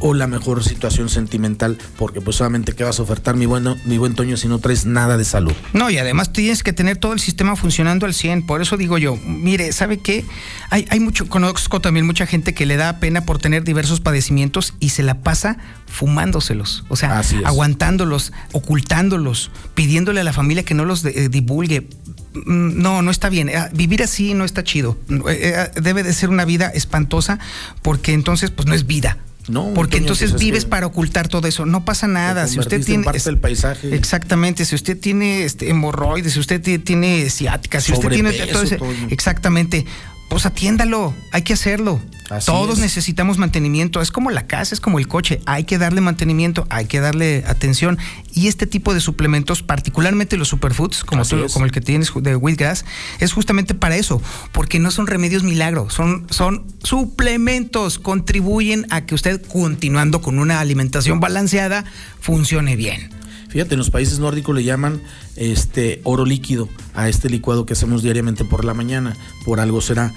o 0.00 0.12
la 0.12 0.26
mejor 0.26 0.62
situación 0.62 1.08
sentimental, 1.08 1.78
porque 1.96 2.20
pues 2.20 2.36
solamente 2.36 2.74
qué 2.74 2.84
vas 2.84 2.98
a 2.98 3.02
ofertar, 3.04 3.36
mi, 3.36 3.46
bueno, 3.46 3.76
mi 3.86 3.96
buen 3.96 4.14
Toño, 4.14 4.36
si 4.36 4.48
no 4.48 4.58
traes 4.58 4.84
nada 4.84 5.16
de 5.16 5.24
salud. 5.24 5.52
No, 5.72 5.88
y 5.88 5.96
además 5.96 6.30
tienes 6.30 6.62
que 6.62 6.74
tener 6.74 6.98
todo 6.98 7.14
el 7.14 7.20
sistema 7.20 7.56
funcionando 7.56 8.04
al 8.04 8.12
100. 8.12 8.44
Por 8.44 8.60
eso 8.60 8.76
digo 8.76 8.98
yo, 8.98 9.16
mire, 9.26 9.72
¿sabe 9.72 9.96
qué? 9.96 10.26
Hay, 10.68 10.84
hay 10.90 11.00
mucho, 11.00 11.26
conozco 11.30 11.80
también 11.80 12.04
mucha 12.04 12.26
gente 12.26 12.52
que 12.52 12.66
le 12.66 12.76
da 12.76 12.98
pena 13.00 13.24
por 13.24 13.38
tener 13.38 13.64
diversos 13.64 14.00
padecimientos 14.00 14.74
y 14.78 14.90
se 14.90 15.02
la 15.02 15.22
pasa 15.22 15.56
fumándoselos. 15.86 16.84
O 16.88 16.96
sea, 16.96 17.22
aguantándolos, 17.46 18.32
ocultándolos, 18.52 19.50
pidiéndole 19.74 20.20
a 20.20 20.24
la 20.24 20.32
familia 20.34 20.64
que 20.64 20.74
no 20.74 20.84
los 20.84 21.02
de- 21.02 21.24
eh, 21.24 21.28
divulgue. 21.30 21.88
Mm, 22.34 22.82
No, 22.82 23.02
no 23.02 23.10
está 23.10 23.28
bien. 23.28 23.48
Eh, 23.48 23.54
Vivir 23.72 24.02
así 24.02 24.34
no 24.34 24.44
está 24.44 24.62
chido. 24.64 24.98
Eh, 25.08 25.68
eh, 25.74 25.80
Debe 25.80 26.02
de 26.02 26.12
ser 26.12 26.28
una 26.30 26.44
vida 26.44 26.68
espantosa 26.68 27.38
porque 27.82 28.12
entonces 28.12 28.50
pues 28.50 28.66
no 28.68 28.74
es 28.74 28.86
vida. 28.86 29.18
No, 29.46 29.74
porque 29.74 29.98
entonces 29.98 30.30
es 30.32 30.40
vives 30.40 30.64
para 30.64 30.86
ocultar 30.86 31.28
todo 31.28 31.46
eso. 31.46 31.66
No 31.66 31.84
pasa 31.84 32.06
nada. 32.08 32.48
Si 32.48 32.58
usted 32.58 32.78
en 32.78 32.84
tiene 32.84 33.04
parte 33.04 33.22
del 33.24 33.36
paisaje. 33.38 33.94
Exactamente, 33.94 34.64
si 34.64 34.74
usted 34.74 34.98
tiene 34.98 35.44
este, 35.44 35.68
hemorroides, 35.68 36.32
si 36.32 36.40
usted 36.40 36.62
ti- 36.62 36.78
tiene 36.78 37.28
ciática, 37.28 37.78
si 37.82 37.92
usted 37.92 38.08
tiene 38.08 38.32
todo 38.52 38.62
ese- 38.62 38.78
exactamente, 39.10 39.84
pues 40.28 40.46
atiéndalo, 40.46 41.14
hay 41.32 41.42
que 41.42 41.52
hacerlo. 41.52 42.00
Así 42.30 42.46
Todos 42.46 42.76
es. 42.78 42.82
necesitamos 42.82 43.36
mantenimiento, 43.36 44.00
es 44.00 44.10
como 44.10 44.30
la 44.30 44.46
casa, 44.46 44.74
es 44.74 44.80
como 44.80 44.98
el 44.98 45.06
coche, 45.06 45.40
hay 45.44 45.64
que 45.64 45.76
darle 45.76 46.00
mantenimiento, 46.00 46.66
hay 46.70 46.86
que 46.86 46.98
darle 46.98 47.44
atención 47.46 47.98
y 48.32 48.48
este 48.48 48.66
tipo 48.66 48.94
de 48.94 49.00
suplementos, 49.00 49.62
particularmente 49.62 50.38
los 50.38 50.48
superfoods, 50.48 51.04
como, 51.04 51.22
tú- 51.26 51.44
como 51.52 51.66
el 51.66 51.70
que 51.70 51.82
tienes 51.82 52.10
de 52.16 52.34
Wheatgrass, 52.34 52.86
es 53.20 53.32
justamente 53.34 53.74
para 53.74 53.96
eso, 53.96 54.22
porque 54.52 54.78
no 54.78 54.90
son 54.90 55.06
remedios 55.06 55.42
milagros, 55.42 55.92
son, 55.92 56.26
son 56.30 56.64
suplementos, 56.82 57.98
contribuyen 57.98 58.86
a 58.90 59.02
que 59.04 59.14
usted 59.14 59.42
continuando 59.46 60.22
con 60.22 60.38
una 60.38 60.60
alimentación 60.60 61.20
balanceada 61.20 61.84
funcione 62.20 62.74
bien. 62.74 63.10
Fíjate, 63.54 63.74
en 63.74 63.78
los 63.78 63.90
países 63.90 64.18
nórdicos 64.18 64.52
le 64.52 64.64
llaman 64.64 65.00
este 65.36 66.00
oro 66.02 66.26
líquido 66.26 66.68
a 66.92 67.08
este 67.08 67.30
licuado 67.30 67.66
que 67.66 67.74
hacemos 67.74 68.02
diariamente 68.02 68.44
por 68.44 68.64
la 68.64 68.74
mañana. 68.74 69.16
Por 69.44 69.60
algo 69.60 69.80
será. 69.80 70.12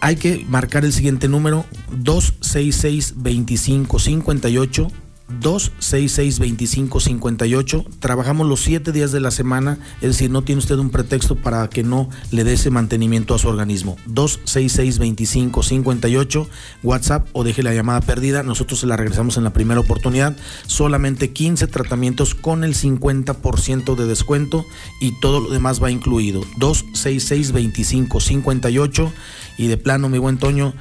Hay 0.00 0.16
que 0.16 0.44
marcar 0.48 0.84
el 0.84 0.92
siguiente 0.92 1.28
número: 1.28 1.66
266 1.92 3.14
25 3.18 4.00
58 4.00 4.88
266 5.28 6.38
25 6.38 7.00
58 7.00 7.84
Trabajamos 7.98 8.46
los 8.46 8.60
siete 8.60 8.92
días 8.92 9.10
de 9.12 9.20
la 9.20 9.30
semana, 9.30 9.78
es 10.00 10.08
decir, 10.08 10.30
no 10.30 10.42
tiene 10.42 10.58
usted 10.58 10.76
un 10.76 10.90
pretexto 10.90 11.36
para 11.36 11.68
que 11.68 11.82
no 11.82 12.08
le 12.30 12.44
dé 12.44 12.52
ese 12.54 12.70
mantenimiento 12.70 13.34
a 13.34 13.38
su 13.38 13.48
organismo. 13.48 13.96
266 14.06 14.98
25 14.98 15.62
58 15.62 16.48
WhatsApp 16.82 17.26
o 17.32 17.44
deje 17.44 17.62
la 17.62 17.74
llamada 17.74 18.00
perdida. 18.00 18.42
Nosotros 18.42 18.80
se 18.80 18.86
la 18.86 18.96
regresamos 18.96 19.36
en 19.36 19.44
la 19.44 19.52
primera 19.52 19.80
oportunidad. 19.80 20.36
Solamente 20.66 21.32
15 21.32 21.66
tratamientos 21.68 22.34
con 22.34 22.64
el 22.64 22.74
50% 22.74 23.94
de 23.96 24.06
descuento 24.06 24.64
y 25.00 25.18
todo 25.20 25.40
lo 25.40 25.50
demás 25.50 25.82
va 25.82 25.90
incluido. 25.90 26.42
266 26.58 27.52
25 27.52 28.20
58 28.20 29.12
y 29.56 29.68
de 29.68 29.76
plano, 29.76 30.08
mi 30.08 30.18
buen 30.18 30.38
Toño, 30.38 30.74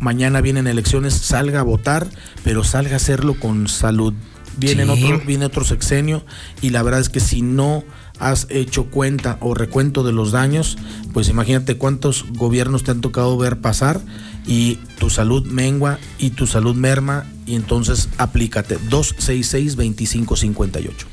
mañana 0.00 0.40
vienen 0.40 0.66
elecciones, 0.66 1.14
salga 1.14 1.60
a 1.60 1.64
votar, 1.64 2.08
pero 2.42 2.64
salga 2.64 2.94
a 2.94 2.96
hacerlo 2.96 3.38
con 3.38 3.68
salud. 3.68 4.14
Viene, 4.56 4.84
Sí. 4.84 4.90
otro, 4.90 5.22
viene 5.26 5.44
otro 5.46 5.64
sexenio 5.64 6.24
y 6.60 6.70
la 6.70 6.82
verdad 6.82 7.00
es 7.00 7.08
que 7.08 7.20
si 7.20 7.40
no 7.40 7.84
has 8.18 8.46
hecho 8.50 8.86
cuenta 8.86 9.38
o 9.40 9.54
recuento 9.54 10.02
de 10.02 10.12
los 10.12 10.32
daños, 10.32 10.76
pues 11.14 11.28
imagínate 11.28 11.76
cuántos 11.76 12.26
gobiernos 12.32 12.82
te 12.82 12.90
han 12.90 13.00
tocado 13.00 13.38
ver 13.38 13.60
pasar 13.60 14.00
y 14.46 14.74
tu 14.98 15.08
salud 15.08 15.46
mengua 15.46 15.98
y 16.18 16.30
tu 16.30 16.46
salud 16.46 16.74
merma 16.74 17.24
y 17.46 17.54
entonces 17.54 18.08
aplícate 18.18 18.76
266 18.90 19.76
2558. 19.76 21.06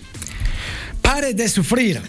Pare 1.08 1.34
de 1.34 1.48
sufrir. 1.48 2.02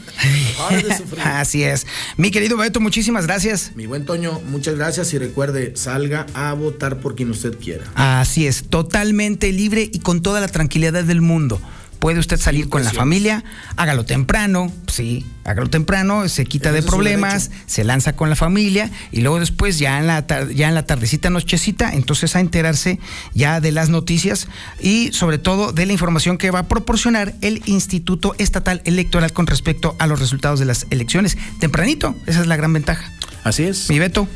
Pare 0.59 0.83
de 0.83 0.97
sufrir. 0.97 1.21
Así 1.25 1.63
es. 1.63 1.87
Mi 2.17 2.33
querido 2.33 2.57
Beto, 2.57 2.81
muchísimas 2.81 3.29
gracias. 3.29 3.71
Mi 3.77 3.87
buen 3.87 4.05
Toño, 4.05 4.41
muchas 4.47 4.75
gracias 4.75 5.15
y 5.15 5.19
recuerde, 5.19 5.77
salga 5.77 6.27
a 6.35 6.53
votar 6.55 6.99
por 6.99 7.15
quien 7.15 7.31
usted 7.31 7.57
quiera. 7.61 7.85
Así 7.95 8.49
es, 8.49 8.65
totalmente 8.65 9.53
libre 9.53 9.89
y 9.93 10.01
con 10.01 10.21
toda 10.21 10.41
la 10.41 10.49
tranquilidad 10.49 11.05
del 11.05 11.21
mundo. 11.21 11.61
Puede 11.99 12.21
usted 12.21 12.39
salir 12.39 12.69
con 12.69 12.85
la 12.85 12.93
familia, 12.93 13.45
hágalo 13.77 14.05
temprano, 14.05 14.73
sí, 14.87 15.27
hágalo 15.45 15.69
temprano, 15.69 16.29
se 16.29 16.45
quita 16.45 16.71
Ese 16.71 16.81
de 16.81 16.87
problemas, 16.87 17.51
se 17.67 17.85
lanza 17.85 18.15
con 18.15 18.31
la 18.31 18.37
familia 18.37 18.91
y 19.11 19.21
luego 19.21 19.41
después 19.41 19.79
ya 19.79 19.99
en 19.99 20.07
la 20.07 20.25
ya 20.55 20.69
en 20.69 20.75
la 20.75 20.87
tardecita 20.87 21.31
nochecita, 21.31 21.93
entonces 21.93 22.37
a 22.37 22.41
enterarse 22.41 22.99
ya 23.35 23.61
de 23.61 23.73
las 23.73 23.89
noticias 23.89 24.49
y 24.81 25.11
sobre 25.13 25.39
todo 25.39 25.73
de 25.73 25.87
la 25.87 25.93
información 25.93 26.39
que 26.39 26.51
va 26.51 26.61
a 26.61 26.69
proporcionar 26.69 27.35
el 27.41 27.63
Instituto 27.67 28.35
Estatal 28.39 28.83
Electoral 28.85 29.33
con 29.33 29.47
respecto 29.47 29.97
a 29.99 30.07
los 30.07 30.21
resultados 30.21 30.61
de 30.61 30.67
las 30.67 30.87
elecciones. 30.91 31.37
Tempranito, 31.59 32.15
esa 32.27 32.41
es 32.41 32.47
la 32.47 32.57
gran 32.57 32.73
ventaja. 32.73 33.13
Así 33.45 33.65
es. 33.65 33.89
Mi 33.89 33.99
Beto. 33.99 34.29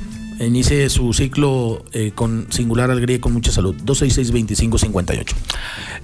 Inicie 0.47 0.89
su 0.91 1.13
ciclo 1.13 1.85
eh, 1.93 2.13
con 2.15 2.51
singular 2.53 2.91
alegría 2.91 3.17
y 3.17 3.21
con 3.21 3.33
mucha 3.33 3.53
salud. 3.53 3.77
266-2558. 3.85 5.35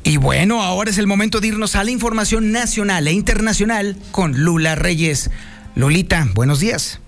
Y 0.04 0.16
bueno, 0.16 0.62
ahora 0.62 0.90
es 0.90 0.98
el 0.98 1.06
momento 1.06 1.40
de 1.40 1.48
irnos 1.48 1.74
a 1.76 1.84
la 1.84 1.90
información 1.90 2.52
nacional 2.52 3.08
e 3.08 3.12
internacional 3.12 3.96
con 4.12 4.44
Lula 4.44 4.74
Reyes. 4.74 5.30
Lulita, 5.74 6.28
buenos 6.34 6.60
días. 6.60 7.00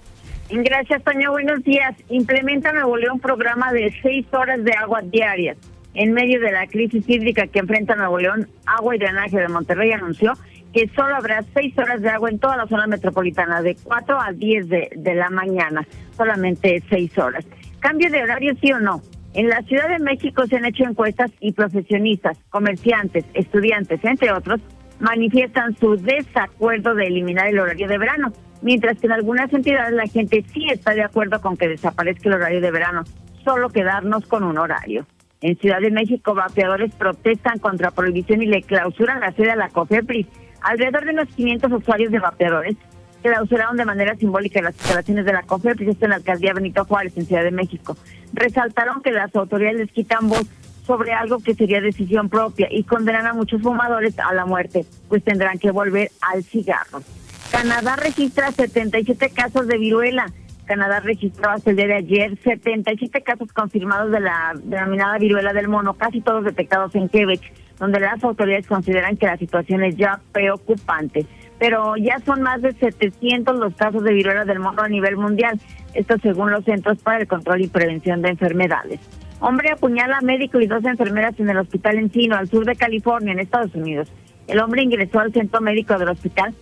Gracias, 0.51 1.03
Toño. 1.05 1.31
Buenos 1.31 1.63
días. 1.63 1.95
Implementa 2.09 2.73
Nuevo 2.73 2.97
León 2.97 3.21
programa 3.21 3.73
de 3.73 3.95
seis 4.03 4.27
horas 4.33 4.65
de 4.65 4.73
agua 4.73 5.01
diarias. 5.03 5.57
En 5.95 6.13
medio 6.13 6.41
de 6.41 6.53
la 6.53 6.67
crisis 6.67 7.05
hídrica 7.09 7.47
que 7.47 7.61
enfrenta 7.61 7.95
Nuevo 7.95 8.19
León, 8.19 8.49
Agua 8.65 8.97
y 8.97 8.99
Drenaje 8.99 9.39
de 9.39 9.49
Monterrey 9.49 9.93
anunció 9.93 10.35
que 10.73 10.89
solo 10.95 11.17
habrá 11.17 11.43
seis 11.55 11.77
horas 11.79 12.01
de 12.01 12.11
agua 12.11 12.31
en 12.31 12.39
toda 12.39 12.57
la 12.57 12.67
zona 12.67 12.87
metropolitana, 12.87 13.63
de 13.63 13.77
4 13.83 14.21
a 14.21 14.33
10 14.33 14.69
de, 14.69 15.15
la 15.15 15.31
mañana, 15.31 15.87
solamente 16.17 16.83
seis 16.89 17.17
horas. 17.19 17.45
¿Cambio 17.81 18.11
de 18.11 18.23
horario 18.23 18.55
sí 18.61 18.73
o 18.73 18.81
no? 18.81 19.03
En 19.35 19.49
la 19.49 19.63
Ciudad 19.63 19.89
de 19.89 19.99
México 19.99 20.47
se 20.47 20.57
han 20.57 20.65
hecho 20.65 20.85
encuestas 20.85 21.31
y 21.41 21.53
profesionistas, 21.53 22.39
comerciantes, 22.51 23.25
estudiantes, 23.35 24.01
entre 24.05 24.33
otros, 24.33 24.61
manifiestan 24.99 25.77
su 25.77 25.97
desacuerdo 25.97 26.95
de 26.95 27.07
eliminar 27.07 27.49
el 27.49 27.59
horario 27.59 27.89
de 27.89 27.99
verano, 27.99 28.33
mientras 28.63 28.99
que 28.99 29.07
en 29.07 29.13
algunas 29.13 29.53
entidades 29.53 29.95
la 29.95 30.07
gente 30.07 30.45
sí 30.53 30.67
está 30.71 30.95
de 30.95 31.03
acuerdo 31.03 31.41
con 31.41 31.57
que 31.57 31.69
desaparezca 31.69 32.29
el 32.29 32.35
horario 32.37 32.61
de 32.61 32.71
verano, 32.71 33.05
solo 33.45 33.71
quedarnos 33.71 34.27
con 34.27 34.45
un 34.45 34.59
horario. 34.59 35.07
En 35.43 35.57
Ciudad 35.57 35.81
de 35.81 35.91
México, 35.91 36.35
vapeadores 36.35 36.95
protestan 36.95 37.59
contra 37.59 37.91
prohibición 37.91 38.43
y 38.43 38.47
le 38.47 38.63
clausuran 38.63 39.21
la 39.21 39.33
sede 39.33 39.53
a 39.53 39.57
la 39.57 39.71
COFEPRIS. 39.71 40.27
Alrededor 40.63 41.05
de 41.05 41.13
unos 41.13 41.29
500 41.29 41.73
usuarios 41.73 42.13
de 42.13 42.19
vapeadores 42.19 42.77
clausuraron 43.23 43.77
de 43.77 43.85
manera 43.85 44.15
simbólica 44.17 44.63
las 44.63 44.75
instalaciones 44.75 45.25
de 45.25 45.33
la 45.33 45.43
COFEPRIS, 45.43 45.97
en 46.01 46.11
la 46.11 46.17
alcaldía 46.17 46.55
Benito 46.55 46.85
Juárez, 46.85 47.17
en 47.17 47.27
Ciudad 47.27 47.45
de 47.45 47.51
México. 47.51 47.97
Resaltaron 48.33 49.03
que 49.03 49.11
las 49.11 49.35
autoridades 49.37 49.79
les 49.79 49.93
quitan 49.93 50.29
voz 50.29 50.47
sobre 50.87 51.13
algo 51.13 51.39
que 51.39 51.55
sería 51.55 51.81
decisión 51.81 52.29
propia 52.29 52.69
y 52.71 52.85
condenan 52.85 53.27
a 53.27 53.35
muchos 53.35 53.63
fumadores 53.63 54.19
a 54.19 54.33
la 54.35 54.47
muerte, 54.47 54.85
pues 55.09 55.23
tendrán 55.23 55.59
que 55.59 55.71
volver 55.71 56.11
al 56.21 56.43
cigarro. 56.43 57.03
Canadá 57.51 57.97
registra 57.97 58.53
77 58.53 59.31
casos 59.31 59.67
de 59.67 59.79
viruela. 59.79 60.27
Canadá 60.65 61.01
registró 61.01 61.51
hasta 61.51 61.71
el 61.71 61.77
día 61.77 61.87
de 61.89 61.95
ayer 61.95 62.39
77 62.43 63.23
casos 63.23 63.53
confirmados 63.53 64.13
de 64.13 64.21
la 64.21 64.55
denominada 64.63 65.19
viruela 65.19 65.53
del 65.53 65.69
mono, 65.69 65.95
casi 65.95 66.21
todos 66.21 66.45
detectados 66.45 66.95
en 66.95 67.09
Quebec, 67.09 67.41
donde 67.81 67.99
las 67.99 68.23
autoridades 68.23 68.69
consideran 68.69 69.17
que 69.17 69.27
la 69.27 69.37
situación 69.37 69.83
es 69.83 69.97
ya 69.97 70.21
preocupante. 70.31 71.27
Pero 71.59 71.97
ya 71.97 72.21
son 72.21 72.43
más 72.43 72.63
de 72.63 72.73
700 72.73 73.59
los 73.59 73.75
casos 73.75 74.05
de 74.05 74.13
viruela 74.13 74.45
del 74.45 74.61
mono 74.61 74.83
a 74.83 74.89
nivel 74.89 75.17
mundial, 75.17 75.59
esto 75.95 76.15
según 76.23 76.53
los 76.53 76.65
Centros 76.65 76.99
para 76.99 77.19
el 77.19 77.27
Control 77.27 77.63
y 77.63 77.67
Prevención 77.67 78.23
de 78.23 78.29
Enfermedades. 78.29 79.01
Hombre 79.41 79.73
apuñala 79.73 80.19
a 80.19 80.21
médico 80.21 80.61
y 80.61 80.69
dos 80.69 80.85
enfermeras 80.85 81.41
en 81.41 81.51
el 81.51 81.59
hospital 81.59 81.99
Encino, 81.99 82.37
al 82.37 82.49
sur 82.49 82.65
de 82.65 82.77
California, 82.77 83.33
en 83.33 83.41
Estados 83.41 83.75
Unidos. 83.75 84.13
El 84.47 84.61
hombre 84.61 84.83
ingresó 84.83 85.19
al 85.19 85.33
centro 85.33 85.61
médico 85.61 85.99
del 85.99 86.11
hospital 86.11 86.55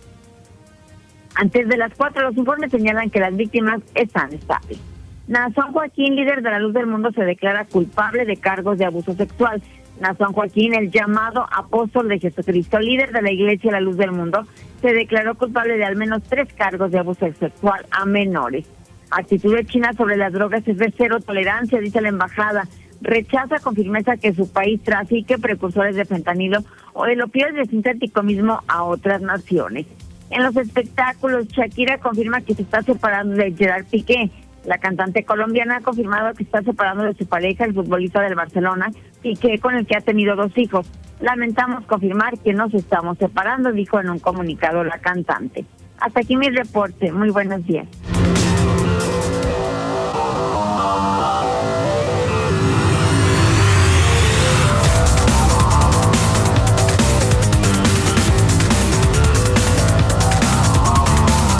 antes 1.35 1.69
de 1.69 1.77
las 1.77 1.93
cuatro, 1.95 2.23
los 2.23 2.35
informes 2.35 2.69
señalan 2.69 3.09
que 3.09 3.21
las 3.21 3.33
víctimas 3.35 3.81
están 3.95 4.33
estables. 4.33 4.77
Nazón 5.27 5.71
Joaquín, 5.71 6.15
líder 6.15 6.41
de 6.41 6.49
la 6.49 6.59
luz 6.59 6.73
del 6.73 6.87
mundo, 6.87 7.11
se 7.13 7.23
declara 7.23 7.63
culpable 7.65 8.25
de 8.25 8.35
cargos 8.35 8.77
de 8.77 8.85
abuso 8.85 9.13
sexual. 9.13 9.61
Nazón 9.99 10.33
Joaquín, 10.33 10.73
el 10.73 10.91
llamado 10.91 11.45
apóstol 11.51 12.07
de 12.07 12.19
Jesucristo, 12.19 12.79
líder 12.79 13.11
de 13.11 13.21
la 13.21 13.31
Iglesia 13.31 13.71
La 13.71 13.81
Luz 13.81 13.97
del 13.97 14.11
Mundo, 14.11 14.45
se 14.81 14.93
declaró 14.93 15.35
culpable 15.35 15.77
de 15.77 15.85
al 15.85 15.95
menos 15.95 16.23
tres 16.23 16.51
cargos 16.53 16.91
de 16.91 16.99
abuso 16.99 17.27
sexual 17.39 17.85
a 17.91 18.05
menores. 18.05 18.65
Actitud 19.11 19.55
de 19.55 19.65
China 19.65 19.93
sobre 19.93 20.17
las 20.17 20.31
drogas 20.31 20.67
es 20.67 20.77
de 20.77 20.93
cero 20.95 21.19
tolerancia, 21.19 21.79
dice 21.79 22.01
la 22.01 22.09
embajada. 22.09 22.67
Rechaza 23.01 23.59
con 23.59 23.75
firmeza 23.75 24.17
que 24.17 24.33
su 24.33 24.51
país 24.51 24.81
trafique 24.83 25.37
precursores 25.37 25.95
de 25.95 26.05
fentanilo 26.05 26.59
o 26.93 27.05
el 27.05 27.21
opioide 27.21 27.65
sintético 27.65 28.23
mismo 28.23 28.61
a 28.67 28.83
otras 28.83 29.21
naciones. 29.21 29.87
En 30.29 30.43
los 30.43 30.55
espectáculos, 30.57 31.47
Shakira 31.47 31.97
confirma 31.97 32.41
que 32.41 32.53
se 32.53 32.61
está 32.61 32.83
separando 32.83 33.35
de 33.35 33.51
Gerard 33.53 33.85
Piqué. 33.85 34.29
La 34.65 34.77
cantante 34.77 35.23
colombiana 35.23 35.77
ha 35.77 35.81
confirmado 35.81 36.33
que 36.33 36.43
está 36.43 36.61
separando 36.61 37.03
de 37.03 37.13
su 37.13 37.25
pareja, 37.25 37.65
el 37.65 37.73
futbolista 37.73 38.21
del 38.21 38.35
Barcelona, 38.35 38.91
Piqué, 39.21 39.59
con 39.59 39.75
el 39.75 39.85
que 39.85 39.97
ha 39.97 40.01
tenido 40.01 40.35
dos 40.35 40.57
hijos. 40.57 40.87
Lamentamos 41.19 41.85
confirmar 41.85 42.37
que 42.39 42.53
nos 42.53 42.73
estamos 42.73 43.17
separando, 43.17 43.71
dijo 43.71 43.99
en 43.99 44.09
un 44.09 44.19
comunicado 44.19 44.83
la 44.83 44.99
cantante. 44.99 45.65
Hasta 45.99 46.21
aquí 46.21 46.37
mi 46.37 46.49
reporte. 46.49 47.11
Muy 47.11 47.29
buenos 47.29 47.65
días. 47.65 47.87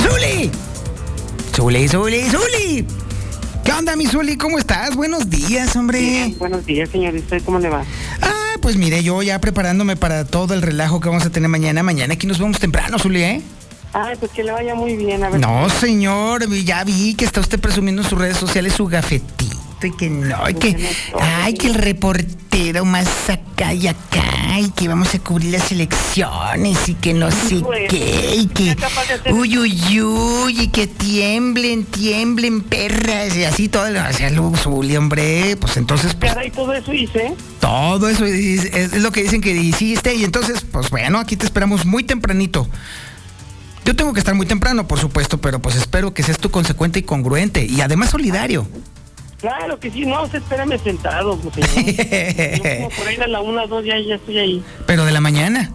¡Zuli! 0.01 0.51
¡Zuli, 1.53 1.87
Zuli, 1.87 2.58
Zuli! 2.79 2.85
¿Qué 3.63 3.71
onda, 3.71 3.95
mi 3.95 4.05
Zuli? 4.05 4.37
¿Cómo 4.37 4.57
estás? 4.57 4.95
Buenos 4.95 5.29
días, 5.29 5.75
hombre. 5.75 6.33
buenos 6.37 6.65
días, 6.65 6.89
señor. 6.89 7.15
¿Y 7.15 7.19
usted 7.19 7.41
cómo 7.43 7.59
le 7.59 7.69
va? 7.69 7.83
Ah, 8.21 8.55
pues 8.61 8.77
mire, 8.77 9.03
yo 9.03 9.21
ya 9.21 9.39
preparándome 9.39 9.95
para 9.95 10.25
todo 10.25 10.53
el 10.53 10.61
relajo 10.61 10.99
que 10.99 11.09
vamos 11.09 11.25
a 11.25 11.29
tener 11.29 11.49
mañana. 11.49 11.83
Mañana 11.83 12.13
aquí 12.13 12.27
nos 12.27 12.39
vemos 12.39 12.59
temprano, 12.59 12.97
Zuli, 12.99 13.23
¿eh? 13.23 13.41
Ay, 13.93 14.15
pues 14.19 14.31
que 14.31 14.43
le 14.43 14.51
vaya 14.51 14.75
muy 14.75 14.95
bien. 14.95 15.23
A 15.23 15.29
ver. 15.29 15.39
No, 15.39 15.69
señor, 15.69 16.47
ya 16.63 16.83
vi 16.83 17.15
que 17.15 17.25
está 17.25 17.39
usted 17.41 17.59
presumiendo 17.59 18.01
en 18.01 18.09
sus 18.09 18.17
redes 18.17 18.37
sociales 18.37 18.73
su 18.73 18.87
y 19.87 19.91
que 19.91 20.09
no, 20.09 20.49
y 20.49 20.53
que, 20.53 20.89
ay, 21.19 21.53
que 21.53 21.67
el 21.67 21.73
reportero 21.75 22.85
más 22.85 23.07
acá 23.29 23.73
y 23.73 23.87
acá, 23.87 24.59
y 24.59 24.69
que 24.71 24.87
vamos 24.87 25.13
a 25.15 25.19
cubrir 25.19 25.51
las 25.53 25.71
elecciones 25.71 26.89
y 26.89 26.95
que 26.95 27.13
no 27.13 27.31
sé 27.31 27.63
qué, 27.89 28.35
y 28.35 28.47
que, 28.47 28.75
uy, 29.31 29.57
uy, 29.57 30.01
uy, 30.01 30.61
y 30.61 30.67
que 30.67 30.87
tiemblen, 30.87 31.85
tiemblen, 31.85 32.61
perras, 32.61 33.35
y 33.35 33.43
así 33.43 33.69
todo, 33.69 33.85
o 33.85 34.13
sea, 34.13 34.29
luego 34.29 34.55
Zuli, 34.57 34.97
hombre, 34.97 35.55
pues 35.57 35.77
entonces, 35.77 36.13
pues, 36.15 36.33
Caray, 36.33 36.51
todo 36.51 36.73
eso 36.73 36.93
hice. 36.93 37.33
todo 37.59 38.09
eso 38.09 38.25
es, 38.25 38.65
es 38.65 39.01
lo 39.01 39.11
que 39.11 39.23
dicen 39.23 39.41
que 39.41 39.51
hiciste, 39.51 40.15
y 40.15 40.23
entonces, 40.23 40.65
pues 40.71 40.89
bueno, 40.89 41.19
aquí 41.19 41.35
te 41.35 41.45
esperamos 41.45 41.85
muy 41.85 42.03
tempranito. 42.03 42.67
Yo 43.85 43.95
tengo 43.95 44.13
que 44.13 44.19
estar 44.19 44.35
muy 44.35 44.45
temprano, 44.45 44.87
por 44.87 44.99
supuesto, 44.99 45.39
pero 45.39 45.59
pues 45.59 45.75
espero 45.75 46.13
que 46.13 46.21
seas 46.21 46.37
tú 46.37 46.51
consecuente 46.51 46.99
y 46.99 47.03
congruente, 47.03 47.65
y 47.65 47.81
además 47.81 48.11
solidario. 48.11 48.67
Claro 49.39 49.79
que 49.79 49.89
sí, 49.89 50.05
no, 50.05 50.23
usted 50.23 50.39
espérame 50.39 50.77
sentado, 50.83 51.37
pues, 51.37 51.55
señor. 51.65 51.95
Yo 52.57 52.75
como 52.75 52.89
por 52.89 53.07
ahí 53.07 53.15
a 53.17 53.27
la 53.27 53.41
una, 53.41 53.65
dos, 53.67 53.85
ya, 53.85 53.97
ya 53.99 54.15
estoy 54.15 54.37
ahí. 54.37 54.63
Pero 54.85 55.05
de 55.05 55.11
la 55.11 55.21
mañana. 55.21 55.71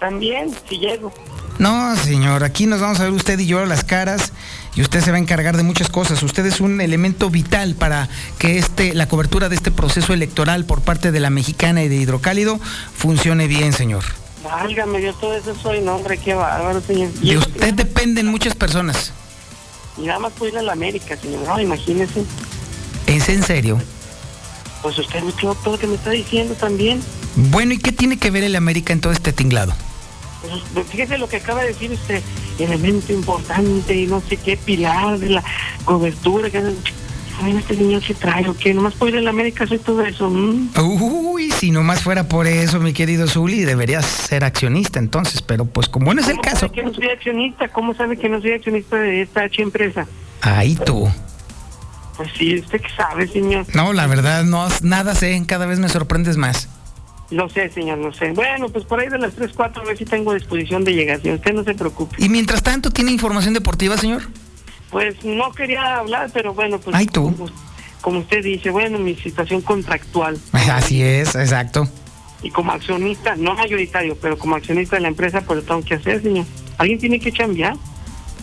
También, 0.00 0.54
si 0.68 0.78
llego. 0.78 1.12
No, 1.58 1.94
señor, 1.96 2.42
aquí 2.44 2.66
nos 2.66 2.80
vamos 2.80 2.98
a 3.00 3.04
ver 3.04 3.12
usted 3.12 3.38
y 3.38 3.46
yo 3.46 3.60
a 3.60 3.66
las 3.66 3.84
caras 3.84 4.32
y 4.74 4.82
usted 4.82 5.00
se 5.00 5.12
va 5.12 5.18
a 5.18 5.20
encargar 5.20 5.56
de 5.56 5.62
muchas 5.62 5.88
cosas. 5.88 6.20
Usted 6.24 6.44
es 6.46 6.60
un 6.60 6.80
elemento 6.80 7.30
vital 7.30 7.76
para 7.76 8.08
que 8.38 8.58
este, 8.58 8.92
la 8.92 9.06
cobertura 9.06 9.48
de 9.48 9.54
este 9.54 9.70
proceso 9.70 10.12
electoral 10.12 10.64
por 10.64 10.82
parte 10.82 11.12
de 11.12 11.20
la 11.20 11.30
mexicana 11.30 11.84
y 11.84 11.88
de 11.88 11.94
Hidrocálido 11.94 12.58
funcione 12.96 13.46
bien, 13.46 13.72
señor. 13.72 14.02
Válgame, 14.42 15.00
yo 15.00 15.14
todo 15.14 15.34
eso 15.34 15.54
soy, 15.54 15.80
no, 15.80 15.94
hombre, 15.94 16.18
qué 16.18 16.34
bárbaro, 16.34 16.80
señor. 16.80 17.10
Y, 17.22 17.30
De 17.30 17.38
usted 17.38 17.72
dependen 17.74 18.26
muchas 18.26 18.54
personas. 18.56 19.12
y 19.96 20.02
nada 20.02 20.18
más 20.18 20.32
puedo 20.32 20.52
ir 20.52 20.58
a 20.58 20.62
la 20.62 20.72
América, 20.72 21.16
señor. 21.16 21.46
No, 21.46 21.60
imagínese. 21.60 22.24
¿Es 23.14 23.28
en 23.28 23.42
serio? 23.42 23.80
Pues 24.82 24.98
usted 24.98 25.16
escuchó 25.18 25.54
todo 25.54 25.74
lo 25.74 25.78
que 25.80 25.86
me 25.86 25.94
está 25.94 26.10
diciendo 26.10 26.54
también. 26.54 27.00
Bueno, 27.36 27.72
¿y 27.72 27.78
qué 27.78 27.92
tiene 27.92 28.18
que 28.18 28.30
ver 28.30 28.44
el 28.44 28.56
América 28.56 28.92
en 28.92 29.00
todo 29.00 29.12
este 29.12 29.32
tinglado? 29.32 29.72
Pues, 30.74 30.86
fíjese 30.88 31.16
lo 31.18 31.28
que 31.28 31.36
acaba 31.36 31.62
de 31.62 31.68
decir 31.68 31.90
usted, 31.92 32.22
elemento 32.58 33.12
importante 33.12 33.94
y 33.94 34.06
no 34.06 34.20
sé 34.20 34.36
qué, 34.36 34.56
pilar 34.56 35.18
de 35.18 35.30
la 35.30 35.44
cobertura. 35.84 36.50
Que... 36.50 36.62
Ay, 37.42 37.56
este 37.56 37.76
niño 37.76 38.00
se 38.00 38.14
trae 38.14 38.48
o 38.48 38.54
qué, 38.56 38.74
nomás 38.74 38.94
puedo 38.94 39.12
ir 39.12 39.18
a 39.18 39.22
la 39.22 39.30
América, 39.30 39.66
soy 39.66 39.78
todo 39.78 40.04
eso. 40.04 40.28
mm. 40.30 40.70
Uy, 40.78 41.50
si 41.50 41.70
nomás 41.70 42.02
fuera 42.02 42.28
por 42.28 42.46
eso, 42.46 42.78
mi 42.78 42.92
querido 42.92 43.26
Zuli, 43.26 43.64
deberías 43.64 44.04
ser 44.06 44.44
accionista 44.44 44.98
entonces, 44.98 45.40
pero 45.42 45.64
pues 45.64 45.88
como 45.88 46.12
no 46.14 46.20
es 46.20 46.28
el 46.28 46.36
¿Cómo 46.36 46.42
caso. 46.42 46.60
sabe 46.60 46.72
que 46.72 46.82
no 46.82 46.92
soy 46.94 47.08
accionista? 47.08 47.68
¿Cómo 47.68 47.94
sabe 47.94 48.16
que 48.16 48.28
no 48.28 48.40
soy 48.40 48.52
accionista 48.52 48.96
de 48.96 49.22
esta 49.22 49.42
H 49.44 49.62
empresa? 49.62 50.06
Ahí 50.42 50.76
tú. 50.76 51.08
Pues 52.16 52.30
sí, 52.38 52.58
usted 52.60 52.80
que 52.80 52.88
sabe, 52.90 53.26
señor. 53.28 53.66
No, 53.74 53.92
la 53.92 54.06
verdad, 54.06 54.44
no, 54.44 54.68
nada 54.82 55.14
sé, 55.14 55.42
cada 55.46 55.66
vez 55.66 55.78
me 55.80 55.88
sorprendes 55.88 56.36
más. 56.36 56.68
Lo 57.30 57.48
sé, 57.48 57.68
señor, 57.70 57.98
lo 57.98 58.12
sé. 58.12 58.30
Bueno, 58.32 58.68
pues 58.68 58.84
por 58.84 59.00
ahí 59.00 59.08
de 59.08 59.18
las 59.18 59.34
3, 59.34 59.50
4 59.54 59.82
a 59.82 59.86
ver 59.86 59.98
si 59.98 60.04
tengo 60.04 60.32
disposición 60.34 60.84
de 60.84 60.92
llegar, 60.94 61.20
señor. 61.20 61.36
Usted 61.38 61.54
no 61.54 61.64
se 61.64 61.74
preocupe. 61.74 62.16
Y 62.18 62.28
mientras 62.28 62.62
tanto, 62.62 62.90
¿tiene 62.90 63.10
información 63.10 63.54
deportiva, 63.54 63.96
señor? 63.96 64.22
Pues 64.90 65.16
no 65.24 65.50
quería 65.52 65.96
hablar, 65.96 66.30
pero 66.32 66.54
bueno, 66.54 66.78
pues 66.78 66.94
Ay, 66.94 67.06
tú. 67.06 67.34
Como, 67.36 67.50
como 68.00 68.18
usted 68.20 68.44
dice, 68.44 68.70
bueno, 68.70 68.98
mi 68.98 69.16
situación 69.16 69.60
contractual 69.62 70.38
Así 70.52 71.02
es, 71.02 71.34
exacto. 71.34 71.88
y 72.42 72.50
como 72.50 72.70
accionista, 72.72 73.34
no 73.34 73.54
mayoritario, 73.54 74.16
pero 74.20 74.38
como 74.38 74.54
accionista 74.54 74.96
de 74.96 75.02
la 75.02 75.08
empresa, 75.08 75.40
pues 75.40 75.60
lo 75.60 75.64
tengo 75.64 75.82
que 75.82 75.94
hacer, 75.94 76.22
señor. 76.22 76.44
Alguien 76.78 76.98
tiene 77.00 77.18
que 77.18 77.32
chambear. 77.32 77.74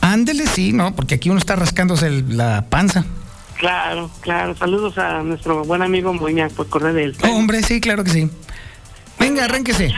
Ándele, 0.01 0.47
sí, 0.47 0.73
¿no? 0.73 0.95
Porque 0.95 1.15
aquí 1.15 1.29
uno 1.29 1.37
está 1.39 1.55
rascándose 1.55 2.07
el- 2.07 2.35
la 2.35 2.65
panza. 2.69 3.05
Claro, 3.61 4.09
claro. 4.21 4.55
Saludos 4.55 4.97
a 4.97 5.21
nuestro 5.21 5.63
buen 5.63 5.83
amigo 5.83 6.11
Moña 6.11 6.49
por 6.49 6.67
correr 6.67 6.95
de 6.95 7.03
él. 7.03 7.15
Oh, 7.23 7.35
hombre, 7.35 7.61
sí, 7.61 7.79
claro 7.79 8.03
que 8.03 8.09
sí. 8.09 8.27
Venga, 9.19 9.45
arránquese. 9.45 9.93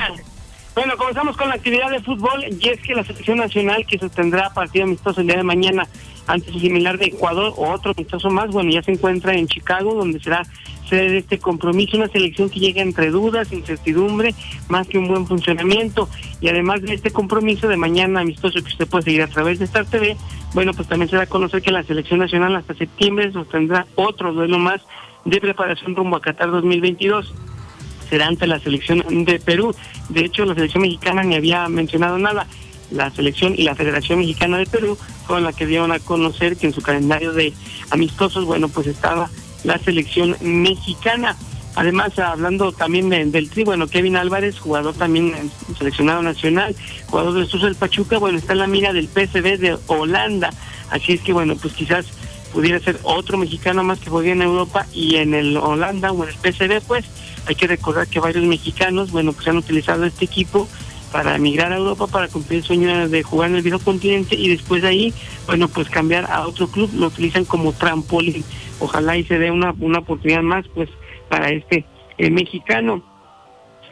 Bueno, 0.75 0.97
comenzamos 0.97 1.37
con 1.37 1.47
la 1.47 1.55
actividad 1.55 1.89
de 1.89 2.01
fútbol 2.01 2.43
y 2.59 2.67
es 2.67 2.81
que 2.81 2.93
la 2.93 3.05
selección 3.05 3.37
nacional 3.37 3.85
que 3.87 3.97
sostendrá 3.97 4.49
partido 4.49 4.83
amistoso 4.83 5.21
el 5.21 5.27
día 5.27 5.37
de 5.37 5.43
mañana 5.43 5.87
ante 6.27 6.51
su 6.51 6.59
similar 6.59 6.97
de 6.97 7.05
Ecuador 7.05 7.53
o 7.57 7.71
otro 7.71 7.93
amistoso 7.95 8.29
más, 8.29 8.49
bueno, 8.51 8.71
ya 8.71 8.83
se 8.83 8.91
encuentra 8.91 9.33
en 9.33 9.47
Chicago, 9.47 9.93
donde 9.93 10.19
será 10.19 10.43
sede 10.89 11.09
de 11.09 11.17
este 11.19 11.39
compromiso, 11.39 11.97
una 11.97 12.07
selección 12.07 12.49
que 12.49 12.59
llega 12.59 12.81
entre 12.81 13.09
dudas, 13.09 13.51
incertidumbre, 13.51 14.33
más 14.69 14.87
que 14.87 14.97
un 14.97 15.07
buen 15.07 15.27
funcionamiento. 15.27 16.09
Y 16.41 16.49
además 16.49 16.81
de 16.81 16.93
este 16.93 17.11
compromiso 17.11 17.67
de 17.67 17.77
mañana 17.77 18.21
amistoso 18.21 18.61
que 18.61 18.69
usted 18.69 18.87
puede 18.87 19.05
seguir 19.05 19.21
a 19.21 19.27
través 19.27 19.59
de 19.59 19.65
Star 19.65 19.85
TV, 19.85 20.17
bueno, 20.53 20.73
pues 20.73 20.87
también 20.87 21.09
se 21.09 21.15
da 21.15 21.23
a 21.23 21.27
conocer 21.27 21.61
que 21.61 21.71
la 21.71 21.83
selección 21.83 22.19
nacional 22.19 22.55
hasta 22.55 22.73
septiembre 22.73 23.31
sostendrá 23.31 23.87
otro 23.95 24.33
duelo 24.33 24.59
más 24.59 24.81
de 25.25 25.39
preparación 25.39 25.95
rumbo 25.95 26.17
a 26.17 26.21
Qatar 26.21 26.51
2022 26.51 27.33
será 28.09 28.27
ante 28.27 28.45
la 28.45 28.59
selección 28.59 29.25
de 29.25 29.39
Perú. 29.39 29.73
De 30.09 30.25
hecho, 30.25 30.45
la 30.45 30.53
selección 30.53 30.83
mexicana 30.83 31.23
ni 31.23 31.35
había 31.35 31.67
mencionado 31.69 32.19
nada. 32.19 32.45
La 32.93 33.09
selección 33.11 33.55
y 33.57 33.63
la 33.63 33.75
Federación 33.75 34.19
Mexicana 34.19 34.57
de 34.57 34.65
Perú 34.65 34.97
fueron 35.25 35.43
las 35.43 35.55
que 35.55 35.65
dieron 35.65 35.91
a 35.91 35.99
conocer 35.99 36.57
que 36.57 36.67
en 36.67 36.73
su 36.73 36.81
calendario 36.81 37.33
de 37.33 37.53
amistosos, 37.89 38.45
bueno, 38.45 38.69
pues 38.69 38.87
estaba 38.87 39.29
la 39.63 39.77
selección 39.79 40.35
mexicana. 40.41 41.35
Además, 41.75 42.19
hablando 42.19 42.71
también 42.71 43.09
de- 43.09 43.25
del 43.25 43.49
tri, 43.49 43.63
bueno, 43.63 43.87
Kevin 43.87 44.15
Álvarez, 44.15 44.59
jugador 44.59 44.93
también 44.93 45.33
seleccionado 45.77 46.21
nacional, 46.21 46.75
jugador 47.07 47.33
de 47.33 47.45
Sus 47.47 47.63
del 47.63 47.73
Pachuca, 47.75 48.19
bueno, 48.19 48.37
está 48.37 48.53
en 48.53 48.59
la 48.59 48.67
mira 48.67 48.93
del 48.93 49.07
PSV 49.07 49.57
de 49.57 49.77
Holanda. 49.87 50.51
Así 50.91 51.13
es 51.13 51.21
que, 51.21 51.33
bueno, 51.33 51.55
pues 51.55 51.73
quizás 51.73 52.05
pudiera 52.53 52.79
ser 52.79 52.99
otro 53.01 53.39
mexicano 53.39 53.83
más 53.83 53.97
que 53.97 54.11
juegue 54.11 54.31
en 54.33 54.43
Europa 54.43 54.85
y 54.93 55.15
en 55.15 55.33
el 55.33 55.57
Holanda 55.57 56.11
o 56.11 56.23
en 56.23 56.29
el 56.29 56.35
PSV, 56.35 56.81
pues 56.87 57.05
hay 57.47 57.55
que 57.55 57.65
recordar 57.65 58.07
que 58.07 58.19
varios 58.19 58.45
mexicanos, 58.45 59.09
bueno, 59.11 59.33
pues 59.33 59.47
han 59.47 59.57
utilizado 59.57 60.05
este 60.05 60.25
equipo 60.25 60.69
para 61.13 61.35
emigrar 61.35 61.71
a 61.71 61.77
Europa 61.77 62.07
para 62.07 62.27
cumplir 62.27 62.59
el 62.59 62.65
sueño 62.65 63.07
de 63.07 63.21
jugar 63.21 63.51
en 63.51 63.57
el 63.57 63.61
viejo 63.61 63.77
continente 63.77 64.35
y 64.35 64.49
después 64.49 64.81
de 64.81 64.87
ahí, 64.87 65.13
bueno, 65.45 65.67
pues 65.67 65.87
cambiar 65.87 66.25
a 66.25 66.47
otro 66.47 66.67
club, 66.67 66.89
lo 66.95 67.07
utilizan 67.07 67.45
como 67.45 67.71
trampolín. 67.71 68.43
Ojalá 68.79 69.15
y 69.15 69.23
se 69.23 69.37
dé 69.37 69.51
una, 69.51 69.75
una 69.79 69.99
oportunidad 69.99 70.41
más, 70.41 70.65
pues, 70.73 70.89
para 71.29 71.51
este 71.51 71.85
eh, 72.17 72.31
mexicano. 72.31 73.03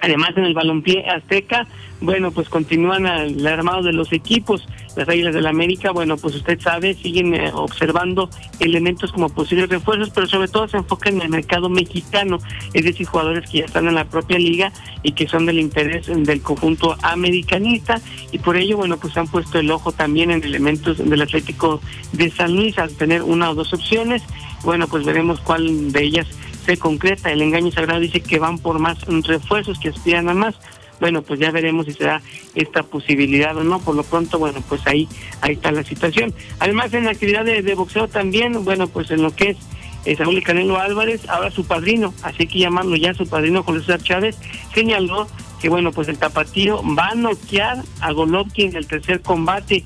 Además, 0.02 0.32
en 0.36 0.46
el 0.46 0.54
balompié 0.54 1.08
azteca, 1.08 1.68
bueno, 2.02 2.32
pues 2.32 2.50
continúan 2.50 3.06
el 3.06 3.46
armado 3.46 3.84
de 3.84 3.94
los 3.94 4.12
equipos. 4.12 4.68
Las 4.96 5.08
Águilas 5.08 5.36
del 5.36 5.44
la 5.44 5.52
América, 5.52 5.92
bueno, 5.92 6.18
pues 6.18 6.36
usted 6.36 6.60
sabe, 6.60 6.96
siguen 6.96 7.34
eh, 7.36 7.52
observando 7.54 8.30
elementos 8.60 9.12
como 9.12 9.30
posibles 9.30 9.70
refuerzos, 9.70 10.10
pero 10.10 10.28
sobre 10.28 10.48
todo 10.48 10.68
se 10.68 10.78
enfocan 10.78 11.16
en 11.16 11.22
el 11.22 11.30
mercado 11.30 11.70
mexicano, 11.70 12.40
es 12.74 12.84
decir, 12.84 13.06
jugadores 13.06 13.50
que 13.50 13.60
ya 13.60 13.66
están 13.66 13.88
en 13.88 13.96
la 13.96 14.06
propia 14.06 14.38
liga 14.40 14.74
y 15.04 15.12
que 15.12 15.28
son 15.28 15.46
del 15.46 15.60
interés 15.60 16.08
del 16.08 16.42
conjunto 16.42 16.98
americanista. 17.04 18.02
Y 18.32 18.40
por 18.40 18.58
ello, 18.58 18.78
bueno, 18.78 18.98
pues 18.98 19.16
han 19.18 19.28
puesto 19.28 19.60
el 19.60 19.70
ojo 19.70 19.92
también 19.92 20.32
en 20.32 20.44
elementos 20.44 20.98
del 20.98 21.22
Atlético 21.22 21.80
de 22.12 22.32
San 22.32 22.56
Luis 22.56 22.78
al 22.80 22.92
tener 22.96 23.22
una 23.22 23.52
o 23.52 23.56
dos 23.56 23.74
opciones. 23.74 24.24
Bueno, 24.64 24.88
pues 24.88 25.06
veremos 25.06 25.40
cuál 25.40 25.92
de 25.92 26.04
ellas 26.04 26.28
se 26.66 26.78
concreta. 26.78 27.32
El 27.32 27.42
engaño 27.42 27.72
sagrado 27.72 28.00
dice 28.00 28.22
que 28.22 28.40
van 28.40 28.58
por 28.58 28.80
más 28.80 29.02
refuerzos, 29.26 29.80
que 29.80 29.90
aspiran 29.90 30.30
a 30.30 30.34
más. 30.34 30.56
Bueno, 31.00 31.24
pues 31.24 31.40
ya 31.40 31.50
veremos 31.50 31.88
si 31.88 31.94
se 31.94 32.04
da 32.04 32.22
esta 32.54 32.84
posibilidad 32.84 33.58
o 33.58 33.64
no. 33.64 33.80
Por 33.80 33.96
lo 33.96 34.04
pronto, 34.04 34.38
bueno, 34.38 34.62
pues 34.70 34.86
ahí 34.86 35.08
ahí 35.42 35.54
está 35.54 35.72
la 35.72 35.84
situación. 35.84 36.34
Además, 36.60 36.94
en 36.94 37.06
la 37.06 37.12
actividad 37.12 37.44
de, 37.44 37.76
boxeo 37.76 38.08
también, 38.08 38.64
bueno, 38.64 38.88
pues 38.88 39.10
en 39.10 39.24
lo 39.24 39.36
que 39.36 39.52
es 39.52 39.58
eh, 40.06 40.16
Saúl 40.16 40.42
Canelo 40.44 40.80
Álvarez, 40.80 41.28
ahora 41.28 41.50
su 41.50 41.66
padrino, 41.66 42.14
así 42.22 42.46
que 42.48 42.60
llamarlo 42.60 42.96
ya 42.96 43.14
su 43.14 43.28
padrino, 43.28 43.64
Julio 43.64 43.82
César 43.82 44.02
Chávez, 44.02 44.38
señaló 44.74 45.28
que, 45.60 45.70
bueno, 45.70 45.92
pues 45.92 46.08
el 46.08 46.18
tapatío 46.18 46.82
va 46.96 47.10
a 47.10 47.16
noquear 47.16 47.84
a 48.00 48.12
Golovkin 48.12 48.70
en 48.70 48.78
el 48.78 48.88
tercer 48.88 49.22
combate 49.22 49.84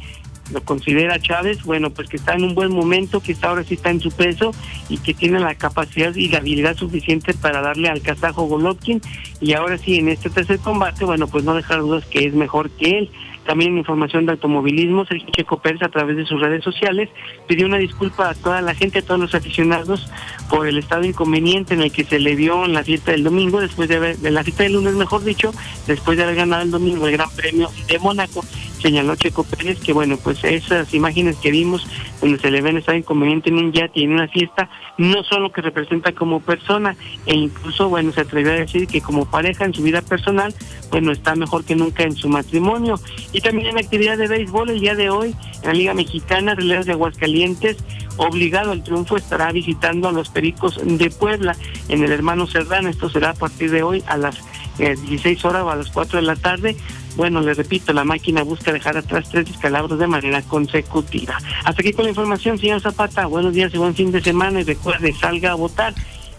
lo 0.51 0.61
considera 0.61 1.19
Chávez, 1.19 1.63
bueno, 1.63 1.89
pues 1.89 2.07
que 2.07 2.17
está 2.17 2.33
en 2.33 2.43
un 2.43 2.55
buen 2.55 2.71
momento, 2.71 3.19
que 3.19 3.31
está 3.31 3.49
ahora 3.49 3.63
sí 3.63 3.75
está 3.75 3.89
en 3.89 3.99
su 3.99 4.11
peso 4.11 4.51
y 4.89 4.97
que 4.97 5.13
tiene 5.13 5.39
la 5.39 5.55
capacidad 5.55 6.13
y 6.15 6.29
la 6.29 6.37
habilidad 6.37 6.75
suficiente 6.75 7.33
para 7.33 7.61
darle 7.61 7.89
al 7.89 8.01
kazajo 8.01 8.43
Golovkin 8.43 9.01
y 9.41 9.53
ahora 9.53 9.77
sí 9.77 9.97
en 9.97 10.09
este 10.09 10.29
tercer 10.29 10.59
combate, 10.59 11.05
bueno, 11.05 11.27
pues 11.27 11.43
no 11.43 11.55
dejar 11.55 11.79
dudas 11.79 12.05
que 12.05 12.25
es 12.25 12.33
mejor 12.33 12.69
que 12.71 12.99
él. 12.99 13.11
También 13.45 13.73
en 13.73 13.77
información 13.77 14.25
de 14.25 14.31
automovilismo, 14.31 15.05
Sergio 15.05 15.29
Checo 15.31 15.61
Pérez 15.61 15.83
a 15.83 15.89
través 15.89 16.17
de 16.17 16.25
sus 16.25 16.41
redes 16.41 16.63
sociales 16.63 17.09
pidió 17.47 17.67
una 17.67 17.77
disculpa 17.77 18.29
a 18.29 18.33
toda 18.33 18.59
la 18.61 18.73
gente, 18.73 18.99
a 18.99 19.01
todos 19.03 19.19
los 19.19 19.35
aficionados 19.35 20.09
por 20.49 20.67
el 20.67 20.79
estado 20.79 21.05
inconveniente 21.05 21.75
en 21.75 21.81
el 21.81 21.91
que 21.91 22.03
se 22.03 22.19
le 22.19 22.35
dio 22.35 22.65
en 22.65 22.73
la 22.73 22.83
fiesta 22.83 23.11
del 23.11 23.23
domingo, 23.23 23.61
después 23.61 23.87
de 23.87 23.97
haber, 23.97 24.17
de 24.17 24.31
la 24.31 24.43
fiesta 24.43 24.63
del 24.63 24.73
lunes 24.73 24.95
mejor 24.95 25.23
dicho, 25.23 25.53
después 25.85 26.17
de 26.17 26.23
haber 26.23 26.35
ganado 26.35 26.63
el 26.63 26.71
domingo 26.71 27.05
el 27.07 27.13
Gran 27.13 27.29
Premio 27.35 27.69
de 27.87 27.99
Mónaco 27.99 28.43
señaló 28.85 29.15
Checo 29.15 29.43
Pérez 29.43 29.79
que 29.79 29.93
bueno 29.93 30.15
pues 30.17 30.43
esas 30.43 30.93
imágenes 30.93 31.37
que 31.37 31.49
vimos 31.49 31.87
donde 32.21 32.37
se 32.37 32.51
le 32.51 32.61
ven 32.61 32.77
estado 32.77 32.95
inconveniente 32.95 33.49
en 33.49 33.57
un 33.57 33.71
yate 33.71 34.01
y 34.01 34.03
en 34.03 34.11
una 34.11 34.27
fiesta 34.27 34.69
no 34.99 35.23
son 35.23 35.41
lo 35.41 35.51
que 35.51 35.61
representa 35.61 36.11
como 36.11 36.39
persona. 36.39 36.95
E 37.25 37.33
incluso 37.33 37.89
bueno 37.89 38.11
se 38.11 38.21
atrevió 38.21 38.51
a 38.51 38.55
decir 38.55 38.85
que 38.85 39.01
como 39.01 39.25
pareja 39.25 39.65
en 39.65 39.73
su 39.73 39.81
vida 39.81 40.03
personal 40.03 40.53
bueno 40.91 41.11
está 41.11 41.35
mejor 41.35 41.65
que 41.65 41.75
nunca 41.75 42.03
en 42.03 42.15
su 42.15 42.29
matrimonio. 42.29 42.99
Y 43.33 43.41
también 43.41 43.69
en 43.69 43.79
actividad 43.79 44.19
de 44.19 44.27
béisbol 44.27 44.69
el 44.69 44.79
día 44.79 44.93
de 44.93 45.09
hoy 45.09 45.35
en 45.63 45.67
la 45.67 45.73
Liga 45.73 45.93
Mexicana 45.95 46.53
Releros 46.53 46.85
de 46.85 46.91
Aguascalientes 46.91 47.77
obligado 48.17 48.71
al 48.71 48.83
triunfo 48.83 49.17
estará 49.17 49.51
visitando 49.51 50.07
a 50.09 50.11
los 50.11 50.29
Pericos 50.29 50.79
de 50.83 51.09
Puebla 51.09 51.55
en 51.89 52.03
el 52.03 52.11
hermano 52.11 52.45
Cerdán. 52.45 52.85
Esto 52.85 53.09
será 53.09 53.31
a 53.31 53.33
partir 53.33 53.71
de 53.71 53.81
hoy 53.81 54.03
a 54.05 54.15
las 54.15 54.37
eh, 54.79 54.95
16 54.95 55.45
horas 55.45 55.63
o 55.63 55.69
a 55.69 55.75
las 55.75 55.89
4 55.91 56.19
de 56.19 56.25
la 56.25 56.35
tarde 56.35 56.75
bueno, 57.15 57.41
les 57.41 57.55
repito, 57.57 57.93
la 57.93 58.03
máquina 58.03 58.43
busca 58.43 58.73
dejar 58.73 58.97
atrás 58.97 59.29
tres 59.31 59.45
descalabros 59.45 59.97
de 59.97 60.07
manera 60.07 60.41
consecutiva. 60.41 61.37
Hasta 61.63 61.81
aquí 61.81 61.93
con 61.93 62.03
la 62.03 62.09
información, 62.09 62.59
señor 62.59 62.81
Zapata. 62.81 63.25
Buenos 63.25 63.53
días 63.53 63.73
y 63.73 63.77
buen 63.77 63.95
fin 63.95 64.11
de 64.11 64.21
semana. 64.21 64.59
Y 64.59 64.63
recuerde, 64.63 65.13
salga 65.13 65.51
a 65.51 65.55
votar. 65.55 65.93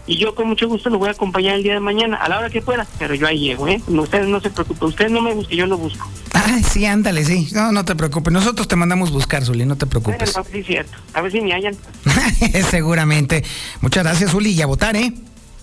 Y 0.05 0.17
yo 0.17 0.35
con 0.35 0.47
mucho 0.47 0.67
gusto 0.67 0.89
lo 0.89 0.99
voy 0.99 1.09
a 1.09 1.11
acompañar 1.11 1.55
el 1.55 1.63
día 1.63 1.73
de 1.73 1.79
mañana, 1.81 2.15
a 2.15 2.29
la 2.29 2.37
hora 2.37 2.49
que 2.49 2.61
pueda. 2.61 2.85
Pero 2.99 3.15
yo 3.15 3.27
ahí 3.27 3.39
llego, 3.39 3.67
¿eh? 3.67 3.81
Ustedes 3.87 4.27
no 4.27 4.39
se 4.39 4.51
preocupen. 4.51 4.87
Ustedes 4.87 5.11
no 5.11 5.21
me 5.21 5.33
busquen, 5.33 5.57
yo 5.57 5.67
lo 5.67 5.77
busco. 5.77 6.07
Ay, 6.33 6.63
sí, 6.63 6.85
ándale, 6.85 7.25
sí. 7.25 7.49
No, 7.53 7.71
no 7.71 7.83
te 7.83 7.95
preocupes. 7.95 8.31
Nosotros 8.31 8.67
te 8.67 8.75
mandamos 8.75 9.11
buscar, 9.11 9.43
Zuli, 9.43 9.65
no 9.65 9.75
te 9.75 9.87
preocupes. 9.87 10.33
Bueno, 10.33 10.49
sí, 10.49 10.63
cierto. 10.63 10.95
A 11.13 11.21
ver 11.21 11.31
si 11.31 11.41
me 11.41 11.53
hallan. 11.53 11.75
Seguramente. 12.69 13.43
Muchas 13.81 14.03
gracias, 14.03 14.31
Zuli. 14.31 14.51
Y 14.51 14.61
a 14.61 14.67
votar, 14.67 14.95
¿eh? 14.95 15.11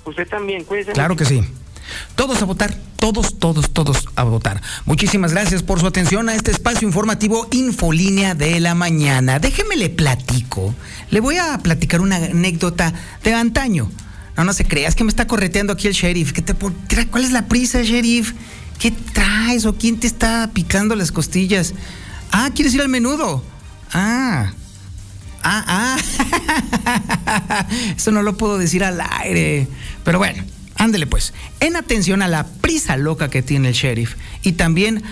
Usted 0.05 0.29
también, 0.29 0.65
cuídese. 0.65 0.93
Claro 0.93 1.17
que 1.17 1.25
sí. 1.25 1.43
Todos 2.15 2.41
a 2.43 2.45
votar, 2.45 2.75
todos, 2.99 3.39
todos, 3.39 3.71
todos 3.71 4.05
a 4.17 4.23
votar. 4.25 4.63
Muchísimas 4.87 5.33
gracias 5.33 5.63
por 5.63 5.81
su 5.81 5.87
atención 5.87 6.29
a 6.29 6.35
este 6.35 6.51
espacio 6.51 6.87
informativo 6.87 7.49
Infolínea 7.51 8.35
de 8.35 8.61
la 8.61 8.75
Mañana. 8.75 9.39
Déjeme 9.39 9.77
le 9.77 9.91
platico. 9.91 10.75
Le 11.11 11.21
voy 11.21 11.37
a 11.39 11.59
platicar 11.59 12.01
una 12.01 12.17
anécdota 12.17 12.95
de 13.23 13.35
antaño. 13.35 13.91
No, 14.37 14.45
no 14.45 14.53
se 14.53 14.65
crea, 14.65 14.89
es 14.89 14.95
que 14.95 15.05
me 15.05 15.11
está 15.11 15.27
correteando 15.27 15.73
aquí 15.73 15.87
el 15.87 15.95
sheriff. 15.95 16.33
¿Qué 16.33 16.43
te, 16.43 16.55
¿Cuál 16.55 17.25
es 17.25 17.33
la 17.33 17.47
prisa, 17.47 17.83
sheriff? 17.83 18.33
¿Qué 18.79 18.91
traes 18.91 19.67
o 19.67 19.77
quién 19.77 20.01
te 20.01 20.07
está 20.07 20.51
picando 20.53 20.97
las 20.97 21.13
costillas? 21.13 21.75
Ah, 22.33 22.51
¿quieres 22.55 22.75
ir 22.75 22.81
al 22.81 22.89
menudo? 22.89 23.45
Ah. 23.93 24.53
Ah, 25.43 25.97
ah. 26.87 27.67
Eso 27.97 28.11
no 28.11 28.23
lo 28.23 28.37
puedo 28.37 28.59
decir 28.59 28.83
al 28.83 29.01
aire. 29.01 29.69
Pero 30.03 30.19
bueno, 30.19 30.43
ándele 30.85 31.07
pues. 31.07 31.33
En 31.61 31.77
atención 31.77 32.23
a 32.23 32.29
la 32.29 32.47
prisa 32.47 32.97
loca 32.97 33.29
que 33.29 33.43
tiene 33.43 33.69
el 33.69 33.75
sheriff. 33.75 34.15
Y 34.43 34.53
también, 34.53 35.03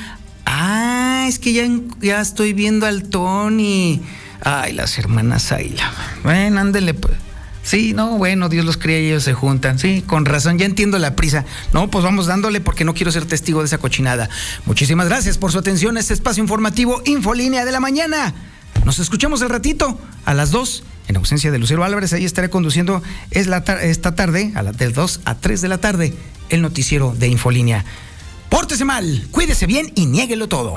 ah, 0.46 1.26
es 1.28 1.38
que 1.38 1.52
ya, 1.52 1.68
ya 2.00 2.20
estoy 2.20 2.52
viendo 2.52 2.86
al 2.86 3.04
Tony. 3.04 4.00
Ay, 4.44 4.72
las 4.72 4.98
hermanas 4.98 5.52
Ayla. 5.52 5.90
Bueno, 6.22 6.60
ándele 6.60 6.94
pues. 6.94 7.14
Sí, 7.62 7.92
no, 7.92 8.18
bueno, 8.18 8.48
Dios 8.48 8.64
los 8.64 8.76
cría 8.76 9.00
y 9.00 9.06
ellos 9.06 9.22
se 9.22 9.34
juntan. 9.34 9.78
Sí, 9.78 10.02
con 10.04 10.24
razón, 10.24 10.58
ya 10.58 10.66
entiendo 10.66 10.98
la 10.98 11.14
prisa. 11.14 11.44
No, 11.72 11.88
pues 11.90 12.04
vamos 12.04 12.26
dándole 12.26 12.60
porque 12.60 12.84
no 12.84 12.92
quiero 12.92 13.12
ser 13.12 13.24
testigo 13.24 13.60
de 13.60 13.66
esa 13.66 13.78
cochinada. 13.78 14.28
Muchísimas 14.66 15.08
gracias 15.08 15.38
por 15.38 15.52
su 15.52 15.58
atención 15.58 15.96
a 15.96 16.00
este 16.00 16.12
espacio 16.12 16.42
informativo 16.42 17.02
Infolínea 17.04 17.64
de 17.64 17.72
la 17.72 17.78
Mañana. 17.78 18.34
Nos 18.84 18.98
escuchamos 18.98 19.42
el 19.42 19.48
ratito 19.48 19.96
a 20.24 20.34
las 20.34 20.50
2 20.50 20.82
en 21.08 21.16
ausencia 21.16 21.50
de 21.50 21.58
Lucero 21.58 21.84
Álvarez. 21.84 22.12
Ahí 22.12 22.24
estaré 22.24 22.50
conduciendo 22.50 23.02
es 23.30 23.46
la 23.46 23.64
tar- 23.64 23.82
esta 23.82 24.14
tarde, 24.14 24.52
a 24.54 24.62
las 24.62 24.76
del 24.78 24.92
2 24.92 25.20
a 25.24 25.34
3 25.36 25.60
de 25.60 25.68
la 25.68 25.78
tarde, 25.78 26.14
el 26.48 26.62
noticiero 26.62 27.14
de 27.18 27.28
Infolínea. 27.28 27.84
Pórtese 28.48 28.84
mal, 28.84 29.26
cuídese 29.30 29.66
bien 29.66 29.90
y 29.94 30.06
niéguelo 30.06 30.48
todo. 30.48 30.76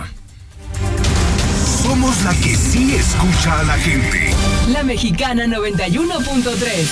Somos 1.84 2.22
la 2.24 2.34
que 2.34 2.56
sí 2.56 2.96
escucha 2.96 3.60
a 3.60 3.64
la 3.64 3.78
gente. 3.78 4.32
La 4.70 4.82
Mexicana 4.84 5.46
91.3. 5.46 6.88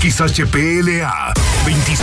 XHPLA 0.00 1.32
25. 1.64 2.00